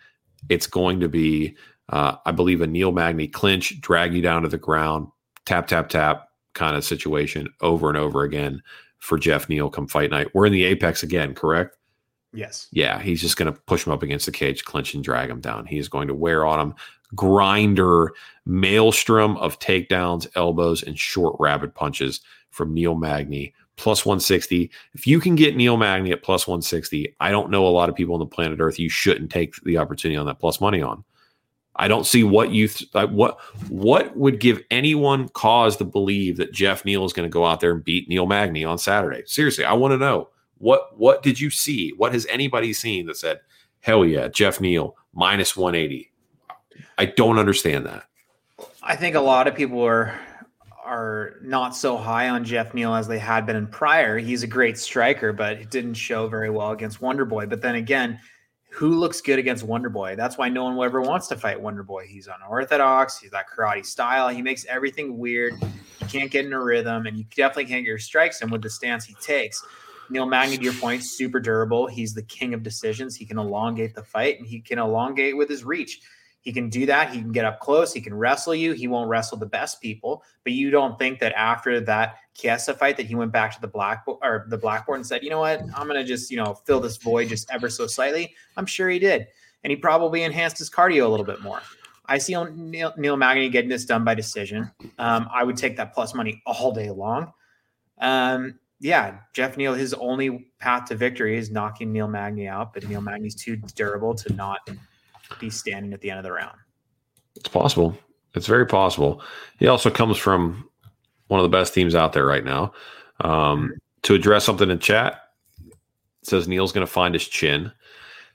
It's 0.48 0.68
going 0.68 1.02
to 1.02 1.10
be 1.10 1.58
uh, 1.90 2.16
I 2.26 2.32
believe 2.32 2.62
a 2.62 2.68
Neil 2.68 2.92
Magny 2.92 3.28
clinch, 3.28 3.80
drag 3.82 4.14
you 4.14 4.22
down 4.22 4.44
to 4.44 4.50
the 4.50 4.58
ground, 4.58 5.08
tap, 5.46 5.68
tap, 5.68 5.90
tap 5.90 6.30
kind 6.54 6.76
of 6.76 6.84
situation 6.84 7.48
over 7.62 7.88
and 7.90 7.98
over 7.98 8.24
again 8.24 8.62
for 9.00 9.18
Jeff 9.18 9.48
Neal 9.48 9.70
come 9.70 9.88
fight 9.88 10.10
night. 10.10 10.34
We're 10.34 10.48
in 10.48 10.54
the 10.54 10.64
apex 10.66 11.04
again, 11.04 11.34
correct? 11.36 11.78
Yes. 12.34 12.68
Yeah, 12.72 13.00
he's 13.00 13.22
just 13.22 13.38
going 13.38 13.52
to 13.52 13.60
push 13.62 13.86
him 13.86 13.94
up 13.94 14.04
against 14.04 14.26
the 14.26 14.32
cage, 14.32 14.66
clinch 14.66 14.94
and 14.94 15.04
drag 15.04 15.30
him 15.30 15.40
down. 15.40 15.66
He's 15.66 15.88
going 15.88 16.08
to 16.08 16.14
wear 16.14 16.46
on 16.46 16.60
him 16.60 16.76
grinder 17.16 18.14
maelstrom 18.46 19.38
of 19.38 19.60
takedowns, 19.60 20.28
elbows, 20.36 20.84
and 20.84 21.00
short 21.00 21.36
rapid 21.40 21.74
punches 21.74 22.22
from 22.52 22.74
Neil 22.74 22.96
Magny. 22.96 23.54
Plus 23.78 24.06
160. 24.06 24.72
If 24.96 25.06
you 25.06 25.20
can 25.20 25.36
get 25.36 25.56
Neil 25.56 25.78
Magny 25.78 26.12
at 26.12 26.24
plus 26.24 26.48
160, 26.48 27.16
I 27.20 27.30
don't 27.30 27.52
know 27.52 27.68
a 27.68 27.70
lot 27.70 27.90
of 27.90 27.96
people 27.96 28.16
on 28.16 28.20
the 28.20 28.26
planet 28.26 28.60
Earth 28.60 28.80
you 28.80 28.90
shouldn't 28.90 29.32
take 29.32 29.56
the 29.64 29.78
opportunity 29.78 30.18
on 30.18 30.26
that 30.26 30.40
plus 30.40 30.60
money 30.60 30.82
on. 30.82 31.04
I 31.78 31.88
don't 31.88 32.06
see 32.06 32.24
what 32.24 32.52
you 32.52 32.68
th- 32.68 33.10
what 33.10 33.40
what 33.70 34.16
would 34.18 34.40
give 34.40 34.64
anyone 34.72 35.30
cause 35.30 35.78
to 35.78 35.86
believe 35.86 36.38
that 36.38 36.52
Jeff 36.52 36.84
Neal 36.84 37.06
is 37.06 37.14
going 37.14 37.30
to 37.30 37.34
go 37.34 37.46
out 37.46 37.60
there 37.60 37.72
and 37.72 37.84
beat 37.84 38.10
Neil 38.10 38.26
Magny 38.26 38.66
on 38.66 38.78
Saturday. 38.78 39.24
Seriously, 39.26 39.64
I 39.64 39.74
want 39.74 39.92
to 39.92 39.98
know 39.98 40.30
what 40.58 40.98
what 40.98 41.24
did 41.24 41.40
you 41.40 41.50
see? 41.50 41.92
What 41.92 42.14
has 42.14 42.26
anybody 42.28 42.74
seen 42.74 43.06
that 43.06 43.18
said, 43.18 43.40
"Hell 43.80 44.06
yeah, 44.06 44.28
Jeff 44.28 44.60
Neal 44.60 44.96
minus 45.14 45.56
180"? 45.56 46.12
I 46.98 47.06
don't 47.06 47.38
understand 47.38 47.86
that. 47.86 48.06
I 48.82 48.96
think 48.96 49.16
a 49.16 49.22
lot 49.22 49.48
of 49.48 49.56
people 49.56 49.82
are 49.82 50.20
are 50.84 51.36
not 51.44 51.76
so 51.76 51.98
high 51.98 52.30
on 52.30 52.46
Jeff 52.46 52.74
Neal 52.74 52.96
as 52.96 53.08
they 53.08 53.20
had 53.20 53.46
been 53.46 53.58
in 53.58 53.68
prior. 53.68 54.18
He's 54.18 54.44
a 54.44 54.48
great 54.48 54.78
striker, 54.78 55.34
but 55.34 55.58
it 55.58 55.70
didn't 55.70 55.96
show 55.96 56.28
very 56.28 56.50
well 56.50 56.72
against 56.72 57.02
Wonder 57.02 57.26
Boy. 57.26 57.46
But 57.46 57.62
then 57.62 57.76
again, 57.76 58.20
who 58.78 58.90
looks 59.00 59.22
good 59.22 59.40
against 59.40 59.64
Wonder 59.64 59.90
Boy. 59.90 60.16
That's 60.16 60.38
why 60.38 60.50
no 60.50 60.66
one 60.66 60.86
ever 60.86 61.02
wants 61.02 61.28
to 61.30 61.36
fight 61.36 61.60
Wonder 61.60 61.82
Boy. 61.82 62.06
He's 62.06 62.28
unorthodox. 62.28 63.18
He's 63.18 63.32
that 63.32 63.48
karate 63.50 63.84
style. 63.84 64.30
He 64.30 64.44
makes 64.44 64.68
everything 64.68 65.18
weird. 65.18 65.54
You 65.60 66.08
can't 66.08 66.30
get 66.30 66.46
in 66.46 66.54
a 66.54 66.64
rhythm, 66.64 67.08
and 67.08 67.18
you 67.18 67.26
definitely 67.36 67.66
can't 67.66 67.84
get 67.84 67.90
your 67.90 67.98
strikes 67.98 68.40
in 68.44 68.52
with 68.52 68.62
the 68.62 68.70
stance 68.70 69.04
he 69.04 69.16
takes. 69.16 69.66
Neil 70.12 70.28
Magny, 70.28 70.58
to 70.58 70.64
your 70.64 70.74
point, 70.74 71.04
super 71.04 71.40
durable. 71.40 71.88
He's 71.88 72.14
the 72.14 72.22
king 72.22 72.54
of 72.54 72.62
decisions. 72.62 73.16
He 73.16 73.26
can 73.26 73.40
elongate 73.40 73.96
the 73.96 74.04
fight, 74.04 74.38
and 74.38 74.48
he 74.48 74.60
can 74.60 74.78
elongate 74.78 75.36
with 75.36 75.50
his 75.50 75.64
reach. 75.64 76.00
He 76.48 76.54
can 76.54 76.70
do 76.70 76.86
that. 76.86 77.10
He 77.10 77.20
can 77.20 77.34
get 77.34 77.44
up 77.44 77.60
close. 77.60 77.92
He 77.92 78.00
can 78.00 78.14
wrestle 78.14 78.56
you. 78.56 78.72
He 78.72 78.88
won't 78.88 79.10
wrestle 79.10 79.38
the 79.38 79.46
best 79.46 79.82
people. 79.82 80.24
But 80.46 80.54
you 80.54 80.72
don't 80.72 80.98
think 80.98 81.20
that 81.20 81.34
after 81.34 81.82
that 81.82 82.20
Chiesa 82.36 82.74
fight 82.74 82.96
that 82.96 83.06
he 83.06 83.16
went 83.16 83.34
back 83.34 83.54
to 83.56 83.60
the 83.60 83.68
blackboard 83.68 84.20
or 84.22 84.46
the 84.48 84.58
blackboard 84.58 85.00
and 85.00 85.06
said, 85.06 85.24
you 85.24 85.30
know 85.30 85.42
what, 85.42 85.60
I'm 85.76 85.88
gonna 85.88 86.06
just 86.06 86.32
you 86.32 86.38
know 86.38 86.54
fill 86.54 86.80
this 86.80 86.96
void 86.96 87.28
just 87.28 87.52
ever 87.52 87.70
so 87.70 87.86
slightly. 87.86 88.34
I'm 88.56 88.66
sure 88.66 88.88
he 88.88 88.98
did, 88.98 89.28
and 89.66 89.72
he 89.72 89.76
probably 89.76 90.24
enhanced 90.24 90.58
his 90.58 90.70
cardio 90.70 91.06
a 91.06 91.10
little 91.10 91.26
bit 91.26 91.42
more. 91.42 91.62
I 92.06 92.18
see 92.18 92.34
Neil, 92.34 92.94
Neil 92.96 93.18
Magny 93.18 93.50
getting 93.50 93.70
this 93.70 93.84
done 93.84 94.06
by 94.06 94.16
decision. 94.16 94.72
Um, 95.00 95.28
I 95.30 95.44
would 95.44 95.58
take 95.58 95.76
that 95.76 95.94
plus 95.94 96.14
money 96.14 96.42
all 96.46 96.72
day 96.72 96.92
long. 96.92 97.34
Um, 97.98 98.58
yeah, 98.80 99.18
Jeff 99.34 99.58
Neal, 99.58 99.74
his 99.74 99.94
only 99.96 100.48
path 100.60 100.86
to 100.86 100.96
victory 100.96 101.38
is 101.38 101.52
knocking 101.52 101.92
Neil 101.92 102.08
Magny 102.08 102.48
out, 102.48 102.74
but 102.74 102.88
Neil 102.88 103.02
Magny's 103.02 103.36
too 103.36 103.58
durable 103.76 104.16
to 104.16 104.34
not 104.34 104.60
be 105.40 105.50
standing 105.50 105.94
at 105.94 106.02
the 106.02 106.10
end 106.10 106.20
of 106.20 106.24
the 106.24 106.32
round. 106.32 106.58
It's 107.36 107.50
possible. 107.50 107.98
It's 108.34 108.48
very 108.48 108.66
possible. 108.66 109.22
He 109.60 109.68
also 109.68 109.90
comes 109.90 110.18
from 110.18 110.70
one 111.28 111.40
of 111.40 111.44
the 111.44 111.56
best 111.58 111.74
teams 111.74 111.96
out 111.96 112.14
there 112.14 112.26
right 112.26 112.44
now. 112.44 112.74
Um, 113.22 113.72
to 114.04 114.14
address 114.14 114.46
something 114.46 114.70
in 114.70 114.80
chat, 114.80 115.22
says 116.24 116.48
Neil's 116.48 116.72
going 116.72 116.86
to 116.86 116.92
find 116.92 117.14
his 117.14 117.28
chin. 117.28 117.72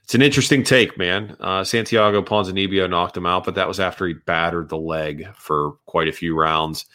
It's 0.03 0.15
an 0.15 0.21
interesting 0.21 0.63
take, 0.63 0.97
man. 0.97 1.37
Uh, 1.39 1.63
Santiago 1.63 2.21
Ponzinibbio 2.21 2.89
knocked 2.89 3.15
him 3.15 3.25
out, 3.25 3.45
but 3.45 3.55
that 3.55 3.67
was 3.67 3.79
after 3.79 4.05
he 4.05 4.13
battered 4.13 4.67
the 4.67 4.77
leg 4.77 5.27
for 5.35 5.73
quite 5.85 6.09
a 6.09 6.13
few 6.13 6.37
rounds. 6.37 6.85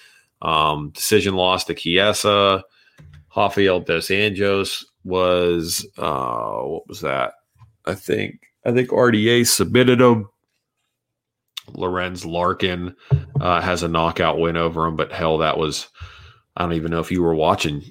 Um, 0.43 0.91
decision 0.91 1.35
loss 1.35 1.65
to 1.65 1.75
Chiesa. 1.75 2.63
Rafael 3.35 3.81
dos 3.81 4.09
Anjos 4.09 4.85
was 5.05 5.87
uh, 5.97 6.61
what 6.61 6.89
was 6.89 7.01
that? 7.01 7.35
I 7.87 7.95
think 7.95 8.48
I 8.65 8.73
think 8.73 8.91
RDA 8.91 9.47
submitted 9.47 10.01
him. 10.01 10.29
Lorenz 11.73 12.25
Larkin 12.25 12.95
uh, 13.41 13.61
has 13.61 13.83
a 13.83 13.89
knockout 13.89 14.39
win 14.39 14.57
over 14.57 14.87
him, 14.87 14.97
but 14.97 15.13
hell, 15.13 15.39
that 15.39 15.59
was 15.59 15.89
I 16.57 16.63
don't 16.63 16.73
even 16.73 16.91
know 16.91 17.01
if 17.01 17.13
you 17.13 17.23
were 17.23 17.35
watching 17.35 17.83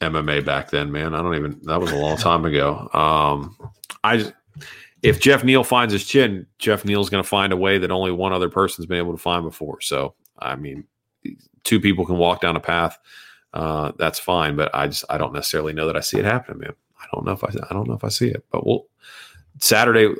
MMA 0.00 0.44
back 0.44 0.70
then, 0.70 0.92
man. 0.92 1.14
I 1.14 1.22
don't 1.22 1.34
even 1.34 1.60
that 1.64 1.80
was 1.80 1.92
a 1.92 1.96
long 1.96 2.16
time 2.16 2.44
ago. 2.44 2.88
Um, 2.92 3.56
I 4.02 4.18
just 4.18 4.32
if 5.02 5.20
Jeff 5.20 5.44
Neal 5.44 5.64
finds 5.64 5.92
his 5.92 6.06
chin, 6.06 6.46
Jeff 6.58 6.84
Neal's 6.84 7.10
going 7.10 7.22
to 7.22 7.28
find 7.28 7.52
a 7.52 7.56
way 7.58 7.76
that 7.76 7.90
only 7.90 8.10
one 8.10 8.32
other 8.32 8.48
person's 8.48 8.86
been 8.86 8.98
able 8.98 9.12
to 9.12 9.22
find 9.22 9.44
before. 9.44 9.82
So, 9.82 10.14
I 10.38 10.56
mean, 10.56 10.84
two 11.62 11.78
people 11.78 12.06
can 12.06 12.16
walk 12.16 12.40
down 12.40 12.56
a 12.56 12.60
path. 12.60 12.98
Uh, 13.52 13.92
that's 13.98 14.18
fine, 14.18 14.56
but 14.56 14.74
I 14.74 14.88
just 14.88 15.04
I 15.10 15.18
don't 15.18 15.34
necessarily 15.34 15.74
know 15.74 15.86
that 15.86 15.96
I 15.96 16.00
see 16.00 16.18
it 16.18 16.24
happening, 16.24 16.60
man. 16.60 16.72
I 16.98 17.06
don't 17.12 17.26
know 17.26 17.32
if 17.32 17.44
I 17.44 17.48
I 17.70 17.74
don't 17.74 17.86
know 17.86 17.94
if 17.94 18.04
I 18.04 18.08
see 18.08 18.28
it, 18.28 18.44
but 18.50 18.66
we'll 18.66 18.86
Saturday 19.60 20.14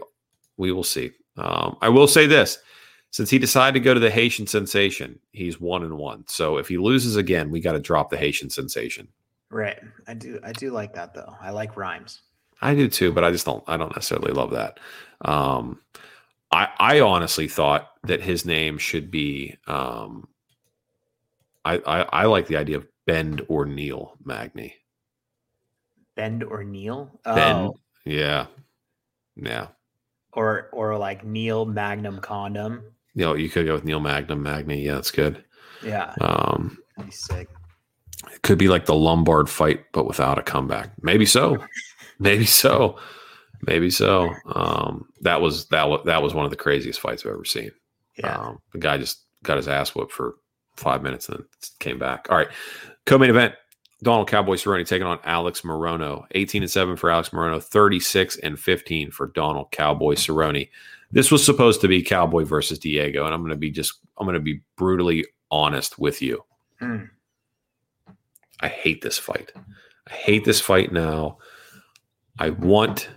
we 0.57 0.72
will 0.72 0.85
see. 0.85 1.11
Um, 1.37 1.76
I 1.80 1.89
will 1.89 2.07
say 2.07 2.26
this: 2.26 2.59
since 3.11 3.30
he 3.30 3.39
decided 3.39 3.74
to 3.74 3.85
go 3.85 3.95
to 3.95 4.01
the 4.01 4.11
Haitian 4.11 4.47
sensation, 4.47 5.18
he's 5.32 5.61
one 5.61 5.85
and 5.85 5.97
one. 5.97 6.24
So 6.26 6.57
if 6.59 6.68
he 6.68 6.78
loses 6.78 7.16
again, 7.16 7.51
we 7.51 7.61
got 7.61 7.72
to 7.72 7.80
drop 7.80 8.11
the 8.11 8.16
Haitian 8.16 8.51
sensation. 8.51 9.09
Right. 9.51 9.78
I 10.09 10.14
do. 10.14 10.41
I 10.43 10.53
do 10.53 10.70
like 10.70 10.95
that 10.95 11.14
though. 11.14 11.35
I 11.41 11.51
like 11.51 11.76
rhymes. 11.76 12.22
I 12.61 12.74
do 12.74 12.89
too, 12.89 13.12
but 13.12 13.24
I 13.24 13.30
just 13.30 13.47
don't. 13.47 13.62
I 13.66 13.76
don't 13.76 13.95
necessarily 13.95 14.32
love 14.32 14.51
that. 14.51 14.80
Um, 15.24 15.80
I 16.51 16.68
I 16.78 17.01
honestly 17.01 17.47
thought 17.47 17.93
that 18.05 18.20
his 18.20 18.45
name 18.45 18.78
should 18.78 19.11
be. 19.11 19.57
Um, 19.66 20.26
I, 21.64 21.76
I 21.87 22.03
I 22.03 22.24
like 22.24 22.47
the 22.47 22.57
idea 22.57 22.78
of 22.78 22.87
Bend 23.07 23.43
or 23.49 23.64
Neil 23.64 24.16
Magny. 24.24 24.74
Bend 26.16 26.43
or 26.43 26.64
Neil. 26.64 27.11
Bend. 27.24 27.68
Oh. 27.68 27.76
Yeah. 28.05 28.47
Yeah. 29.37 29.68
Or 30.32 30.68
or 30.72 30.99
like 30.99 31.24
Neil 31.24 31.64
Magnum 31.64 32.20
Condom. 32.20 32.82
You 33.14 33.24
know, 33.24 33.35
you 33.35 33.49
could 33.49 33.66
go 33.66 33.74
with 33.74 33.85
Neil 33.85 34.01
Magnum 34.01 34.43
Magny. 34.43 34.82
Yeah, 34.82 34.95
that's 34.95 35.11
good. 35.11 35.45
Yeah. 35.85 36.14
Um, 36.20 36.78
That'd 36.97 37.12
sick. 37.12 37.49
It 38.32 38.43
could 38.43 38.59
be 38.59 38.68
like 38.68 38.87
the 38.87 38.95
Lombard 38.95 39.49
fight, 39.49 39.85
but 39.93 40.07
without 40.07 40.39
a 40.39 40.43
comeback. 40.43 40.91
Maybe 41.03 41.26
so. 41.26 41.59
Maybe 42.18 42.47
so. 42.47 42.99
Maybe 43.66 43.91
so. 43.91 44.30
Um, 44.47 45.07
that 45.20 45.41
was 45.41 45.66
that 45.68 45.89
was 45.89 46.01
that 46.07 46.22
was 46.22 46.35
one 46.35 46.45
of 46.45 46.51
the 46.51 46.57
craziest 46.57 47.01
fights 47.01 47.24
I've 47.24 47.32
ever 47.32 47.45
seen. 47.45 47.70
Yeah. 48.18 48.37
Um, 48.39 48.59
the 48.72 48.78
guy 48.78 48.99
just 48.99 49.24
got 49.43 49.57
his 49.57 49.68
ass 49.68 49.95
whooped 49.95 50.12
for 50.12 50.37
five 50.76 51.03
minutes 51.03 51.28
and 51.28 51.39
then 51.39 51.47
came 51.78 51.99
back. 51.99 52.26
All 52.30 52.37
right. 52.37 52.49
Co-main 53.07 53.30
event. 53.30 53.55
Donald 54.03 54.29
Cowboy 54.29 54.57
Cerrone 54.57 54.87
taking 54.87 55.07
on 55.07 55.19
Alex 55.25 55.63
Morono. 55.63 56.27
18 56.33 56.63
and 56.63 56.71
7 56.71 56.97
for 56.97 57.11
Alex 57.11 57.31
Morono, 57.31 57.63
36 57.63 58.37
and 58.39 58.59
15 58.59 59.11
for 59.11 59.29
Donald 59.29 59.71
Cowboy 59.71 60.15
Cerrone. 60.15 60.69
This 61.11 61.31
was 61.31 61.45
supposed 61.45 61.81
to 61.81 61.89
be 61.89 62.03
Cowboy 62.03 62.45
versus 62.45 62.79
Diego, 62.79 63.25
and 63.25 63.33
I'm 63.33 63.43
gonna 63.43 63.57
be 63.57 63.71
just 63.71 64.01
I'm 64.19 64.27
gonna 64.27 64.41
be 64.41 64.61
brutally 64.77 65.25
honest 65.51 65.99
with 65.99 66.21
you. 66.21 66.45
Mm. 66.81 67.09
I 68.61 68.69
hate 68.69 69.03
this 69.03 69.19
fight. 69.19 69.53
I 70.09 70.13
hate 70.13 70.45
this 70.45 70.61
fight 70.61 70.93
now. 70.93 71.39
I 72.39 72.51
want 72.51 73.09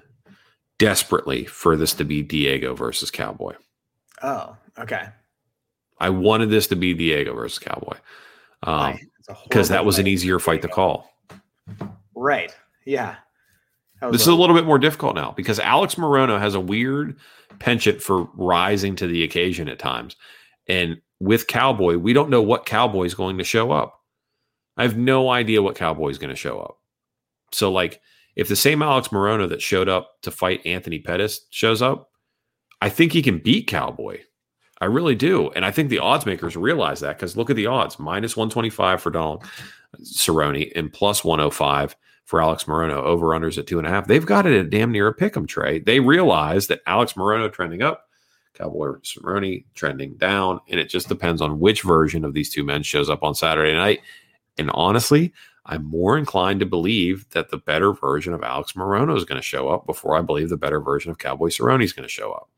desperately 0.77 1.45
for 1.45 1.75
this 1.75 1.93
to 1.95 2.05
be 2.05 2.21
Diego 2.21 2.75
versus 2.75 3.09
Cowboy. 3.09 3.53
Oh, 4.21 4.55
okay. 4.77 5.09
I 5.99 6.11
wanted 6.11 6.49
this 6.51 6.67
to 6.67 6.75
be 6.75 6.93
Diego 6.93 7.33
versus 7.33 7.57
Cowboy 7.59 7.97
Why? 8.63 9.01
Because 9.43 9.69
that 9.69 9.85
was 9.85 9.99
an 9.99 10.07
easier 10.07 10.39
fight 10.39 10.61
to 10.61 10.67
call. 10.67 11.11
Right. 12.15 12.55
Yeah. 12.85 13.15
This 14.11 14.21
is 14.21 14.27
a 14.27 14.35
little 14.35 14.55
bit 14.55 14.65
more 14.65 14.79
difficult 14.79 15.15
now 15.15 15.33
because 15.35 15.59
Alex 15.59 15.95
Morono 15.95 16.39
has 16.39 16.53
a 16.53 16.59
weird 16.59 17.17
penchant 17.59 18.01
for 18.01 18.25
rising 18.35 18.95
to 18.97 19.07
the 19.07 19.23
occasion 19.23 19.67
at 19.67 19.79
times. 19.79 20.15
And 20.67 21.01
with 21.19 21.47
Cowboy, 21.47 21.97
we 21.97 22.13
don't 22.13 22.29
know 22.29 22.41
what 22.41 22.65
Cowboy 22.65 23.05
is 23.05 23.15
going 23.15 23.37
to 23.39 23.43
show 23.43 23.71
up. 23.71 23.99
I 24.77 24.83
have 24.83 24.97
no 24.97 25.29
idea 25.29 25.63
what 25.63 25.75
Cowboy 25.75 26.09
is 26.09 26.19
going 26.19 26.29
to 26.29 26.35
show 26.35 26.59
up. 26.59 26.77
So, 27.51 27.71
like, 27.71 27.99
if 28.35 28.47
the 28.47 28.55
same 28.55 28.83
Alex 28.83 29.07
Morono 29.07 29.49
that 29.49 29.61
showed 29.61 29.89
up 29.89 30.21
to 30.21 30.29
fight 30.29 30.65
Anthony 30.65 30.99
Pettis 30.99 31.47
shows 31.49 31.81
up, 31.81 32.11
I 32.81 32.89
think 32.89 33.11
he 33.11 33.23
can 33.23 33.39
beat 33.39 33.65
Cowboy. 33.65 34.19
I 34.79 34.85
really 34.85 35.15
do. 35.15 35.49
And 35.51 35.65
I 35.65 35.71
think 35.71 35.89
the 35.89 35.99
odds 35.99 36.25
makers 36.25 36.55
realize 36.55 36.99
that 36.99 37.17
because 37.17 37.35
look 37.35 37.49
at 37.49 37.55
the 37.55 37.67
odds 37.67 37.99
minus 37.99 38.37
125 38.37 39.01
for 39.01 39.09
Donald 39.09 39.43
Cerrone 40.01 40.71
and 40.75 40.93
plus 40.93 41.23
105 41.23 41.95
for 42.25 42.41
Alex 42.41 42.65
Morono. 42.65 42.97
Over 42.97 43.27
unders 43.27 43.57
at 43.57 43.67
two 43.67 43.79
and 43.79 43.87
a 43.87 43.89
half. 43.89 44.07
They've 44.07 44.25
got 44.25 44.45
it 44.45 44.59
at 44.59 44.69
damn 44.69 44.91
near 44.91 45.07
a 45.07 45.13
pick 45.13 45.35
'em 45.35 45.47
trade. 45.47 45.85
They 45.85 45.99
realize 45.99 46.67
that 46.67 46.81
Alex 46.85 47.13
Morono 47.13 47.51
trending 47.51 47.81
up, 47.81 48.09
Cowboy 48.53 48.87
Cerrone 49.03 49.65
trending 49.73 50.15
down, 50.15 50.59
and 50.69 50.79
it 50.79 50.89
just 50.89 51.07
depends 51.07 51.41
on 51.41 51.59
which 51.59 51.81
version 51.81 52.25
of 52.25 52.33
these 52.33 52.49
two 52.49 52.63
men 52.63 52.83
shows 52.83 53.09
up 53.09 53.23
on 53.23 53.33
Saturday 53.33 53.73
night. 53.73 54.01
And 54.57 54.69
honestly, 54.71 55.33
I'm 55.65 55.85
more 55.85 56.17
inclined 56.17 56.59
to 56.59 56.65
believe 56.65 57.29
that 57.31 57.49
the 57.49 57.57
better 57.57 57.93
version 57.93 58.33
of 58.33 58.43
Alex 58.43 58.73
Morono 58.73 59.15
is 59.17 59.25
going 59.25 59.39
to 59.39 59.45
show 59.45 59.69
up 59.69 59.85
before 59.85 60.17
I 60.17 60.21
believe 60.21 60.49
the 60.49 60.57
better 60.57 60.79
version 60.79 61.11
of 61.11 61.17
Cowboy 61.17 61.49
Cerrone 61.49 61.83
is 61.83 61.93
going 61.93 62.07
to 62.07 62.13
show 62.13 62.31
up. 62.31 62.49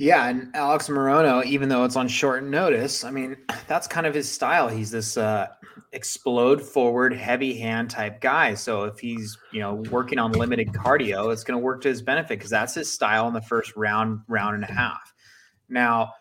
Yeah, 0.00 0.28
and 0.28 0.48
Alex 0.56 0.88
Morono, 0.88 1.44
even 1.44 1.68
though 1.68 1.84
it's 1.84 1.94
on 1.94 2.08
short 2.08 2.42
notice, 2.42 3.04
I 3.04 3.10
mean, 3.10 3.36
that's 3.68 3.86
kind 3.86 4.06
of 4.06 4.14
his 4.14 4.32
style. 4.32 4.66
He's 4.66 4.90
this 4.90 5.18
uh, 5.18 5.48
explode 5.92 6.62
forward, 6.62 7.12
heavy 7.12 7.58
hand 7.58 7.90
type 7.90 8.22
guy. 8.22 8.54
So 8.54 8.84
if 8.84 8.98
he's 8.98 9.36
you 9.52 9.60
know 9.60 9.74
working 9.90 10.18
on 10.18 10.32
limited 10.32 10.68
cardio, 10.68 11.30
it's 11.30 11.44
going 11.44 11.60
to 11.60 11.62
work 11.62 11.82
to 11.82 11.88
his 11.88 12.00
benefit 12.00 12.38
because 12.38 12.48
that's 12.48 12.74
his 12.74 12.90
style 12.90 13.28
in 13.28 13.34
the 13.34 13.42
first 13.42 13.76
round, 13.76 14.20
round 14.26 14.54
and 14.54 14.64
a 14.64 14.72
half. 14.72 15.12
Now, 15.68 16.14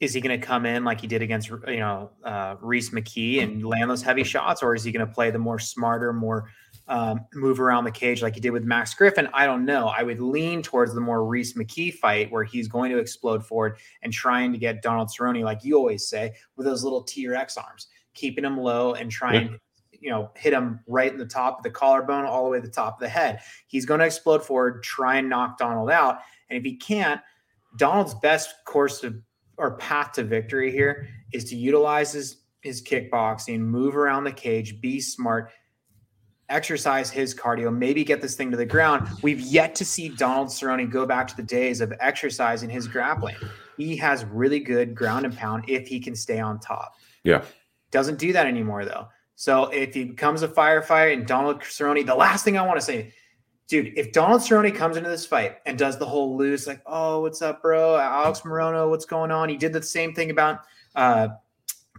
is 0.00 0.12
he 0.12 0.20
going 0.20 0.40
to 0.40 0.44
come 0.44 0.66
in 0.66 0.82
like 0.82 1.00
he 1.00 1.06
did 1.06 1.22
against 1.22 1.48
you 1.48 1.78
know 1.78 2.10
uh, 2.24 2.56
Rhys 2.60 2.90
McKee 2.90 3.40
and 3.40 3.64
land 3.64 3.88
those 3.88 4.02
heavy 4.02 4.24
shots, 4.24 4.64
or 4.64 4.74
is 4.74 4.82
he 4.82 4.90
going 4.90 5.06
to 5.06 5.14
play 5.14 5.30
the 5.30 5.38
more 5.38 5.60
smarter, 5.60 6.12
more 6.12 6.50
um, 6.92 7.24
move 7.32 7.58
around 7.58 7.84
the 7.84 7.90
cage 7.90 8.20
like 8.20 8.34
he 8.34 8.40
did 8.40 8.50
with 8.50 8.64
Max 8.64 8.92
Griffin. 8.92 9.26
I 9.32 9.46
don't 9.46 9.64
know. 9.64 9.86
I 9.86 10.02
would 10.02 10.20
lean 10.20 10.62
towards 10.62 10.92
the 10.92 11.00
more 11.00 11.24
Rhys 11.24 11.54
McKee 11.54 11.94
fight 11.94 12.30
where 12.30 12.44
he's 12.44 12.68
going 12.68 12.92
to 12.92 12.98
explode 12.98 13.46
forward 13.46 13.78
and 14.02 14.12
trying 14.12 14.52
to 14.52 14.58
get 14.58 14.82
Donald 14.82 15.08
Cerrone, 15.08 15.42
like 15.42 15.64
you 15.64 15.78
always 15.78 16.06
say, 16.06 16.34
with 16.54 16.66
those 16.66 16.84
little 16.84 17.02
T 17.02 17.26
Rex 17.26 17.56
arms, 17.56 17.86
keeping 18.12 18.44
him 18.44 18.58
low 18.58 18.92
and 18.92 19.10
trying, 19.10 19.58
you 19.90 20.10
know, 20.10 20.30
hit 20.36 20.52
him 20.52 20.80
right 20.86 21.10
in 21.10 21.16
the 21.16 21.24
top 21.24 21.56
of 21.56 21.62
the 21.62 21.70
collarbone, 21.70 22.26
all 22.26 22.44
the 22.44 22.50
way 22.50 22.60
to 22.60 22.66
the 22.66 22.70
top 22.70 22.96
of 22.96 23.00
the 23.00 23.08
head. 23.08 23.40
He's 23.68 23.86
going 23.86 24.00
to 24.00 24.06
explode 24.06 24.44
forward, 24.44 24.82
try 24.82 25.16
and 25.16 25.30
knock 25.30 25.56
Donald 25.56 25.90
out. 25.90 26.18
And 26.50 26.58
if 26.58 26.62
he 26.62 26.76
can't, 26.76 27.22
Donald's 27.78 28.14
best 28.16 28.54
course 28.66 29.02
of 29.02 29.16
or 29.56 29.78
path 29.78 30.12
to 30.12 30.24
victory 30.24 30.70
here 30.70 31.08
is 31.32 31.44
to 31.44 31.56
utilize 31.56 32.12
his 32.12 32.42
his 32.60 32.82
kickboxing, 32.82 33.60
move 33.60 33.96
around 33.96 34.24
the 34.24 34.32
cage, 34.32 34.80
be 34.80 35.00
smart, 35.00 35.50
exercise 36.52 37.10
his 37.10 37.34
cardio, 37.34 37.74
maybe 37.74 38.04
get 38.04 38.20
this 38.20 38.34
thing 38.34 38.50
to 38.50 38.56
the 38.56 38.66
ground. 38.66 39.08
We've 39.22 39.40
yet 39.40 39.74
to 39.76 39.84
see 39.84 40.08
Donald 40.08 40.48
Cerrone 40.48 40.90
go 40.90 41.06
back 41.06 41.26
to 41.28 41.36
the 41.36 41.42
days 41.42 41.80
of 41.80 41.92
exercising 42.00 42.70
his 42.70 42.86
grappling. 42.86 43.36
He 43.76 43.96
has 43.96 44.24
really 44.26 44.60
good 44.60 44.94
ground 44.94 45.24
and 45.24 45.36
pound 45.36 45.64
if 45.68 45.88
he 45.88 45.98
can 45.98 46.14
stay 46.14 46.38
on 46.38 46.60
top. 46.60 46.94
Yeah. 47.24 47.42
Doesn't 47.90 48.18
do 48.18 48.32
that 48.32 48.46
anymore 48.46 48.84
though. 48.84 49.08
So 49.34 49.64
if 49.70 49.94
he 49.94 50.04
becomes 50.04 50.42
a 50.42 50.48
firefighter 50.48 51.14
and 51.14 51.26
Donald 51.26 51.60
Cerrone, 51.62 52.06
the 52.06 52.14
last 52.14 52.44
thing 52.44 52.58
I 52.58 52.66
want 52.66 52.78
to 52.78 52.84
say, 52.84 53.12
dude, 53.66 53.92
if 53.96 54.12
Donald 54.12 54.42
Cerrone 54.42 54.74
comes 54.74 54.96
into 54.96 55.08
this 55.08 55.26
fight 55.26 55.56
and 55.66 55.78
does 55.78 55.98
the 55.98 56.06
whole 56.06 56.36
loose, 56.36 56.66
like, 56.66 56.82
oh, 56.86 57.22
what's 57.22 57.42
up, 57.42 57.62
bro? 57.62 57.96
Alex 57.96 58.40
Morono, 58.40 58.90
what's 58.90 59.06
going 59.06 59.30
on? 59.30 59.48
He 59.48 59.56
did 59.56 59.72
the 59.72 59.82
same 59.82 60.14
thing 60.14 60.30
about 60.30 60.60
uh 60.94 61.28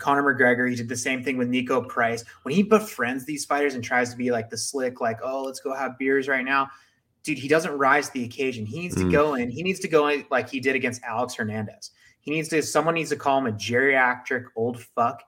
Conor 0.03 0.35
McGregor. 0.35 0.69
He 0.69 0.75
did 0.75 0.89
the 0.89 0.97
same 0.97 1.23
thing 1.23 1.37
with 1.37 1.49
Niko 1.49 1.87
Price. 1.87 2.25
When 2.43 2.53
he 2.53 2.61
befriends 2.61 3.25
these 3.25 3.45
fighters 3.45 3.73
and 3.75 3.83
tries 3.83 4.11
to 4.11 4.17
be 4.17 4.31
like 4.31 4.49
the 4.49 4.57
slick, 4.57 4.99
like, 4.99 5.19
oh, 5.23 5.43
let's 5.43 5.61
go 5.61 5.73
have 5.73 5.97
beers 5.97 6.27
right 6.27 6.43
now. 6.43 6.69
Dude, 7.23 7.37
he 7.37 7.47
doesn't 7.47 7.71
rise 7.77 8.07
to 8.07 8.13
the 8.15 8.25
occasion. 8.25 8.65
He 8.65 8.81
needs 8.81 8.95
to 8.95 9.05
Mm. 9.05 9.11
go 9.11 9.35
in. 9.35 9.49
He 9.49 9.63
needs 9.63 9.79
to 9.79 9.87
go 9.87 10.09
in 10.09 10.25
like 10.29 10.49
he 10.49 10.59
did 10.59 10.75
against 10.75 11.01
Alex 11.03 11.35
Hernandez. 11.35 11.91
He 12.19 12.31
needs 12.31 12.49
to, 12.49 12.61
someone 12.61 12.95
needs 12.95 13.09
to 13.11 13.15
call 13.15 13.37
him 13.39 13.47
a 13.47 13.51
geriatric 13.53 14.45
old 14.57 14.81
fuck 14.81 15.23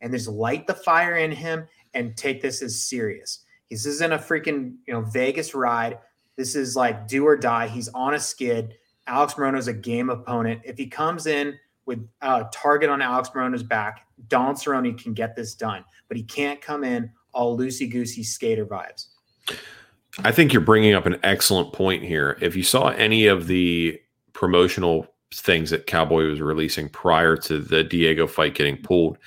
and 0.00 0.12
just 0.12 0.28
light 0.28 0.66
the 0.66 0.74
fire 0.74 1.16
in 1.16 1.32
him 1.32 1.66
and 1.94 2.16
take 2.16 2.40
this 2.40 2.62
as 2.62 2.84
serious. 2.84 3.44
This 3.68 3.84
isn't 3.86 4.12
a 4.12 4.18
freaking, 4.18 4.76
you 4.86 4.94
know, 4.94 5.02
Vegas 5.02 5.54
ride. 5.54 5.98
This 6.36 6.54
is 6.54 6.76
like 6.76 7.06
do 7.08 7.26
or 7.26 7.36
die. 7.36 7.66
He's 7.68 7.88
on 7.88 8.14
a 8.14 8.20
skid. 8.20 8.74
Alex 9.06 9.34
Morono's 9.34 9.68
a 9.68 9.72
game 9.72 10.08
opponent. 10.08 10.60
If 10.64 10.78
he 10.78 10.86
comes 10.86 11.26
in 11.26 11.58
with 11.90 12.08
a 12.22 12.46
target 12.52 12.88
on 12.88 13.02
Alex 13.02 13.30
Morono's 13.30 13.64
back, 13.64 14.06
Don 14.28 14.54
Cerrone 14.54 14.96
can 14.96 15.12
get 15.12 15.34
this 15.34 15.56
done, 15.56 15.84
but 16.06 16.16
he 16.16 16.22
can't 16.22 16.62
come 16.62 16.84
in 16.84 17.10
all 17.32 17.58
loosey 17.58 17.90
goosey 17.90 18.22
skater 18.22 18.64
vibes. 18.64 19.06
I 20.20 20.30
think 20.30 20.52
you're 20.52 20.62
bringing 20.62 20.94
up 20.94 21.04
an 21.04 21.18
excellent 21.24 21.72
point 21.72 22.04
here. 22.04 22.38
If 22.40 22.54
you 22.54 22.62
saw 22.62 22.90
any 22.90 23.26
of 23.26 23.48
the 23.48 24.00
promotional 24.32 25.08
things 25.34 25.70
that 25.70 25.88
Cowboy 25.88 26.26
was 26.26 26.40
releasing 26.40 26.88
prior 26.88 27.36
to 27.38 27.58
the 27.58 27.82
Diego 27.82 28.28
fight 28.28 28.54
getting 28.54 28.76
pulled, 28.76 29.18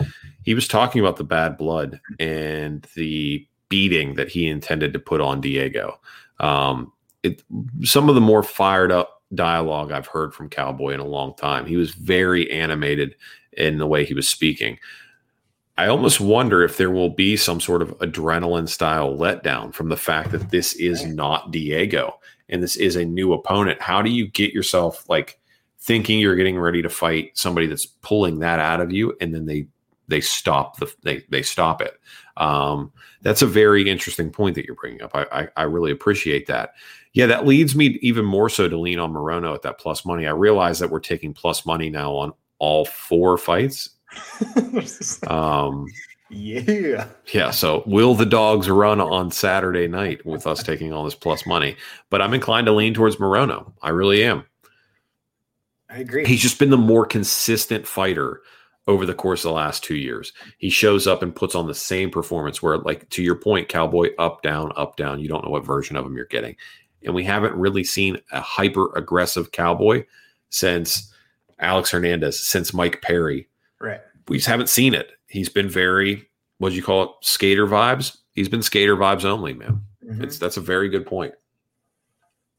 he 0.44 0.54
was 0.54 0.66
talking 0.66 1.02
about 1.02 1.18
the 1.18 1.26
bad 1.26 1.58
blood 1.58 2.00
and 2.18 2.88
the 2.96 3.46
beating 3.68 4.16
that 4.16 4.30
he 4.30 4.48
intended 4.48 4.94
to 4.94 5.00
put 5.00 5.20
on 5.20 5.42
Diego. 5.42 6.00
Um, 6.40 6.94
it, 7.24 7.44
some 7.82 8.08
of 8.08 8.16
the 8.16 8.22
more 8.22 8.42
fired 8.42 8.92
up 8.94 9.22
dialogue 9.36 9.92
I've 9.92 10.08
heard 10.08 10.34
from 10.34 10.50
Cowboy 10.50 10.94
in 10.94 11.00
a 11.00 11.06
long 11.06 11.36
time. 11.36 11.66
He 11.66 11.78
was 11.78 11.92
very 11.92 12.50
animated 12.52 13.16
in 13.54 13.78
the 13.78 13.88
way 13.88 14.06
he 14.06 14.14
was 14.14 14.28
speaking. 14.28 14.78
I 15.78 15.88
almost 15.88 16.22
wonder 16.22 16.64
if 16.64 16.78
there 16.78 16.92
will 16.92 17.10
be 17.10 17.36
some 17.36 17.60
sort 17.60 17.82
of 17.82 17.98
adrenaline 18.00 18.70
style 18.70 19.18
letdown 19.18 19.74
from 19.74 19.90
the 19.90 19.98
fact 19.98 20.32
that 20.32 20.52
this 20.52 20.74
is 20.74 21.06
not 21.06 21.52
Diego 21.52 22.20
and 22.50 22.62
this 22.62 22.76
is 22.76 22.96
a 22.96 23.06
new 23.06 23.34
opponent. 23.34 23.82
How 23.82 24.02
do 24.02 24.12
you 24.12 24.28
get 24.28 24.54
yourself 24.54 25.10
like 25.10 25.40
thinking 25.80 26.20
you're 26.20 26.36
getting 26.36 26.58
ready 26.58 26.82
to 26.82 26.90
fight 26.90 27.32
somebody 27.34 27.68
that's 27.68 27.86
pulling 27.86 28.40
that 28.40 28.60
out 28.60 28.80
of 28.80 28.92
you, 28.92 29.16
and 29.20 29.34
then 29.34 29.46
they 29.46 29.68
they 30.08 30.22
stop 30.22 30.78
the 30.78 30.94
they 31.04 31.24
they 31.30 31.42
stop 31.42 31.82
it. 31.82 32.00
Um, 32.38 32.92
that's 33.24 33.42
a 33.42 33.48
very 33.48 33.90
interesting 33.90 34.30
point 34.30 34.56
that 34.56 34.66
you're 34.66 34.76
bringing 34.76 35.02
up. 35.02 35.12
I, 35.16 35.26
I, 35.32 35.48
I 35.58 35.64
really 35.64 35.92
appreciate 35.92 36.46
that. 36.48 36.74
Yeah, 37.14 37.26
that 37.28 37.48
leads 37.48 37.76
me 37.76 37.98
even 38.02 38.26
more 38.26 38.50
so 38.50 38.68
to 38.68 38.78
lean 38.78 39.00
on 39.00 39.14
Morono 39.14 39.56
at 39.56 39.62
that 39.64 39.80
plus 39.80 40.06
money. 40.06 40.28
I 40.28 40.32
realize 40.32 40.80
that 40.80 40.90
we're 40.90 41.00
taking 41.00 41.34
plus 41.34 41.66
money 41.66 41.90
now 41.90 42.14
on 42.14 42.34
all 42.60 42.86
four 42.86 43.38
fights. 43.38 43.90
um, 45.28 45.88
yeah. 46.30 47.08
Yeah. 47.32 47.52
So 47.52 47.84
will 47.86 48.16
the 48.16 48.26
dogs 48.26 48.70
run 48.70 49.00
on 49.00 49.32
Saturday 49.32 49.88
night 49.88 50.26
with 50.26 50.46
us 50.46 50.62
taking 50.64 50.92
all 50.92 51.06
this 51.06 51.16
plus 51.16 51.46
money? 51.46 51.78
But 52.10 52.22
I'm 52.22 52.34
inclined 52.34 52.68
to 52.68 52.74
lean 52.74 52.94
towards 52.94 53.18
Morono. 53.18 53.72
I 53.82 53.90
really 53.90 54.24
am. 54.24 54.44
I 55.90 56.00
agree. 56.00 56.26
He's 56.26 56.42
just 56.42 56.60
been 56.60 56.72
the 56.72 56.78
more 56.78 57.06
consistent 57.06 57.88
fighter 57.88 58.42
over 58.88 59.06
the 59.06 59.14
course 59.14 59.46
of 59.46 59.50
the 59.50 59.56
last 59.56 59.84
two 59.84 59.96
years. 59.96 60.34
He 60.58 60.70
shows 60.70 61.08
up 61.08 61.24
and 61.24 61.36
puts 61.36 61.56
on 61.56 61.68
the 61.68 61.74
same 61.74 62.10
performance 62.10 62.62
where, 62.62 62.78
like, 62.80 63.10
to 63.12 63.24
your 63.24 63.36
point, 63.36 63.70
cowboy 63.70 64.10
up, 64.20 64.42
down, 64.42 64.72
up, 64.76 64.98
down. 64.98 65.20
You 65.20 65.30
don't 65.30 65.44
know 65.44 65.52
what 65.52 65.66
version 65.66 65.96
of 65.96 66.06
him 66.06 66.16
you're 66.16 66.26
getting. 66.26 66.56
And 67.04 67.14
we 67.14 67.24
haven't 67.24 67.56
really 67.56 67.84
seen 67.84 68.20
a 68.32 68.42
hyper 68.42 68.94
aggressive 68.96 69.52
cowboy 69.52 70.06
since 70.50 71.14
Alex 71.60 71.92
Hernandez, 71.92 72.46
since 72.46 72.74
Mike 72.74 73.02
Perry. 73.02 73.48
Right. 73.80 74.02
We 74.28 74.38
just 74.38 74.50
haven't 74.50 74.70
seen 74.70 74.94
it. 74.94 75.12
He's 75.28 75.50
been 75.50 75.70
very, 75.70 76.26
what 76.58 76.70
do 76.70 76.76
you 76.76 76.84
call 76.84 77.04
it, 77.04 77.10
skater 77.22 77.68
vibes? 77.68 78.18
He's 78.34 78.50
been 78.50 78.64
skater 78.64 78.96
vibes 78.96 79.26
only, 79.26 79.54
man. 79.54 79.82
Mm-hmm. 80.06 80.24
It's 80.24 80.38
that's 80.38 80.58
a 80.58 80.62
very 80.62 80.90
good 80.90 81.06
point. 81.06 81.34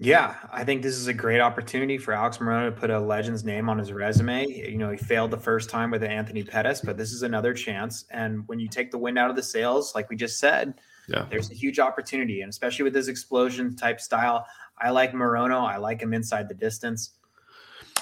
Yeah, 0.00 0.34
I 0.52 0.64
think 0.64 0.82
this 0.82 0.96
is 0.96 1.06
a 1.06 1.14
great 1.14 1.40
opportunity 1.40 1.98
for 1.98 2.12
Alex 2.12 2.38
Morono 2.38 2.66
to 2.66 2.72
put 2.72 2.90
a 2.90 2.98
legend's 2.98 3.44
name 3.44 3.68
on 3.68 3.78
his 3.78 3.92
resume. 3.92 4.46
You 4.46 4.76
know, 4.76 4.90
he 4.90 4.96
failed 4.96 5.30
the 5.30 5.38
first 5.38 5.70
time 5.70 5.92
with 5.92 6.02
Anthony 6.02 6.42
Pettis, 6.42 6.80
but 6.80 6.96
this 6.96 7.12
is 7.12 7.22
another 7.22 7.54
chance. 7.54 8.04
And 8.10 8.46
when 8.48 8.58
you 8.58 8.68
take 8.68 8.90
the 8.90 8.98
wind 8.98 9.18
out 9.18 9.30
of 9.30 9.36
the 9.36 9.42
sails, 9.42 9.94
like 9.94 10.10
we 10.10 10.16
just 10.16 10.40
said, 10.40 10.74
yeah. 11.08 11.26
there's 11.30 11.50
a 11.50 11.54
huge 11.54 11.78
opportunity. 11.78 12.40
And 12.40 12.50
especially 12.50 12.82
with 12.82 12.92
this 12.92 13.06
explosion 13.06 13.76
type 13.76 14.00
style, 14.00 14.44
I 14.78 14.90
like 14.90 15.12
Morono. 15.12 15.60
I 15.60 15.76
like 15.76 16.02
him 16.02 16.12
inside 16.12 16.48
the 16.48 16.54
distance. 16.54 17.12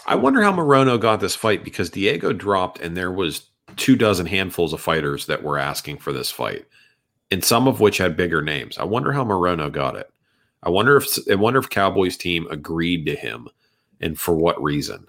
I 0.07 0.15
wonder 0.15 0.43
how 0.43 0.53
Morono 0.53 0.99
got 0.99 1.21
this 1.21 1.37
fight 1.37 1.63
because 1.63 1.91
Diego 1.91 2.33
dropped 2.33 2.81
and 2.81 2.97
there 2.97 3.13
was 3.13 3.49
two 3.77 3.97
dozen 3.97 4.27
handfuls 4.27 4.73
of 4.73 4.81
fighters 4.81 5.27
that 5.27 5.43
were 5.43 5.59
asking 5.59 5.99
for 5.99 6.13
this 6.13 6.31
fight, 6.31 6.67
and 7.31 7.45
some 7.45 7.69
of 7.69 7.81
which 7.81 7.99
had 7.99 8.17
bigger 8.17 8.43
names. 8.43 8.79
I 8.79 8.85
wonder 8.85 9.13
how 9.13 9.25
Morono 9.25 9.71
got 9.71 9.97
it. 9.97 10.12
I 10.63 10.71
wonder 10.71 10.97
if 10.97 11.07
I 11.31 11.35
wonder 11.35 11.59
if 11.59 11.71
Cowboys 11.71 12.17
team 12.17 12.47
agreed 12.51 13.07
to 13.07 13.17
him, 13.17 13.49
and 14.01 14.19
for 14.19 14.35
what 14.35 14.63
reason. 14.63 15.07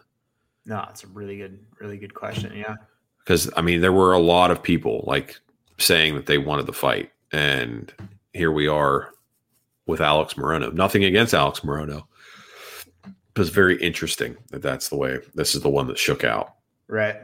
No, 0.66 0.86
it's 0.90 1.04
a 1.04 1.08
really 1.08 1.38
good, 1.38 1.60
really 1.80 1.98
good 1.98 2.14
question. 2.14 2.54
Yeah, 2.56 2.76
because 3.20 3.52
I 3.56 3.62
mean, 3.62 3.82
there 3.82 3.94
were 3.94 4.14
a 4.14 4.20
lot 4.20 4.52
of 4.52 4.64
people 4.64 5.04
like 5.06 5.40
saying 5.78 6.16
that 6.16 6.26
they 6.26 6.38
wanted 6.38 6.66
the 6.66 6.74
fight, 6.74 7.12
and 7.32 7.94
here 8.34 8.52
we 8.52 8.68
are 8.68 9.12
with 9.86 10.02
Alex 10.02 10.34
Morono. 10.36 10.74
Nothing 10.74 11.04
against 11.04 11.34
Alex 11.34 11.60
Morono, 11.60 12.04
but 13.34 13.42
it's 13.42 13.50
very 13.50 13.80
interesting 13.82 14.36
that 14.50 14.62
that's 14.62 14.90
the 14.90 14.98
way. 14.98 15.20
This 15.36 15.54
is 15.54 15.62
the 15.62 15.70
one 15.70 15.88
that 15.88 16.00
shook 16.00 16.24
out. 16.24 16.56
Right. 16.88 17.18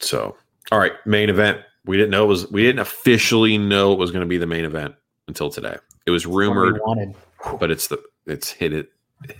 So, 0.00 0.36
all 0.72 0.78
right, 0.78 0.92
main 1.04 1.28
event. 1.28 1.60
We 1.84 1.96
didn't 1.96 2.10
know 2.10 2.24
it 2.24 2.28
was. 2.28 2.50
We 2.50 2.62
didn't 2.62 2.80
officially 2.80 3.58
know 3.58 3.92
it 3.92 3.98
was 3.98 4.10
going 4.10 4.20
to 4.22 4.26
be 4.26 4.38
the 4.38 4.46
main 4.46 4.64
event 4.64 4.94
until 5.26 5.50
today. 5.50 5.76
It 6.06 6.10
was 6.10 6.26
rumored. 6.26 6.80
wanted 6.84 7.14
but 7.58 7.70
it's 7.70 7.88
the 7.88 8.02
it's 8.26 8.50
hit 8.50 8.72
it 8.72 8.90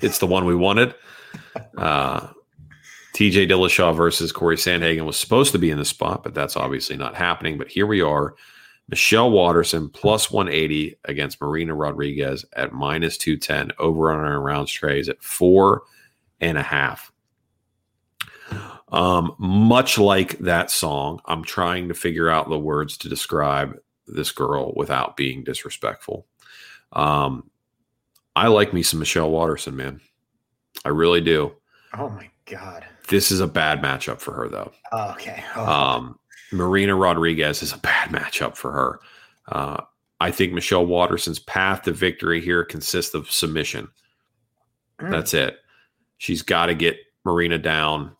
it's 0.00 0.18
the 0.18 0.26
one 0.26 0.44
we 0.44 0.54
wanted. 0.54 0.94
Uh, 1.76 2.28
TJ 3.14 3.48
Dillashaw 3.50 3.94
versus 3.94 4.32
Corey 4.32 4.56
Sandhagen 4.56 5.04
was 5.04 5.16
supposed 5.16 5.52
to 5.52 5.58
be 5.58 5.70
in 5.70 5.78
the 5.78 5.84
spot, 5.84 6.22
but 6.22 6.34
that's 6.34 6.56
obviously 6.56 6.96
not 6.96 7.16
happening. 7.16 7.58
But 7.58 7.68
here 7.68 7.86
we 7.86 8.00
are. 8.00 8.34
Michelle 8.88 9.30
Waterson 9.30 9.88
plus 9.90 10.30
180 10.30 10.96
against 11.04 11.40
Marina 11.40 11.74
Rodriguez 11.74 12.44
at 12.54 12.72
minus 12.72 13.18
210 13.18 13.72
over 13.78 14.10
on 14.12 14.20
our 14.20 14.40
rounds 14.40 14.70
trays 14.70 15.08
at 15.08 15.22
four 15.22 15.82
and 16.40 16.56
a 16.56 16.62
half. 16.62 17.12
Um, 18.90 19.34
much 19.38 19.98
like 19.98 20.38
that 20.38 20.70
song, 20.70 21.20
I'm 21.26 21.44
trying 21.44 21.88
to 21.88 21.94
figure 21.94 22.30
out 22.30 22.48
the 22.48 22.58
words 22.58 22.96
to 22.98 23.08
describe 23.08 23.78
this 24.06 24.32
girl 24.32 24.72
without 24.74 25.16
being 25.16 25.44
disrespectful. 25.44 26.26
Um, 26.92 27.47
I 28.38 28.46
like 28.46 28.72
me 28.72 28.84
some 28.84 29.00
Michelle 29.00 29.32
Waterson, 29.32 29.74
man. 29.74 30.00
I 30.84 30.90
really 30.90 31.20
do. 31.20 31.56
Oh 31.96 32.08
my 32.08 32.30
god. 32.46 32.86
This 33.08 33.32
is 33.32 33.40
a 33.40 33.48
bad 33.48 33.82
matchup 33.82 34.20
for 34.20 34.32
her, 34.32 34.48
though. 34.48 34.70
Oh, 34.92 35.10
okay. 35.10 35.42
Oh. 35.56 35.66
Um, 35.66 36.18
Marina 36.52 36.94
Rodriguez 36.94 37.64
is 37.64 37.72
a 37.72 37.78
bad 37.78 38.10
matchup 38.10 38.54
for 38.56 38.70
her. 38.70 39.00
Uh, 39.48 39.82
I 40.20 40.30
think 40.30 40.52
Michelle 40.52 40.86
Waterson's 40.86 41.40
path 41.40 41.82
to 41.82 41.92
victory 41.92 42.40
here 42.40 42.64
consists 42.64 43.12
of 43.12 43.28
submission. 43.28 43.88
Mm. 45.00 45.10
That's 45.10 45.34
it. 45.34 45.58
She's 46.18 46.42
got 46.42 46.66
to 46.66 46.76
get 46.76 46.96
Marina 47.24 47.58
down 47.58 48.14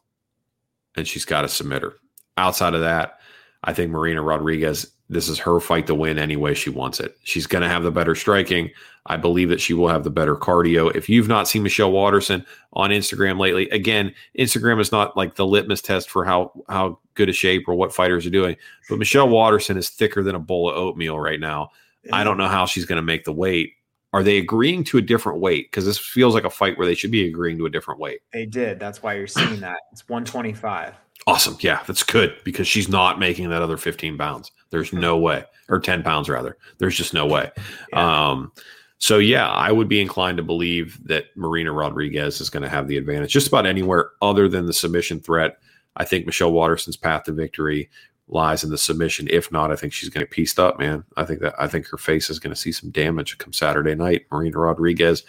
and 0.97 1.07
she's 1.07 1.27
got 1.27 1.43
to 1.43 1.49
submit 1.49 1.83
her. 1.83 1.95
Outside 2.37 2.75
of 2.75 2.81
that, 2.81 3.21
I 3.63 3.73
think 3.73 3.93
Marina 3.93 4.23
Rodriguez 4.23 4.91
this 5.11 5.29
is 5.29 5.39
her 5.39 5.59
fight 5.61 5.87
to 5.87 5.95
win 5.95 6.19
any 6.19 6.37
way 6.37 6.55
she 6.55 6.71
wants 6.71 7.01
it. 7.01 7.17
She's 7.25 7.47
going 7.47 7.63
to 7.63 7.69
have 7.69 7.83
the 7.83 7.91
better 7.91 8.15
striking. 8.15 8.71
I 9.07 9.17
believe 9.17 9.49
that 9.49 9.61
she 9.61 9.73
will 9.73 9.89
have 9.89 10.05
the 10.05 10.11
better 10.11 10.37
cardio. 10.37 10.95
If 10.95 11.09
you've 11.09 11.29
not 11.29 11.49
seen 11.49 11.63
Michelle 11.63 11.91
Waterson 11.91 12.45
on 12.75 12.91
Instagram 12.91 13.39
lately, 13.39 13.69
again, 13.71 14.15
Instagram 14.39 14.81
is 14.81 14.93
not 14.93 15.17
like 15.17 15.35
the 15.35 15.47
litmus 15.47 15.81
test 15.81 16.11
for 16.11 16.25
how 16.25 16.53
how 16.69 16.99
good 17.15 17.31
a 17.31 17.33
shape 17.33 17.67
or 17.69 17.75
what 17.75 17.95
fighters 17.95 18.27
are 18.27 18.31
doing. 18.31 18.57
But 18.89 18.99
Michelle 18.99 19.29
Waterson 19.29 19.79
is 19.79 19.89
thicker 19.89 20.23
than 20.23 20.35
a 20.35 20.41
bowl 20.41 20.69
of 20.69 20.77
oatmeal 20.77 21.19
right 21.19 21.41
now. 21.41 21.71
I 22.13 22.25
don't 22.25 22.39
know 22.39 22.49
how 22.49 22.67
she's 22.67 22.85
going 22.85 22.97
to 22.97 23.03
make 23.03 23.25
the 23.25 23.33
weight. 23.33 23.75
Are 24.13 24.23
they 24.23 24.39
agreeing 24.39 24.85
to 24.85 24.99
a 24.99 25.03
different 25.03 25.41
weight? 25.41 25.71
Because 25.71 25.85
this 25.85 25.99
feels 25.99 26.35
like 26.35 26.45
a 26.45 26.51
fight 26.51 26.79
where 26.79 26.87
they 26.87 26.95
should 26.95 27.11
be 27.11 27.27
agreeing 27.27 27.59
to 27.59 27.67
a 27.67 27.71
different 27.71 28.01
weight. 28.01 28.21
They 28.33 28.47
did. 28.47 28.81
That's 28.81 29.03
why 29.03 29.15
you're 29.15 29.27
seeing 29.27 29.61
that. 29.61 29.81
It's 29.93 30.09
125. 30.09 30.95
Awesome. 31.27 31.57
Yeah, 31.61 31.83
that's 31.87 32.03
good 32.03 32.35
because 32.45 32.67
she's 32.67 32.89
not 32.89 33.19
making 33.19 33.51
that 33.51 33.63
other 33.63 33.77
15 33.77 34.17
pounds. 34.17 34.51
There's 34.71 34.93
no 34.93 35.19
way, 35.19 35.45
or 35.69 35.79
10 35.79 36.03
pounds 36.03 36.29
rather. 36.29 36.57
There's 36.79 36.97
just 36.97 37.13
no 37.13 37.27
way. 37.27 37.51
Yeah. 37.93 38.31
Um, 38.31 38.53
so 38.99 39.19
yeah, 39.19 39.49
I 39.49 39.71
would 39.71 39.89
be 39.89 40.01
inclined 40.01 40.39
to 40.39 40.43
believe 40.43 40.99
that 41.07 41.27
Marina 41.37 41.73
Rodriguez 41.73 42.41
is 42.41 42.51
going 42.51 42.63
to 42.63 42.69
have 42.69 42.89
the 42.89 42.97
advantage 42.97 43.33
just 43.33 43.49
about 43.49 43.67
anywhere 43.67 44.11
other 44.21 44.49
than 44.49 44.67
the 44.67 44.73
submission 44.73 45.21
threat. 45.21 45.59
I 45.97 46.05
think 46.05 46.27
Michelle 46.27 46.53
Waterson's 46.53 46.97
path 46.97 47.25
to 47.25 47.33
victory 47.33 47.91
lies 48.29 48.65
in 48.65 48.71
the 48.71 48.79
submission. 48.79 49.29
If 49.31 49.51
not, 49.53 49.71
I 49.71 49.77
think 49.77 49.93
she's 49.93 50.09
going 50.09 50.21
to 50.21 50.27
get 50.27 50.35
pieced 50.35 50.59
up, 50.59 50.79
man. 50.79 51.05
I 51.17 51.25
think 51.25 51.41
that 51.41 51.55
I 51.59 51.67
think 51.69 51.87
her 51.89 51.97
face 51.97 52.29
is 52.29 52.39
going 52.39 52.55
to 52.55 52.61
see 52.61 52.73
some 52.73 52.91
damage 52.91 53.39
come 53.39 53.53
Saturday 53.53 53.95
night. 53.95 54.27
Marina 54.31 54.59
Rodriguez. 54.59 55.23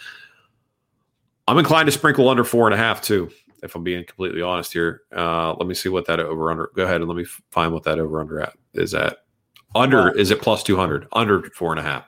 I'm 1.48 1.58
inclined 1.58 1.86
to 1.86 1.92
sprinkle 1.92 2.28
under 2.28 2.44
four 2.44 2.66
and 2.66 2.74
a 2.74 2.76
half 2.76 3.02
too 3.02 3.30
if 3.62 3.74
I'm 3.74 3.84
being 3.84 4.04
completely 4.04 4.42
honest 4.42 4.72
here. 4.72 5.02
Uh, 5.14 5.54
let 5.54 5.66
me 5.66 5.74
see 5.74 5.88
what 5.88 6.06
that 6.06 6.20
over 6.20 6.50
under. 6.50 6.70
Go 6.74 6.84
ahead 6.84 7.00
and 7.00 7.08
let 7.08 7.16
me 7.16 7.24
find 7.50 7.72
what 7.72 7.82
that 7.84 7.98
over 7.98 8.20
under 8.20 8.40
at 8.40 8.54
is 8.74 8.94
at. 8.94 9.18
Under 9.74 10.04
well, 10.04 10.16
is 10.16 10.30
it 10.30 10.40
plus 10.40 10.62
two 10.62 10.76
hundred? 10.76 11.06
Under 11.12 11.42
four 11.50 11.72
and 11.72 11.80
a 11.80 11.82
half. 11.82 12.06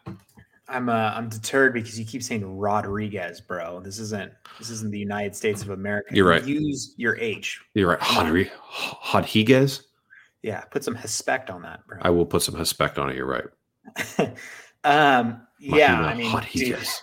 I'm 0.68 0.88
uh, 0.88 1.12
I'm 1.14 1.28
deterred 1.28 1.74
because 1.74 1.98
you 1.98 2.04
keep 2.04 2.22
saying 2.22 2.44
Rodriguez, 2.58 3.40
bro. 3.40 3.80
This 3.80 3.98
isn't 3.98 4.32
this 4.58 4.70
isn't 4.70 4.90
the 4.90 4.98
United 4.98 5.36
States 5.36 5.62
of 5.62 5.70
America. 5.70 6.14
You're 6.14 6.28
right. 6.28 6.44
Use 6.44 6.94
your 6.96 7.16
H. 7.18 7.60
You're 7.74 7.90
right. 7.90 8.16
Rodriguez. 8.16 8.52
Rodriguez. 9.12 9.84
Yeah, 10.42 10.62
put 10.62 10.82
some 10.82 10.94
respect 10.94 11.50
on 11.50 11.62
that, 11.62 11.86
bro. 11.86 11.98
I 12.02 12.10
will 12.10 12.26
put 12.26 12.42
some 12.42 12.56
respect 12.56 12.98
on 12.98 13.10
it. 13.10 13.16
You're 13.16 13.26
right. 13.26 13.44
um, 14.84 15.46
yeah, 15.60 16.00
I 16.00 16.14
mean, 16.14 16.32
Rodriguez. 16.32 17.02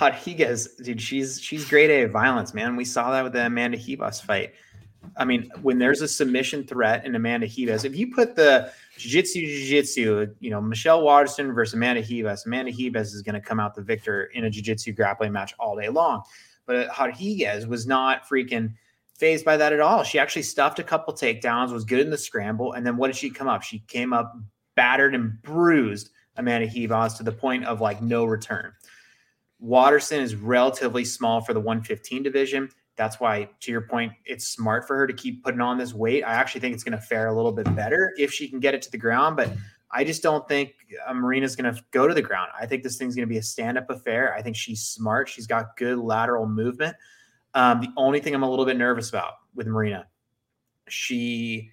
Rodriguez, 0.00 0.74
dude, 0.82 1.00
she's 1.00 1.40
she's 1.40 1.68
great 1.68 1.90
at 1.90 2.10
violence, 2.10 2.52
man. 2.52 2.76
We 2.76 2.84
saw 2.84 3.12
that 3.12 3.22
with 3.22 3.32
the 3.32 3.46
Amanda 3.46 3.78
Ribas 3.78 4.20
fight. 4.20 4.54
I 5.16 5.24
mean, 5.24 5.50
when 5.62 5.78
there's 5.78 6.00
a 6.00 6.08
submission 6.08 6.66
threat 6.66 7.04
in 7.04 7.14
Amanda 7.14 7.46
Ribas, 7.46 7.84
if 7.84 7.94
you 7.94 8.12
put 8.12 8.34
the 8.34 8.72
jiu-jitsu 8.96 9.40
jiu-jitsu, 9.40 10.34
you 10.40 10.50
know, 10.50 10.60
Michelle 10.60 11.02
Waterson 11.02 11.52
versus 11.52 11.74
Amanda 11.74 12.02
Ribas, 12.02 12.46
Amanda 12.46 12.72
Ribas 12.72 13.14
is 13.14 13.22
going 13.22 13.34
to 13.34 13.40
come 13.40 13.60
out 13.60 13.74
the 13.74 13.82
victor 13.82 14.24
in 14.34 14.44
a 14.44 14.50
jiu-jitsu 14.50 14.92
grappling 14.92 15.30
match 15.30 15.54
all 15.58 15.76
day 15.76 15.88
long. 15.88 16.22
But 16.66 16.88
Rodriguez 16.98 17.66
was 17.66 17.86
not 17.86 18.26
freaking 18.26 18.72
phased 19.16 19.44
by 19.44 19.56
that 19.58 19.72
at 19.72 19.80
all. 19.80 20.02
She 20.02 20.18
actually 20.18 20.42
stuffed 20.42 20.78
a 20.78 20.82
couple 20.82 21.12
takedowns, 21.14 21.70
was 21.70 21.84
good 21.84 22.00
in 22.00 22.10
the 22.10 22.18
scramble, 22.18 22.72
and 22.72 22.84
then 22.84 22.96
what 22.96 23.08
did 23.08 23.16
she 23.16 23.30
come 23.30 23.46
up? 23.46 23.62
She 23.62 23.80
came 23.80 24.12
up 24.12 24.34
battered 24.74 25.14
and 25.14 25.40
bruised 25.42 26.10
Amanda 26.36 26.66
Ribas 26.66 27.16
to 27.18 27.22
the 27.22 27.30
point 27.30 27.64
of 27.64 27.80
like 27.80 28.02
no 28.02 28.24
return. 28.24 28.72
Waterson 29.60 30.20
is 30.20 30.34
relatively 30.34 31.04
small 31.04 31.40
for 31.40 31.54
the 31.54 31.60
115 31.60 32.22
division. 32.22 32.68
That's 32.96 33.18
why, 33.18 33.48
to 33.60 33.72
your 33.72 33.82
point, 33.82 34.12
it's 34.24 34.46
smart 34.46 34.86
for 34.86 34.96
her 34.96 35.06
to 35.06 35.12
keep 35.12 35.42
putting 35.42 35.60
on 35.60 35.78
this 35.78 35.92
weight. 35.92 36.22
I 36.22 36.34
actually 36.34 36.60
think 36.60 36.74
it's 36.74 36.84
going 36.84 36.96
to 36.96 37.04
fare 37.04 37.28
a 37.28 37.34
little 37.34 37.52
bit 37.52 37.74
better 37.74 38.12
if 38.16 38.32
she 38.32 38.48
can 38.48 38.60
get 38.60 38.74
it 38.74 38.82
to 38.82 38.90
the 38.90 38.98
ground. 38.98 39.36
But 39.36 39.50
I 39.90 40.04
just 40.04 40.22
don't 40.22 40.46
think 40.48 40.74
uh, 41.06 41.14
Marina's 41.14 41.56
going 41.56 41.72
to 41.72 41.80
go 41.90 42.06
to 42.06 42.14
the 42.14 42.22
ground. 42.22 42.50
I 42.58 42.66
think 42.66 42.82
this 42.82 42.96
thing's 42.96 43.14
going 43.14 43.26
to 43.26 43.32
be 43.32 43.38
a 43.38 43.42
stand 43.42 43.78
up 43.78 43.90
affair. 43.90 44.34
I 44.34 44.42
think 44.42 44.56
she's 44.56 44.82
smart. 44.82 45.28
She's 45.28 45.46
got 45.46 45.76
good 45.76 45.98
lateral 45.98 46.46
movement. 46.46 46.96
Um, 47.54 47.80
the 47.80 47.88
only 47.96 48.20
thing 48.20 48.34
I'm 48.34 48.42
a 48.42 48.50
little 48.50 48.64
bit 48.64 48.76
nervous 48.76 49.08
about 49.08 49.34
with 49.54 49.66
Marina, 49.68 50.06
she, 50.88 51.70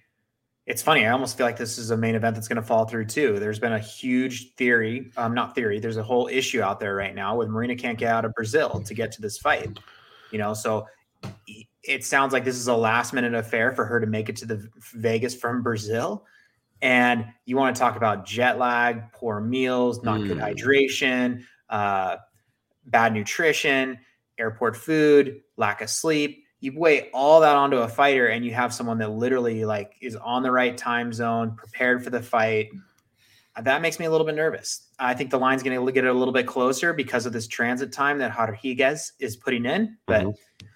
it's 0.66 0.82
funny. 0.82 1.04
I 1.04 1.10
almost 1.10 1.36
feel 1.36 1.46
like 1.46 1.56
this 1.56 1.76
is 1.76 1.90
a 1.90 1.96
main 1.96 2.14
event 2.14 2.36
that's 2.36 2.46
going 2.46 2.56
to 2.56 2.62
fall 2.62 2.84
through 2.84 3.06
too. 3.06 3.38
There's 3.38 3.58
been 3.58 3.72
a 3.72 3.80
huge 3.80 4.54
theory, 4.54 5.10
um, 5.16 5.34
not 5.34 5.54
theory. 5.54 5.80
There's 5.80 5.96
a 5.96 6.02
whole 6.02 6.28
issue 6.28 6.62
out 6.62 6.78
there 6.78 6.94
right 6.94 7.14
now 7.14 7.36
with 7.36 7.48
Marina 7.48 7.74
can't 7.74 7.98
get 7.98 8.10
out 8.10 8.24
of 8.24 8.32
Brazil 8.34 8.82
to 8.86 8.94
get 8.94 9.10
to 9.12 9.22
this 9.22 9.38
fight. 9.38 9.78
You 10.30 10.38
know, 10.38 10.54
so 10.54 10.86
it 11.82 12.04
sounds 12.04 12.32
like 12.32 12.44
this 12.44 12.56
is 12.56 12.68
a 12.68 12.76
last 12.76 13.12
minute 13.12 13.34
affair 13.34 13.72
for 13.72 13.84
her 13.84 13.98
to 14.00 14.06
make 14.06 14.28
it 14.28 14.36
to 14.36 14.46
the 14.46 14.68
Vegas 14.94 15.34
from 15.34 15.62
Brazil. 15.62 16.24
And 16.80 17.26
you 17.44 17.56
want 17.56 17.74
to 17.74 17.80
talk 17.80 17.96
about 17.96 18.24
jet 18.24 18.58
lag, 18.58 19.12
poor 19.12 19.40
meals, 19.40 20.02
not 20.02 20.20
mm. 20.20 20.28
good 20.28 20.38
hydration, 20.38 21.42
uh, 21.70 22.16
bad 22.86 23.12
nutrition, 23.14 23.98
airport 24.38 24.76
food, 24.76 25.40
lack 25.56 25.80
of 25.80 25.90
sleep. 25.90 26.44
You 26.62 26.72
weigh 26.74 27.10
all 27.10 27.40
that 27.40 27.54
onto 27.54 27.76
a 27.76 27.88
fighter, 27.88 28.28
and 28.28 28.42
you 28.42 28.54
have 28.54 28.72
someone 28.72 28.96
that 28.98 29.10
literally 29.10 29.66
like 29.66 29.96
is 30.00 30.16
on 30.16 30.42
the 30.42 30.50
right 30.50 30.74
time 30.74 31.12
zone, 31.12 31.54
prepared 31.54 32.02
for 32.02 32.08
the 32.08 32.22
fight. 32.22 32.70
That 33.60 33.82
makes 33.82 33.98
me 33.98 34.06
a 34.06 34.10
little 34.10 34.26
bit 34.26 34.34
nervous. 34.34 34.86
I 34.98 35.12
think 35.12 35.30
the 35.30 35.38
line's 35.38 35.62
going 35.62 35.78
to 35.78 35.92
get 35.92 36.06
a 36.06 36.12
little 36.12 36.32
bit 36.32 36.46
closer 36.46 36.94
because 36.94 37.26
of 37.26 37.34
this 37.34 37.46
transit 37.46 37.92
time 37.92 38.16
that 38.20 38.34
Rodriguez 38.38 39.12
is 39.18 39.36
putting 39.36 39.66
in, 39.66 39.98
but. 40.06 40.22
Mm-hmm 40.22 40.66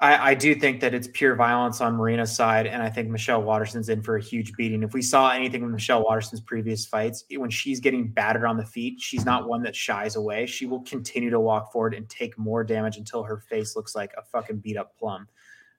I, 0.00 0.30
I, 0.30 0.34
do 0.34 0.54
think 0.54 0.80
that 0.80 0.94
it's 0.94 1.08
pure 1.12 1.34
violence 1.34 1.82
on 1.82 1.94
Marina's 1.94 2.34
side, 2.34 2.66
and 2.66 2.82
I 2.82 2.88
think 2.88 3.10
Michelle 3.10 3.42
Waterson's 3.42 3.90
in 3.90 4.02
for 4.02 4.16
a 4.16 4.22
huge 4.22 4.54
beating. 4.54 4.82
If 4.82 4.94
we 4.94 5.02
saw 5.02 5.30
anything 5.30 5.60
from 5.60 5.72
Michelle 5.72 6.02
Waterson's 6.02 6.40
previous 6.40 6.86
fights, 6.86 7.24
when 7.36 7.50
she's 7.50 7.80
getting 7.80 8.08
battered 8.08 8.46
on 8.46 8.56
the 8.56 8.64
feet, 8.64 8.98
she's 8.98 9.26
not 9.26 9.46
one 9.46 9.62
that 9.64 9.76
shies 9.76 10.16
away. 10.16 10.46
She 10.46 10.64
will 10.64 10.80
continue 10.80 11.28
to 11.28 11.38
walk 11.38 11.70
forward 11.70 11.92
and 11.92 12.08
take 12.08 12.38
more 12.38 12.64
damage 12.64 12.96
until 12.96 13.22
her 13.22 13.36
face 13.36 13.76
looks 13.76 13.94
like 13.94 14.14
a 14.16 14.22
fucking 14.22 14.60
beat 14.60 14.78
up 14.78 14.96
plum. 14.98 15.28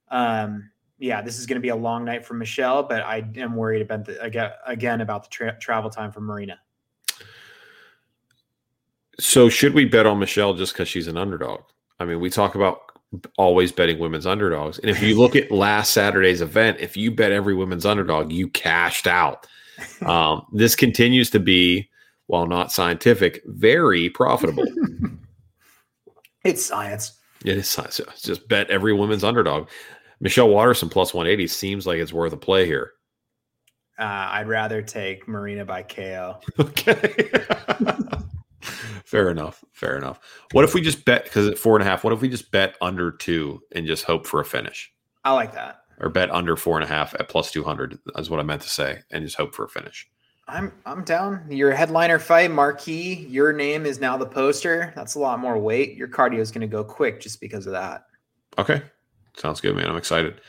Um, 0.09 0.69
yeah, 0.99 1.23
this 1.23 1.39
is 1.39 1.47
going 1.47 1.55
to 1.55 1.61
be 1.61 1.69
a 1.69 1.75
long 1.75 2.05
night 2.05 2.23
for 2.23 2.35
Michelle, 2.35 2.83
but 2.83 3.01
I 3.01 3.27
am 3.37 3.55
worried 3.55 3.81
about 3.81 4.05
the, 4.05 4.21
again 4.67 5.01
about 5.01 5.23
the 5.23 5.29
tra- 5.29 5.57
travel 5.59 5.89
time 5.89 6.11
for 6.11 6.21
Marina. 6.21 6.59
So, 9.19 9.49
should 9.49 9.73
we 9.73 9.85
bet 9.85 10.05
on 10.05 10.19
Michelle 10.19 10.53
just 10.53 10.73
because 10.73 10.87
she's 10.87 11.07
an 11.07 11.17
underdog? 11.17 11.61
I 11.99 12.05
mean, 12.05 12.19
we 12.19 12.29
talk 12.29 12.53
about 12.53 12.90
always 13.37 13.71
betting 13.71 13.99
women's 13.99 14.25
underdogs. 14.25 14.79
And 14.79 14.89
if 14.89 15.01
you 15.01 15.17
look 15.17 15.35
at 15.35 15.51
last 15.51 15.91
Saturday's 15.91 16.41
event, 16.41 16.77
if 16.79 16.95
you 16.95 17.11
bet 17.11 17.31
every 17.31 17.53
women's 17.53 17.85
underdog, 17.85 18.31
you 18.31 18.47
cashed 18.47 19.07
out. 19.07 19.47
Um, 20.05 20.45
this 20.53 20.75
continues 20.75 21.29
to 21.31 21.39
be, 21.39 21.89
while 22.27 22.47
not 22.47 22.71
scientific, 22.71 23.41
very 23.45 24.09
profitable. 24.09 24.65
it's 26.43 26.65
science. 26.65 27.17
It 27.43 27.57
is 27.57 27.67
science. 27.67 27.99
Just 28.21 28.47
bet 28.47 28.69
every 28.69 28.93
women's 28.93 29.23
underdog. 29.23 29.67
Michelle 30.19 30.49
Waterson 30.49 30.87
plus 30.87 31.13
180 31.13 31.47
seems 31.47 31.87
like 31.87 31.97
it's 31.97 32.13
worth 32.13 32.31
a 32.31 32.37
play 32.37 32.65
here. 32.65 32.91
Uh, 33.99 34.29
I'd 34.31 34.47
rather 34.47 34.81
take 34.81 35.27
Marina 35.27 35.65
by 35.65 35.83
KO. 35.83 36.39
Okay. 36.59 37.29
Fair 39.11 39.29
enough. 39.29 39.61
Fair 39.73 39.97
enough. 39.97 40.21
What 40.53 40.63
if 40.63 40.73
we 40.73 40.79
just 40.79 41.03
bet 41.03 41.25
because 41.25 41.45
at 41.45 41.57
four 41.57 41.75
and 41.75 41.85
a 41.85 41.85
half? 41.85 42.05
What 42.05 42.13
if 42.13 42.21
we 42.21 42.29
just 42.29 42.49
bet 42.49 42.77
under 42.79 43.11
two 43.11 43.61
and 43.73 43.85
just 43.85 44.05
hope 44.05 44.25
for 44.25 44.39
a 44.39 44.45
finish? 44.45 44.89
I 45.25 45.33
like 45.33 45.53
that. 45.53 45.81
Or 45.99 46.07
bet 46.07 46.31
under 46.31 46.55
four 46.55 46.79
and 46.79 46.85
a 46.85 46.87
half 46.87 47.13
at 47.15 47.27
plus 47.27 47.51
two 47.51 47.61
hundred. 47.61 47.99
Is 48.15 48.29
what 48.29 48.39
I 48.39 48.43
meant 48.43 48.61
to 48.61 48.69
say, 48.69 48.99
and 49.11 49.21
just 49.21 49.35
hope 49.35 49.53
for 49.53 49.65
a 49.65 49.67
finish. 49.67 50.09
I'm 50.47 50.71
I'm 50.85 51.03
down. 51.03 51.45
Your 51.49 51.73
headliner 51.73 52.19
fight, 52.19 52.51
marquee. 52.51 53.25
Your 53.27 53.51
name 53.51 53.85
is 53.85 53.99
now 53.99 54.15
the 54.15 54.25
poster. 54.25 54.93
That's 54.95 55.15
a 55.15 55.19
lot 55.19 55.39
more 55.39 55.59
weight. 55.59 55.97
Your 55.97 56.07
cardio 56.07 56.39
is 56.39 56.49
going 56.49 56.61
to 56.61 56.67
go 56.67 56.81
quick 56.81 57.19
just 57.19 57.41
because 57.41 57.65
of 57.65 57.73
that. 57.73 58.05
Okay, 58.57 58.81
sounds 59.35 59.59
good, 59.59 59.75
man. 59.75 59.89
I'm 59.89 59.97
excited. 59.97 60.39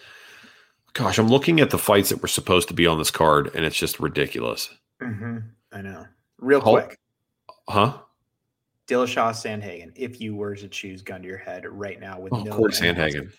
Gosh, 0.92 1.18
I'm 1.18 1.26
looking 1.26 1.58
at 1.58 1.70
the 1.70 1.78
fights 1.78 2.10
that 2.10 2.22
were 2.22 2.28
supposed 2.28 2.68
to 2.68 2.74
be 2.74 2.86
on 2.86 2.98
this 2.98 3.10
card, 3.10 3.50
and 3.56 3.64
it's 3.64 3.76
just 3.76 3.98
ridiculous. 3.98 4.70
Mm-hmm. 5.02 5.38
I 5.72 5.82
know. 5.82 6.06
Real 6.38 6.60
quick. 6.60 6.96
Huh? 7.68 7.98
Dillashaw 8.88 9.30
Sandhagen, 9.30 9.92
if 9.94 10.20
you 10.20 10.34
were 10.34 10.56
to 10.56 10.68
choose 10.68 11.02
gun 11.02 11.22
to 11.22 11.28
your 11.28 11.38
head 11.38 11.64
right 11.66 12.00
now 12.00 12.18
with 12.18 12.32
oh, 12.32 12.42
no 12.42 12.56
Corey 12.56 12.72
Sandhagen. 12.72 13.32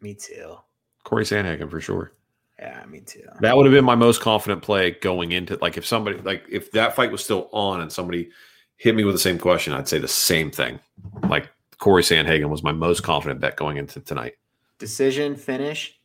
Me 0.00 0.14
too. 0.14 0.56
Corey 1.04 1.24
Sandhagen 1.24 1.70
for 1.70 1.80
sure. 1.80 2.12
Yeah, 2.58 2.84
me 2.88 3.00
too. 3.00 3.22
That 3.40 3.56
would 3.56 3.66
have 3.66 3.72
been 3.72 3.84
my 3.84 3.94
most 3.94 4.22
confident 4.22 4.62
play 4.62 4.92
going 4.92 5.32
into 5.32 5.58
like 5.60 5.76
if 5.76 5.84
somebody 5.84 6.18
like 6.18 6.44
if 6.50 6.70
that 6.72 6.96
fight 6.96 7.12
was 7.12 7.22
still 7.22 7.50
on 7.52 7.82
and 7.82 7.92
somebody 7.92 8.30
hit 8.76 8.94
me 8.94 9.04
with 9.04 9.14
the 9.14 9.20
same 9.20 9.38
question, 9.38 9.74
I'd 9.74 9.88
say 9.88 9.98
the 9.98 10.08
same 10.08 10.50
thing. 10.50 10.80
Like 11.28 11.50
Corey 11.78 12.02
Sandhagen 12.02 12.48
was 12.48 12.62
my 12.62 12.72
most 12.72 13.02
confident 13.02 13.40
bet 13.40 13.56
going 13.56 13.76
into 13.76 14.00
tonight. 14.00 14.34
Decision 14.78 15.36
finish. 15.36 15.98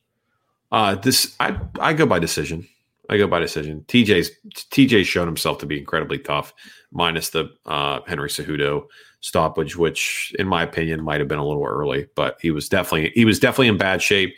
Uh 0.74 0.95
this 0.95 1.36
I 1.39 1.58
I 1.80 1.93
go 1.93 2.06
by 2.06 2.20
decision. 2.20 2.68
I 3.12 3.18
go 3.18 3.28
by 3.28 3.39
decision. 3.39 3.84
TJ's 3.88 4.32
TJ's 4.53 5.05
shown 5.05 5.28
himself 5.28 5.57
to 5.59 5.66
be 5.66 5.78
incredibly 5.78 6.18
tough, 6.18 6.53
minus 6.91 7.30
the 7.30 7.51
uh, 7.66 7.99
Henry 8.07 8.30
Cejudo 8.30 8.86
stoppage, 9.20 9.76
which 9.76 10.34
in 10.39 10.47
my 10.47 10.64
opinion 10.64 11.03
might 11.03 11.20
have 11.20 11.28
been 11.28 11.38
a 11.38 11.45
little 11.45 11.66
early, 11.66 12.07
but 12.16 12.38
he 12.41 12.51
was 12.51 12.70
definitely 12.70 13.12
he 13.14 13.26
was 13.26 13.38
definitely 13.38 13.68
in 13.68 13.78
bad 13.78 14.01
shape. 14.01 14.36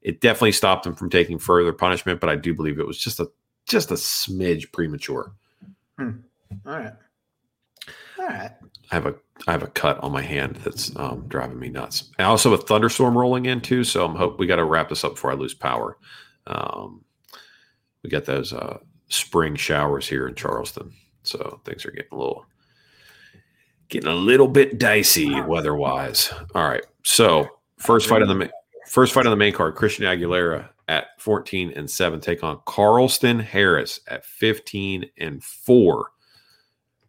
It 0.00 0.22
definitely 0.22 0.52
stopped 0.52 0.86
him 0.86 0.94
from 0.94 1.10
taking 1.10 1.38
further 1.38 1.72
punishment, 1.72 2.18
but 2.18 2.30
I 2.30 2.36
do 2.36 2.54
believe 2.54 2.78
it 2.78 2.86
was 2.86 2.98
just 2.98 3.20
a 3.20 3.30
just 3.66 3.90
a 3.90 3.94
smidge 3.94 4.72
premature. 4.72 5.32
Hmm. 5.98 6.10
All 6.66 6.78
right. 6.78 6.92
All 8.18 8.26
right. 8.26 8.52
I 8.90 8.94
have 8.94 9.04
a 9.04 9.14
I 9.46 9.52
have 9.52 9.62
a 9.62 9.68
cut 9.68 9.98
on 10.02 10.12
my 10.12 10.22
hand 10.22 10.56
that's 10.64 10.96
um, 10.96 11.26
driving 11.28 11.58
me 11.58 11.68
nuts. 11.68 12.10
I 12.18 12.24
also 12.24 12.50
have 12.50 12.60
a 12.60 12.62
thunderstorm 12.62 13.18
rolling 13.18 13.44
in 13.44 13.60
too, 13.60 13.84
so 13.84 14.04
I'm 14.04 14.14
hope 14.14 14.38
we 14.38 14.46
got 14.46 14.56
to 14.56 14.64
wrap 14.64 14.88
this 14.88 15.04
up 15.04 15.16
before 15.16 15.30
I 15.30 15.34
lose 15.34 15.52
power. 15.52 15.98
Um, 16.46 17.03
we 18.04 18.10
got 18.10 18.26
those 18.26 18.52
uh, 18.52 18.78
spring 19.08 19.56
showers 19.56 20.06
here 20.06 20.28
in 20.28 20.36
Charleston, 20.36 20.92
so 21.24 21.60
things 21.64 21.84
are 21.84 21.90
getting 21.90 22.12
a 22.12 22.16
little 22.16 22.46
getting 23.88 24.10
a 24.10 24.14
little 24.14 24.46
bit 24.46 24.78
dicey 24.78 25.40
weather-wise. 25.40 26.32
All 26.54 26.68
right, 26.68 26.84
so 27.02 27.48
first 27.78 28.08
fight 28.08 28.22
on 28.22 28.38
the 28.38 28.50
first 28.86 29.12
fight 29.12 29.26
on 29.26 29.30
the 29.30 29.36
main 29.36 29.54
card: 29.54 29.74
Christian 29.74 30.04
Aguilera 30.04 30.68
at 30.88 31.18
14 31.18 31.72
and 31.74 31.90
7 31.90 32.20
take 32.20 32.44
on 32.44 32.58
Carlston 32.66 33.42
Harris 33.42 34.00
at 34.06 34.24
15 34.26 35.06
and 35.18 35.42
4. 35.42 36.10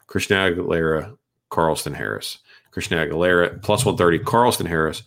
Christian 0.07 0.37
Aguilera, 0.37 1.17
Carlston 1.51 1.93
Harris. 1.93 2.39
Christian 2.71 2.97
Aguilera 2.97 3.61
plus 3.61 3.85
130, 3.85 4.19
Carlston 4.23 4.67
Harris 4.67 5.03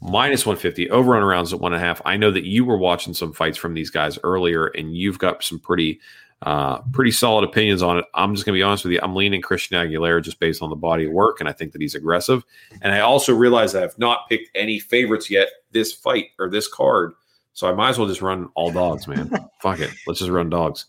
minus 0.00 0.46
150 0.46 0.90
over 0.90 1.16
on 1.16 1.22
rounds 1.22 1.52
at 1.52 1.60
one 1.60 1.72
and 1.72 1.82
a 1.82 1.84
half. 1.84 2.00
I 2.04 2.16
know 2.16 2.30
that 2.30 2.44
you 2.44 2.64
were 2.64 2.76
watching 2.76 3.14
some 3.14 3.32
fights 3.32 3.58
from 3.58 3.74
these 3.74 3.90
guys 3.90 4.18
earlier, 4.22 4.66
and 4.66 4.96
you've 4.96 5.18
got 5.18 5.42
some 5.42 5.58
pretty 5.58 6.00
uh, 6.42 6.78
pretty 6.92 7.10
solid 7.10 7.44
opinions 7.44 7.82
on 7.82 7.98
it. 7.98 8.04
I'm 8.14 8.34
just 8.34 8.44
gonna 8.44 8.56
be 8.56 8.62
honest 8.62 8.84
with 8.84 8.92
you. 8.92 9.00
I'm 9.02 9.14
leaning 9.14 9.40
Christian 9.40 9.76
Aguilera 9.76 10.22
just 10.22 10.38
based 10.38 10.62
on 10.62 10.70
the 10.70 10.76
body 10.76 11.06
of 11.06 11.12
work, 11.12 11.40
and 11.40 11.48
I 11.48 11.52
think 11.52 11.72
that 11.72 11.80
he's 11.80 11.94
aggressive. 11.94 12.44
And 12.82 12.92
I 12.92 13.00
also 13.00 13.34
realize 13.34 13.72
that 13.72 13.82
I've 13.82 13.98
not 13.98 14.28
picked 14.28 14.50
any 14.54 14.78
favorites 14.78 15.30
yet 15.30 15.48
this 15.72 15.92
fight 15.92 16.26
or 16.38 16.50
this 16.50 16.68
card, 16.68 17.14
so 17.54 17.68
I 17.68 17.72
might 17.72 17.90
as 17.90 17.98
well 17.98 18.08
just 18.08 18.22
run 18.22 18.50
all 18.54 18.70
dogs, 18.70 19.08
man. 19.08 19.30
Fuck 19.60 19.80
it, 19.80 19.90
let's 20.06 20.20
just 20.20 20.30
run 20.30 20.50
dogs. 20.50 20.86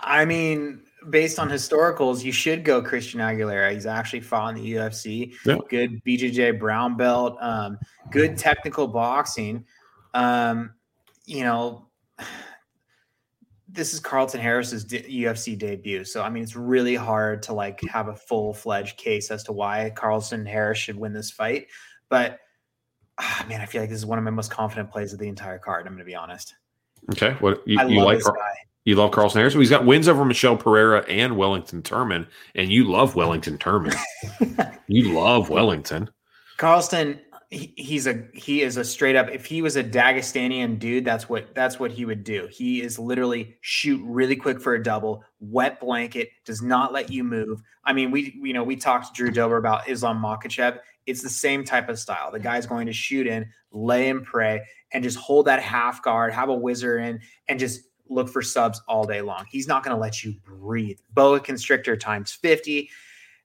I 0.00 0.24
mean, 0.24 0.82
based 1.10 1.38
on 1.38 1.48
historicals, 1.48 2.24
you 2.24 2.32
should 2.32 2.64
go 2.64 2.82
Christian 2.82 3.20
Aguilera. 3.20 3.72
He's 3.72 3.86
actually 3.86 4.20
fought 4.20 4.56
in 4.56 4.62
the 4.62 4.72
UFC. 4.74 5.34
Yeah. 5.44 5.58
Good 5.68 6.02
BJJ 6.04 6.58
brown 6.58 6.96
belt. 6.96 7.36
Um, 7.40 7.78
good 8.10 8.36
technical 8.36 8.86
boxing. 8.86 9.64
Um, 10.14 10.74
you 11.24 11.44
know, 11.44 11.88
this 13.68 13.94
is 13.94 14.00
Carlston 14.00 14.40
Harris's 14.40 14.84
UFC 14.86 15.56
debut, 15.56 16.04
so 16.04 16.22
I 16.22 16.30
mean, 16.30 16.42
it's 16.42 16.56
really 16.56 16.94
hard 16.94 17.42
to 17.44 17.52
like 17.52 17.80
have 17.88 18.08
a 18.08 18.16
full 18.16 18.54
fledged 18.54 18.96
case 18.96 19.30
as 19.30 19.44
to 19.44 19.52
why 19.52 19.92
Carlston 19.94 20.46
Harris 20.46 20.78
should 20.78 20.96
win 20.96 21.12
this 21.12 21.30
fight. 21.30 21.68
But 22.08 22.40
ah, 23.18 23.44
man, 23.48 23.60
I 23.60 23.66
feel 23.66 23.82
like 23.82 23.90
this 23.90 23.98
is 23.98 24.06
one 24.06 24.18
of 24.18 24.24
my 24.24 24.30
most 24.30 24.50
confident 24.50 24.90
plays 24.90 25.12
of 25.12 25.18
the 25.18 25.28
entire 25.28 25.58
card. 25.58 25.86
I'm 25.86 25.92
going 25.92 25.98
to 25.98 26.04
be 26.04 26.14
honest. 26.14 26.54
Okay, 27.12 27.36
what 27.40 27.62
you, 27.66 27.80
you 27.88 28.02
like? 28.02 28.20
Car- 28.20 28.36
you 28.88 28.94
love 28.94 29.10
Carlston 29.10 29.34
Harris. 29.34 29.52
He's 29.52 29.68
got 29.68 29.84
wins 29.84 30.08
over 30.08 30.24
Michel 30.24 30.56
Pereira 30.56 31.04
and 31.10 31.36
Wellington 31.36 31.82
Turman, 31.82 32.26
and 32.54 32.72
you 32.72 32.84
love 32.84 33.14
Wellington 33.14 33.58
Turman. 33.58 33.94
you 34.86 35.12
love 35.12 35.50
Wellington. 35.50 36.08
Carlston, 36.56 37.20
he, 37.50 37.74
he's 37.76 38.06
a 38.06 38.24
he 38.32 38.62
is 38.62 38.78
a 38.78 38.84
straight 38.84 39.14
up. 39.14 39.28
If 39.28 39.44
he 39.44 39.60
was 39.60 39.76
a 39.76 39.84
Dagestanian 39.84 40.78
dude, 40.78 41.04
that's 41.04 41.28
what 41.28 41.54
that's 41.54 41.78
what 41.78 41.90
he 41.90 42.06
would 42.06 42.24
do. 42.24 42.48
He 42.50 42.80
is 42.80 42.98
literally 42.98 43.58
shoot 43.60 44.00
really 44.06 44.36
quick 44.36 44.58
for 44.58 44.72
a 44.72 44.82
double, 44.82 45.22
wet 45.38 45.80
blanket, 45.80 46.30
does 46.46 46.62
not 46.62 46.90
let 46.90 47.12
you 47.12 47.24
move. 47.24 47.60
I 47.84 47.92
mean, 47.92 48.10
we 48.10 48.38
you 48.42 48.54
know 48.54 48.64
we 48.64 48.74
talked 48.74 49.08
to 49.08 49.12
Drew 49.12 49.30
Dober 49.30 49.58
about 49.58 49.86
Islam 49.86 50.18
Makhachev. 50.22 50.78
It's 51.04 51.22
the 51.22 51.28
same 51.28 51.62
type 51.62 51.90
of 51.90 51.98
style. 51.98 52.32
The 52.32 52.40
guy's 52.40 52.64
going 52.64 52.86
to 52.86 52.92
shoot 52.94 53.26
in, 53.26 53.50
lay 53.70 54.08
and 54.08 54.24
pray, 54.24 54.62
and 54.92 55.04
just 55.04 55.18
hold 55.18 55.46
that 55.46 55.62
half 55.62 56.02
guard, 56.02 56.32
have 56.32 56.48
a 56.48 56.54
whizzer 56.54 56.98
in, 56.98 57.20
and 57.48 57.58
just 57.58 57.82
look 58.08 58.28
for 58.28 58.42
subs 58.42 58.80
all 58.88 59.04
day 59.04 59.20
long. 59.20 59.44
He's 59.48 59.68
not 59.68 59.84
going 59.84 59.94
to 59.94 60.00
let 60.00 60.24
you 60.24 60.34
breathe. 60.44 60.98
Boa 61.14 61.40
constrictor 61.40 61.96
times 61.96 62.32
50. 62.32 62.90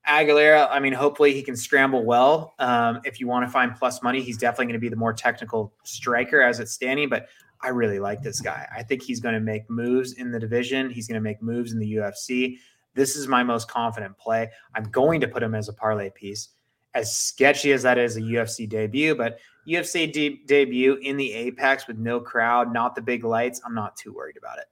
Aguilera, 0.07 0.67
I 0.69 0.79
mean, 0.79 0.91
hopefully 0.91 1.33
he 1.33 1.41
can 1.41 1.55
scramble 1.55 2.03
well. 2.05 2.55
Um, 2.59 2.99
if 3.05 3.19
you 3.19 3.27
want 3.27 3.45
to 3.45 3.51
find 3.51 3.73
plus 3.73 4.03
money, 4.03 4.21
he's 4.21 4.37
definitely 4.37 4.65
going 4.65 4.73
to 4.73 4.79
be 4.79 4.89
the 4.89 4.97
more 4.97 5.13
technical 5.13 5.73
striker 5.83 6.41
as 6.41 6.59
it's 6.59 6.73
standing. 6.73 7.07
But 7.07 7.27
I 7.61 7.69
really 7.69 7.99
like 7.99 8.21
this 8.21 8.41
guy. 8.41 8.67
I 8.75 8.83
think 8.83 9.01
he's 9.01 9.21
going 9.21 9.35
to 9.35 9.39
make 9.39 9.69
moves 9.69 10.13
in 10.13 10.31
the 10.31 10.39
division. 10.39 10.89
He's 10.89 11.07
going 11.07 11.15
to 11.15 11.21
make 11.21 11.41
moves 11.41 11.71
in 11.71 11.79
the 11.79 11.95
UFC. 11.95 12.57
This 12.95 13.15
is 13.15 13.27
my 13.27 13.43
most 13.43 13.69
confident 13.69 14.17
play. 14.17 14.51
I'm 14.75 14.83
going 14.83 15.21
to 15.21 15.27
put 15.27 15.41
him 15.41 15.55
as 15.55 15.69
a 15.69 15.73
parlay 15.73 16.09
piece. 16.09 16.49
As 16.95 17.15
sketchy 17.15 17.71
as 17.71 17.83
that 17.83 17.97
is 17.97 18.17
a 18.17 18.21
UFC 18.21 18.67
debut, 18.69 19.15
but 19.15 19.39
UFC 19.67 20.11
de- 20.11 20.41
debut 20.45 20.95
in 20.95 21.17
the 21.17 21.33
Apex 21.33 21.87
with 21.87 21.97
no 21.97 22.19
crowd, 22.19 22.71
not 22.73 22.95
the 22.95 23.01
big 23.01 23.23
lights, 23.23 23.61
I'm 23.65 23.73
not 23.73 23.95
too 23.97 24.13
worried 24.13 24.37
about 24.37 24.59
it. 24.59 24.65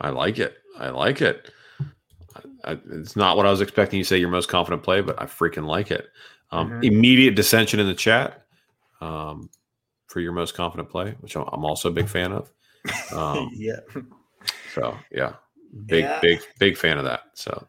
I 0.00 0.10
like 0.10 0.38
it. 0.38 0.58
I 0.78 0.90
like 0.90 1.20
it. 1.20 1.50
I, 2.64 2.78
it's 2.90 3.16
not 3.16 3.36
what 3.36 3.46
I 3.46 3.50
was 3.50 3.60
expecting 3.60 3.98
you 3.98 4.04
to 4.04 4.08
say 4.08 4.18
your 4.18 4.28
most 4.28 4.48
confident 4.48 4.82
play, 4.82 5.00
but 5.00 5.20
I 5.20 5.26
freaking 5.26 5.66
like 5.66 5.90
it. 5.90 6.08
Um, 6.50 6.70
Mhm. 6.70 6.84
Immediate 6.84 7.34
dissension 7.36 7.80
in 7.80 7.86
the 7.86 7.94
chat 7.94 8.44
um, 9.00 9.50
for 10.08 10.20
your 10.20 10.32
most 10.32 10.54
confident 10.54 10.88
play, 10.90 11.14
which 11.20 11.36
I'm 11.36 11.44
I'm 11.52 11.64
also 11.64 11.88
a 11.88 11.92
big 11.92 12.08
fan 12.08 12.32
of. 12.32 12.50
Um, 13.12 13.50
yeah. 13.54 13.80
so 14.74 14.96
yeah, 15.10 15.34
big, 15.86 16.04
Yeah. 16.04 16.20
big, 16.20 16.40
big 16.58 16.76
fan 16.76 16.98
of 16.98 17.04
that. 17.04 17.22
So 17.34 17.66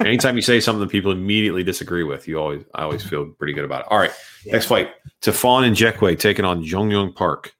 anytime 0.00 0.36
you 0.36 0.42
say 0.42 0.60
something 0.60 0.88
people 0.88 1.12
immediately 1.12 1.64
disagree 1.64 2.04
with, 2.04 2.28
you 2.28 2.38
always, 2.38 2.64
I 2.74 2.82
always 2.82 3.04
feel 3.04 3.26
pretty 3.26 3.52
good 3.52 3.64
about 3.64 3.82
it. 3.82 3.86
All 3.90 3.98
right, 3.98 4.12
next 4.46 4.66
fight: 4.66 4.90
Tafon 5.22 5.66
and 5.66 5.76
Jekwe 5.76 6.18
taking 6.18 6.44
on 6.44 6.62
Jun 6.64 6.90
Yong 6.90 7.12
Park. 7.12 7.54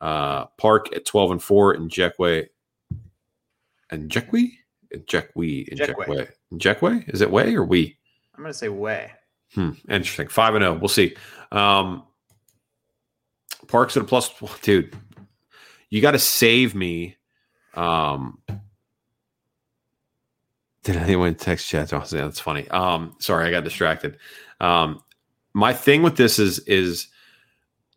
Uh, 0.00 0.46
Park 0.58 0.94
at 0.94 1.04
twelve 1.04 1.30
and 1.30 1.42
four, 1.42 1.72
and 1.72 1.90
Jekwe 1.90 2.46
and 3.90 4.10
Jekwe, 4.10 4.52
Jekwe 4.94 5.68
and 5.68 5.80
Jekwe. 5.80 6.28
Jekwe. 6.54 7.08
Is 7.12 7.20
it 7.20 7.30
way 7.30 7.54
or 7.54 7.64
we? 7.64 7.96
I'm 8.34 8.42
going 8.42 8.52
to 8.52 8.58
say 8.58 8.68
way. 8.68 9.12
Hmm, 9.54 9.72
interesting. 9.88 10.28
Five 10.28 10.54
and 10.54 10.62
zero. 10.62 10.78
We'll 10.78 10.88
see. 10.88 11.16
Um, 11.52 12.04
Parks 13.66 13.96
at 13.96 14.02
a 14.02 14.06
plus, 14.06 14.30
dude. 14.62 14.96
You 15.90 16.00
got 16.00 16.12
to 16.12 16.18
save 16.18 16.74
me. 16.74 17.16
Um, 17.74 18.38
did 20.92 21.02
anyone 21.02 21.34
text 21.34 21.68
chat? 21.68 21.92
Oh, 21.92 21.98
yeah, 22.10 22.22
that's 22.22 22.40
funny. 22.40 22.68
Um, 22.68 23.14
sorry, 23.18 23.46
I 23.46 23.50
got 23.50 23.64
distracted. 23.64 24.18
Um, 24.60 25.02
my 25.52 25.72
thing 25.72 26.02
with 26.02 26.16
this 26.16 26.38
is 26.38 26.60
is 26.60 27.08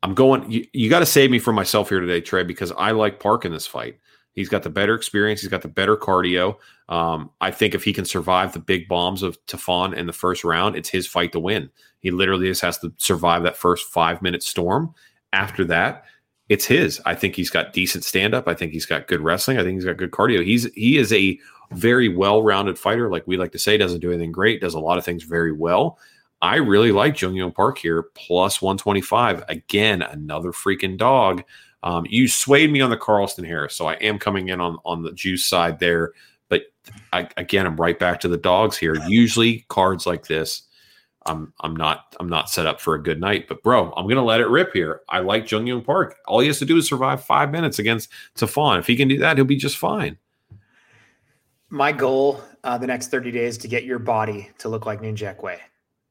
I'm 0.02 0.14
going. 0.14 0.50
You, 0.52 0.66
you 0.74 0.90
got 0.90 1.00
to 1.00 1.06
save 1.06 1.32
me 1.32 1.40
from 1.40 1.56
myself 1.56 1.90
here 1.90 2.00
today, 2.00 2.22
Trey, 2.22 2.44
because 2.44 2.72
I 2.74 2.92
like 2.92 3.20
Park 3.20 3.46
in 3.46 3.52
this 3.52 3.68
fight. 3.68 4.00
He's 4.34 4.50
got 4.50 4.64
the 4.64 4.70
better 4.70 4.96
experience. 4.96 5.42
He's 5.42 5.50
got 5.50 5.62
the 5.62 5.68
better 5.68 5.96
cardio. 5.96 6.58
Um, 6.90 7.30
I 7.40 7.52
think 7.52 7.76
if 7.76 7.84
he 7.84 7.94
can 7.94 8.06
survive 8.06 8.54
the 8.54 8.60
big 8.60 8.88
bombs 8.88 9.22
of 9.22 9.44
Tafon 9.46 9.96
in 9.96 10.08
the 10.08 10.14
first 10.14 10.44
round, 10.44 10.76
it's 10.76 10.90
his 10.90 11.08
fight 11.08 11.32
to 11.34 11.40
win. 11.40 11.70
He 12.00 12.12
literally 12.12 12.48
just 12.48 12.62
has 12.62 12.80
to 12.80 12.92
survive 12.98 13.44
that 13.44 13.56
first 13.56 13.88
five 13.88 14.22
minute 14.22 14.44
storm. 14.44 14.94
After 15.32 15.64
that, 15.66 16.06
it's 16.50 16.66
his. 16.66 17.00
I 17.06 17.16
think 17.16 17.36
he's 17.36 17.50
got 17.50 17.74
decent 17.74 18.04
stand 18.04 18.34
up. 18.34 18.48
I 18.48 18.54
think 18.54 18.74
he's 18.74 18.86
got 18.86 19.08
good 19.08 19.22
wrestling. 19.22 19.58
I 19.58 19.64
think 19.64 19.76
he's 19.76 19.86
got 19.86 19.98
good 19.98 20.12
cardio. 20.12 20.44
He's 20.44 20.72
he 20.74 20.98
is 20.98 21.14
a 21.14 21.40
very 21.72 22.10
well 22.10 22.44
rounded 22.44 22.78
fighter, 22.78 23.10
like 23.10 23.26
we 23.28 23.38
like 23.38 23.52
to 23.54 23.60
say. 23.60 23.78
Doesn't 23.78 24.00
do 24.00 24.12
anything 24.12 24.32
great. 24.32 24.62
Does 24.62 24.74
a 24.74 24.80
lot 24.80 24.98
of 24.98 25.06
things 25.06 25.24
very 25.24 25.52
well. 25.52 25.98
I 26.42 26.58
really 26.58 26.92
like 26.92 27.16
Jun 27.16 27.36
Yong 27.36 27.54
Park 27.54 27.78
here, 27.78 28.04
plus 28.16 28.62
125. 28.62 29.46
Again, 29.48 30.02
another 30.02 30.52
freaking 30.52 30.98
dog. 30.98 31.44
Um, 31.84 32.06
you 32.10 32.28
swayed 32.28 32.72
me 32.72 32.82
on 32.82 32.90
the 32.90 32.98
Carlston 32.98 33.46
Harris, 33.46 33.76
so 33.76 33.88
I 33.88 33.94
am 33.96 34.20
coming 34.20 34.50
in 34.50 34.60
on 34.60 34.78
on 34.86 35.04
the 35.04 35.12
juice 35.14 35.46
side 35.46 35.80
there. 35.80 36.14
But 36.50 36.64
I, 37.12 37.30
again, 37.38 37.66
I'm 37.66 37.78
right 37.78 37.98
back 37.98 38.20
to 38.22 38.28
the 38.28 38.38
dogs 38.38 38.78
here. 38.78 38.96
Usually, 39.08 39.66
cards 39.70 40.06
like 40.06 40.28
this, 40.28 40.64
I'm 41.26 41.54
I'm 41.62 41.76
not 41.76 42.16
I'm 42.20 42.30
not 42.30 42.50
set 42.50 42.66
up 42.66 42.80
for 42.82 42.96
a 42.96 43.04
good 43.04 43.20
night. 43.20 43.48
But 43.48 43.64
bro, 43.64 43.92
I'm 43.94 44.08
gonna 44.08 44.24
let 44.24 44.42
it 44.42 44.48
rip 44.48 44.74
here. 44.74 45.02
I 45.10 45.20
like 45.20 45.46
Jun 45.46 45.68
Yong 45.68 45.84
Park. 45.84 46.18
All 46.28 46.40
he 46.40 46.48
has 46.48 46.60
to 46.60 46.66
do 46.66 46.78
is 46.78 46.88
survive 46.88 47.24
five 47.24 47.52
minutes 47.52 47.80
against 47.80 48.10
Tafon. 48.36 48.80
If 48.80 48.88
he 48.88 48.96
can 48.96 49.08
do 49.08 49.18
that, 49.20 49.38
he'll 49.38 49.46
be 49.46 49.56
just 49.56 49.78
fine. 49.78 50.18
My 51.74 51.92
goal 51.92 52.40
uh, 52.64 52.78
the 52.78 52.86
next 52.86 53.08
30 53.08 53.32
days 53.32 53.58
to 53.58 53.68
get 53.68 53.84
your 53.84 53.98
body 53.98 54.52
to 54.60 54.70
look 54.70 54.86
like 54.86 55.02
Nchukwi. 55.02 55.58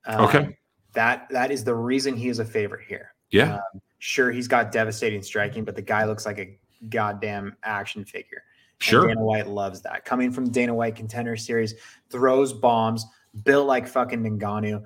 Um, 0.07 0.25
Okay. 0.25 0.59
That 0.93 1.29
that 1.31 1.53
is 1.53 1.63
the 1.63 1.75
reason 1.75 2.17
he 2.17 2.29
is 2.29 2.41
a 2.41 2.45
favorite 2.45 2.85
here. 2.87 3.15
Yeah, 3.31 3.55
Um, 3.55 3.81
sure, 4.01 4.33
he's 4.33 4.49
got 4.49 4.73
devastating 4.73 5.23
striking, 5.23 5.65
but 5.65 5.77
the 5.77 5.83
guy 5.83 6.05
looks 6.05 6.27
like 6.27 6.39
a 6.41 6.59
goddamn 6.89 7.57
action 7.63 8.05
figure. 8.05 8.43
And 8.81 8.83
sure. 8.83 9.07
Dana 9.07 9.23
White 9.23 9.47
loves 9.47 9.81
that. 9.83 10.05
Coming 10.05 10.33
from 10.33 10.47
the 10.47 10.51
Dana 10.51 10.75
White 10.75 10.97
Contender 10.97 11.37
Series, 11.37 11.75
throws 12.11 12.53
bombs, 12.53 13.07
built 13.45 13.69
like 13.69 13.87
fucking 13.87 14.23
Ngannou. 14.23 14.83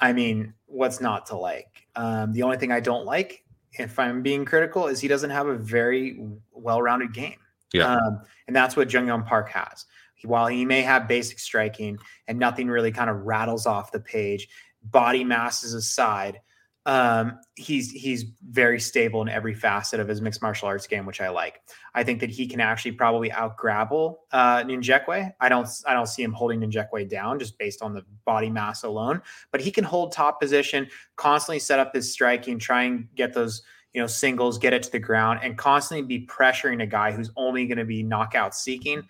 I 0.00 0.14
mean, 0.14 0.54
what's 0.64 1.02
not 1.02 1.26
to 1.26 1.36
like? 1.36 1.86
Um, 1.96 2.32
the 2.32 2.42
only 2.42 2.56
thing 2.56 2.72
I 2.72 2.80
don't 2.80 3.04
like, 3.04 3.44
if 3.74 3.98
I'm 3.98 4.22
being 4.22 4.46
critical, 4.46 4.86
is 4.86 5.00
he 5.00 5.06
doesn't 5.06 5.30
have 5.30 5.46
a 5.48 5.54
very 5.54 6.18
well-rounded 6.52 7.12
game. 7.12 7.36
Yeah. 7.74 7.94
Um, 7.94 8.20
and 8.46 8.54
that's 8.54 8.76
what 8.76 8.88
Jun 8.88 9.06
Yong 9.06 9.24
Park 9.24 9.50
has. 9.50 9.84
While 10.24 10.46
he 10.46 10.64
may 10.64 10.80
have 10.80 11.06
basic 11.06 11.38
striking 11.38 11.98
and 12.28 12.38
nothing 12.38 12.68
really 12.68 12.92
kind 12.92 13.10
of 13.10 13.22
rattles 13.26 13.66
off 13.66 13.92
the 13.92 14.00
page, 14.00 14.48
body 14.82 15.22
mass 15.22 15.62
is 15.64 15.74
aside, 15.74 16.40
um, 16.86 17.38
he's 17.56 17.90
he's 17.90 18.26
very 18.50 18.78
stable 18.78 19.22
in 19.22 19.28
every 19.28 19.54
facet 19.54 20.00
of 20.00 20.08
his 20.08 20.20
mixed 20.20 20.42
martial 20.42 20.68
arts 20.68 20.86
game, 20.86 21.06
which 21.06 21.20
I 21.20 21.30
like. 21.30 21.60
I 21.94 22.04
think 22.04 22.20
that 22.20 22.30
he 22.30 22.46
can 22.46 22.60
actually 22.60 22.92
probably 22.92 23.32
out 23.32 23.56
grapple 23.56 24.24
uh, 24.32 24.62
Nchukwi. 24.64 25.32
I 25.40 25.48
don't 25.48 25.68
I 25.86 25.94
don't 25.94 26.06
see 26.06 26.22
him 26.22 26.32
holding 26.32 26.60
Nchukwi 26.60 27.08
down 27.08 27.38
just 27.38 27.58
based 27.58 27.80
on 27.80 27.94
the 27.94 28.04
body 28.26 28.50
mass 28.50 28.84
alone, 28.84 29.22
but 29.50 29.62
he 29.62 29.70
can 29.70 29.84
hold 29.84 30.12
top 30.12 30.40
position, 30.40 30.86
constantly 31.16 31.58
set 31.58 31.78
up 31.78 31.94
his 31.94 32.10
striking, 32.12 32.58
try 32.58 32.82
and 32.82 33.08
get 33.14 33.32
those 33.32 33.62
you 33.94 34.00
know 34.00 34.06
singles, 34.06 34.58
get 34.58 34.72
it 34.72 34.82
to 34.82 34.90
the 34.92 34.98
ground, 34.98 35.40
and 35.42 35.56
constantly 35.56 36.06
be 36.06 36.26
pressuring 36.26 36.82
a 36.82 36.86
guy 36.86 37.12
who's 37.12 37.30
only 37.36 37.66
going 37.66 37.78
to 37.78 37.84
be 37.84 38.02
knockout 38.02 38.54
seeking. 38.54 39.02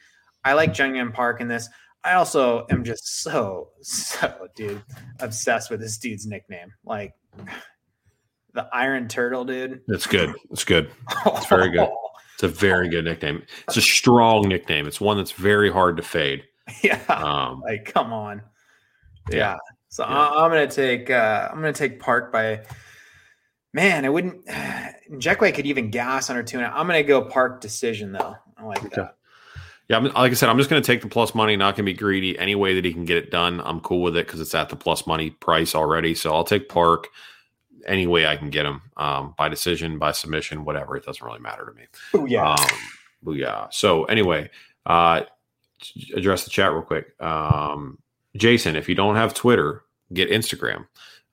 I 0.44 0.52
like 0.52 0.72
Jun 0.74 0.94
Yong 0.94 1.10
Park 1.12 1.40
in 1.40 1.48
this. 1.48 1.68
I 2.04 2.14
also 2.14 2.66
am 2.70 2.84
just 2.84 3.22
so 3.22 3.70
so 3.80 4.48
dude 4.54 4.82
obsessed 5.20 5.70
with 5.70 5.80
this 5.80 5.96
dude's 5.98 6.26
nickname, 6.26 6.72
like 6.84 7.14
the 8.52 8.68
Iron 8.72 9.08
Turtle, 9.08 9.44
dude. 9.44 9.80
It's 9.88 10.06
good. 10.06 10.34
It's 10.50 10.64
good. 10.64 10.90
It's 11.26 11.46
very 11.46 11.70
good. 11.70 11.88
It's 12.34 12.42
a 12.42 12.48
very 12.48 12.88
good 12.88 13.04
nickname. 13.04 13.44
It's 13.68 13.76
a 13.76 13.80
strong 13.80 14.48
nickname. 14.48 14.88
It's 14.88 15.00
one 15.00 15.16
that's 15.16 15.30
very 15.30 15.70
hard 15.70 15.96
to 15.98 16.02
fade. 16.02 16.42
yeah. 16.82 17.00
Um, 17.06 17.60
like 17.60 17.84
come 17.84 18.12
on 18.12 18.42
yeah, 19.30 19.36
Yeah. 19.36 19.56
so 19.88 20.04
Yeah. 20.04 20.30
I'm 20.30 20.50
gonna 20.50 20.66
take 20.66 21.10
uh 21.10 21.48
i'm 21.52 21.56
gonna 21.60 21.72
take 21.72 22.00
park 22.00 22.32
by 22.32 22.62
man 23.74 24.06
i 24.06 24.08
wouldn't 24.08 24.46
Jekwe 25.12 25.52
could 25.54 25.66
even 25.66 25.90
gas 25.90 26.30
under 26.30 26.42
two 26.42 26.56
and 26.58 26.66
i'm 26.66 26.86
gonna 26.86 27.02
go 27.02 27.22
park 27.22 27.60
decision 27.60 28.12
though 28.12 28.34
i 28.56 28.64
like 28.64 28.82
Okay. 28.84 28.96
that 28.96 29.16
yeah, 29.86 29.98
I'm, 29.98 30.04
like 30.04 30.30
I 30.30 30.32
said, 30.32 30.48
I'm 30.48 30.56
just 30.56 30.70
going 30.70 30.80
to 30.82 30.86
take 30.86 31.02
the 31.02 31.08
plus 31.08 31.34
money. 31.34 31.56
Not 31.56 31.76
going 31.76 31.84
to 31.84 31.92
be 31.92 31.94
greedy. 31.94 32.38
Any 32.38 32.54
way 32.54 32.74
that 32.74 32.86
he 32.86 32.92
can 32.94 33.04
get 33.04 33.18
it 33.18 33.30
done, 33.30 33.60
I'm 33.62 33.80
cool 33.80 34.00
with 34.00 34.16
it 34.16 34.26
because 34.26 34.40
it's 34.40 34.54
at 34.54 34.70
the 34.70 34.76
plus 34.76 35.06
money 35.06 35.28
price 35.28 35.74
already. 35.74 36.14
So 36.14 36.32
I'll 36.34 36.42
take 36.42 36.70
Park 36.70 37.08
any 37.86 38.06
way 38.06 38.26
I 38.26 38.34
can 38.38 38.48
get 38.48 38.64
him 38.64 38.80
um, 38.96 39.34
by 39.36 39.50
decision, 39.50 39.98
by 39.98 40.12
submission, 40.12 40.64
whatever. 40.64 40.96
It 40.96 41.04
doesn't 41.04 41.22
really 41.22 41.38
matter 41.40 41.66
to 41.66 41.72
me. 41.74 41.82
oh 42.14 42.24
yeah 42.24 42.52
Um, 42.54 42.66
booyah. 43.26 43.70
So 43.74 44.04
anyway, 44.04 44.48
uh, 44.86 45.24
address 46.16 46.44
the 46.44 46.50
chat 46.50 46.72
real 46.72 46.80
quick. 46.80 47.08
Um, 47.20 47.98
Jason, 48.36 48.76
if 48.76 48.88
you 48.88 48.94
don't 48.94 49.16
have 49.16 49.34
Twitter, 49.34 49.82
get 50.14 50.30
Instagram. 50.30 50.86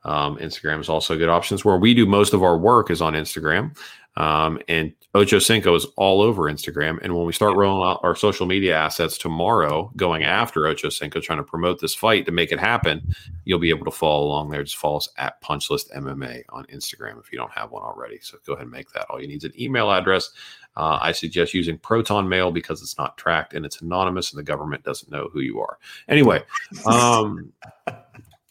Um, 0.04 0.38
Instagram 0.38 0.80
is 0.80 0.90
also 0.90 1.14
a 1.14 1.18
good 1.18 1.30
options 1.30 1.64
where 1.64 1.78
we 1.78 1.94
do 1.94 2.06
most 2.06 2.34
of 2.34 2.44
our 2.44 2.58
work 2.58 2.90
is 2.90 3.02
on 3.02 3.14
Instagram. 3.14 3.78
Um, 4.18 4.60
and 4.68 4.94
Ocho 5.14 5.40
Cinco 5.40 5.76
is 5.76 5.86
all 5.98 6.22
over 6.22 6.44
Instagram. 6.44 7.00
And 7.02 7.16
when 7.16 7.26
we 7.26 7.34
start 7.34 7.56
rolling 7.56 7.90
out 7.90 8.00
our 8.04 8.16
social 8.16 8.46
media 8.46 8.76
assets 8.76 9.18
tomorrow, 9.18 9.92
going 9.96 10.24
after 10.24 10.68
Ocho 10.68 10.90
Cinco, 10.90 11.20
trying 11.20 11.40
to 11.40 11.44
promote 11.44 11.80
this 11.80 11.96
fight 11.96 12.26
to 12.26 12.32
make 12.32 12.52
it 12.52 12.60
happen, 12.60 13.14
you'll 13.46 13.60
be 13.60 13.70
able 13.70 13.86
to 13.86 13.92
follow 13.92 14.26
along 14.26 14.50
there. 14.50 14.64
Just 14.64 14.78
follow 14.78 14.98
us 14.98 15.10
at 15.18 15.40
Punch 15.42 15.70
List 15.70 15.92
MMA 15.92 16.44
on 16.50 16.66
Instagram 16.66 17.20
if 17.20 17.32
you 17.32 17.38
don't 17.38 17.52
have 17.52 17.72
one 17.72 17.84
already. 17.84 18.20
So 18.22 18.38
go 18.46 18.54
ahead 18.54 18.64
and 18.64 18.72
make 18.72 18.92
that. 18.92 19.06
All 19.10 19.22
you 19.22 19.28
need 19.28 19.38
is 19.38 19.44
an 19.46 19.62
email 19.62 19.92
address. 19.92 20.30
Uh, 20.78 21.00
I 21.02 21.12
suggest 21.12 21.54
using 21.54 21.78
Proton 21.78 22.28
Mail 22.28 22.52
because 22.52 22.82
it's 22.82 22.98
not 22.98 23.18
tracked 23.18 23.54
and 23.54 23.66
it's 23.66 23.82
anonymous 23.82 24.32
and 24.32 24.40
the 24.40 24.44
government 24.44 24.84
doesn't 24.84 25.12
know 25.12 25.30
who 25.32 25.42
you 25.42 25.60
are. 25.60 25.78
Anyway, 26.08 26.42
um, 26.86 27.52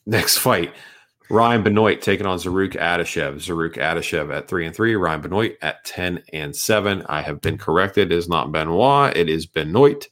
next 0.07 0.38
fight. 0.38 0.74
Ryan 1.31 1.62
Benoit 1.62 2.03
taking 2.03 2.26
on 2.26 2.39
Zarrukh 2.39 2.74
Adashev. 2.74 3.37
Zarrukh 3.37 3.76
Adashev 3.76 4.35
at 4.35 4.49
three 4.49 4.66
and 4.66 4.74
three. 4.74 4.97
Ryan 4.97 5.20
Benoit 5.20 5.57
at 5.62 5.85
ten 5.85 6.22
and 6.33 6.55
seven. 6.55 7.05
I 7.09 7.22
have 7.22 7.41
been 7.41 7.57
corrected. 7.57 8.11
It 8.11 8.16
is 8.16 8.28
not 8.28 8.53
Benoit. 8.53 9.16
It 9.16 9.28
is 9.28 9.47
Benoit. 9.47 10.09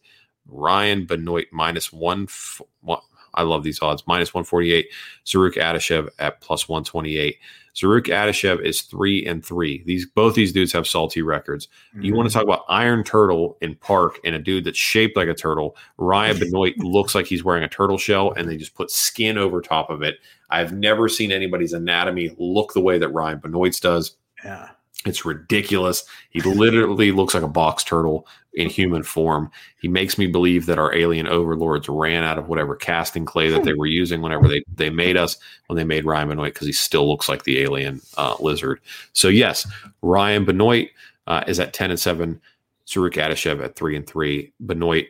Ryan 0.46 1.06
Benoit 1.06 1.46
minus 1.52 1.92
one. 1.92 2.24
F- 2.24 2.62
one 2.80 3.00
I 3.34 3.42
love 3.42 3.62
these 3.62 3.80
odds. 3.80 4.02
Minus 4.06 4.34
148. 4.34 4.88
Zarrukh 5.24 5.56
Adashev 5.56 6.08
at 6.18 6.40
plus 6.40 6.68
128. 6.68 7.36
Zarrukh 7.74 8.06
Adashev 8.06 8.60
is 8.64 8.82
three 8.82 9.24
and 9.24 9.44
three. 9.44 9.84
These 9.86 10.06
both 10.06 10.34
these 10.34 10.52
dudes 10.52 10.72
have 10.72 10.88
salty 10.88 11.22
records. 11.22 11.68
You 12.00 12.14
want 12.14 12.28
to 12.28 12.36
mm-hmm. 12.36 12.48
talk 12.48 12.56
about 12.56 12.64
Iron 12.68 13.04
Turtle 13.04 13.56
in 13.60 13.76
Park 13.76 14.18
and 14.24 14.34
a 14.34 14.40
dude 14.40 14.64
that's 14.64 14.78
shaped 14.78 15.16
like 15.16 15.28
a 15.28 15.34
turtle. 15.34 15.76
Ryan 15.96 16.38
Benoit 16.40 16.76
looks 16.78 17.14
like 17.14 17.26
he's 17.26 17.44
wearing 17.44 17.62
a 17.62 17.68
turtle 17.68 17.98
shell, 17.98 18.32
and 18.32 18.48
they 18.48 18.56
just 18.56 18.74
put 18.74 18.90
skin 18.90 19.38
over 19.38 19.60
top 19.60 19.90
of 19.90 20.02
it. 20.02 20.16
I've 20.50 20.72
never 20.72 21.08
seen 21.08 21.32
anybody's 21.32 21.72
anatomy 21.72 22.34
look 22.38 22.72
the 22.72 22.80
way 22.80 22.98
that 22.98 23.08
Ryan 23.08 23.38
Benoit's 23.38 23.80
does. 23.80 24.16
Yeah. 24.44 24.70
It's 25.04 25.24
ridiculous. 25.24 26.04
He 26.30 26.40
literally 26.40 27.12
looks 27.12 27.34
like 27.34 27.42
a 27.42 27.48
box 27.48 27.84
turtle 27.84 28.26
in 28.52 28.68
human 28.68 29.04
form. 29.04 29.50
He 29.80 29.86
makes 29.86 30.18
me 30.18 30.26
believe 30.26 30.66
that 30.66 30.78
our 30.78 30.94
alien 30.94 31.28
overlords 31.28 31.88
ran 31.88 32.24
out 32.24 32.38
of 32.38 32.48
whatever 32.48 32.74
casting 32.74 33.24
clay 33.24 33.50
that 33.50 33.62
they 33.62 33.74
were 33.74 33.86
using 33.86 34.20
whenever 34.20 34.48
they, 34.48 34.64
they 34.74 34.90
made 34.90 35.16
us 35.16 35.36
when 35.68 35.76
they 35.76 35.84
made 35.84 36.04
Ryan 36.04 36.28
Benoit 36.28 36.52
because 36.52 36.66
he 36.66 36.72
still 36.72 37.08
looks 37.08 37.28
like 37.28 37.44
the 37.44 37.60
alien 37.60 38.00
uh, 38.16 38.34
lizard. 38.40 38.80
So 39.12 39.28
yes, 39.28 39.70
Ryan 40.02 40.44
Benoit 40.44 40.88
uh, 41.28 41.44
is 41.46 41.60
at 41.60 41.72
ten 41.72 41.90
and 41.90 42.00
seven. 42.00 42.40
Zarrukh 42.86 43.14
Adashev 43.14 43.62
at 43.62 43.76
three 43.76 43.94
and 43.94 44.06
three. 44.06 44.52
Benoit 44.60 45.06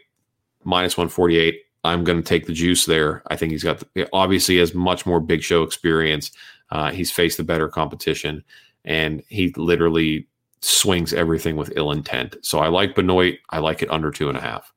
minus 0.64 0.98
one 0.98 1.08
forty 1.08 1.38
eight. 1.38 1.62
I'm 1.84 2.04
going 2.04 2.18
to 2.18 2.28
take 2.28 2.46
the 2.46 2.52
juice 2.52 2.86
there. 2.86 3.22
I 3.28 3.36
think 3.36 3.52
he's 3.52 3.64
got 3.64 3.82
the, 3.94 4.08
obviously 4.12 4.58
has 4.58 4.74
much 4.74 5.06
more 5.06 5.20
big 5.20 5.42
show 5.42 5.62
experience. 5.62 6.32
Uh, 6.70 6.90
he's 6.90 7.10
faced 7.10 7.36
the 7.36 7.44
better 7.44 7.68
competition 7.68 8.44
and 8.84 9.22
he 9.28 9.52
literally 9.56 10.26
swings 10.60 11.12
everything 11.12 11.56
with 11.56 11.72
ill 11.76 11.92
intent. 11.92 12.36
So 12.42 12.58
I 12.58 12.68
like 12.68 12.94
Benoit. 12.94 13.36
I 13.50 13.58
like 13.58 13.82
it 13.82 13.90
under 13.90 14.10
two 14.10 14.28
and 14.28 14.36
a 14.36 14.40
half. 14.40 14.72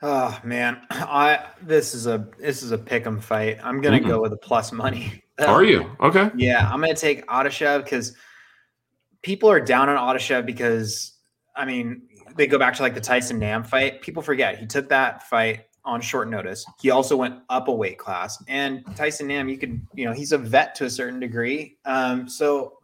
Oh 0.00 0.38
man, 0.44 0.80
I 0.90 1.46
this 1.60 1.94
is 1.94 2.06
a 2.06 2.28
this 2.38 2.62
is 2.62 2.70
a 2.70 2.78
pick'em 2.78 3.20
fight. 3.20 3.58
I'm 3.62 3.80
gonna 3.80 3.98
Mm-mm. 3.98 4.08
go 4.08 4.20
with 4.20 4.32
a 4.32 4.36
plus 4.36 4.70
money. 4.70 5.24
Are 5.38 5.64
you 5.64 5.90
okay? 6.00 6.30
Yeah, 6.36 6.68
I'm 6.70 6.80
gonna 6.80 6.94
take 6.94 7.26
Adashev 7.26 7.84
because 7.84 8.16
people 9.22 9.50
are 9.50 9.60
down 9.60 9.88
on 9.88 9.96
Adashev 9.96 10.46
because 10.46 11.14
I 11.56 11.64
mean 11.64 12.02
they 12.36 12.46
go 12.46 12.58
back 12.58 12.74
to 12.74 12.82
like 12.82 12.94
the 12.94 13.00
Tyson 13.00 13.38
Nam 13.38 13.64
fight. 13.64 14.02
People 14.02 14.22
forget 14.22 14.58
he 14.58 14.66
took 14.66 14.88
that 14.90 15.28
fight 15.28 15.64
on 15.88 16.00
short 16.00 16.28
notice. 16.28 16.64
He 16.80 16.90
also 16.90 17.16
went 17.16 17.36
up 17.48 17.68
a 17.68 17.72
weight 17.72 17.98
class, 17.98 18.42
and 18.46 18.84
Tyson 18.94 19.26
Nam, 19.26 19.48
you 19.48 19.58
could 19.58 19.80
you 19.94 20.04
know 20.04 20.12
he's 20.12 20.32
a 20.32 20.38
vet 20.38 20.74
to 20.76 20.84
a 20.84 20.90
certain 20.90 21.18
degree. 21.18 21.76
Um, 21.84 22.28
so 22.28 22.78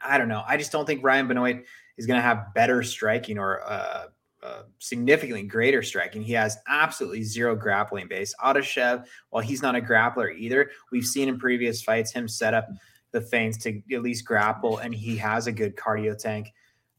I 0.00 0.18
don't 0.18 0.28
know. 0.28 0.44
I 0.46 0.56
just 0.56 0.70
don't 0.70 0.86
think 0.86 1.02
Ryan 1.02 1.26
Benoit 1.26 1.64
is 1.96 2.06
gonna 2.06 2.20
have 2.20 2.54
better 2.54 2.82
striking 2.82 3.38
or 3.38 3.62
uh, 3.64 4.06
uh, 4.42 4.62
significantly 4.78 5.42
greater 5.42 5.82
striking. 5.82 6.22
He 6.22 6.34
has 6.34 6.58
absolutely 6.68 7.22
zero 7.22 7.56
grappling 7.56 8.06
base. 8.06 8.34
Adashev, 8.44 9.06
while 9.30 9.42
he's 9.42 9.62
not 9.62 9.74
a 9.74 9.80
grappler 9.80 10.36
either, 10.36 10.70
we've 10.92 11.06
seen 11.06 11.28
in 11.28 11.38
previous 11.38 11.82
fights 11.82 12.12
him 12.12 12.28
set 12.28 12.54
up 12.54 12.68
the 13.12 13.20
feints 13.20 13.56
to 13.58 13.82
at 13.92 14.02
least 14.02 14.26
grapple, 14.26 14.78
and 14.78 14.94
he 14.94 15.16
has 15.16 15.46
a 15.46 15.52
good 15.52 15.74
cardio 15.74 16.16
tank. 16.16 16.52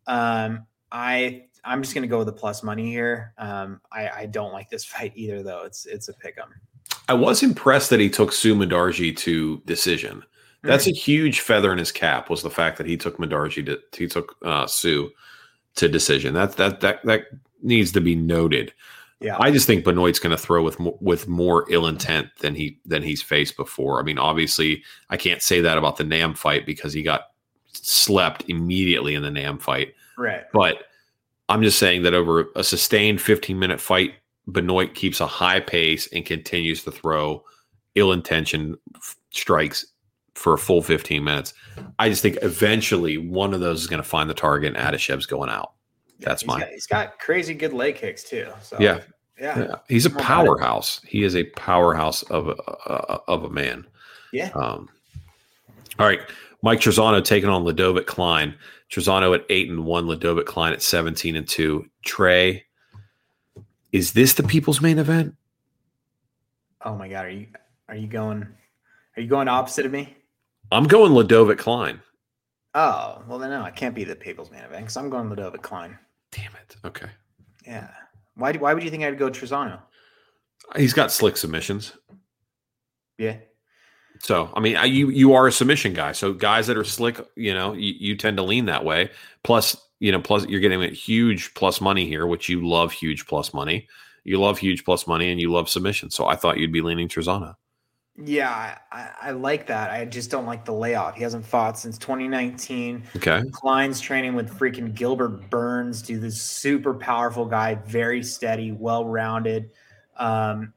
Um, 0.08 0.66
I 0.92 1.47
I'm 1.68 1.82
just 1.82 1.94
gonna 1.94 2.08
go 2.08 2.18
with 2.20 2.28
the 2.28 2.34
plus 2.34 2.64
money 2.64 2.90
here. 2.92 3.34
Um, 3.38 3.82
I, 3.92 4.10
I 4.10 4.26
don't 4.26 4.54
like 4.54 4.70
this 4.70 4.86
fight 4.94 5.14
either, 5.16 5.44
though. 5.44 5.64
It's 5.66 5.86
it's 5.86 6.08
a 6.10 6.14
pick 6.14 6.38
'em. 6.38 6.54
I 7.10 7.14
was 7.14 7.44
impressed 7.44 7.90
that 7.92 8.00
he 8.00 8.10
took 8.10 8.32
Su 8.34 8.56
Mudaerji 8.56 9.16
to 9.18 9.62
decision. 9.66 10.24
That's 10.64 10.88
a 10.88 10.92
huge 10.92 11.40
feather 11.40 11.72
in 11.72 11.78
his 11.78 11.94
cap. 11.94 12.30
Was 12.30 12.42
the 12.44 12.50
fact 12.50 12.78
that 12.78 12.88
he 12.88 12.98
took 12.98 13.18
Mudaerji 13.18 13.66
to 13.68 13.80
he 13.98 14.08
took 14.08 14.36
uh, 14.44 14.68
Su 14.68 15.12
to 15.76 15.88
decision. 15.88 16.34
That 16.34 16.58
that 16.58 16.82
that 16.82 17.06
that 17.06 17.22
needs 17.62 17.92
to 17.94 18.02
be 18.02 18.16
noted. 18.16 18.74
yeah. 19.22 19.38
I 19.40 19.50
just 19.50 19.66
think 19.66 19.86
Benoit's 19.86 20.20
going 20.20 20.36
to 20.36 20.42
throw 20.42 20.62
with 20.64 20.78
mo- 20.80 20.98
with 21.00 21.28
more 21.28 21.66
ill 21.72 21.88
intent 21.88 22.28
than 22.42 22.54
he 22.56 22.80
than 22.86 23.02
he's 23.02 23.22
faced 23.22 23.56
before. 23.56 24.00
I 24.00 24.04
mean, 24.04 24.18
obviously, 24.20 24.84
I 25.10 25.16
can't 25.16 25.42
say 25.42 25.62
that 25.62 25.78
about 25.78 25.96
the 25.98 26.04
Nam 26.04 26.34
fight 26.34 26.66
because 26.66 26.92
he 26.92 27.02
got 27.02 27.28
slept 27.72 28.44
immediately 28.50 29.16
in 29.16 29.24
the 29.24 29.32
Nam 29.32 29.60
fight. 29.60 29.94
right. 30.18 30.44
But 30.52 30.87
I'm 31.50 31.64
just 31.64 31.80
saying 31.80 32.04
that 32.04 32.14
over 32.14 32.46
a 32.56 32.64
sustained 32.64 33.22
15 33.22 33.58
minute 33.58 33.80
fight, 33.80 34.14
Benoit 34.48 34.94
keeps 34.94 35.20
a 35.22 35.28
high 35.28 35.60
pace 35.60 36.08
and 36.14 36.26
continues 36.26 36.84
to 36.84 36.92
throw 36.92 37.44
ill 37.96 38.12
intention 38.12 38.78
strikes 39.32 39.86
for 40.36 40.54
a 40.54 40.58
full 40.58 40.82
15 40.82 41.24
minutes. 41.24 41.54
I 42.00 42.10
just 42.10 42.22
think 42.22 42.38
eventually 42.42 43.18
one 43.18 43.54
of 43.54 43.60
those 43.60 43.82
is 43.82 43.88
going 43.88 44.02
to 44.02 44.08
find 44.08 44.30
the 44.30 44.34
target 44.34 44.76
and 44.76 44.78
Adashev's 44.96 45.26
going 45.26 45.50
out. 45.50 45.74
That's 46.20 46.42
He's 46.44 46.48
mine. 46.48 46.60
got, 46.62 46.70
he's 46.70 46.88
got 46.88 47.20
crazy 47.20 47.54
good 47.54 47.74
leg 47.74 47.96
kicks 47.96 48.24
too. 48.24 48.48
So 48.62 48.78
Yeah. 48.80 49.00
yeah, 49.40 49.60
Yeah, 49.60 49.76
he's 49.88 50.06
a 50.06 50.10
More 50.10 50.20
about 50.20 50.24
it. 50.24 50.28
powerhouse. 50.46 51.02
He 51.08 51.24
is 51.24 51.36
a 51.36 51.44
powerhouse 51.44 52.24
of 52.24 52.48
a, 52.50 52.56
uh, 52.62 53.20
of 53.28 53.44
a 53.46 53.50
man. 53.50 53.86
yeah. 54.34 54.50
Um, 54.56 54.90
all 56.00 56.06
right, 56.06 56.20
Mike 56.62 56.80
Trizano 56.80 57.24
taking 57.24 57.50
on 57.50 57.64
Ludovit 57.64 58.06
Klein. 58.06 58.54
Trizano 58.92 59.36
at 59.36 59.46
eight 59.50 59.70
and 59.70 59.86
one, 59.86 60.06
Ludovit 60.06 60.46
Klein 60.46 60.74
at 60.74 60.82
seventeen 60.82 61.36
and 61.36 61.48
two. 61.48 61.88
Trey, 62.04 62.66
is 63.92 64.14
this 64.14 64.34
the 64.34 64.44
people's 64.44 64.82
main 64.82 64.98
event? 64.98 65.36
Oh 66.84 66.96
my 66.96 67.08
god, 67.10 67.26
are 67.26 67.30
you 67.30 67.48
are 67.90 67.96
you 67.96 68.08
going 68.08 68.48
are 69.16 69.22
you 69.22 69.28
going 69.28 69.48
opposite 69.48 69.86
of 69.86 69.92
me? 69.92 70.16
I'm 70.72 70.86
going 70.86 71.14
Ladovic 71.14 71.58
Klein. 71.58 72.02
Oh, 72.76 73.24
well 73.28 73.40
then 73.40 73.50
no, 73.50 73.62
I 73.64 73.72
can't 73.72 73.96
be 73.96 74.04
the 74.04 74.16
People's 74.16 74.52
Main 74.52 74.62
Event 74.64 74.84
because 74.84 74.98
I'm 74.98 75.10
going 75.10 75.30
Ludovit 75.30 75.64
Klein. 75.64 75.98
Damn 76.32 76.52
it. 76.56 76.76
Okay, 76.86 77.08
Yeah. 77.66 77.90
Why 78.36 78.52
do, 78.52 78.60
why 78.60 78.74
would 78.74 78.84
you 78.84 78.92
think 78.92 79.04
I'd 79.04 79.18
go 79.18 79.30
Trizano? 79.32 79.80
he's 80.76 80.94
got 80.94 81.12
slick 81.12 81.38
submissions. 81.38 81.94
Yeah. 83.18 83.38
So 84.22 84.52
I 84.56 84.60
mean, 84.60 84.76
I, 84.76 84.86
you 84.86 85.10
you 85.10 85.34
are 85.34 85.48
a 85.48 85.52
submission 85.52 85.94
guy. 85.94 86.12
So 86.12 86.34
guys 86.34 86.68
that 86.68 86.78
are 86.78 86.84
slick, 86.84 87.20
you 87.36 87.54
know, 87.54 87.74
you, 87.74 87.94
you 87.98 88.16
tend 88.16 88.38
to 88.38 88.44
lean 88.44 88.66
that 88.66 88.86
way. 88.86 89.12
Plus, 89.44 89.78
you 90.00 90.12
know, 90.12 90.22
plus 90.22 90.46
you're 90.48 90.60
getting 90.60 90.84
a 90.84 90.90
huge 90.90 91.54
plus 91.54 91.82
money 91.82 92.08
here, 92.08 92.26
which 92.28 92.50
you 92.50 92.68
love 92.68 92.92
huge 92.92 93.28
plus 93.28 93.54
money. 93.54 93.88
You 94.24 94.40
love 94.40 94.58
huge 94.60 94.84
plus 94.84 95.08
money, 95.08 95.32
and 95.32 95.40
you 95.40 95.52
love 95.52 95.70
submission. 95.70 96.10
So 96.10 96.28
I 96.28 96.36
thought 96.36 96.58
you'd 96.58 96.74
be 96.74 96.82
leaning 96.82 97.08
Trizano. 97.08 97.56
Yeah, 98.24 98.78
I, 98.92 99.10
I, 99.22 99.32
like 99.32 99.68
that. 99.68 99.92
I 99.92 100.04
just 100.04 100.32
don't 100.32 100.48
like 100.48 100.66
the 100.66 100.74
layoff. 100.74 101.16
He 101.16 101.22
hasn't 101.22 101.46
fought 101.46 101.78
since 101.78 102.00
2019. 102.00 103.04
Okay. 103.16 103.44
Klein's 103.52 104.02
training 104.02 104.34
with 104.34 104.50
freaking 104.58 104.94
Gilbert 104.94 105.52
Burns, 105.52 106.02
dude. 106.02 106.22
This 106.22 106.42
super 106.42 106.96
powerful 106.96 107.46
guy, 107.46 107.76
very 107.76 108.24
steady, 108.24 108.72
well 108.72 109.06
rounded. 109.06 109.70
Um, 110.18 110.74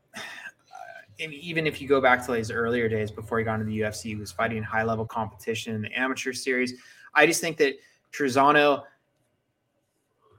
even 1.20 1.66
if 1.66 1.80
you 1.80 1.88
go 1.88 2.00
back 2.00 2.24
to 2.26 2.32
his 2.32 2.50
earlier 2.50 2.88
days 2.88 3.10
before 3.10 3.38
he 3.38 3.44
got 3.44 3.54
into 3.60 3.66
the 3.66 3.80
UFC, 3.80 4.02
he 4.10 4.16
was 4.16 4.32
fighting 4.32 4.62
high 4.62 4.82
level 4.82 5.04
competition 5.04 5.74
in 5.74 5.82
the 5.82 5.92
amateur 5.98 6.32
series. 6.32 6.74
I 7.14 7.26
just 7.26 7.40
think 7.40 7.56
that 7.58 7.74
Trizano 8.12 8.84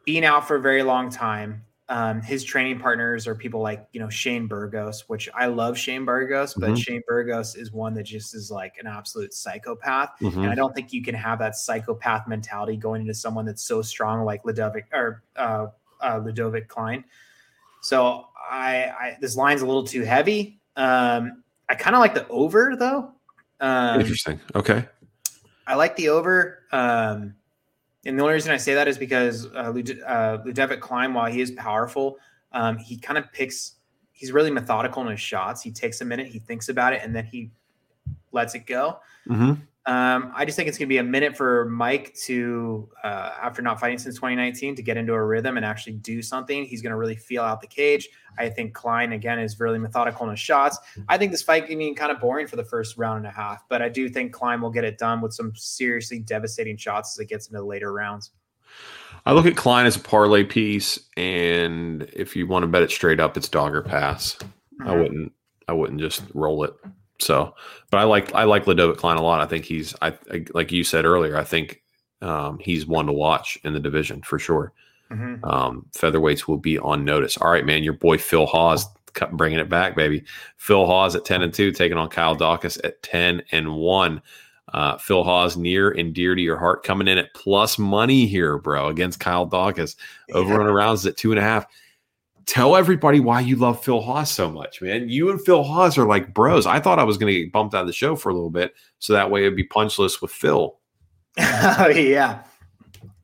being 0.05 0.25
out 0.25 0.47
for 0.47 0.55
a 0.55 0.61
very 0.61 0.83
long 0.83 1.09
time, 1.09 1.63
um, 1.89 2.21
his 2.21 2.43
training 2.43 2.79
partners 2.79 3.27
are 3.27 3.35
people 3.35 3.59
like 3.59 3.85
you 3.91 3.99
know 3.99 4.09
Shane 4.09 4.47
Burgos, 4.47 5.09
which 5.09 5.29
I 5.35 5.47
love 5.47 5.77
Shane 5.77 6.05
Burgos, 6.05 6.53
but 6.53 6.71
Mhm. 6.71 6.77
Shane 6.77 7.01
Burgos 7.05 7.55
is 7.55 7.73
one 7.73 7.93
that 7.95 8.03
just 8.03 8.33
is 8.33 8.49
like 8.49 8.77
an 8.79 8.87
absolute 8.87 9.33
psychopath. 9.33 10.11
Mhm. 10.21 10.37
And 10.37 10.47
I 10.47 10.55
don't 10.55 10.73
think 10.73 10.93
you 10.93 11.03
can 11.03 11.15
have 11.15 11.37
that 11.39 11.55
psychopath 11.55 12.27
mentality 12.29 12.77
going 12.77 13.01
into 13.01 13.13
someone 13.13 13.45
that's 13.45 13.63
so 13.63 13.81
strong 13.81 14.23
like 14.23 14.43
Ludovit 14.43 14.85
or 14.93 15.21
uh, 15.35 15.67
uh, 15.99 16.19
Ludovit 16.19 16.69
Klein. 16.69 17.03
So 17.81 18.27
I, 18.49 18.85
I 18.85 19.17
this 19.19 19.35
line's 19.35 19.61
a 19.61 19.65
little 19.65 19.83
too 19.83 20.03
heavy. 20.03 20.60
Um, 20.81 21.43
I 21.69 21.75
kind 21.75 21.95
of 21.95 21.99
like 21.99 22.15
the 22.15 22.27
over 22.27 22.75
though. 22.75 23.11
Um, 23.59 23.99
Interesting. 24.01 24.39
Okay. 24.55 24.87
I 25.67 25.75
like 25.75 25.95
the 25.95 26.09
over. 26.09 26.63
Um, 26.71 27.35
and 28.03 28.17
the 28.17 28.23
only 28.23 28.33
reason 28.33 28.51
I 28.51 28.57
say 28.57 28.73
that 28.73 28.87
is 28.87 28.97
because 28.97 29.45
uh, 29.55 29.71
Lud- 29.73 30.01
uh, 30.05 30.39
Ludovit 30.43 30.79
Klein, 30.79 31.13
while 31.13 31.31
he 31.31 31.39
is 31.39 31.51
powerful, 31.51 32.17
um, 32.51 32.77
he 32.77 32.97
kind 32.97 33.19
of 33.19 33.31
picks. 33.31 33.73
He's 34.11 34.31
really 34.31 34.49
methodical 34.49 35.03
in 35.03 35.09
his 35.09 35.21
shots. 35.21 35.61
He 35.61 35.71
takes 35.71 36.01
a 36.01 36.05
minute, 36.05 36.27
he 36.27 36.39
thinks 36.39 36.69
about 36.69 36.93
it, 36.93 37.01
and 37.03 37.15
then 37.15 37.25
he 37.25 37.51
lets 38.31 38.55
it 38.55 38.65
go. 38.65 38.99
hmm 39.27 39.53
Um, 39.87 40.31
I 40.35 40.45
just 40.45 40.55
think 40.55 40.69
it's 40.69 40.77
going 40.77 40.87
to 40.87 40.93
be 40.93 40.99
a 40.99 41.03
minute 41.03 41.35
for 41.35 41.65
Mike 41.65 42.13
to, 42.25 42.87
uh, 43.03 43.31
after 43.41 43.63
not 43.63 43.79
fighting 43.79 43.97
since 43.97 44.13
2019, 44.15 44.75
to 44.75 44.83
get 44.83 44.95
into 44.95 45.13
a 45.13 45.23
rhythm 45.23 45.57
and 45.57 45.65
actually 45.65 45.93
do 45.93 46.21
something. 46.21 46.65
He's 46.65 46.83
going 46.83 46.91
to 46.91 46.97
really 46.97 47.15
feel 47.15 47.41
out 47.41 47.61
the 47.61 47.67
cage. 47.67 48.07
I 48.37 48.49
think 48.49 48.75
Klein 48.75 49.11
again 49.13 49.39
is 49.39 49.59
really 49.59 49.79
methodical 49.79 50.25
in 50.25 50.31
his 50.31 50.39
shots. 50.39 50.77
I 51.09 51.17
think 51.17 51.31
this 51.31 51.41
fight 51.41 51.65
can 51.65 51.79
be 51.79 51.93
kind 51.95 52.11
of 52.11 52.19
boring 52.19 52.45
for 52.45 52.57
the 52.57 52.63
first 52.63 52.97
round 52.97 53.17
and 53.17 53.27
a 53.27 53.31
half, 53.31 53.67
but 53.69 53.81
I 53.81 53.89
do 53.89 54.07
think 54.07 54.33
Klein 54.33 54.61
will 54.61 54.69
get 54.69 54.83
it 54.83 54.99
done 54.99 55.19
with 55.19 55.33
some 55.33 55.51
seriously 55.55 56.19
devastating 56.19 56.77
shots 56.77 57.15
as 57.15 57.19
it 57.19 57.25
gets 57.25 57.47
into 57.47 57.57
the 57.57 57.65
later 57.65 57.91
rounds. 57.91 58.31
I 59.25 59.33
look 59.33 59.45
at 59.45 59.57
Klein 59.57 59.85
as 59.85 59.95
a 59.95 59.99
parlay 59.99 60.43
piece, 60.43 60.99
and 61.17 62.03
if 62.13 62.35
you 62.35 62.47
want 62.47 62.63
to 62.63 62.67
bet 62.67 62.83
it 62.83 62.91
straight 62.91 63.19
up, 63.19 63.35
it's 63.35 63.49
dogger 63.49 63.81
pass. 63.81 64.37
I 64.85 64.95
wouldn't. 64.95 65.33
I 65.67 65.73
wouldn't 65.73 65.99
just 65.99 66.23
roll 66.33 66.63
it. 66.63 66.73
So, 67.21 67.55
but 67.89 67.99
I 67.99 68.03
like 68.03 68.33
I 68.33 68.43
like 68.43 68.65
Ludovit 68.65 68.97
Klein 68.97 69.17
a 69.17 69.21
lot. 69.21 69.41
I 69.41 69.45
think 69.45 69.65
he's 69.65 69.95
I, 70.01 70.09
I 70.31 70.45
like 70.53 70.71
you 70.71 70.83
said 70.83 71.05
earlier. 71.05 71.37
I 71.37 71.43
think 71.43 71.81
um, 72.21 72.59
he's 72.59 72.85
one 72.85 73.05
to 73.07 73.13
watch 73.13 73.57
in 73.63 73.73
the 73.73 73.79
division 73.79 74.21
for 74.21 74.39
sure. 74.39 74.73
Mhm. 75.11 75.43
Um, 75.43 75.85
featherweights 75.91 76.47
will 76.47 76.57
be 76.57 76.79
on 76.79 77.03
notice. 77.05 77.37
All 77.37 77.51
right, 77.51 77.65
man. 77.65 77.83
Your 77.83 77.93
boy 77.93 78.17
Phil 78.17 78.45
Hawes 78.45 78.85
bringing 79.33 79.59
it 79.59 79.69
back, 79.69 79.95
baby. 79.95 80.23
Phil 80.57 80.85
Hawes 80.85 81.15
at 81.15 81.25
10 81.25 81.41
and 81.41 81.53
2, 81.53 81.71
taking 81.73 81.97
on 81.97 82.09
Kyle 82.09 82.35
Dawkins 82.35 82.77
at 82.77 83.03
10 83.03 83.43
and 83.51 83.75
1. 83.75 84.21
Uh, 84.73 84.97
Phil 84.97 85.23
Hawes 85.23 85.57
near 85.57 85.91
and 85.91 86.13
dear 86.13 86.33
to 86.33 86.41
your 86.41 86.57
heart, 86.57 86.83
coming 86.83 87.09
in 87.09 87.17
at 87.17 87.33
plus 87.33 87.77
money 87.77 88.25
here, 88.25 88.57
bro, 88.57 88.87
against 88.87 89.19
Kyle 89.19 89.45
Dawkins. 89.45 89.97
Over 90.33 90.61
and 90.61 90.69
around 90.69 90.93
is 90.93 91.05
at 91.05 91.17
two 91.17 91.31
and 91.31 91.39
a 91.39 91.43
half. 91.43 91.65
Tell 92.45 92.75
everybody 92.75 93.19
why 93.19 93.39
you 93.41 93.55
love 93.55 93.83
Phil 93.83 94.01
Hawes 94.01 94.31
so 94.31 94.49
much, 94.51 94.81
man. 94.81 95.07
You 95.09 95.29
and 95.29 95.39
Phil 95.41 95.63
Hawes 95.63 95.97
are 95.97 96.05
like 96.05 96.33
bros. 96.33 96.65
I 96.65 96.79
thought 96.79 96.99
I 96.99 97.03
was 97.03 97.17
going 97.17 97.31
to 97.33 97.43
get 97.43 97.51
bumped 97.51 97.75
out 97.75 97.81
of 97.81 97.87
the 97.87 97.93
show 97.93 98.15
for 98.15 98.29
a 98.29 98.33
little 98.33 98.49
bit, 98.49 98.73
so 98.99 99.13
that 99.13 99.29
way 99.29 99.41
it'd 99.41 99.55
be 99.55 99.63
punchless 99.63 100.21
with 100.21 100.31
Phil. 100.31 100.77
yeah, 101.37 102.43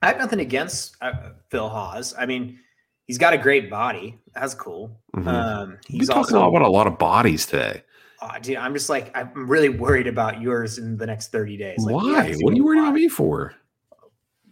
I 0.02 0.08
have 0.08 0.18
nothing 0.18 0.40
against 0.40 0.96
uh, 1.02 1.32
Phil 1.50 1.68
Hawes. 1.68 2.14
I 2.18 2.26
mean, 2.26 2.60
he's 3.06 3.18
got 3.18 3.34
a 3.34 3.38
great 3.38 3.70
body. 3.70 4.20
That's 4.34 4.54
cool. 4.54 4.98
Mhm. 5.16 5.28
Um, 5.28 5.78
He's 5.88 6.08
talking 6.08 6.36
also, 6.36 6.48
about 6.50 6.62
a 6.62 6.70
lot 6.70 6.88
of 6.88 6.98
bodies 7.00 7.46
today. 7.46 7.84
oh, 8.22 8.32
dude, 8.42 8.58
I'm 8.58 8.74
just 8.74 8.90
like, 8.90 9.16
I'm 9.18 9.32
really 9.34 9.70
worried 9.70 10.08
about 10.08 10.42
yours 10.42 10.78
in 10.78 10.96
the 10.98 11.06
next 11.06 11.32
30 11.32 11.58
days. 11.58 11.80
Like, 11.80 11.96
why? 11.96 12.34
What 12.42 12.54
are 12.54 12.56
you 12.56 12.64
worried 12.64 12.80
about 12.80 12.94
me 12.94 13.08
for? 13.08 13.56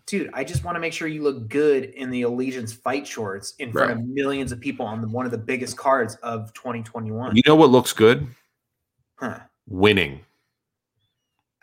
Dude, 0.07 0.29
I 0.33 0.43
just 0.43 0.63
want 0.63 0.75
to 0.75 0.79
make 0.79 0.93
sure 0.93 1.07
you 1.07 1.23
look 1.23 1.47
good 1.47 1.85
in 1.85 2.11
the 2.11 2.21
Allegiance 2.23 2.71
fight 2.71 3.07
shorts 3.07 3.55
in 3.57 3.71
front 3.71 3.91
of 3.91 4.01
millions 4.01 4.51
of 4.51 4.59
people 4.59 4.85
on 4.85 5.01
the, 5.01 5.07
one 5.07 5.25
of 5.25 5.31
the 5.31 5.37
biggest 5.37 5.77
cards 5.77 6.15
of 6.21 6.53
2021. 6.53 7.35
You 7.35 7.41
know 7.47 7.55
what 7.55 7.71
looks 7.71 7.91
good? 7.91 8.27
Huh. 9.15 9.39
Winning. 9.67 10.19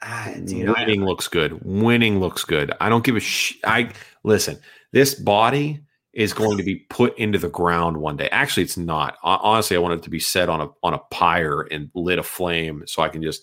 Ah, 0.01 0.33
dude, 0.45 0.69
Winning 0.69 1.05
looks 1.05 1.29
good. 1.29 1.61
Winning 1.65 2.19
looks 2.19 2.45
good. 2.45 2.73
I 2.81 2.89
don't 2.89 3.05
give 3.05 3.15
a 3.15 3.21
sh. 3.21 3.55
I 3.65 3.91
listen. 4.25 4.59
This 4.91 5.15
body 5.15 5.81
is 6.13 6.33
going 6.33 6.59
to 6.59 6.65
be 6.65 6.77
put 6.91 7.17
into 7.19 7.39
the 7.39 7.49
ground 7.49 7.97
one 7.97 8.17
day. 8.17 8.29
Actually, 8.31 8.65
it's 8.65 8.77
not. 8.77 9.17
Hon- 9.23 9.39
Honestly, 9.43 9.77
I 9.77 9.81
want 9.81 9.95
it 9.95 10.03
to 10.03 10.11
be 10.11 10.19
set 10.19 10.49
on 10.49 10.61
a 10.61 10.69
on 10.83 10.95
a 10.95 10.99
pyre 11.13 11.63
and 11.71 11.89
lit 11.95 12.19
aflame 12.19 12.83
so 12.87 13.03
I 13.03 13.09
can 13.09 13.23
just 13.23 13.43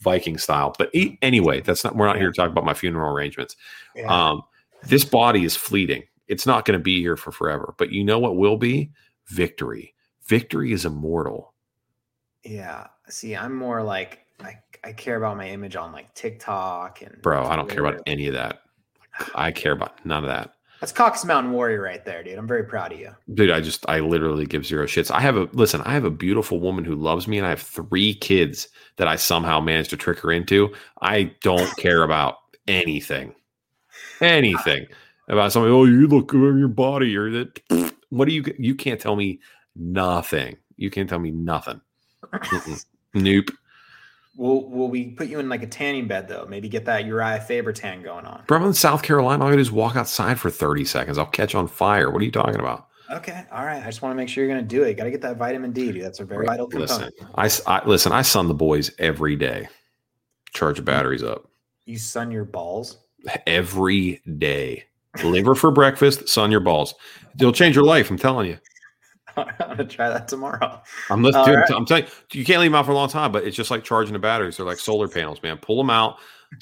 Viking 0.00 0.38
style. 0.38 0.74
But 0.78 0.90
e- 0.94 1.18
anyway, 1.22 1.60
that's 1.60 1.84
not. 1.84 1.96
We're 1.96 2.06
not 2.06 2.16
here 2.16 2.30
to 2.30 2.36
talk 2.36 2.50
about 2.50 2.64
my 2.64 2.74
funeral 2.74 3.12
arrangements. 3.12 3.56
yeah. 3.94 4.06
Um, 4.06 4.42
this 4.84 5.04
body 5.04 5.44
is 5.44 5.56
fleeting. 5.56 6.04
It's 6.28 6.46
not 6.46 6.64
going 6.64 6.78
to 6.78 6.82
be 6.82 7.00
here 7.00 7.16
for 7.16 7.32
forever. 7.32 7.74
But 7.78 7.90
you 7.90 8.04
know 8.04 8.18
what 8.18 8.36
will 8.36 8.56
be 8.56 8.90
victory. 9.26 9.94
Victory 10.26 10.72
is 10.72 10.84
immortal. 10.84 11.54
Yeah. 12.44 12.86
See, 13.08 13.34
I'm 13.34 13.56
more 13.56 13.82
like 13.82 14.26
I, 14.40 14.54
I 14.84 14.92
care 14.92 15.16
about 15.16 15.36
my 15.36 15.48
image 15.48 15.74
on 15.76 15.92
like 15.92 16.14
TikTok 16.14 17.02
and 17.02 17.20
Bro, 17.22 17.44
I 17.46 17.56
don't 17.56 17.68
care 17.68 17.84
about 17.84 18.02
any 18.06 18.28
of 18.28 18.34
that. 18.34 18.60
I 19.34 19.50
care 19.50 19.72
about 19.72 20.04
none 20.04 20.22
of 20.22 20.28
that. 20.28 20.52
That's 20.80 20.92
Cox 20.92 21.24
Mountain 21.24 21.52
Warrior 21.52 21.82
right 21.82 22.04
there, 22.04 22.22
dude. 22.22 22.38
I'm 22.38 22.46
very 22.46 22.64
proud 22.64 22.92
of 22.92 23.00
you. 23.00 23.10
Dude, 23.34 23.50
I 23.50 23.60
just 23.60 23.84
I 23.88 24.00
literally 24.00 24.46
give 24.46 24.64
zero 24.64 24.86
shits. 24.86 25.10
I 25.10 25.20
have 25.20 25.36
a 25.36 25.48
listen, 25.52 25.80
I 25.82 25.92
have 25.92 26.04
a 26.04 26.10
beautiful 26.10 26.60
woman 26.60 26.84
who 26.84 26.94
loves 26.94 27.26
me 27.26 27.38
and 27.38 27.46
I 27.46 27.50
have 27.50 27.62
three 27.62 28.14
kids 28.14 28.68
that 28.96 29.08
I 29.08 29.16
somehow 29.16 29.60
managed 29.60 29.90
to 29.90 29.96
trick 29.96 30.20
her 30.20 30.30
into. 30.30 30.72
I 31.02 31.34
don't 31.42 31.74
care 31.76 32.02
about 32.02 32.36
anything. 32.68 33.34
Anything 34.20 34.86
about 35.28 35.52
somebody, 35.52 35.72
oh, 35.72 35.84
you 35.84 36.06
look 36.06 36.28
good 36.28 36.50
in 36.50 36.58
your 36.58 36.68
body 36.68 37.16
or 37.16 37.30
that 37.30 37.60
what 38.10 38.28
do 38.28 38.34
you 38.34 38.44
you 38.58 38.74
can't 38.74 39.00
tell 39.00 39.16
me 39.16 39.40
nothing. 39.74 40.56
You 40.76 40.90
can't 40.90 41.08
tell 41.08 41.18
me 41.18 41.30
nothing. 41.30 41.80
Nope. 43.14 43.48
Will 44.38 44.70
will 44.70 44.88
we 44.88 45.06
put 45.10 45.26
you 45.26 45.40
in 45.40 45.48
like 45.48 45.64
a 45.64 45.66
tanning 45.66 46.06
bed 46.06 46.28
though? 46.28 46.46
Maybe 46.48 46.68
get 46.68 46.84
that 46.84 47.04
Urijah 47.04 47.42
Faber 47.42 47.72
tan 47.72 48.02
going 48.04 48.24
on. 48.24 48.44
Bro, 48.46 48.58
I'm 48.58 48.64
in 48.66 48.72
South 48.72 49.02
Carolina. 49.02 49.42
All 49.42 49.48
I 49.48 49.50
gotta 49.50 49.56
do 49.56 49.60
is 49.62 49.72
walk 49.72 49.96
outside 49.96 50.38
for 50.38 50.48
30 50.48 50.84
seconds. 50.84 51.18
I'll 51.18 51.26
catch 51.26 51.56
on 51.56 51.66
fire. 51.66 52.08
What 52.10 52.22
are 52.22 52.24
you 52.24 52.30
talking 52.30 52.60
about? 52.60 52.86
Okay, 53.10 53.44
all 53.50 53.64
right. 53.64 53.82
I 53.82 53.86
just 53.86 54.00
want 54.00 54.12
to 54.12 54.16
make 54.16 54.28
sure 54.28 54.44
you're 54.44 54.54
gonna 54.54 54.66
do 54.66 54.84
it. 54.84 54.94
Got 54.94 55.04
to 55.04 55.10
get 55.10 55.22
that 55.22 55.38
vitamin 55.38 55.72
D, 55.72 55.90
dude. 55.90 56.04
That's 56.04 56.20
a 56.20 56.24
very 56.24 56.46
vital 56.46 56.68
component. 56.68 57.14
Listen, 57.36 57.66
I, 57.66 57.78
I- 57.80 57.84
listen. 57.86 58.12
I 58.12 58.22
sun 58.22 58.46
the 58.46 58.54
boys 58.54 58.92
every 59.00 59.34
day. 59.34 59.68
Charge 60.54 60.76
the 60.76 60.82
batteries 60.82 61.22
up 61.24 61.50
You 61.84 61.98
sun 61.98 62.30
your 62.30 62.44
balls. 62.44 62.98
every 63.46 64.22
day. 64.38 64.84
Liver 65.24 65.54
for 65.56 65.70
breakfast. 65.72 66.28
Sun 66.28 66.50
your 66.52 66.60
balls. 66.60 66.94
It'll 67.40 67.52
change 67.52 67.74
your 67.74 67.84
life. 67.84 68.08
I'm 68.10 68.18
telling 68.18 68.46
you. 68.48 68.58
I'm 69.60 69.68
gonna 69.68 69.84
try 69.84 70.08
that 70.08 70.28
tomorrow. 70.28 70.82
I'm, 71.10 71.22
let's 71.22 71.36
right. 71.36 71.70
I'm 71.70 71.86
telling 71.86 72.04
you. 72.04 72.40
You 72.40 72.44
can't 72.44 72.60
leave 72.60 72.70
them 72.70 72.78
out 72.78 72.86
for 72.86 72.92
a 72.92 72.94
long 72.94 73.08
time, 73.08 73.32
but 73.32 73.44
it's 73.44 73.56
just 73.56 73.70
like 73.70 73.84
charging 73.84 74.12
the 74.12 74.18
batteries. 74.18 74.56
They're 74.56 74.66
like 74.66 74.78
solar 74.78 75.08
panels, 75.08 75.42
man. 75.42 75.58
Pull 75.58 75.76
them 75.76 75.90
out. 75.90 76.18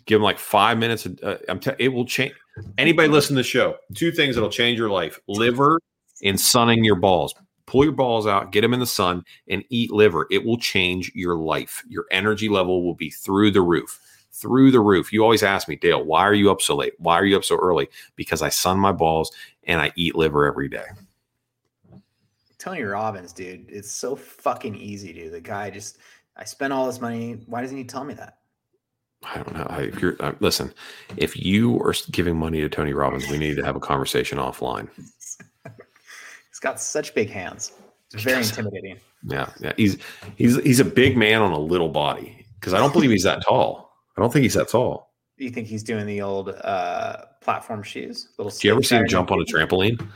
Give 0.07 0.17
them 0.17 0.25
like 0.25 0.39
five 0.39 0.79
minutes. 0.79 1.07
Uh, 1.07 1.39
I'm 1.49 1.61
te- 1.61 1.73
it 1.79 1.89
will 1.89 2.05
change. 2.05 2.33
Anybody 2.79 3.09
listen 3.09 3.37
to 3.37 3.41
the 3.41 3.49
show? 3.49 3.77
Two 3.95 4.11
things 4.11 4.35
that'll 4.35 4.51
change 4.51 4.79
your 4.79 4.91
life: 4.91 5.19
liver 5.29 5.81
and 6.23 6.39
sunning 6.41 6.85
your 6.85 6.97
balls. 6.97 7.35
Pull 7.67 7.85
your 7.85 7.93
balls 7.93 8.27
out, 8.27 8.53
get 8.53 8.61
them 8.61 8.73
in 8.73 8.81
the 8.81 8.87
sun, 8.87 9.25
and 9.49 9.65
eat 9.71 9.91
liver. 9.91 10.27
It 10.31 10.45
will 10.45 10.59
change 10.59 11.11
your 11.15 11.37
life. 11.37 11.83
Your 11.89 12.07
energy 12.11 12.49
level 12.49 12.85
will 12.85 12.95
be 12.95 13.11
through 13.11 13.51
the 13.51 13.61
roof. 13.61 14.01
Through 14.33 14.71
the 14.71 14.81
roof. 14.81 15.13
You 15.13 15.23
always 15.23 15.43
ask 15.43 15.67
me, 15.67 15.77
Dale, 15.77 16.05
why 16.05 16.21
are 16.23 16.35
you 16.35 16.51
up 16.51 16.61
so 16.61 16.77
late? 16.77 16.93
Why 16.99 17.15
are 17.15 17.25
you 17.25 17.37
up 17.37 17.45
so 17.45 17.57
early? 17.57 17.89
Because 18.15 18.43
I 18.43 18.51
sun 18.51 18.79
my 18.79 18.93
balls 18.93 19.33
and 19.65 19.81
I 19.81 19.93
eat 19.97 20.15
liver 20.15 20.47
every 20.47 20.69
day. 20.69 20.85
Tony 22.67 22.83
Robbins, 22.83 23.33
dude, 23.33 23.67
it's 23.69 23.93
so 23.93 24.17
fucking 24.17 24.75
easy, 24.75 25.13
dude. 25.13 25.33
The 25.33 25.41
guy 25.41 25.71
just, 25.71 25.99
I 26.37 26.43
spent 26.43 26.73
all 26.73 26.85
this 26.89 27.01
money. 27.01 27.39
Why 27.47 27.61
doesn't 27.61 27.77
he 27.77 27.85
tell 27.85 28.03
me 28.03 28.13
that? 28.15 28.39
I 29.23 29.37
don't 29.37 29.55
know. 29.55 29.67
I- 29.71 29.83
If 29.83 30.03
you're 30.03 30.17
uh, 30.19 30.33
listen, 30.41 30.75
if 31.17 31.37
you 31.37 31.79
are 31.81 31.95
giving 32.11 32.37
money 32.37 32.61
to 32.63 32.69
Tony 32.69 32.93
Robbins, 32.93 33.29
we 33.31 33.39
need 33.39 33.55
to 33.57 33.65
have 33.65 33.77
a 33.77 33.81
conversation 33.81 34.39
offline. 34.39 34.89
He's 34.99 36.59
got 36.61 36.81
such 36.81 37.15
big 37.15 37.31
hands. 37.31 37.71
It's 38.13 38.25
very 38.25 38.39
intimidating. 38.43 38.99
Yeah, 39.23 39.49
yeah. 39.61 39.73
He's 39.77 39.99
he's 40.37 40.57
he's 40.63 40.81
a 40.81 40.85
big 40.85 41.17
man 41.17 41.43
on 41.43 41.53
a 41.53 41.59
little 41.59 41.89
body 41.89 42.47
because 42.59 42.73
I 42.75 42.79
don't 42.79 42.93
believe 42.93 43.11
he's 43.11 43.23
that 43.25 43.43
tall. 43.45 43.93
I 44.17 44.21
don't 44.21 44.33
think 44.33 44.43
he's 44.45 44.55
that 44.55 44.69
tall. 44.69 45.13
You 45.37 45.51
think 45.51 45.67
he's 45.69 45.83
doing 45.85 46.07
the 46.07 46.21
old 46.23 46.49
uh 46.49 47.27
platform 47.43 47.83
shoes? 47.85 48.29
Little 48.39 48.51
Do 48.51 48.67
you 48.69 48.75
ever 48.75 48.83
see 48.83 48.97
him 48.97 49.07
jump 49.07 49.31
on 49.31 49.41
a 49.41 49.45
trampoline, 49.45 50.09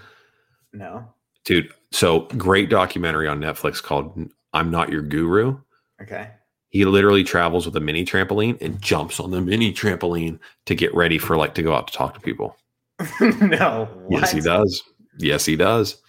No. 0.73 1.05
dude? 1.45 1.73
So 1.93 2.21
great 2.37 2.71
documentary 2.71 3.27
on 3.27 3.41
Netflix 3.41 3.83
called 3.83 4.31
"I'm 4.53 4.71
Not 4.71 4.91
Your 4.91 5.03
Guru." 5.03 5.59
Okay. 6.01 6.31
He 6.71 6.85
literally 6.85 7.25
travels 7.25 7.67
with 7.67 7.77
a 7.77 7.81
mini 7.81 8.05
trampoline 8.05 8.61
and 8.61 8.81
jumps 8.81 9.19
on 9.19 9.33
the 9.33 9.41
mini 9.41 9.73
trampoline 9.73 10.39
to 10.67 10.75
get 10.75 10.95
ready 10.95 11.19
for 11.19 11.37
like 11.37 11.55
to 11.55 11.63
go 11.63 11.75
out 11.75 11.89
to 11.89 11.93
talk 11.93 12.15
to 12.15 12.21
people. 12.21 12.57
no. 13.21 13.89
Yes, 14.09 14.31
he 14.31 14.41
does. 14.41 14.83
Yes, 15.19 15.45
he 15.45 15.57
does. 15.57 16.01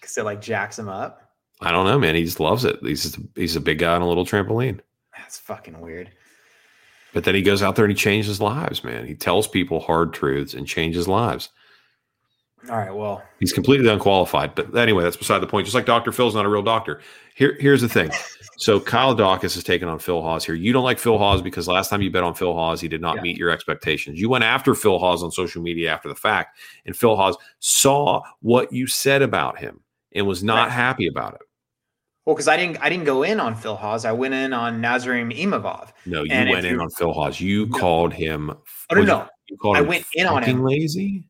Because 0.00 0.16
it 0.16 0.24
like 0.24 0.40
jacks 0.40 0.78
him 0.78 0.88
up. 0.88 1.32
I 1.60 1.72
don't 1.72 1.86
know, 1.86 1.98
man. 1.98 2.14
He 2.14 2.24
just 2.24 2.40
loves 2.40 2.64
it. 2.64 2.78
He's 2.82 3.02
just, 3.02 3.18
he's 3.34 3.56
a 3.56 3.60
big 3.60 3.78
guy 3.78 3.94
on 3.94 4.02
a 4.02 4.08
little 4.08 4.24
trampoline. 4.24 4.80
That's 5.16 5.38
fucking 5.38 5.80
weird. 5.80 6.12
But 7.12 7.24
then 7.24 7.34
he 7.34 7.42
goes 7.42 7.62
out 7.62 7.76
there 7.76 7.84
and 7.84 7.92
he 7.92 7.96
changes 7.96 8.40
lives, 8.40 8.84
man. 8.84 9.06
He 9.06 9.14
tells 9.14 9.48
people 9.48 9.80
hard 9.80 10.12
truths 10.12 10.54
and 10.54 10.66
changes 10.66 11.08
lives. 11.08 11.48
All 12.70 12.76
right. 12.76 12.94
Well, 12.94 13.22
He's 13.40 13.52
completely 13.52 13.88
unqualified. 13.88 14.54
But 14.54 14.74
anyway, 14.76 15.02
that's 15.04 15.16
beside 15.16 15.40
the 15.40 15.46
point. 15.46 15.66
Just 15.66 15.74
like 15.74 15.84
Dr. 15.86 16.12
Phil's 16.12 16.34
not 16.34 16.46
a 16.46 16.48
real 16.48 16.62
doctor. 16.62 17.00
Here, 17.34 17.56
here's 17.60 17.80
the 17.82 17.88
thing. 17.88 18.10
So 18.56 18.78
Kyle 18.80 19.14
Daukaus 19.16 19.56
is 19.56 19.64
taking 19.64 19.88
on 19.88 19.98
Phil 19.98 20.22
Hawes 20.22 20.44
here. 20.44 20.54
You 20.54 20.72
don't 20.72 20.84
like 20.84 20.98
Phil 20.98 21.18
Hawes 21.18 21.42
because 21.42 21.66
last 21.66 21.90
time 21.90 22.00
you 22.00 22.10
bet 22.10 22.22
on 22.22 22.34
Phil 22.34 22.54
Hawes, 22.54 22.80
he 22.80 22.86
did 22.88 23.00
not 23.00 23.16
Yeah. 23.16 23.22
meet 23.22 23.36
your 23.36 23.50
expectations. 23.50 24.20
You 24.20 24.28
went 24.28 24.44
after 24.44 24.74
Phil 24.74 24.98
Hawes 24.98 25.22
on 25.24 25.30
social 25.32 25.60
media 25.60 25.92
after 25.92 26.08
the 26.08 26.14
fact, 26.14 26.56
and 26.86 26.96
Phil 26.96 27.16
Hawes 27.16 27.36
saw 27.58 28.22
what 28.40 28.72
you 28.72 28.86
said 28.86 29.22
about 29.22 29.58
him 29.58 29.80
and 30.14 30.26
was 30.26 30.44
not 30.44 30.68
Right. 30.68 30.72
happy 30.72 31.06
about 31.08 31.34
it. 31.34 31.40
well, 32.26 32.34
because 32.36 32.48
I 32.48 32.56
didn't, 32.56 32.78
I 32.80 32.88
didn't 32.88 33.04
go 33.04 33.22
in 33.24 33.38
on 33.40 33.54
Phil 33.54 33.76
Hawes. 33.76 34.06
I 34.06 34.12
went 34.12 34.32
in 34.32 34.54
on 34.54 34.80
Nassourdine 34.80 35.36
Imavov. 35.38 35.90
No, 36.06 36.22
you 36.22 36.30
went 36.30 36.64
in 36.64 36.76
you- 36.76 36.80
on 36.80 36.88
Phil 36.90 37.12
Hawes. 37.12 37.38
You 37.38 37.66
No. 37.66 37.76
called 37.78 38.14
him. 38.14 38.50
Oh, 38.90 38.94
no, 38.94 39.02
no. 39.02 39.28
You 39.50 39.56
called 39.58 39.76
I 39.76 39.82
went 39.82 40.06
in 40.14 40.26
on 40.26 40.42
him. 40.42 40.64
lazy. 40.64 41.24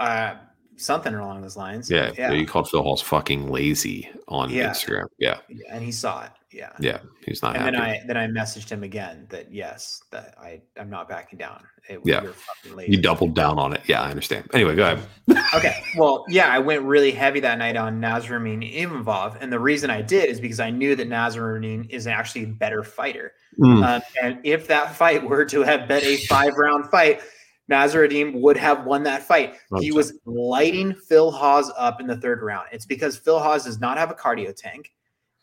Uh, 0.00 0.34
something 0.76 1.14
along 1.14 1.40
those 1.40 1.56
lines. 1.56 1.88
Yeah, 1.90 2.10
Yeah. 2.18 2.32
You 2.32 2.46
called 2.46 2.68
Phil 2.68 2.82
Hawes 2.82 3.00
fucking 3.00 3.48
lazy 3.48 4.08
on 4.26 4.50
Yeah. 4.50 4.70
Instagram. 4.70 5.06
Yeah, 5.18 5.38
Yeah, 5.48 5.72
And 5.72 5.84
he 5.84 5.92
saw 5.92 6.24
it. 6.24 6.30
Yeah. 6.50 6.70
yeah. 6.80 6.98
He's 7.24 7.42
not 7.42 7.54
And 7.56 7.64
happy. 7.64 7.76
then 7.76 7.82
I 7.84 8.00
then 8.06 8.16
I 8.16 8.26
messaged 8.26 8.70
him 8.70 8.82
again 8.82 9.26
that 9.30 9.52
yes, 9.52 10.02
that 10.10 10.34
I 10.40 10.62
I'm 10.78 10.90
not 10.90 11.08
backing 11.08 11.38
down. 11.38 11.62
It, 11.88 12.00
Yeah. 12.04 12.22
you're 12.22 12.32
fucking 12.32 12.76
lazy. 12.76 12.92
you 12.92 13.00
doubled 13.00 13.34
down 13.34 13.58
on 13.58 13.72
it. 13.72 13.82
Yeah, 13.86 14.02
I 14.02 14.10
understand. 14.10 14.48
Anyway, 14.52 14.74
go 14.74 14.82
ahead. 14.92 15.06
Okay. 15.54 15.84
Well, 15.96 16.24
yeah, 16.28 16.48
I 16.48 16.58
went 16.58 16.82
really 16.82 17.12
heavy 17.12 17.38
that 17.40 17.58
night 17.58 17.76
on 17.76 18.00
Nassourdine 18.00 18.74
Imavov. 18.76 19.36
And 19.40 19.52
the 19.52 19.60
reason 19.60 19.88
I 19.90 20.02
did 20.02 20.28
is 20.28 20.40
because 20.40 20.58
I 20.58 20.70
knew 20.70 20.96
that 20.96 21.08
Nassourdine 21.08 21.88
is 21.90 22.08
actually 22.08 22.42
a 22.44 22.48
better 22.48 22.82
fighter. 22.82 23.32
Mm. 23.60 23.84
Um, 23.84 24.02
and 24.20 24.38
if 24.42 24.66
that 24.66 24.96
fight 24.96 25.22
were 25.22 25.44
to 25.44 25.62
have 25.62 25.86
been 25.86 26.02
a 26.02 26.16
five 26.26 26.54
round 26.56 26.90
fight, 26.90 27.20
Nassourdine 27.70 28.40
would 28.40 28.56
have 28.56 28.84
won 28.84 29.02
that 29.04 29.22
fight. 29.22 29.56
Oh, 29.72 29.80
he 29.80 29.90
100%. 29.90 29.94
was 29.94 30.18
lighting 30.26 30.94
Phil 30.94 31.30
Hawes 31.30 31.72
up 31.76 32.00
in 32.00 32.06
the 32.06 32.16
third 32.16 32.42
round. 32.42 32.68
It's 32.72 32.86
because 32.86 33.16
Phil 33.16 33.38
Hawes 33.38 33.64
does 33.64 33.80
not 33.80 33.98
have 33.98 34.10
a 34.10 34.14
cardio 34.14 34.54
tank. 34.54 34.92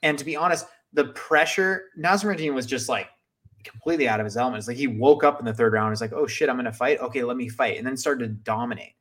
And 0.03 0.17
to 0.17 0.25
be 0.25 0.35
honest, 0.35 0.67
the 0.93 1.05
pressure, 1.05 1.85
Nassourdine 1.99 2.53
was 2.53 2.65
just 2.65 2.89
like 2.89 3.07
completely 3.63 4.07
out 4.07 4.19
of 4.19 4.25
his 4.25 4.37
element. 4.37 4.59
It's 4.59 4.67
like 4.67 4.77
he 4.77 4.87
woke 4.87 5.23
up 5.23 5.39
in 5.39 5.45
the 5.45 5.53
third 5.53 5.73
round. 5.73 5.91
He's 5.91 6.01
like, 6.01 6.13
oh 6.13 6.27
shit, 6.27 6.49
I'm 6.49 6.55
going 6.55 6.65
to 6.65 6.73
fight. 6.73 6.99
Okay, 6.99 7.23
let 7.23 7.37
me 7.37 7.49
fight. 7.49 7.77
And 7.77 7.85
then 7.85 7.97
started 7.97 8.27
to 8.27 8.33
dominate. 8.33 8.93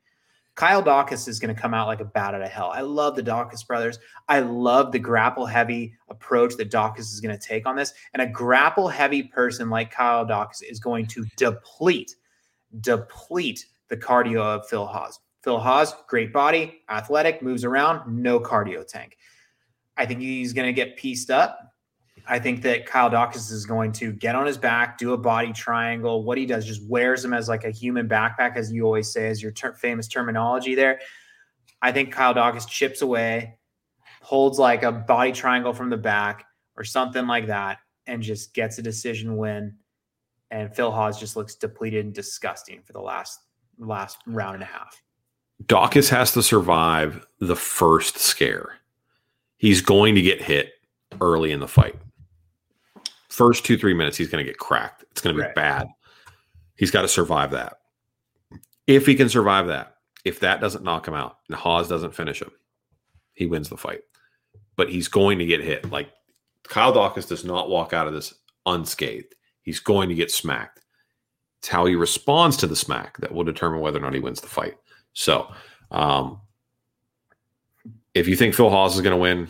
Kyle 0.57 0.83
Daukaus 0.83 1.27
is 1.29 1.39
going 1.39 1.55
to 1.55 1.61
come 1.61 1.73
out 1.73 1.87
like 1.87 2.01
a 2.01 2.05
bat 2.05 2.35
out 2.35 2.43
of 2.43 2.51
hell. 2.51 2.71
I 2.71 2.83
love 2.83 3.17
the 3.17 3.23
Daukaus 3.23 3.67
brothers. 3.67 3.99
I 4.29 4.41
love 4.41 4.93
the 4.93 4.99
grapple 4.99 5.47
heavy 5.47 5.95
approach 6.09 6.57
that 6.57 6.71
Daukaus 6.71 7.13
is 7.13 7.21
going 7.21 7.37
to 7.37 7.43
take 7.43 7.67
on 7.67 7.77
this. 7.77 7.95
And 8.13 8.21
a 8.21 8.27
grapple 8.27 8.89
heavy 8.89 9.23
person 9.23 9.71
like 9.71 9.91
Kyle 9.91 10.27
Daukaus 10.27 10.63
is 10.63 10.81
going 10.81 11.07
to 11.07 11.25
deplete, 11.37 12.17
deplete 12.81 13.67
the 13.89 13.97
cardio 13.97 14.41
of 14.41 14.69
Phil 14.69 14.87
Hawes. 14.87 15.19
Phil 15.43 15.59
Hawes, 15.59 15.95
great 16.09 16.33
body, 16.33 16.83
athletic, 16.89 17.43
moves 17.43 17.65
around, 17.65 18.23
no 18.23 18.39
cardio 18.39 18.87
tank. 18.87 19.17
I 19.97 20.07
think 20.07 20.21
he's 20.21 20.53
going 20.53 20.67
to 20.67 20.73
get 20.73 20.97
pieced 20.97 21.31
up. 21.31 21.59
I 22.27 22.39
think 22.39 22.63
that 22.63 22.87
Kyle 22.87 23.11
Daukaus 23.11 23.51
is 23.51 23.67
going 23.67 23.93
to 23.93 24.13
get 24.13 24.35
on 24.35 24.47
his 24.47 24.59
back, 24.59 24.99
do 24.99 25.15
a 25.15 25.19
body 25.19 25.53
triangle. 25.53 26.23
What 26.23 26.39
he 26.39 26.47
does 26.47 26.67
just 26.67 26.87
wears 26.87 27.25
him 27.25 27.33
as 27.33 27.49
like 27.49 27.65
a 27.65 27.71
human 27.71 28.09
backpack, 28.09 28.57
as 28.57 28.71
you 28.71 28.85
always 28.85 29.11
say, 29.11 29.29
as 29.29 29.43
your 29.43 29.53
ter- 29.53 29.75
famous 29.75 30.07
terminology 30.07 30.75
there. 30.75 31.01
I 31.83 31.93
think 31.93 32.13
Kyle 32.13 32.35
Daukaus 32.35 32.69
chips 32.69 33.01
away, 33.03 33.59
holds 34.23 34.59
like 34.59 34.83
a 34.83 34.93
body 34.93 35.33
triangle 35.33 35.73
from 35.73 35.91
the 35.91 35.97
back 35.97 36.45
or 36.77 36.85
something 36.85 37.27
like 37.27 37.47
that, 37.47 37.79
and 38.07 38.23
just 38.23 38.55
gets 38.55 38.79
a 38.79 38.83
decision 38.83 39.37
win. 39.37 39.77
And 40.51 40.75
Phil 40.75 40.91
Hawes 40.91 41.19
just 41.19 41.37
looks 41.37 41.55
depleted 41.55 42.05
and 42.05 42.15
disgusting 42.15 42.83
for 42.83 42.93
the 42.93 43.01
last 43.01 43.41
last 43.79 44.19
round 44.27 44.55
and 44.55 44.63
a 44.63 44.67
half. 44.67 45.01
Daukaus 45.65 46.09
has 46.09 46.33
to 46.33 46.43
survive 46.43 47.27
the 47.39 47.57
first 47.57 48.19
scare. 48.19 48.79
He's 49.57 49.81
going 49.81 50.15
to 50.15 50.23
get 50.23 50.43
hit 50.43 50.73
early 51.21 51.53
in 51.53 51.61
the 51.61 51.69
fight 51.69 51.97
first 53.41 53.65
two 53.65 53.79
three 53.79 53.95
minutes 53.95 54.19
he's 54.19 54.29
going 54.29 54.45
to 54.45 54.51
get 54.51 54.59
cracked. 54.59 55.05
It's 55.11 55.23
going 55.23 55.35
to 55.35 55.41
be 55.41 55.47
right. 55.47 55.55
bad. 55.55 55.89
He's 56.77 56.91
got 56.91 57.03
to 57.03 57.09
survive 57.09 57.53
that. 57.53 57.79
If 58.87 59.07
he 59.07 59.15
can 59.15 59.31
survive 59.31 59.69
that, 59.69 59.97
if 60.27 60.41
that 60.41 60.61
doesn't 60.61 60.85
knock 60.85 61.09
him 61.09 61.15
out 61.15 61.39
and 61.49 61.57
Hawes 61.57 61.89
doesn't 61.89 62.15
finish 62.15 62.43
him, 62.43 62.51
he 63.33 63.47
wins 63.47 63.71
the 63.71 63.79
fight. 63.79 64.01
But 64.77 64.91
he's 64.91 65.09
going 65.09 65.39
to 65.39 65.47
get 65.47 65.63
hit. 65.63 65.91
Like 65.91 66.11
Kyle 66.65 66.93
Daukaus 66.93 67.27
does 67.27 67.43
not 67.43 67.71
walk 67.71 67.95
out 67.95 68.07
of 68.07 68.13
this 68.13 68.35
unscathed. 68.67 69.35
He's 69.63 69.81
going 69.81 70.09
to 70.09 70.15
get 70.15 70.31
smacked. 70.31 70.81
It's 71.59 71.69
how 71.69 71.85
he 71.85 71.95
responds 71.95 72.57
to 72.59 72.67
the 72.67 72.77
smack 72.77 73.19
that 73.19 73.33
will 73.33 73.45
determine 73.45 73.81
whether 73.81 73.99
or 73.99 74.03
not 74.03 74.15
he 74.15 74.21
wins 74.21 74.41
the 74.41 74.49
fight. 74.49 74.77
So, 75.13 75.53
um, 75.91 76.41
if 78.15 78.27
you 78.27 78.37
think 78.37 78.55
Phil 78.55 78.71
Hawes 78.71 78.97
is 78.97 79.03
going 79.03 79.15
to 79.15 79.21
win, 79.21 79.49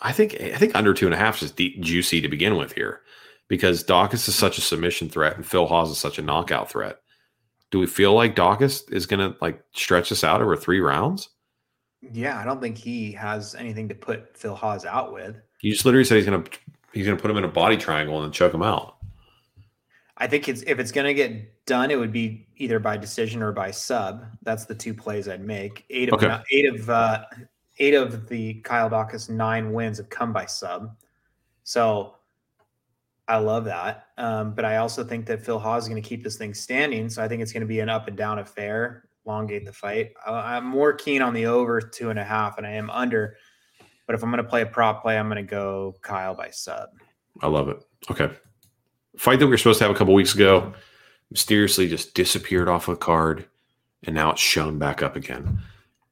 I 0.00 0.12
think 0.12 0.40
I 0.40 0.56
think 0.56 0.74
under 0.74 0.94
two 0.94 1.06
and 1.06 1.14
a 1.14 1.18
half 1.18 1.42
is 1.42 1.50
deep, 1.50 1.80
juicy 1.80 2.20
to 2.20 2.28
begin 2.28 2.56
with 2.56 2.72
here, 2.72 3.02
because 3.48 3.84
Daukaus 3.84 4.26
is 4.28 4.34
such 4.34 4.58
a 4.58 4.62
submission 4.62 5.08
threat 5.08 5.36
and 5.36 5.46
Phil 5.46 5.66
Hawes 5.66 5.90
is 5.90 5.98
such 5.98 6.18
a 6.18 6.22
knockout 6.22 6.70
threat. 6.70 7.00
Do 7.70 7.78
we 7.78 7.86
feel 7.86 8.14
like 8.14 8.34
Daukaus 8.34 8.90
is 8.90 9.06
going 9.06 9.20
to 9.20 9.36
like 9.40 9.62
stretch 9.72 10.08
this 10.08 10.24
out 10.24 10.40
over 10.40 10.56
three 10.56 10.80
rounds? 10.80 11.28
Yeah, 12.00 12.38
I 12.38 12.44
don't 12.44 12.60
think 12.60 12.78
he 12.78 13.12
has 13.12 13.54
anything 13.54 13.88
to 13.90 13.94
put 13.94 14.36
Phil 14.36 14.54
Hawes 14.54 14.86
out 14.86 15.12
with. 15.12 15.36
He 15.60 15.70
just 15.70 15.84
literally 15.84 16.04
said 16.04 16.16
he's 16.16 16.26
going 16.26 16.42
to 16.42 16.50
he's 16.92 17.04
going 17.04 17.16
to 17.16 17.20
put 17.20 17.30
him 17.30 17.36
in 17.36 17.44
a 17.44 17.48
body 17.48 17.76
triangle 17.76 18.16
and 18.16 18.24
then 18.24 18.32
choke 18.32 18.54
him 18.54 18.62
out. 18.62 18.96
I 20.20 20.26
think 20.26 20.48
it's 20.48 20.62
if 20.66 20.78
it's 20.78 20.92
going 20.92 21.06
to 21.06 21.14
get 21.14 21.64
done, 21.64 21.90
it 21.90 21.98
would 21.98 22.12
be 22.12 22.46
either 22.56 22.78
by 22.78 22.98
decision 22.98 23.42
or 23.42 23.52
by 23.52 23.70
sub. 23.70 24.26
That's 24.42 24.66
the 24.66 24.74
two 24.74 24.92
plays 24.92 25.28
I'd 25.28 25.44
make. 25.44 25.86
Eight 25.88 26.12
of 26.12 26.22
okay. 26.22 26.38
eight 26.52 26.66
of 26.66 26.90
uh, 26.90 27.24
eight 27.78 27.94
of 27.94 28.28
the 28.28 28.54
Kyle 28.60 28.90
Daukaus 28.90 29.30
nine 29.30 29.72
wins 29.72 29.96
have 29.96 30.10
come 30.10 30.32
by 30.32 30.44
sub. 30.44 30.94
So 31.64 32.16
I 33.26 33.38
love 33.38 33.64
that. 33.64 34.08
Um, 34.18 34.54
but 34.54 34.66
I 34.66 34.76
also 34.76 35.02
think 35.02 35.24
that 35.26 35.42
Phil 35.42 35.58
Hawes 35.58 35.84
is 35.84 35.88
going 35.88 36.02
to 36.02 36.06
keep 36.06 36.22
this 36.22 36.36
thing 36.36 36.52
standing. 36.52 37.08
So 37.08 37.24
I 37.24 37.28
think 37.28 37.40
it's 37.40 37.52
going 37.52 37.62
to 37.62 37.66
be 37.66 37.80
an 37.80 37.88
up 37.88 38.06
and 38.06 38.16
down 38.16 38.40
affair, 38.40 39.08
elongate 39.24 39.64
the 39.64 39.72
fight. 39.72 40.12
I, 40.26 40.58
am 40.58 40.66
more 40.66 40.92
keen 40.92 41.22
on 41.22 41.32
the 41.32 41.46
over 41.46 41.80
two 41.80 42.10
and 42.10 42.18
a 42.18 42.24
half 42.24 42.58
and 42.58 42.66
I 42.66 42.72
am 42.72 42.90
under. 42.90 43.36
But 44.06 44.16
if 44.16 44.22
I'm 44.22 44.30
going 44.30 44.42
to 44.42 44.48
play 44.48 44.62
a 44.62 44.66
prop 44.66 45.00
play, 45.02 45.16
I'm 45.16 45.28
going 45.28 45.36
to 45.36 45.48
go 45.48 45.94
Kyle 46.02 46.34
by 46.34 46.50
sub. 46.50 46.90
I 47.40 47.46
love 47.46 47.68
it. 47.68 47.82
Okay. 48.10 48.30
Fight 49.16 49.38
that 49.38 49.46
we 49.46 49.50
were 49.50 49.58
supposed 49.58 49.78
to 49.78 49.84
have 49.84 49.94
a 49.94 49.98
couple 49.98 50.14
weeks 50.14 50.34
ago 50.34 50.72
mysteriously 51.30 51.88
just 51.88 52.14
disappeared 52.14 52.68
off 52.68 52.88
a 52.88 52.96
card 52.96 53.46
and 54.04 54.14
now 54.14 54.30
it's 54.30 54.40
shown 54.40 54.78
back 54.78 55.02
up 55.02 55.16
again. 55.16 55.60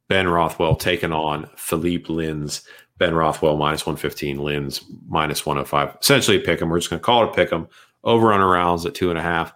Ben 0.09 0.29
Rothwell 0.29 0.77
taking 0.77 1.13
on 1.13 1.49
Philippe 1.57 2.07
Lins. 2.07 2.63
Ben 2.99 3.15
Rothwell 3.15 3.57
minus 3.57 3.87
115, 3.87 4.39
Lins 4.39 4.85
minus 5.09 5.47
105. 5.47 5.99
Essentially, 6.01 6.39
pick 6.39 6.61
him. 6.61 6.69
We're 6.69 6.79
just 6.79 6.91
going 6.91 7.01
to 7.01 7.05
call 7.05 7.25
it 7.25 7.31
a 7.31 7.33
pick 7.33 7.51
him. 7.51 7.69
Over 8.05 8.33
on 8.33 8.41
rounds 8.41 8.87
at 8.87 8.95
two 8.95 9.11
and 9.11 9.19
a 9.19 9.23
half. 9.23 9.53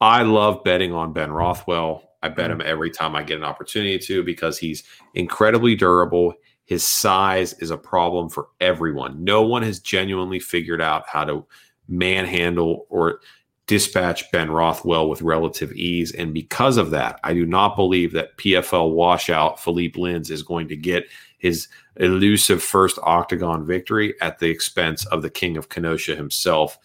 I 0.00 0.22
love 0.22 0.64
betting 0.64 0.92
on 0.92 1.12
Ben 1.12 1.30
Rothwell. 1.30 2.10
I 2.22 2.28
bet 2.28 2.50
mm-hmm. 2.50 2.60
him 2.60 2.66
every 2.66 2.90
time 2.90 3.16
I 3.16 3.22
get 3.22 3.38
an 3.38 3.44
opportunity 3.44 3.98
to 3.98 4.22
because 4.22 4.58
he's 4.58 4.84
incredibly 5.14 5.74
durable. 5.74 6.34
His 6.64 6.84
size 6.84 7.54
is 7.54 7.70
a 7.70 7.76
problem 7.76 8.28
for 8.28 8.48
everyone. 8.60 9.24
No 9.24 9.42
one 9.42 9.62
has 9.62 9.80
genuinely 9.80 10.38
figured 10.40 10.80
out 10.80 11.08
how 11.08 11.24
to 11.24 11.46
manhandle 11.90 12.86
or 12.88 13.20
dispatch 13.66 14.30
Ben 14.32 14.50
Rothwell 14.50 15.08
with 15.08 15.22
relative 15.22 15.72
ease. 15.74 16.12
And 16.12 16.34
because 16.34 16.76
of 16.76 16.90
that, 16.90 17.20
I 17.22 17.34
do 17.34 17.46
not 17.46 17.76
believe 17.76 18.12
that 18.12 18.36
PFL 18.36 18.92
washout 18.94 19.60
Philippe 19.60 20.00
Lins 20.00 20.28
is 20.28 20.42
going 20.42 20.66
to 20.68 20.76
get 20.76 21.04
his 21.38 21.68
elusive 21.96 22.62
first 22.62 22.98
octagon 23.02 23.64
victory 23.64 24.14
at 24.20 24.40
the 24.40 24.50
expense 24.50 25.06
of 25.06 25.22
the 25.22 25.30
king 25.30 25.56
of 25.56 25.68
Kenosha 25.68 26.16
himself, 26.16 26.78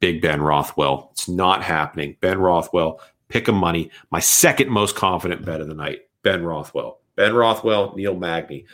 Big 0.00 0.22
Ben 0.22 0.40
Rothwell. 0.40 1.10
It's 1.12 1.28
not 1.28 1.62
happening. 1.62 2.16
Ben 2.20 2.38
Rothwell, 2.38 3.00
pick 3.28 3.48
a 3.48 3.52
money. 3.52 3.90
My 4.10 4.20
second 4.20 4.70
most 4.70 4.96
confident 4.96 5.44
bet 5.44 5.60
of 5.60 5.68
the 5.68 5.74
night, 5.74 6.00
Ben 6.22 6.42
Rothwell. 6.42 7.00
Ben 7.14 7.34
Rothwell, 7.34 7.94
Neil 7.94 8.16
Magny. 8.16 8.64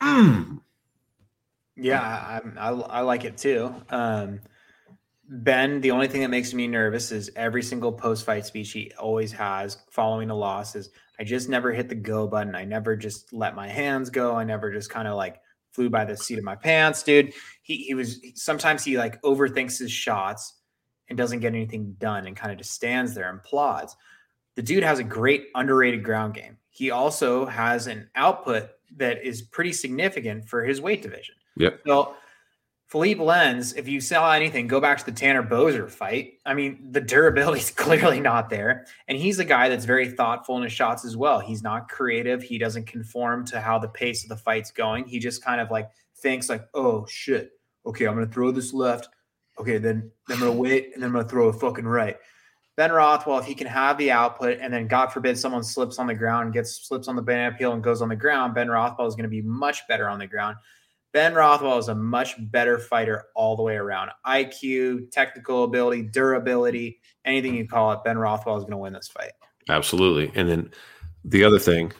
Mm. 0.00 0.60
Yeah, 1.76 2.00
I, 2.00 2.40
I, 2.56 2.70
I 2.70 3.00
like 3.00 3.24
it 3.24 3.36
too. 3.36 3.74
Um, 3.90 4.40
Ben, 5.30 5.82
the 5.82 5.90
only 5.90 6.08
thing 6.08 6.22
that 6.22 6.30
makes 6.30 6.54
me 6.54 6.66
nervous 6.66 7.12
is 7.12 7.30
every 7.36 7.62
single 7.62 7.92
post 7.92 8.24
fight 8.24 8.46
speech 8.46 8.72
he 8.72 8.90
always 8.98 9.30
has 9.32 9.76
following 9.90 10.30
a 10.30 10.34
loss 10.34 10.74
is 10.74 10.90
I 11.20 11.24
just 11.24 11.50
never 11.50 11.72
hit 11.72 11.90
the 11.90 11.94
go 11.94 12.26
button. 12.26 12.54
I 12.54 12.64
never 12.64 12.96
just 12.96 13.32
let 13.32 13.54
my 13.54 13.68
hands 13.68 14.08
go. 14.08 14.36
I 14.36 14.44
never 14.44 14.72
just 14.72 14.88
kind 14.88 15.06
of 15.06 15.16
like 15.16 15.40
flew 15.72 15.90
by 15.90 16.06
the 16.06 16.16
seat 16.16 16.38
of 16.38 16.44
my 16.44 16.54
pants, 16.56 17.02
dude. 17.02 17.34
He 17.62 17.76
he 17.76 17.94
was 17.94 18.20
sometimes 18.34 18.84
he 18.84 18.96
like 18.96 19.20
overthinks 19.22 19.78
his 19.78 19.92
shots 19.92 20.54
and 21.08 21.18
doesn't 21.18 21.40
get 21.40 21.54
anything 21.54 21.94
done 21.98 22.26
and 22.26 22.36
kind 22.36 22.50
of 22.50 22.58
just 22.58 22.72
stands 22.72 23.14
there 23.14 23.28
and 23.28 23.42
plods. 23.42 23.96
The 24.54 24.62
dude 24.62 24.82
has 24.82 24.98
a 24.98 25.04
great 25.04 25.48
underrated 25.54 26.02
ground 26.02 26.34
game. 26.34 26.56
He 26.70 26.90
also 26.90 27.44
has 27.44 27.86
an 27.86 28.08
output 28.14 28.70
that 28.96 29.24
is 29.24 29.42
pretty 29.42 29.72
significant 29.72 30.48
for 30.48 30.64
his 30.64 30.80
weight 30.80 31.02
division. 31.02 31.34
Yep. 31.56 31.80
So 31.86 32.14
Philippe 32.88 33.20
Lins, 33.20 33.76
if 33.76 33.86
you 33.86 34.00
sell 34.00 34.30
anything, 34.32 34.66
go 34.66 34.80
back 34.80 34.96
to 34.96 35.04
the 35.04 35.12
Tanner 35.12 35.42
Boser 35.42 35.90
fight. 35.90 36.38
I 36.46 36.54
mean, 36.54 36.90
the 36.90 37.02
durability 37.02 37.60
is 37.60 37.70
clearly 37.76 38.18
not 38.18 38.48
there. 38.48 38.86
And 39.08 39.18
he's 39.18 39.38
a 39.38 39.44
guy 39.44 39.68
that's 39.68 39.84
very 39.84 40.08
thoughtful 40.08 40.56
in 40.56 40.62
his 40.62 40.72
shots 40.72 41.04
as 41.04 41.14
well. 41.14 41.38
He's 41.38 41.62
not 41.62 41.90
creative. 41.90 42.42
He 42.42 42.56
doesn't 42.56 42.86
conform 42.86 43.44
to 43.46 43.60
how 43.60 43.78
the 43.78 43.88
pace 43.88 44.22
of 44.22 44.30
the 44.30 44.38
fight's 44.38 44.70
going. 44.70 45.04
He 45.04 45.18
just 45.18 45.44
kind 45.44 45.60
of 45.60 45.70
like 45.70 45.90
thinks 46.16 46.48
like, 46.48 46.66
oh 46.72 47.06
shit. 47.06 47.50
Okay, 47.84 48.06
I'm 48.06 48.14
gonna 48.14 48.26
throw 48.26 48.50
this 48.50 48.72
left. 48.72 49.08
Okay, 49.58 49.76
then, 49.76 50.10
then 50.26 50.38
I'm 50.38 50.44
gonna 50.44 50.52
wait 50.58 50.92
and 50.94 51.02
then 51.02 51.10
I'm 51.10 51.14
gonna 51.14 51.28
throw 51.28 51.48
a 51.48 51.52
fucking 51.52 51.86
right. 51.86 52.16
Ben 52.78 52.90
Rothwell, 52.90 53.38
if 53.38 53.44
he 53.44 53.54
can 53.54 53.66
have 53.66 53.98
the 53.98 54.12
output 54.12 54.60
and 54.62 54.72
then 54.72 54.86
God 54.86 55.08
forbid 55.08 55.36
someone 55.36 55.64
slips 55.64 55.98
on 55.98 56.06
the 56.06 56.14
ground, 56.14 56.54
gets 56.54 56.86
slips 56.86 57.08
on 57.08 57.16
the 57.16 57.22
banana 57.22 57.54
peel 57.54 57.72
and 57.72 57.82
goes 57.82 58.00
on 58.00 58.08
the 58.08 58.16
ground, 58.16 58.54
Ben 58.54 58.70
Rothwell 58.70 59.08
is 59.08 59.16
going 59.16 59.24
to 59.24 59.28
be 59.28 59.42
much 59.42 59.86
better 59.88 60.08
on 60.08 60.18
the 60.20 60.28
ground. 60.28 60.56
Ben 61.12 61.34
Rothwell 61.34 61.78
is 61.78 61.88
a 61.88 61.94
much 61.94 62.34
better 62.50 62.78
fighter 62.78 63.26
all 63.34 63.56
the 63.56 63.62
way 63.62 63.76
around. 63.76 64.10
IQ, 64.26 65.10
technical 65.10 65.64
ability, 65.64 66.02
durability, 66.02 67.00
anything 67.24 67.54
you 67.54 67.66
call 67.66 67.92
it, 67.92 68.04
Ben 68.04 68.18
Rothwell 68.18 68.56
is 68.56 68.64
going 68.64 68.72
to 68.72 68.78
win 68.78 68.92
this 68.92 69.08
fight. 69.08 69.32
Absolutely. 69.68 70.30
And 70.34 70.48
then 70.48 70.70
the 71.24 71.44
other 71.44 71.58
thing, 71.58 71.92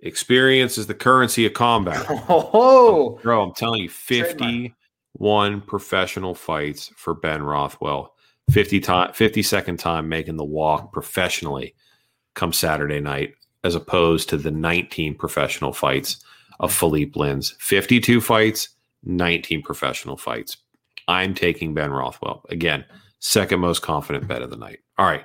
experience 0.00 0.78
is 0.78 0.86
the 0.86 0.94
currency 0.94 1.46
of 1.46 1.54
combat. 1.54 2.06
Oh, 2.28 3.18
bro, 3.22 3.42
I'm 3.42 3.54
telling 3.54 3.82
you, 3.82 3.88
51 3.88 5.60
professional 5.62 6.34
fights 6.34 6.92
for 6.96 7.14
Ben 7.14 7.42
Rothwell. 7.42 8.14
50 8.50 8.80
time 8.80 9.12
50 9.12 9.42
second 9.42 9.78
time 9.78 10.08
making 10.08 10.36
the 10.36 10.44
walk 10.44 10.92
professionally 10.92 11.74
come 12.34 12.52
Saturday 12.52 12.98
night 12.98 13.34
as 13.62 13.76
opposed 13.76 14.28
to 14.28 14.36
the 14.36 14.50
19 14.50 15.14
professional 15.14 15.72
fights 15.72 16.24
of 16.60 16.72
Philippe 16.72 17.18
Lins. 17.18 17.54
52 17.58 18.20
fights, 18.20 18.68
19 19.02 19.62
professional 19.62 20.16
fights. 20.16 20.58
I'm 21.08 21.34
taking 21.34 21.74
Ben 21.74 21.90
Rothwell. 21.90 22.44
Again, 22.50 22.84
second 23.18 23.58
most 23.60 23.82
confident 23.82 24.28
bet 24.28 24.42
of 24.42 24.50
the 24.50 24.56
night. 24.56 24.78
All 24.96 25.06
right. 25.06 25.24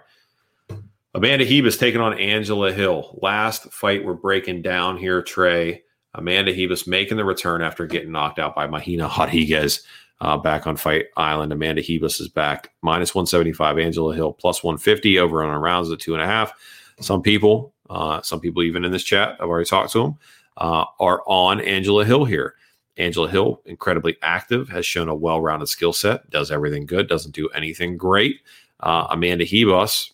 Amanda 1.14 1.45
Ribas 1.45 1.80
taking 1.80 2.02
on 2.02 2.20
Angela 2.20 2.74
Hill. 2.74 3.20
Last 3.22 3.72
fight 3.72 4.03
we're 4.03 4.16
breaking 4.16 4.64
down 4.64 4.98
here, 4.98 5.22
Trey. 5.22 5.84
Amanda 6.14 6.53
Ribas 6.53 6.88
making 6.88 7.18
the 7.18 7.26
return 7.26 7.62
after 7.62 7.86
getting 7.86 8.12
knocked 8.12 8.40
out 8.40 8.56
by 8.56 8.68
Marina 8.68 9.10
Rodriguez 9.18 9.84
uh, 10.22 10.38
back 10.38 10.66
on 10.66 10.78
Fight 10.78 11.06
Island. 11.16 11.53
Amanda 11.53 11.84
Ribas 11.84 12.20
is 12.20 12.30
back. 12.30 12.72
Minus 12.82 13.14
175. 13.14 13.78
Angela 13.78 14.16
Hill 14.16 14.34
plus 14.34 14.64
150 14.64 15.20
over 15.20 15.44
on 15.44 15.62
rounds 15.62 15.90
of 15.90 15.99
two 15.99 16.14
and 16.14 16.24
a 16.24 16.26
half. 16.26 16.53
Some 16.99 17.22
people 17.22 17.76
uh, 17.90 18.22
some 18.22 18.40
people 18.40 18.64
even 18.64 18.84
in 18.84 18.91
this 18.91 19.03
chat, 19.03 19.38
I've 19.40 19.48
already 19.48 19.70
talked 19.70 19.91
to 19.94 20.02
them, 20.02 20.16
uh, 20.57 20.86
are 20.99 21.22
on 21.27 21.61
Angela 21.61 22.06
Hill 22.06 22.26
here. 22.26 22.56
Angela 22.98 23.27
Hill, 23.27 23.61
incredibly 23.65 24.18
active, 24.22 24.69
has 24.69 24.86
shown 24.86 25.10
a 25.10 25.15
well 25.15 25.41
rounded 25.41 25.68
skill 25.68 25.94
set, 25.94 26.30
does 26.30 26.52
everything 26.52 26.86
good, 26.86 27.07
doesn't 27.07 27.36
do 27.36 27.49
anything 27.49 27.98
great. 27.98 28.40
Uh, 28.80 29.07
Amanda 29.10 29.45
Ribas 29.45 30.11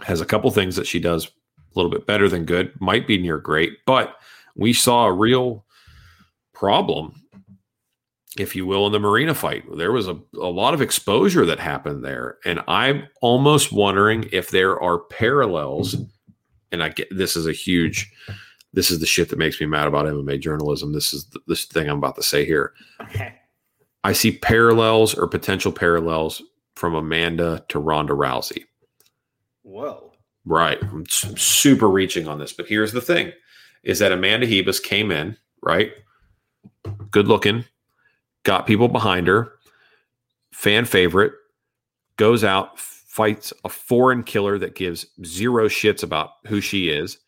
has 0.00 0.20
a 0.20 0.26
couple 0.26 0.50
things 0.50 0.76
that 0.76 0.86
she 0.86 1.00
does 1.00 1.26
a 1.26 1.30
little 1.74 1.90
bit 1.90 2.06
better 2.06 2.28
than 2.28 2.44
good, 2.44 2.78
might 2.80 3.06
be 3.06 3.18
near 3.18 3.38
great, 3.38 3.78
but 3.86 4.16
we 4.54 4.72
saw 4.72 5.06
a 5.06 5.12
real 5.12 5.64
problem, 6.52 7.22
if 8.38 8.56
you 8.56 8.66
will, 8.66 8.86
in 8.86 8.92
the 8.92 8.98
Marina 8.98 9.34
fight. 9.34 9.64
There 9.76 9.92
was 9.92 10.08
a, 10.08 10.18
a 10.34 10.48
lot 10.48 10.74
of 10.74 10.80
exposure 10.80 11.44
that 11.46 11.60
happened 11.60 12.04
there. 12.04 12.38
And 12.44 12.60
I'm 12.66 13.06
almost 13.20 13.72
wondering 13.72 14.28
if 14.32 14.50
there 14.50 14.80
are 14.80 14.98
parallels. 14.98 15.96
And 16.72 16.82
I 16.82 16.88
get 16.88 17.08
this 17.10 17.36
is 17.36 17.46
a 17.46 17.52
huge 17.52 18.10
this 18.76 18.90
is 18.90 18.98
the 18.98 19.06
shit 19.06 19.30
that 19.30 19.38
makes 19.38 19.58
me 19.58 19.66
mad 19.66 19.88
about 19.88 20.04
MMA 20.04 20.38
journalism. 20.38 20.92
This 20.92 21.14
is 21.14 21.24
the, 21.24 21.40
this 21.46 21.64
thing 21.64 21.88
I'm 21.88 21.96
about 21.96 22.14
to 22.16 22.22
say 22.22 22.44
here. 22.44 22.74
Okay. 23.00 23.34
I 24.04 24.12
see 24.12 24.36
parallels 24.36 25.14
or 25.14 25.26
potential 25.26 25.72
parallels 25.72 26.42
from 26.74 26.94
Amanda 26.94 27.64
to 27.68 27.78
Ronda 27.78 28.12
Rousey. 28.12 28.64
Whoa. 29.62 30.12
Right. 30.44 30.78
I'm 30.82 31.06
super 31.08 31.88
reaching 31.88 32.28
on 32.28 32.38
this, 32.38 32.52
but 32.52 32.66
here's 32.68 32.92
the 32.92 33.00
thing 33.00 33.32
is 33.82 33.98
that 33.98 34.12
Amanda 34.12 34.46
Ribas 34.46 34.82
came 34.82 35.10
in, 35.10 35.38
right? 35.62 35.92
Good 37.10 37.28
looking, 37.28 37.64
got 38.42 38.66
people 38.66 38.88
behind 38.88 39.26
her, 39.26 39.52
fan 40.52 40.84
favorite, 40.84 41.32
goes 42.16 42.44
out, 42.44 42.78
fights 42.78 43.54
a 43.64 43.70
foreign 43.70 44.22
killer 44.22 44.58
that 44.58 44.74
gives 44.74 45.06
zero 45.24 45.66
shits 45.66 46.02
about 46.02 46.32
who 46.46 46.60
she 46.60 46.90
is 46.90 47.18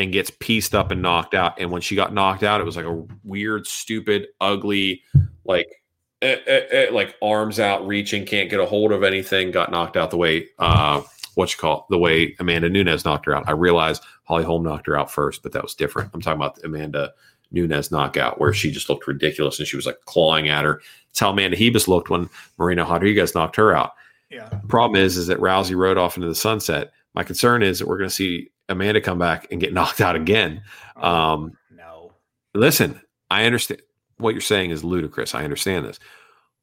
and 0.00 0.12
gets 0.12 0.30
pieced 0.30 0.74
up 0.74 0.90
and 0.90 1.02
knocked 1.02 1.34
out. 1.34 1.60
And 1.60 1.70
when 1.70 1.82
she 1.82 1.94
got 1.94 2.14
knocked 2.14 2.42
out, 2.42 2.60
it 2.60 2.64
was 2.64 2.76
like 2.76 2.86
a 2.86 3.06
weird, 3.22 3.66
stupid, 3.66 4.28
ugly, 4.40 5.02
like 5.44 5.82
eh, 6.22 6.36
eh, 6.46 6.60
eh, 6.70 6.86
like 6.90 7.16
arms 7.22 7.60
out, 7.60 7.86
reaching, 7.86 8.24
can't 8.24 8.50
get 8.50 8.60
a 8.60 8.66
hold 8.66 8.92
of 8.92 9.02
anything. 9.02 9.50
Got 9.50 9.70
knocked 9.70 9.96
out 9.96 10.10
the 10.10 10.16
way 10.16 10.48
uh, 10.58 11.02
what 11.34 11.52
you 11.52 11.58
call 11.58 11.80
it, 11.80 11.84
the 11.90 11.98
way 11.98 12.34
Amanda 12.38 12.68
Nunes 12.68 13.04
knocked 13.04 13.26
her 13.26 13.36
out. 13.36 13.48
I 13.48 13.52
realize 13.52 14.00
Holly 14.24 14.44
Holm 14.44 14.62
knocked 14.62 14.86
her 14.86 14.98
out 14.98 15.10
first, 15.10 15.42
but 15.42 15.52
that 15.52 15.62
was 15.62 15.74
different. 15.74 16.10
I'm 16.14 16.20
talking 16.20 16.40
about 16.40 16.58
Amanda 16.64 17.12
Nunes 17.52 17.90
knockout 17.90 18.40
where 18.40 18.52
she 18.52 18.70
just 18.70 18.88
looked 18.88 19.06
ridiculous 19.06 19.58
and 19.58 19.68
she 19.68 19.76
was 19.76 19.86
like 19.86 20.00
clawing 20.04 20.48
at 20.48 20.64
her. 20.64 20.80
It's 21.10 21.18
how 21.18 21.30
Amanda 21.30 21.56
Ribas 21.56 21.88
looked 21.88 22.10
when 22.10 22.30
Marina 22.58 22.84
Rodriguez 22.84 23.34
knocked 23.34 23.56
her 23.56 23.74
out. 23.74 23.92
Yeah. 24.30 24.48
Problem 24.68 25.02
is, 25.02 25.16
is 25.16 25.26
that 25.26 25.40
Rousey 25.40 25.76
rode 25.76 25.98
off 25.98 26.16
into 26.16 26.28
the 26.28 26.34
sunset. 26.34 26.92
My 27.14 27.24
concern 27.24 27.62
is 27.62 27.78
that 27.78 27.88
we're 27.88 27.98
going 27.98 28.08
to 28.10 28.14
see 28.14 28.50
Amanda 28.68 29.00
come 29.00 29.18
back 29.18 29.48
and 29.50 29.60
get 29.60 29.72
knocked 29.74 30.00
out 30.00 30.16
again. 30.16 30.62
Um, 30.96 31.52
no. 31.70 32.12
listen, 32.54 33.00
I 33.30 33.44
understand 33.44 33.82
what 34.18 34.34
you're 34.34 34.40
saying 34.40 34.70
is 34.70 34.84
ludicrous. 34.84 35.34
I 35.34 35.44
understand 35.44 35.86
this. 35.86 35.98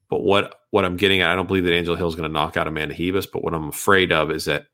But 0.08 0.22
what 0.22 0.62
what 0.70 0.84
I'm 0.84 0.96
getting 0.96 1.20
at, 1.20 1.30
I 1.30 1.34
don't 1.34 1.46
believe 1.46 1.64
that 1.64 1.74
Angela 1.74 1.96
Hill 1.96 2.08
is 2.08 2.14
going 2.14 2.28
to 2.28 2.32
knock 2.32 2.56
out 2.56 2.66
Amanda 2.66 2.94
Ribas. 2.94 3.26
But 3.30 3.44
what 3.44 3.54
I'm 3.54 3.68
afraid 3.68 4.12
of 4.12 4.30
is 4.30 4.46
that 4.46 4.66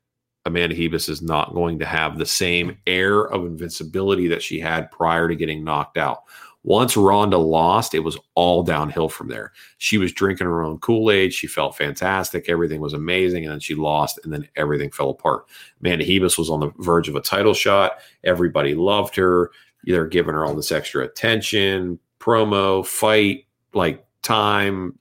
Amanda 0.45 0.75
Ribas 0.75 1.09
is 1.09 1.21
not 1.21 1.53
going 1.53 1.79
to 1.79 1.85
have 1.85 2.17
the 2.17 2.25
same 2.25 2.77
air 2.85 3.21
of 3.21 3.45
invincibility 3.45 4.27
that 4.27 4.43
she 4.43 4.59
had 4.59 4.91
prior 4.91 5.27
to 5.27 5.35
getting 5.35 5.63
knocked 5.63 5.97
out. 5.97 6.23
Once 6.65 6.97
Ronda 6.97 7.37
lost, 7.37 7.93
it 7.93 7.99
was 7.99 8.17
all 8.33 8.63
downhill 8.63 9.07
from 9.07 9.27
there. 9.27 9.53
She 9.77 9.99
was 9.99 10.11
drinking 10.11 10.47
her 10.47 10.63
own 10.63 10.79
Kool 10.79 11.11
Aid. 11.11 11.31
She 11.31 11.45
felt 11.45 11.77
fantastic. 11.77 12.49
Everything 12.49 12.81
was 12.81 12.93
amazing. 12.93 13.43
And 13.43 13.53
then 13.53 13.59
she 13.59 13.75
lost, 13.75 14.19
and 14.23 14.33
then 14.33 14.49
everything 14.55 14.89
fell 14.89 15.11
apart. 15.11 15.45
Amanda 15.79 16.03
Ribas 16.03 16.39
was 16.39 16.49
on 16.49 16.61
the 16.61 16.71
verge 16.79 17.07
of 17.07 17.15
a 17.15 17.21
title 17.21 17.53
shot. 17.53 17.99
Everybody 18.23 18.73
loved 18.73 19.15
her. 19.15 19.51
They're 19.83 20.07
giving 20.07 20.33
her 20.33 20.43
all 20.43 20.55
this 20.55 20.71
extra 20.71 21.05
attention, 21.05 21.99
promo, 22.19 22.83
fight, 22.83 23.45
like 23.75 24.03
time, 24.23 24.97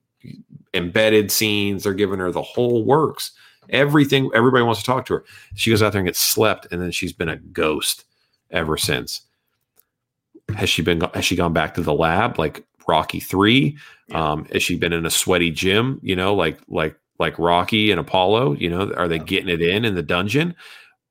embedded 0.74 1.32
scenes. 1.32 1.84
They're 1.84 1.94
giving 1.94 2.18
her 2.18 2.30
the 2.30 2.42
whole 2.42 2.84
works. 2.84 3.32
Everything, 3.70 4.30
everybody 4.34 4.64
wants 4.64 4.80
to 4.80 4.86
talk 4.86 5.06
to 5.06 5.14
her. 5.14 5.24
She 5.54 5.70
goes 5.70 5.82
out 5.82 5.92
there 5.92 6.00
and 6.00 6.08
gets 6.08 6.20
slept, 6.20 6.66
and 6.70 6.82
then 6.82 6.90
she's 6.90 7.14
been 7.14 7.30
a 7.30 7.38
ghost 7.38 8.04
ever 8.50 8.76
since 8.76 9.22
has 10.56 10.68
she 10.68 10.82
been 10.82 11.00
has 11.14 11.24
she 11.24 11.36
gone 11.36 11.52
back 11.52 11.74
to 11.74 11.82
the 11.82 11.94
lab 11.94 12.38
like 12.38 12.64
rocky 12.86 13.20
3 13.20 13.76
Yeah. 14.08 14.32
um 14.32 14.44
has 14.52 14.62
she 14.62 14.76
been 14.76 14.92
in 14.92 15.06
a 15.06 15.10
sweaty 15.10 15.50
gym 15.50 15.98
you 16.02 16.14
know 16.16 16.34
like 16.34 16.58
like 16.68 16.96
like 17.18 17.38
rocky 17.38 17.90
and 17.90 17.98
apollo 18.00 18.54
you 18.54 18.68
know 18.68 18.92
are 18.94 19.08
they 19.08 19.18
getting 19.18 19.48
it 19.48 19.62
in 19.62 19.84
in 19.84 19.94
the 19.94 20.02
dungeon 20.02 20.54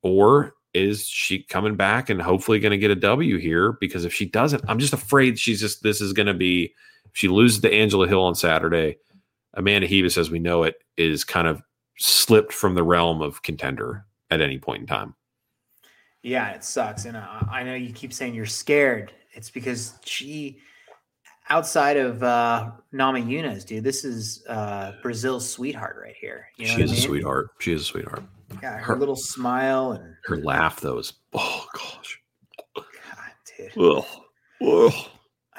or 0.03 0.53
is 0.73 1.05
she 1.05 1.43
coming 1.43 1.76
back 1.76 2.10
and 2.10 2.22
hopefully 2.22 2.60
going 2.60 2.72
to 2.72 2.77
get 2.77 2.91
a 2.91 2.95
w 2.95 3.38
here 3.38 3.73
because 3.73 4.05
if 4.05 4.14
she 4.14 4.26
doesn't 4.26 4.64
i'm 4.68 4.80
just 4.80 4.93
afraid 4.93 5.39
she's 5.39 5.60
just 5.60 5.81
this 5.84 5.99
is 6.01 6.14
going 6.14 6.27
to 6.27 6.34
be 6.34 6.73
if 7.05 7.11
she 7.14 7.27
loses 7.27 7.60
to 7.61 7.73
angela 7.73 8.07
hill 8.07 8.23
on 8.23 8.35
saturday 8.35 8.97
amanda 9.55 9.88
Ribas, 9.88 10.18
as 10.18 10.30
we 10.30 10.39
know 10.39 10.64
it 10.64 10.76
is 10.97 11.23
kind 11.23 11.47
of 11.47 11.61
slipped 11.97 12.53
from 12.53 12.76
the 12.76 12.84
realm 12.84 13.22
of 13.22 13.41
contender 13.43 14.05
at 14.30 14.41
any 14.41 14.57
point 14.60 14.81
in 14.81 14.88
time 14.88 15.15
Yeah, 16.23 16.51
it 16.51 16.64
sucks. 16.64 17.05
And 17.05 17.18
I, 17.18 17.47
I 17.51 17.64
know 17.64 17.76
you 17.76 17.91
keep 17.93 18.14
saying 18.14 18.34
you're 18.34 18.45
scared. 18.45 19.11
It's 19.34 19.49
because 19.49 19.95
she, 20.05 20.60
outside 21.49 21.97
of 21.97 22.22
uh, 22.23 22.72
Namajunas, 22.93 23.65
dude, 23.65 23.84
this 23.84 24.05
is 24.05 24.43
uh, 24.47 24.93
Brazil's 25.01 25.49
sweetheart 25.49 25.97
right 26.01 26.15
here. 26.19 26.47
You 26.57 26.68
know 26.68 26.73
she 26.76 26.84
is 26.84 26.91
I 26.91 26.93
a 26.93 26.97
mean? 26.97 27.07
sweetheart 27.07 27.49
she 27.60 27.73
is 27.73 27.81
a 27.81 27.85
sweetheart 27.85 28.23
Yeah, 28.61 28.77
her, 28.77 28.93
Her- 28.93 28.95
little 28.99 29.15
smile 29.15 29.93
and 29.93 30.15
her 30.26 30.38
laugh 30.38 30.80
though 30.80 30.99
is 30.99 31.14
oh 31.34 31.65
gosh 31.73 32.19
God, 32.76 32.85
dude, 33.57 33.77
Ugh. 33.77 34.05
Ugh. 34.61 34.93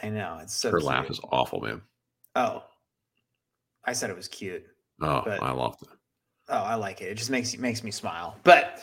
I 0.03 0.09
know 0.09 0.39
it's 0.43 0.55
so. 0.55 0.71
her 0.71 0.79
cute. 0.79 0.89
laugh 0.89 1.11
is 1.11 1.21
awful 1.33 1.61
man 1.61 1.83
Oh, 2.37 2.63
I 3.85 3.93
said 3.93 4.11
it 4.11 4.17
was 4.17 4.29
cute. 4.29 4.65
oh 5.03 5.23
But- 5.25 5.43
i 5.43 5.51
loved 5.53 5.83
it 5.83 5.89
Oh, 6.51 6.59
I 6.63 6.75
like 6.75 7.01
it. 7.01 7.07
It 7.07 7.15
just 7.15 7.31
makes 7.31 7.57
makes 7.57 7.83
me 7.83 7.91
smile. 7.91 8.37
But 8.45 8.83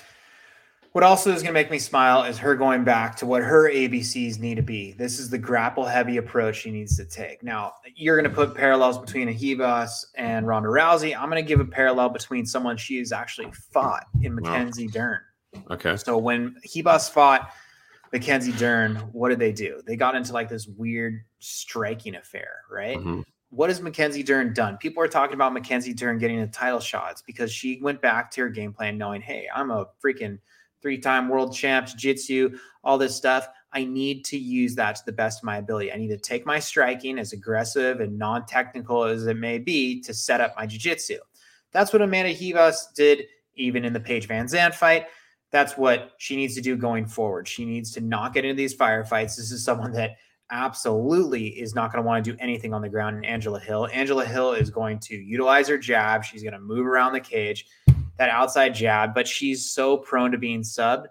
what 0.94 1.04
also 1.04 1.32
is 1.32 1.42
going 1.42 1.54
to 1.54 1.60
make 1.60 1.72
me 1.72 1.80
smile 1.80 2.24
is 2.24 2.38
her 2.38 2.56
going 2.56 2.84
back 2.84 3.16
to 3.18 3.26
what 3.26 3.42
her 3.44 3.70
ABCs 3.70 4.40
need 4.40 4.56
to 4.56 4.62
be. 4.62 4.92
This 4.94 5.20
is 5.20 5.30
the 5.30 5.38
grapple 5.38 5.86
heavy 5.86 6.18
approach 6.18 6.58
she 6.58 6.72
needs 6.72 6.98
to 6.98 7.06
take. 7.06 7.44
Now, 7.44 7.74
you're 7.96 8.20
going 8.20 8.30
to 8.30 8.36
put 8.36 8.54
parallels 8.56 8.98
between 8.98 9.28
Ribas 9.30 10.06
and 10.16 10.46
Ronda 10.46 10.70
Rousey. 10.70 11.16
I'm 11.18 11.30
going 11.30 11.42
to 11.44 11.48
give 11.48 11.62
a 11.62 11.66
parallel 11.66 12.10
between 12.10 12.46
someone 12.46 12.76
she 12.76 12.98
has 13.00 13.12
actually 13.12 13.52
fought 13.72 14.06
in 14.22 14.36
Wow. 14.36 14.42
Mackenzie 14.52 14.88
Dern. 14.88 15.20
okay 15.70 15.96
So 15.96 16.18
when 16.18 16.56
Ribas 16.76 17.10
fought 17.10 17.52
Mackenzie 18.12 18.52
Dern, 18.52 18.98
what 19.14 19.30
did 19.30 19.40
they 19.40 19.54
do? 19.54 19.82
They 19.88 19.96
got 19.96 20.16
into 20.16 20.34
like 20.34 20.50
this 20.50 20.68
weird 20.68 21.22
striking 21.40 22.16
affair, 22.16 22.50
right? 22.70 22.98
Mhm. 22.98 23.24
What 23.50 23.70
has 23.70 23.82
Mackenzie 23.82 24.24
Dern 24.24 24.54
done? 24.54 24.78
People 24.78 25.04
are 25.04 25.08
talking 25.08 25.34
about 25.36 25.54
Mackenzie 25.54 25.94
Dern 25.94 26.18
getting 26.18 26.40
the 26.42 26.48
title 26.48 26.80
shots 26.82 27.22
because 27.22 27.52
she 27.52 27.80
went 27.82 28.02
back 28.02 28.32
to 28.32 28.42
her 28.42 28.50
game 28.50 28.74
plan 28.74 28.98
knowing, 28.98 29.22
hey, 29.22 29.48
I'm 29.54 29.72
a 29.72 29.88
freaking 30.04 30.40
three-time 30.82 31.30
world 31.30 31.54
champ, 31.54 31.88
jiu-jitsu, 31.88 32.58
all 32.84 32.98
this 32.98 33.16
stuff. 33.16 33.48
I 33.74 33.86
need 33.86 34.26
to 34.26 34.38
use 34.38 34.76
that 34.76 34.96
to 34.98 35.06
the 35.06 35.12
best 35.12 35.40
of 35.40 35.46
my 35.46 35.58
ability. 35.58 35.92
I 35.92 35.98
need 35.98 36.10
to 36.10 36.18
take 36.18 36.46
my 36.46 36.60
striking 36.60 37.18
as 37.20 37.34
aggressive 37.34 38.02
and 38.02 38.18
non-technical 38.18 39.04
as 39.04 39.26
it 39.28 39.38
may 39.38 39.60
be 39.60 40.02
to 40.02 40.14
set 40.14 40.42
up 40.42 40.54
my 40.58 40.66
jiu-jitsu. 40.66 41.18
That's 41.72 41.94
what 41.94 42.02
Amanda 42.02 42.34
Ribas 42.34 42.94
did 42.96 43.28
even 43.56 43.86
in 43.86 43.94
the 43.94 44.00
Paige 44.00 44.28
VanZant 44.28 44.74
fight 44.74 45.08
that's 45.52 45.78
what 45.78 46.14
she 46.18 46.36
needs 46.36 46.56
to 46.56 46.62
do 46.62 46.76
going 46.76 47.06
forward. 47.06 47.48
She 47.48 47.66
needs 47.66 47.92
to 47.94 48.02
not 48.02 48.34
get 48.34 48.46
into 48.46 48.56
these 48.56 48.76
firefights. 48.76 49.36
This 49.36 49.52
is 49.52 49.64
someone 49.64 49.92
that 49.94 50.12
absolutely 50.50 51.48
is 51.48 51.76
not 51.76 51.92
going 51.92 52.04
to 52.04 52.08
want 52.08 52.24
to 52.24 52.32
do 52.32 52.38
anything 52.40 52.74
on 52.74 52.82
the 52.82 52.90
ground 52.90 53.18
in 53.18 53.26
Angela 53.26 53.60
Hill. 53.60 53.88
Angela 53.94 54.26
Hill 54.26 54.54
is 54.54 54.70
going 54.70 55.00
to 55.00 55.16
utilize 55.16 55.68
her 55.68 55.78
jab. 55.78 56.24
She's 56.24 56.42
going 56.42 56.54
to 56.54 56.60
move 56.60 56.86
around 56.86 57.14
the 57.14 57.20
cage, 57.20 57.66
that 58.22 58.30
outside 58.30 58.76
jab, 58.76 59.16
but 59.16 59.28
she's 59.28 59.72
so 59.72 59.98
prone 59.98 60.32
to 60.32 60.38
being 60.38 60.62
subbed. 60.62 61.08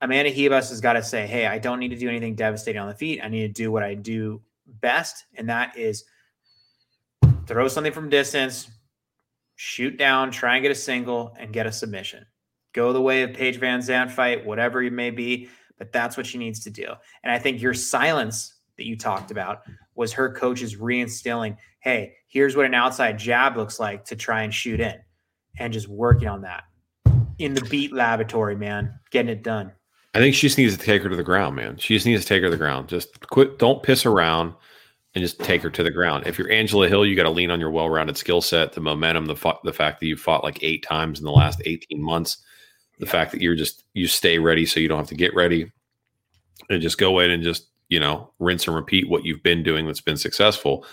Amanda 0.00 0.30
Ribas 0.30 0.70
has 0.70 0.80
got 0.80 0.94
to 0.94 1.02
say, 1.02 1.26
hey, 1.26 1.46
I 1.46 1.58
don't 1.58 1.78
need 1.78 1.90
to 1.90 1.98
do 1.98 2.08
anything 2.08 2.34
devastating 2.34 2.80
on 2.80 2.88
the 2.88 2.94
feet. 2.94 3.20
I 3.22 3.28
need 3.28 3.42
to 3.46 3.52
do 3.52 3.70
what 3.70 3.82
I 3.82 3.92
do 3.92 4.40
best, 4.66 5.26
and 5.34 5.50
that 5.50 5.76
is 5.76 6.04
throw 7.46 7.68
something 7.68 7.92
from 7.92 8.08
distance, 8.08 8.70
shoot 9.56 9.98
down, 9.98 10.30
try 10.30 10.56
and 10.56 10.62
get 10.62 10.72
a 10.72 10.74
single, 10.74 11.34
and 11.38 11.52
get 11.52 11.66
a 11.66 11.72
submission 11.72 12.24
go 12.76 12.92
the 12.92 13.02
way 13.02 13.22
of 13.22 13.32
Paige 13.32 13.58
VanZant 13.58 14.10
fight, 14.10 14.44
whatever 14.44 14.82
it 14.82 14.92
may 14.92 15.10
be. 15.10 15.48
But 15.78 15.92
that's 15.92 16.16
what 16.16 16.26
she 16.26 16.38
needs 16.38 16.60
to 16.60 16.70
do. 16.70 16.86
And 17.24 17.32
I 17.32 17.38
think 17.38 17.60
your 17.60 17.74
silence 17.74 18.54
that 18.76 18.86
you 18.86 18.96
talked 18.96 19.30
about 19.30 19.62
was 19.94 20.12
her 20.12 20.32
coaches 20.32 20.76
reinstilling, 20.76 21.56
hey, 21.80 22.14
here's 22.28 22.54
what 22.54 22.66
an 22.66 22.74
outside 22.74 23.18
jab 23.18 23.56
looks 23.56 23.80
like 23.80 24.04
to 24.06 24.16
try 24.16 24.42
and 24.42 24.54
shoot 24.54 24.80
in, 24.80 24.96
and 25.58 25.72
just 25.72 25.88
working 25.88 26.28
on 26.28 26.42
that 26.42 26.64
in 27.38 27.54
the 27.54 27.60
beat 27.62 27.92
laboratory, 27.92 28.56
man, 28.56 28.98
getting 29.10 29.30
it 29.30 29.42
done. 29.42 29.72
i 30.14 30.18
think 30.18 30.34
she 30.34 30.46
just 30.46 30.58
needs 30.58 30.76
to 30.76 30.82
take 30.82 31.02
her 31.02 31.08
to 31.08 31.16
the 31.16 31.22
ground 31.22 31.54
man 31.56 31.76
she 31.76 31.94
just 31.94 32.06
needs 32.06 32.22
to 32.22 32.28
take 32.28 32.40
her 32.42 32.46
to 32.46 32.50
the 32.50 32.56
ground 32.56 32.88
just 32.88 33.28
quit 33.28 33.58
don't 33.58 33.82
piss 33.82 34.06
around 34.06 34.54
and 35.14 35.22
just 35.22 35.38
take 35.40 35.62
her 35.62 35.68
to 35.70 35.82
the 35.82 35.90
ground 35.90 36.26
if 36.26 36.38
you're 36.38 36.50
angela 36.50 36.88
hill 36.88 37.04
you 37.04 37.14
got 37.16 37.24
to 37.24 37.30
lean 37.30 37.50
on 37.50 37.60
your 37.60 37.70
well-rounded 37.70 38.16
skill 38.16 38.40
set 38.40 38.72
the 38.72 38.80
momentum 38.80 39.26
the, 39.26 39.54
the 39.64 39.72
fact 39.72 40.00
that 40.00 40.06
you 40.06 40.16
fought 40.16 40.42
like 40.44 40.62
eight 40.62 40.82
times 40.82 41.18
in 41.18 41.24
the 41.26 41.30
last 41.30 41.60
18 41.64 42.02
months 42.02 42.38
The 42.98 43.04
Yeah. 43.06 43.12
fact 43.12 43.32
that 43.32 43.42
you're 43.42 43.54
just 43.56 43.84
you 43.92 44.06
stay 44.06 44.38
ready 44.38 44.64
so 44.66 44.80
you 44.80 44.88
don't 44.88 44.98
have 44.98 45.08
to 45.08 45.14
get 45.14 45.34
ready 45.34 45.70
and 46.70 46.80
just 46.82 46.96
go 46.98 47.18
in 47.20 47.30
and 47.30 47.42
just, 47.42 47.68
you 47.90 48.00
know, 48.00 48.32
rinse 48.40 48.66
and 48.66 48.74
repeat 48.74 49.08
what 49.08 49.24
you've 49.24 49.42
been 49.42 49.62
doing 49.62 49.86
that's 49.86 50.00
been 50.00 50.16
successful. 50.16 50.84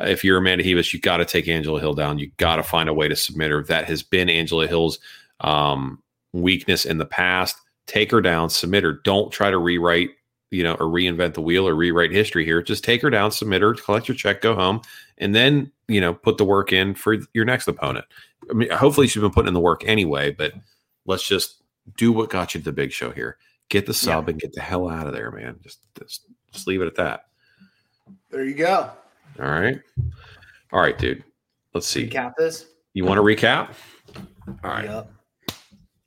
If 0.00 0.24
you're 0.24 0.38
Amanda 0.38 0.64
Ribas, 0.64 0.92
you 0.92 1.00
got 1.00 1.18
to 1.18 1.24
take 1.24 1.48
Angela 1.48 1.80
Hill 1.80 1.94
down. 1.94 2.18
You 2.18 2.30
got 2.36 2.56
to 2.56 2.62
find 2.62 2.88
a 2.88 2.94
way 2.94 3.08
to 3.08 3.16
submit 3.16 3.50
her. 3.50 3.62
That 3.62 3.86
has 3.86 4.02
been 4.02 4.28
Angela 4.28 4.66
Hill's 4.66 4.98
um, 5.40 6.02
weakness 6.32 6.84
in 6.84 6.98
the 6.98 7.06
past. 7.06 7.56
Take 7.86 8.10
her 8.10 8.20
down, 8.20 8.50
submit 8.50 8.82
her. 8.82 9.00
Don't 9.04 9.30
try 9.30 9.50
to 9.50 9.58
rewrite, 9.58 10.10
you 10.50 10.62
know, 10.62 10.74
or 10.74 10.86
reinvent 10.86 11.34
the 11.34 11.42
wheel 11.42 11.68
or 11.68 11.74
rewrite 11.74 12.12
history 12.12 12.44
here. 12.44 12.62
Just 12.62 12.82
take 12.82 13.02
her 13.02 13.10
down, 13.10 13.30
submit 13.30 13.62
her, 13.62 13.74
collect 13.74 14.08
your 14.08 14.16
check, 14.16 14.40
go 14.40 14.54
home, 14.54 14.80
and 15.18 15.34
then 15.34 15.70
you 15.86 16.00
know 16.00 16.14
put 16.14 16.38
the 16.38 16.44
work 16.44 16.72
in 16.72 16.94
for 16.94 17.18
your 17.34 17.44
next 17.44 17.68
opponent. 17.68 18.06
I 18.50 18.54
mean, 18.54 18.70
hopefully 18.70 19.06
she's 19.06 19.22
been 19.22 19.30
putting 19.30 19.48
in 19.48 19.54
the 19.54 19.60
work 19.60 19.84
anyway, 19.86 20.30
but 20.30 20.54
let's 21.06 21.26
just 21.26 21.62
do 21.96 22.10
what 22.12 22.30
got 22.30 22.54
you 22.54 22.60
to 22.60 22.64
the 22.64 22.72
big 22.72 22.90
show 22.90 23.10
here. 23.10 23.36
Get 23.68 23.86
the 23.86 23.94
sub 23.94 24.28
and 24.28 24.40
get 24.40 24.52
the 24.52 24.60
hell 24.60 24.88
out 24.88 25.06
of 25.06 25.12
there, 25.12 25.30
man. 25.30 25.58
Just, 25.62 25.80
just 25.98 26.22
just 26.52 26.66
leave 26.66 26.80
it 26.80 26.86
at 26.86 26.96
that. 26.96 27.26
There 28.30 28.44
you 28.44 28.54
go. 28.54 28.90
All 29.40 29.50
right. 29.50 29.80
All 30.72 30.80
right, 30.80 30.96
dude. 30.98 31.24
Let's 31.72 31.86
see. 31.86 32.08
Recap 32.08 32.34
this. 32.36 32.66
You 32.92 33.04
want 33.04 33.18
to 33.18 33.22
recap? 33.22 33.74
All 34.62 34.70
right. 34.70 34.84
Yep. 34.84 35.10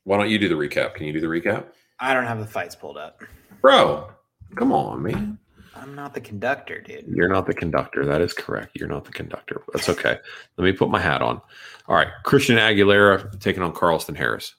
Why 0.04 0.16
don't 0.16 0.30
you 0.30 0.38
do 0.38 0.48
the 0.48 0.54
recap? 0.54 0.94
Can 0.94 1.06
you 1.06 1.12
do 1.12 1.20
the 1.20 1.26
recap? 1.26 1.66
I 2.00 2.14
don't 2.14 2.24
have 2.24 2.38
the 2.38 2.46
fights 2.46 2.74
pulled 2.74 2.96
up. 2.96 3.22
Bro, 3.60 4.10
come 4.56 4.72
on, 4.72 5.02
man. 5.02 5.38
I'm 5.74 5.94
not 5.94 6.14
the 6.14 6.20
conductor, 6.20 6.80
dude. 6.80 7.04
You're 7.08 7.28
not 7.28 7.46
the 7.46 7.54
conductor. 7.54 8.04
That 8.04 8.20
is 8.20 8.32
correct. 8.32 8.72
You're 8.74 8.88
not 8.88 9.04
the 9.04 9.12
conductor. 9.12 9.62
That's 9.72 9.88
okay. 9.88 10.18
Let 10.56 10.64
me 10.64 10.72
put 10.72 10.90
my 10.90 10.98
hat 10.98 11.22
on. 11.22 11.40
All 11.86 11.94
right. 11.94 12.08
Christian 12.24 12.56
Aguilera 12.56 13.38
taking 13.40 13.62
on 13.62 13.72
Carlston 13.72 14.16
Harris. 14.16 14.54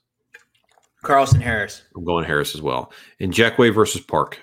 Carlston 1.03 1.41
Harris. 1.41 1.83
I'm 1.95 2.03
going 2.03 2.25
Harris 2.25 2.55
as 2.55 2.61
well. 2.61 2.91
And 3.19 3.33
Jackway 3.33 3.73
versus 3.73 4.01
Park. 4.01 4.39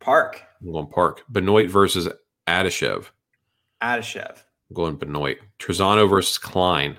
Park. 0.00 0.42
I'm 0.60 0.72
going 0.72 0.86
Park. 0.86 1.22
Benoit 1.28 1.68
versus 1.68 2.08
Adashev. 2.46 3.06
Adashev. 3.82 4.36
I'm 4.70 4.74
going 4.74 4.96
Benoit. 4.96 5.38
Trizano 5.58 6.08
versus 6.08 6.38
Klein. 6.38 6.98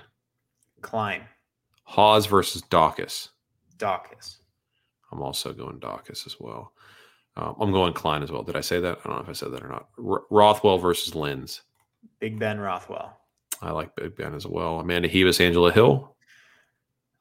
Klein. 0.82 1.22
Hawes 1.84 2.26
versus 2.26 2.62
Daukaus. 2.62 3.28
Daukaus. 3.78 4.36
I'm 5.12 5.22
also 5.22 5.52
going 5.52 5.78
Daukaus 5.78 6.26
as 6.26 6.36
well. 6.40 6.72
Um, 7.36 7.54
I'm 7.60 7.72
going 7.72 7.92
Klein 7.92 8.22
as 8.22 8.32
well. 8.32 8.42
Did 8.42 8.56
I 8.56 8.60
say 8.60 8.80
that? 8.80 8.98
I 9.04 9.08
don't 9.08 9.18
know 9.18 9.22
if 9.22 9.28
I 9.28 9.32
said 9.32 9.52
that 9.52 9.62
or 9.62 9.68
not. 9.68 9.88
R- 10.04 10.24
Rothwell 10.30 10.78
versus 10.78 11.14
Lins. 11.14 11.60
Big 12.18 12.38
Ben 12.38 12.58
Rothwell. 12.58 13.18
I 13.60 13.72
like 13.72 13.94
Big 13.96 14.16
Ben 14.16 14.34
as 14.34 14.46
well. 14.46 14.80
Amanda 14.80 15.08
Ribas, 15.08 15.40
Angela 15.40 15.70
Hill. 15.72 16.14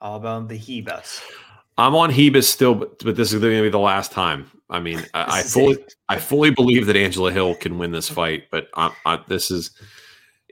All 0.02 0.16
about 0.18 0.48
the 0.48 0.58
Ribas. 0.60 1.22
I'm 1.78 1.96
on 1.96 2.12
Ribas 2.12 2.46
still, 2.46 2.76
but, 2.76 3.04
but 3.04 3.16
this 3.16 3.34
is 3.34 3.42
going 3.42 3.58
to 3.58 3.62
be 3.64 3.70
the 3.70 3.80
last 3.80 4.12
time. 4.12 4.50
I 4.70 4.80
mean, 4.80 5.00
I, 5.14 5.40
I 5.40 5.42
fully, 5.44 5.74
it. 5.74 5.96
I 6.10 6.18
fully 6.18 6.52
believe 6.52 6.86
that 6.88 6.96
Angela 6.96 7.32
Hill 7.32 7.56
can 7.56 7.78
win 7.78 7.92
this 7.92 8.10
fight, 8.10 8.44
but 8.52 8.68
I, 8.76 8.92
I, 9.06 9.20
this 9.28 9.52
is 9.52 9.72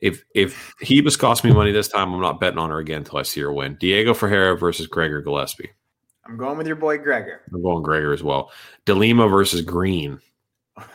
if 0.04 0.26
if 0.36 0.76
Ribas 0.82 1.18
costs 1.18 1.46
me 1.46 1.54
money 1.54 1.72
this 1.72 1.88
time, 1.88 2.14
I'm 2.14 2.22
not 2.22 2.40
betting 2.40 2.60
on 2.60 2.70
her 2.70 2.80
again 2.80 3.00
until 3.00 3.20
I 3.20 3.24
see 3.24 3.40
her 3.40 3.54
win. 3.54 3.76
Diego 3.80 4.14
Ferreira 4.14 4.58
versus 4.58 4.86
Gregor 4.86 5.22
Gillespie. 5.22 5.70
I'm 6.26 6.38
going 6.38 6.58
with 6.58 6.68
your 6.68 6.76
boy 6.76 6.98
Gregor. 6.98 7.42
I'm 7.54 7.62
going 7.62 7.84
Gregor 7.84 8.14
as 8.14 8.22
well. 8.22 8.52
de 8.86 8.94
Lima 8.94 9.28
versus 9.30 9.62
Greene. 9.62 10.20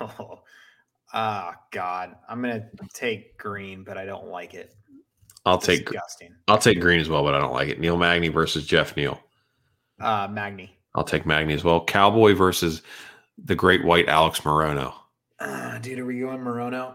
Oh, 0.01 0.41
oh 1.15 1.53
God. 1.71 2.17
I'm 2.29 2.43
gonna 2.43 2.67
take 2.93 3.39
Greene, 3.39 3.83
but 3.83 3.97
I 3.97 4.05
don't 4.05 4.29
like 4.29 4.53
it. 4.53 4.75
I'll 5.47 5.59
take 5.59 5.87
disgusting. 5.87 6.35
I'll 6.47 6.59
take 6.59 6.79
Greene 6.79 7.01
as 7.01 7.09
well, 7.09 7.23
but 7.23 7.35
I 7.35 7.41
don't 7.41 7.55
like 7.55 7.69
it. 7.69 7.81
Neil 7.81 7.97
Magny 7.97 8.29
versus 8.29 8.67
Jeff 8.67 8.95
Neal. 8.95 9.19
Uh 10.01 10.29
Magny. 10.31 10.77
I'll 10.95 11.05
take 11.05 11.27
Magny 11.27 11.55
as 11.55 11.65
well. 11.65 11.85
Cowboy 11.85 12.35
versus 12.35 12.83
the 13.45 13.55
great 13.55 13.85
white 13.85 14.09
Alex 14.09 14.41
Morono. 14.41 14.93
Uh, 15.39 15.79
dude, 15.79 15.99
are 15.99 16.07
we 16.07 16.21
going 16.21 16.41
Morono? 16.41 16.95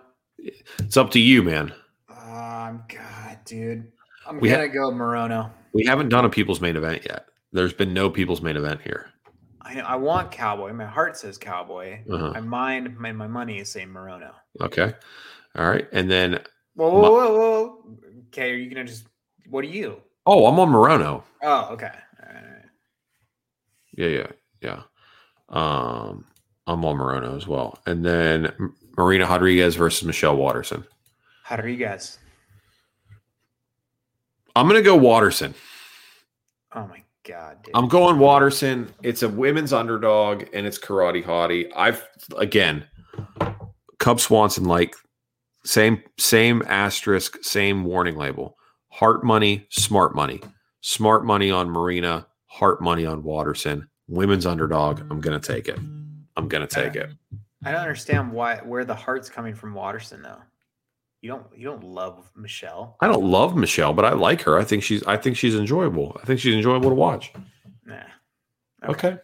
It's 0.80 0.98
up 0.98 1.12
to 1.12 1.20
you, 1.20 1.42
man. 1.42 1.74
Um, 2.10 2.84
God, 2.90 3.40
dude. 3.46 3.92
I'm 4.28 4.40
We 4.40 4.50
gonna 4.50 4.68
go 4.68 4.92
Morono. 4.92 5.52
We 5.74 5.86
haven't 5.86 6.10
done 6.10 6.26
a 6.26 6.30
people's 6.30 6.60
main 6.62 6.76
event 6.76 7.04
yet. 7.06 7.28
There's 7.52 7.74
been 7.74 7.94
no 7.94 8.10
people's 8.10 8.42
main 8.42 8.58
event 8.58 8.82
here. 8.82 9.10
I 9.62 9.76
know 9.76 9.84
I 9.84 9.96
want 9.96 10.32
cowboy. 10.32 10.74
My 10.74 10.86
heart 10.86 11.16
says 11.18 11.38
cowboy. 11.38 12.00
Uh-huh. 12.12 12.32
My 12.34 12.42
mind, 12.42 12.98
my, 12.98 13.12
my 13.12 13.28
money 13.28 13.60
is 13.60 13.70
saying 13.70 13.90
Morono. 13.90 14.32
Okay. 14.60 14.94
All 15.56 15.70
right. 15.70 15.88
And 15.94 16.12
then 16.12 16.42
Whoa, 16.76 16.90
whoa, 16.90 17.12
whoa, 17.12 17.38
whoa. 17.38 17.98
Okay, 18.28 18.52
are 18.52 18.56
you 18.56 18.70
gonna 18.70 18.84
just 18.86 19.06
what 19.50 19.64
are 19.64 19.68
you? 19.68 20.02
oh, 20.26 20.46
I'm 20.48 20.60
on 20.60 20.70
Morono. 20.70 21.24
Oh, 21.44 21.70
okay. 21.74 21.86
All 21.86 22.34
right, 22.34 22.44
all 22.44 22.52
right. 22.52 22.66
Yeah, 23.96 24.08
yeah, 24.08 24.28
yeah. 24.62 24.82
Um, 25.50 26.26
I'm 26.68 26.84
on 26.86 26.98
Morono 26.98 27.36
as 27.36 27.48
well. 27.48 27.80
And 27.86 28.06
then 28.06 28.74
Marina 28.98 29.26
Rodriguez 29.26 29.76
versus 29.76 30.06
Michelle 30.06 30.36
Waterson. 30.38 30.84
How 31.44 31.58
are 31.58 31.68
you 31.68 31.78
guys? 31.78 32.20
I'm 34.56 34.68
gonna 34.68 34.82
go 34.82 34.96
Waterson. 34.96 35.54
Oh 36.74 36.88
my 36.88 37.02
god, 37.24 37.64
dude. 37.64 37.76
I'm 37.76 37.88
going 37.88 38.20
Waterson. 38.20 38.94
It's 39.02 39.24
a 39.24 39.30
women's 39.30 39.74
underdog, 39.74 40.46
and 40.54 40.66
it's 40.66 40.78
karate 40.78 41.24
hottie. 41.24 41.72
I've 41.76 42.08
again, 42.38 42.86
Cub 44.00 44.20
Swanson 44.20 44.66
like 44.66 44.96
same 45.66 46.02
same 46.20 46.62
asterisk, 46.68 47.44
same 47.44 47.84
warning 47.84 48.16
label. 48.16 48.58
Heart 48.90 49.24
money, 49.24 49.66
smart 49.70 50.16
money, 50.16 50.40
smart 50.82 51.26
money 51.26 51.50
on 51.50 51.70
Marina, 51.70 52.28
heart 52.54 52.82
money 52.82 53.06
on 53.06 53.24
Waterson. 53.24 53.88
Women's 54.08 54.46
underdog. 54.46 55.02
I'm 55.10 55.20
gonna 55.20 55.40
take 55.40 55.68
it. 55.68 55.80
I'm 56.38 56.48
gonna 56.48 56.68
take 56.68 56.96
it. 56.96 57.10
I 57.66 57.72
don't 57.72 57.82
understand 57.82 58.32
why 58.32 58.58
where 58.58 58.86
the 58.86 58.94
heart's 58.96 59.30
coming 59.30 59.56
from 59.56 59.74
Waterson 59.74 60.22
though. 60.22 60.42
You 61.22 61.30
don't 61.30 61.46
you 61.56 61.66
don't 61.66 61.84
love 61.84 62.30
Michelle. 62.36 62.98
I 63.00 63.08
don't 63.08 63.24
love 63.24 63.56
Michelle, 63.56 63.94
but 63.94 64.06
I 64.06 64.14
like 64.14 64.42
her. 64.42 64.60
I 64.60 64.64
think 64.64 64.84
she's 64.84 65.04
I 65.06 65.18
think 65.18 65.36
she's 65.36 65.56
enjoyable. 65.56 66.18
I 66.22 66.26
think 66.26 66.40
she's 66.40 66.56
enjoyable 66.56 66.90
to 66.90 66.96
watch. 66.96 67.34
Nah. 67.86 67.96
Okay. 68.86 69.18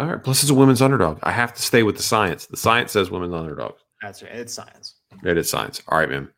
All 0.00 0.08
right. 0.08 0.22
Plus, 0.22 0.42
it's 0.42 0.50
a 0.50 0.54
women's 0.54 0.82
underdog. 0.82 1.20
I 1.22 1.30
have 1.30 1.54
to 1.54 1.62
stay 1.62 1.82
with 1.82 1.96
the 1.96 2.02
science. 2.02 2.46
The 2.46 2.56
science 2.56 2.90
says 2.90 3.10
women's 3.10 3.34
underdog. 3.34 3.74
That's 4.00 4.22
right. 4.22 4.32
It's 4.32 4.54
science. 4.54 4.96
It 5.22 5.38
is 5.38 5.48
science. 5.48 5.82
All 5.88 5.98
right, 5.98 6.10
man. 6.10 6.28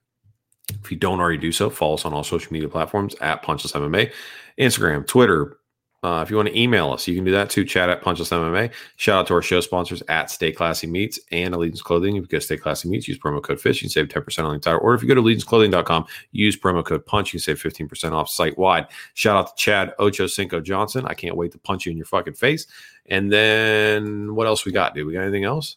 If 0.82 0.90
you 0.90 0.98
don't 0.98 1.20
already 1.20 1.38
do 1.38 1.52
so, 1.52 1.70
follow 1.70 1.94
us 1.94 2.04
on 2.04 2.12
all 2.12 2.24
social 2.24 2.52
media 2.52 2.68
platforms 2.68 3.14
at 3.20 3.42
Punch 3.42 3.64
List 3.64 3.74
MMA, 3.74 4.12
Instagram, 4.58 5.06
Twitter. 5.06 5.58
Uh, 6.04 6.20
if 6.20 6.28
you 6.28 6.36
want 6.36 6.46
to 6.46 6.60
email 6.60 6.92
us, 6.92 7.08
you 7.08 7.14
can 7.14 7.24
do 7.24 7.30
that 7.30 7.48
too. 7.48 7.64
Chat 7.64 7.88
at 7.88 8.02
Punch 8.02 8.18
List 8.18 8.30
MMA. 8.30 8.70
Shout 8.96 9.20
out 9.20 9.26
to 9.28 9.32
our 9.32 9.40
show 9.40 9.60
sponsors 9.60 10.02
at 10.08 10.30
Stay 10.30 10.52
Classy 10.52 10.86
Meats 10.86 11.18
and 11.32 11.54
Allegiance 11.54 11.80
Clothing. 11.80 12.16
If 12.16 12.24
you 12.24 12.28
go 12.28 12.36
to 12.36 12.44
Stay 12.44 12.58
Classy 12.58 12.90
Meats, 12.90 13.08
use 13.08 13.18
promo 13.18 13.42
code 13.42 13.58
FISH. 13.58 13.80
You 13.80 13.86
can 13.86 13.90
save 13.90 14.08
10% 14.08 14.40
on 14.40 14.50
the 14.50 14.54
entire 14.54 14.76
order. 14.76 14.96
If 14.96 15.02
you 15.02 15.08
go 15.08 15.14
to 15.14 15.22
allegianceclothing.com, 15.22 16.04
use 16.32 16.58
promo 16.58 16.84
code 16.84 17.06
PUNCH. 17.06 17.32
You 17.32 17.40
can 17.40 17.56
save 17.56 17.62
15% 17.62 18.12
off 18.12 18.28
site 18.28 18.58
wide. 18.58 18.88
Shout 19.14 19.34
out 19.34 19.56
to 19.56 19.62
Chad 19.62 19.94
Ocho 19.98 20.26
Cinco 20.26 20.60
Johnson. 20.60 21.06
I 21.06 21.14
can't 21.14 21.38
wait 21.38 21.52
to 21.52 21.58
punch 21.58 21.86
you 21.86 21.92
in 21.92 21.96
your 21.96 22.04
fucking 22.04 22.34
face. 22.34 22.66
And 23.06 23.32
then 23.32 24.34
what 24.34 24.46
else 24.46 24.66
we 24.66 24.72
got, 24.72 24.94
dude? 24.94 25.06
We 25.06 25.14
got 25.14 25.22
anything 25.22 25.44
else? 25.44 25.76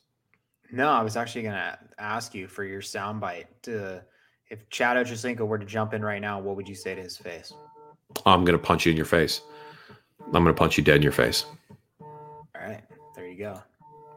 No, 0.74 0.90
I 0.90 1.04
was 1.04 1.16
actually 1.16 1.44
gonna 1.44 1.80
ask 1.99 2.36
you 2.36 2.49
for 2.49 2.66
your 2.66 2.82
soundbite. 2.82 3.45
To, 3.62 4.04
if 4.49 4.70
Chad 4.70 4.98
Ochocinco 4.98 5.48
were 5.48 5.58
to 5.58 5.66
jump 5.66 5.94
in 5.94 6.04
right 6.04 6.22
now, 6.22 6.38
what 6.38 6.58
would 6.58 6.68
you 6.68 6.76
say 6.76 6.95
to 6.95 7.02
his 7.02 7.16
face? 7.16 7.54
I'm 8.26 8.44
going 8.44 8.58
to 8.58 8.64
punch 8.64 8.86
you 8.86 8.91
in 8.91 8.98
your 8.98 9.06
face. 9.06 9.41
I'm 10.28 10.44
going 10.44 10.45
to 10.48 10.54
punch 10.54 10.78
you 10.78 10.84
dead 10.84 10.98
in 10.98 11.02
your 11.04 11.12
face. 11.12 11.45
All 12.02 12.08
right, 12.56 12.82
there 13.16 13.28
you 13.28 13.38
go. 13.38 13.62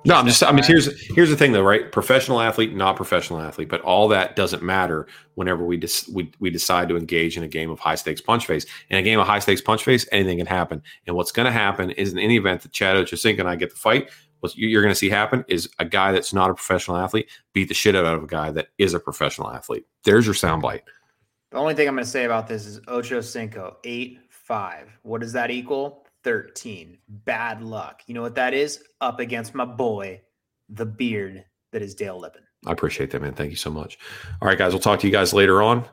No, 0.06 0.14
I'm 0.14 0.26
just. 0.26 0.42
I 0.42 0.50
mean, 0.50 0.64
here's 0.64 0.88
here's 1.08 1.28
the 1.28 1.36
thing, 1.36 1.52
though, 1.52 1.62
right? 1.62 1.92
Professional 1.92 2.40
athlete, 2.40 2.74
not 2.74 2.96
professional 2.96 3.38
athlete, 3.38 3.68
but 3.68 3.82
all 3.82 4.08
that 4.08 4.34
doesn't 4.34 4.62
matter 4.62 5.06
whenever 5.34 5.62
we 5.62 5.76
dis- 5.76 6.08
we 6.08 6.32
we 6.40 6.48
decide 6.48 6.88
to 6.88 6.96
engage 6.96 7.36
in 7.36 7.42
a 7.42 7.48
game 7.48 7.70
of 7.70 7.78
high 7.78 7.96
stakes 7.96 8.22
punch 8.22 8.46
face. 8.46 8.64
In 8.88 8.96
a 8.96 9.02
game 9.02 9.20
of 9.20 9.26
high 9.26 9.40
stakes 9.40 9.60
punch 9.60 9.84
face, 9.84 10.08
anything 10.10 10.38
can 10.38 10.46
happen. 10.46 10.82
And 11.06 11.16
what's 11.16 11.32
going 11.32 11.44
to 11.44 11.52
happen 11.52 11.90
is, 11.90 12.12
in 12.12 12.18
any 12.18 12.38
event 12.38 12.62
that 12.62 12.72
Chad 12.72 12.96
Ochocinco 12.96 13.40
and 13.40 13.48
I 13.48 13.56
get 13.56 13.68
the 13.70 13.76
fight, 13.76 14.10
what 14.40 14.56
you- 14.56 14.68
you're 14.68 14.80
going 14.82 14.94
to 14.94 14.98
see 14.98 15.10
happen 15.10 15.44
is 15.48 15.68
a 15.78 15.84
guy 15.84 16.12
that's 16.12 16.32
not 16.32 16.48
a 16.48 16.54
professional 16.54 16.96
athlete 16.96 17.28
beat 17.52 17.68
the 17.68 17.74
shit 17.74 17.94
out 17.94 18.06
of 18.06 18.22
a 18.22 18.26
guy 18.26 18.50
that 18.52 18.68
is 18.78 18.94
a 18.94 19.00
professional 19.00 19.50
athlete. 19.50 19.84
There's 20.04 20.24
your 20.24 20.34
soundbite. 20.34 20.80
The 21.50 21.58
only 21.58 21.74
thing 21.74 21.86
I'm 21.88 21.94
going 21.94 22.06
to 22.06 22.10
say 22.10 22.24
about 22.24 22.48
this 22.48 22.64
is 22.64 22.80
Ocho 22.88 23.20
Cinco, 23.20 23.76
8 24.50 24.54
5. 24.54 24.98
What 25.02 25.20
does 25.20 25.32
that 25.32 25.50
equal? 25.50 26.04
13. 26.24 26.98
Bad 27.08 27.62
luck. 27.62 28.02
You 28.06 28.14
know 28.14 28.22
what 28.22 28.34
that 28.34 28.52
is? 28.52 28.82
Up 29.00 29.20
against 29.20 29.54
my 29.54 29.64
boy, 29.64 30.20
the 30.68 30.86
beard 30.86 31.44
that 31.72 31.82
is 31.82 31.94
Dale 31.94 32.18
Lippin. 32.18 32.42
I 32.66 32.72
appreciate 32.72 33.10
that, 33.12 33.22
man. 33.22 33.32
Thank 33.32 33.50
you 33.50 33.56
so 33.56 33.70
much. 33.70 33.98
All 34.42 34.48
right, 34.48 34.58
guys, 34.58 34.72
we'll 34.72 34.82
talk 34.82 35.00
to 35.00 35.06
you 35.06 35.12
guys 35.12 35.32
later 35.32 35.62
on. 35.62 35.84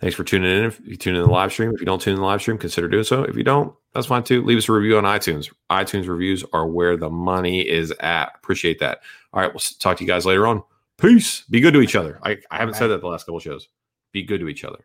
Thanks 0.00 0.16
for 0.16 0.24
tuning 0.24 0.50
in. 0.50 0.64
If 0.64 0.80
you 0.80 0.96
tune 0.96 1.14
in 1.14 1.22
the 1.22 1.28
live 1.28 1.52
stream, 1.52 1.70
if 1.72 1.80
you 1.80 1.86
don't 1.86 2.00
tune 2.00 2.14
in 2.14 2.20
the 2.20 2.26
live 2.26 2.40
stream, 2.40 2.58
consider 2.58 2.88
doing 2.88 3.04
so. 3.04 3.22
If 3.22 3.36
you 3.36 3.44
don't, 3.44 3.72
that's 3.94 4.06
fine 4.06 4.24
too. 4.24 4.42
Leave 4.42 4.58
us 4.58 4.68
a 4.68 4.72
review 4.72 4.96
on 4.96 5.04
iTunes. 5.04 5.52
iTunes 5.70 6.08
reviews 6.08 6.44
are 6.52 6.66
where 6.66 6.96
the 6.96 7.10
money 7.10 7.60
is 7.60 7.92
at. 8.00 8.32
Appreciate 8.36 8.80
that. 8.80 9.00
All 9.32 9.40
right, 9.42 9.52
we'll 9.52 9.60
talk 9.78 9.98
to 9.98 10.04
you 10.04 10.08
guys 10.08 10.26
later 10.26 10.46
on. 10.46 10.64
Peace. 10.96 11.42
Be 11.50 11.60
good 11.60 11.74
to 11.74 11.80
each 11.80 11.94
other. 11.94 12.18
I, 12.24 12.38
I 12.50 12.56
haven't 12.56 12.74
said 12.74 12.88
that 12.88 13.00
the 13.00 13.06
last 13.06 13.26
couple 13.26 13.38
shows. 13.38 13.68
Be 14.12 14.22
good 14.22 14.40
to 14.40 14.48
each 14.48 14.64
other. 14.64 14.84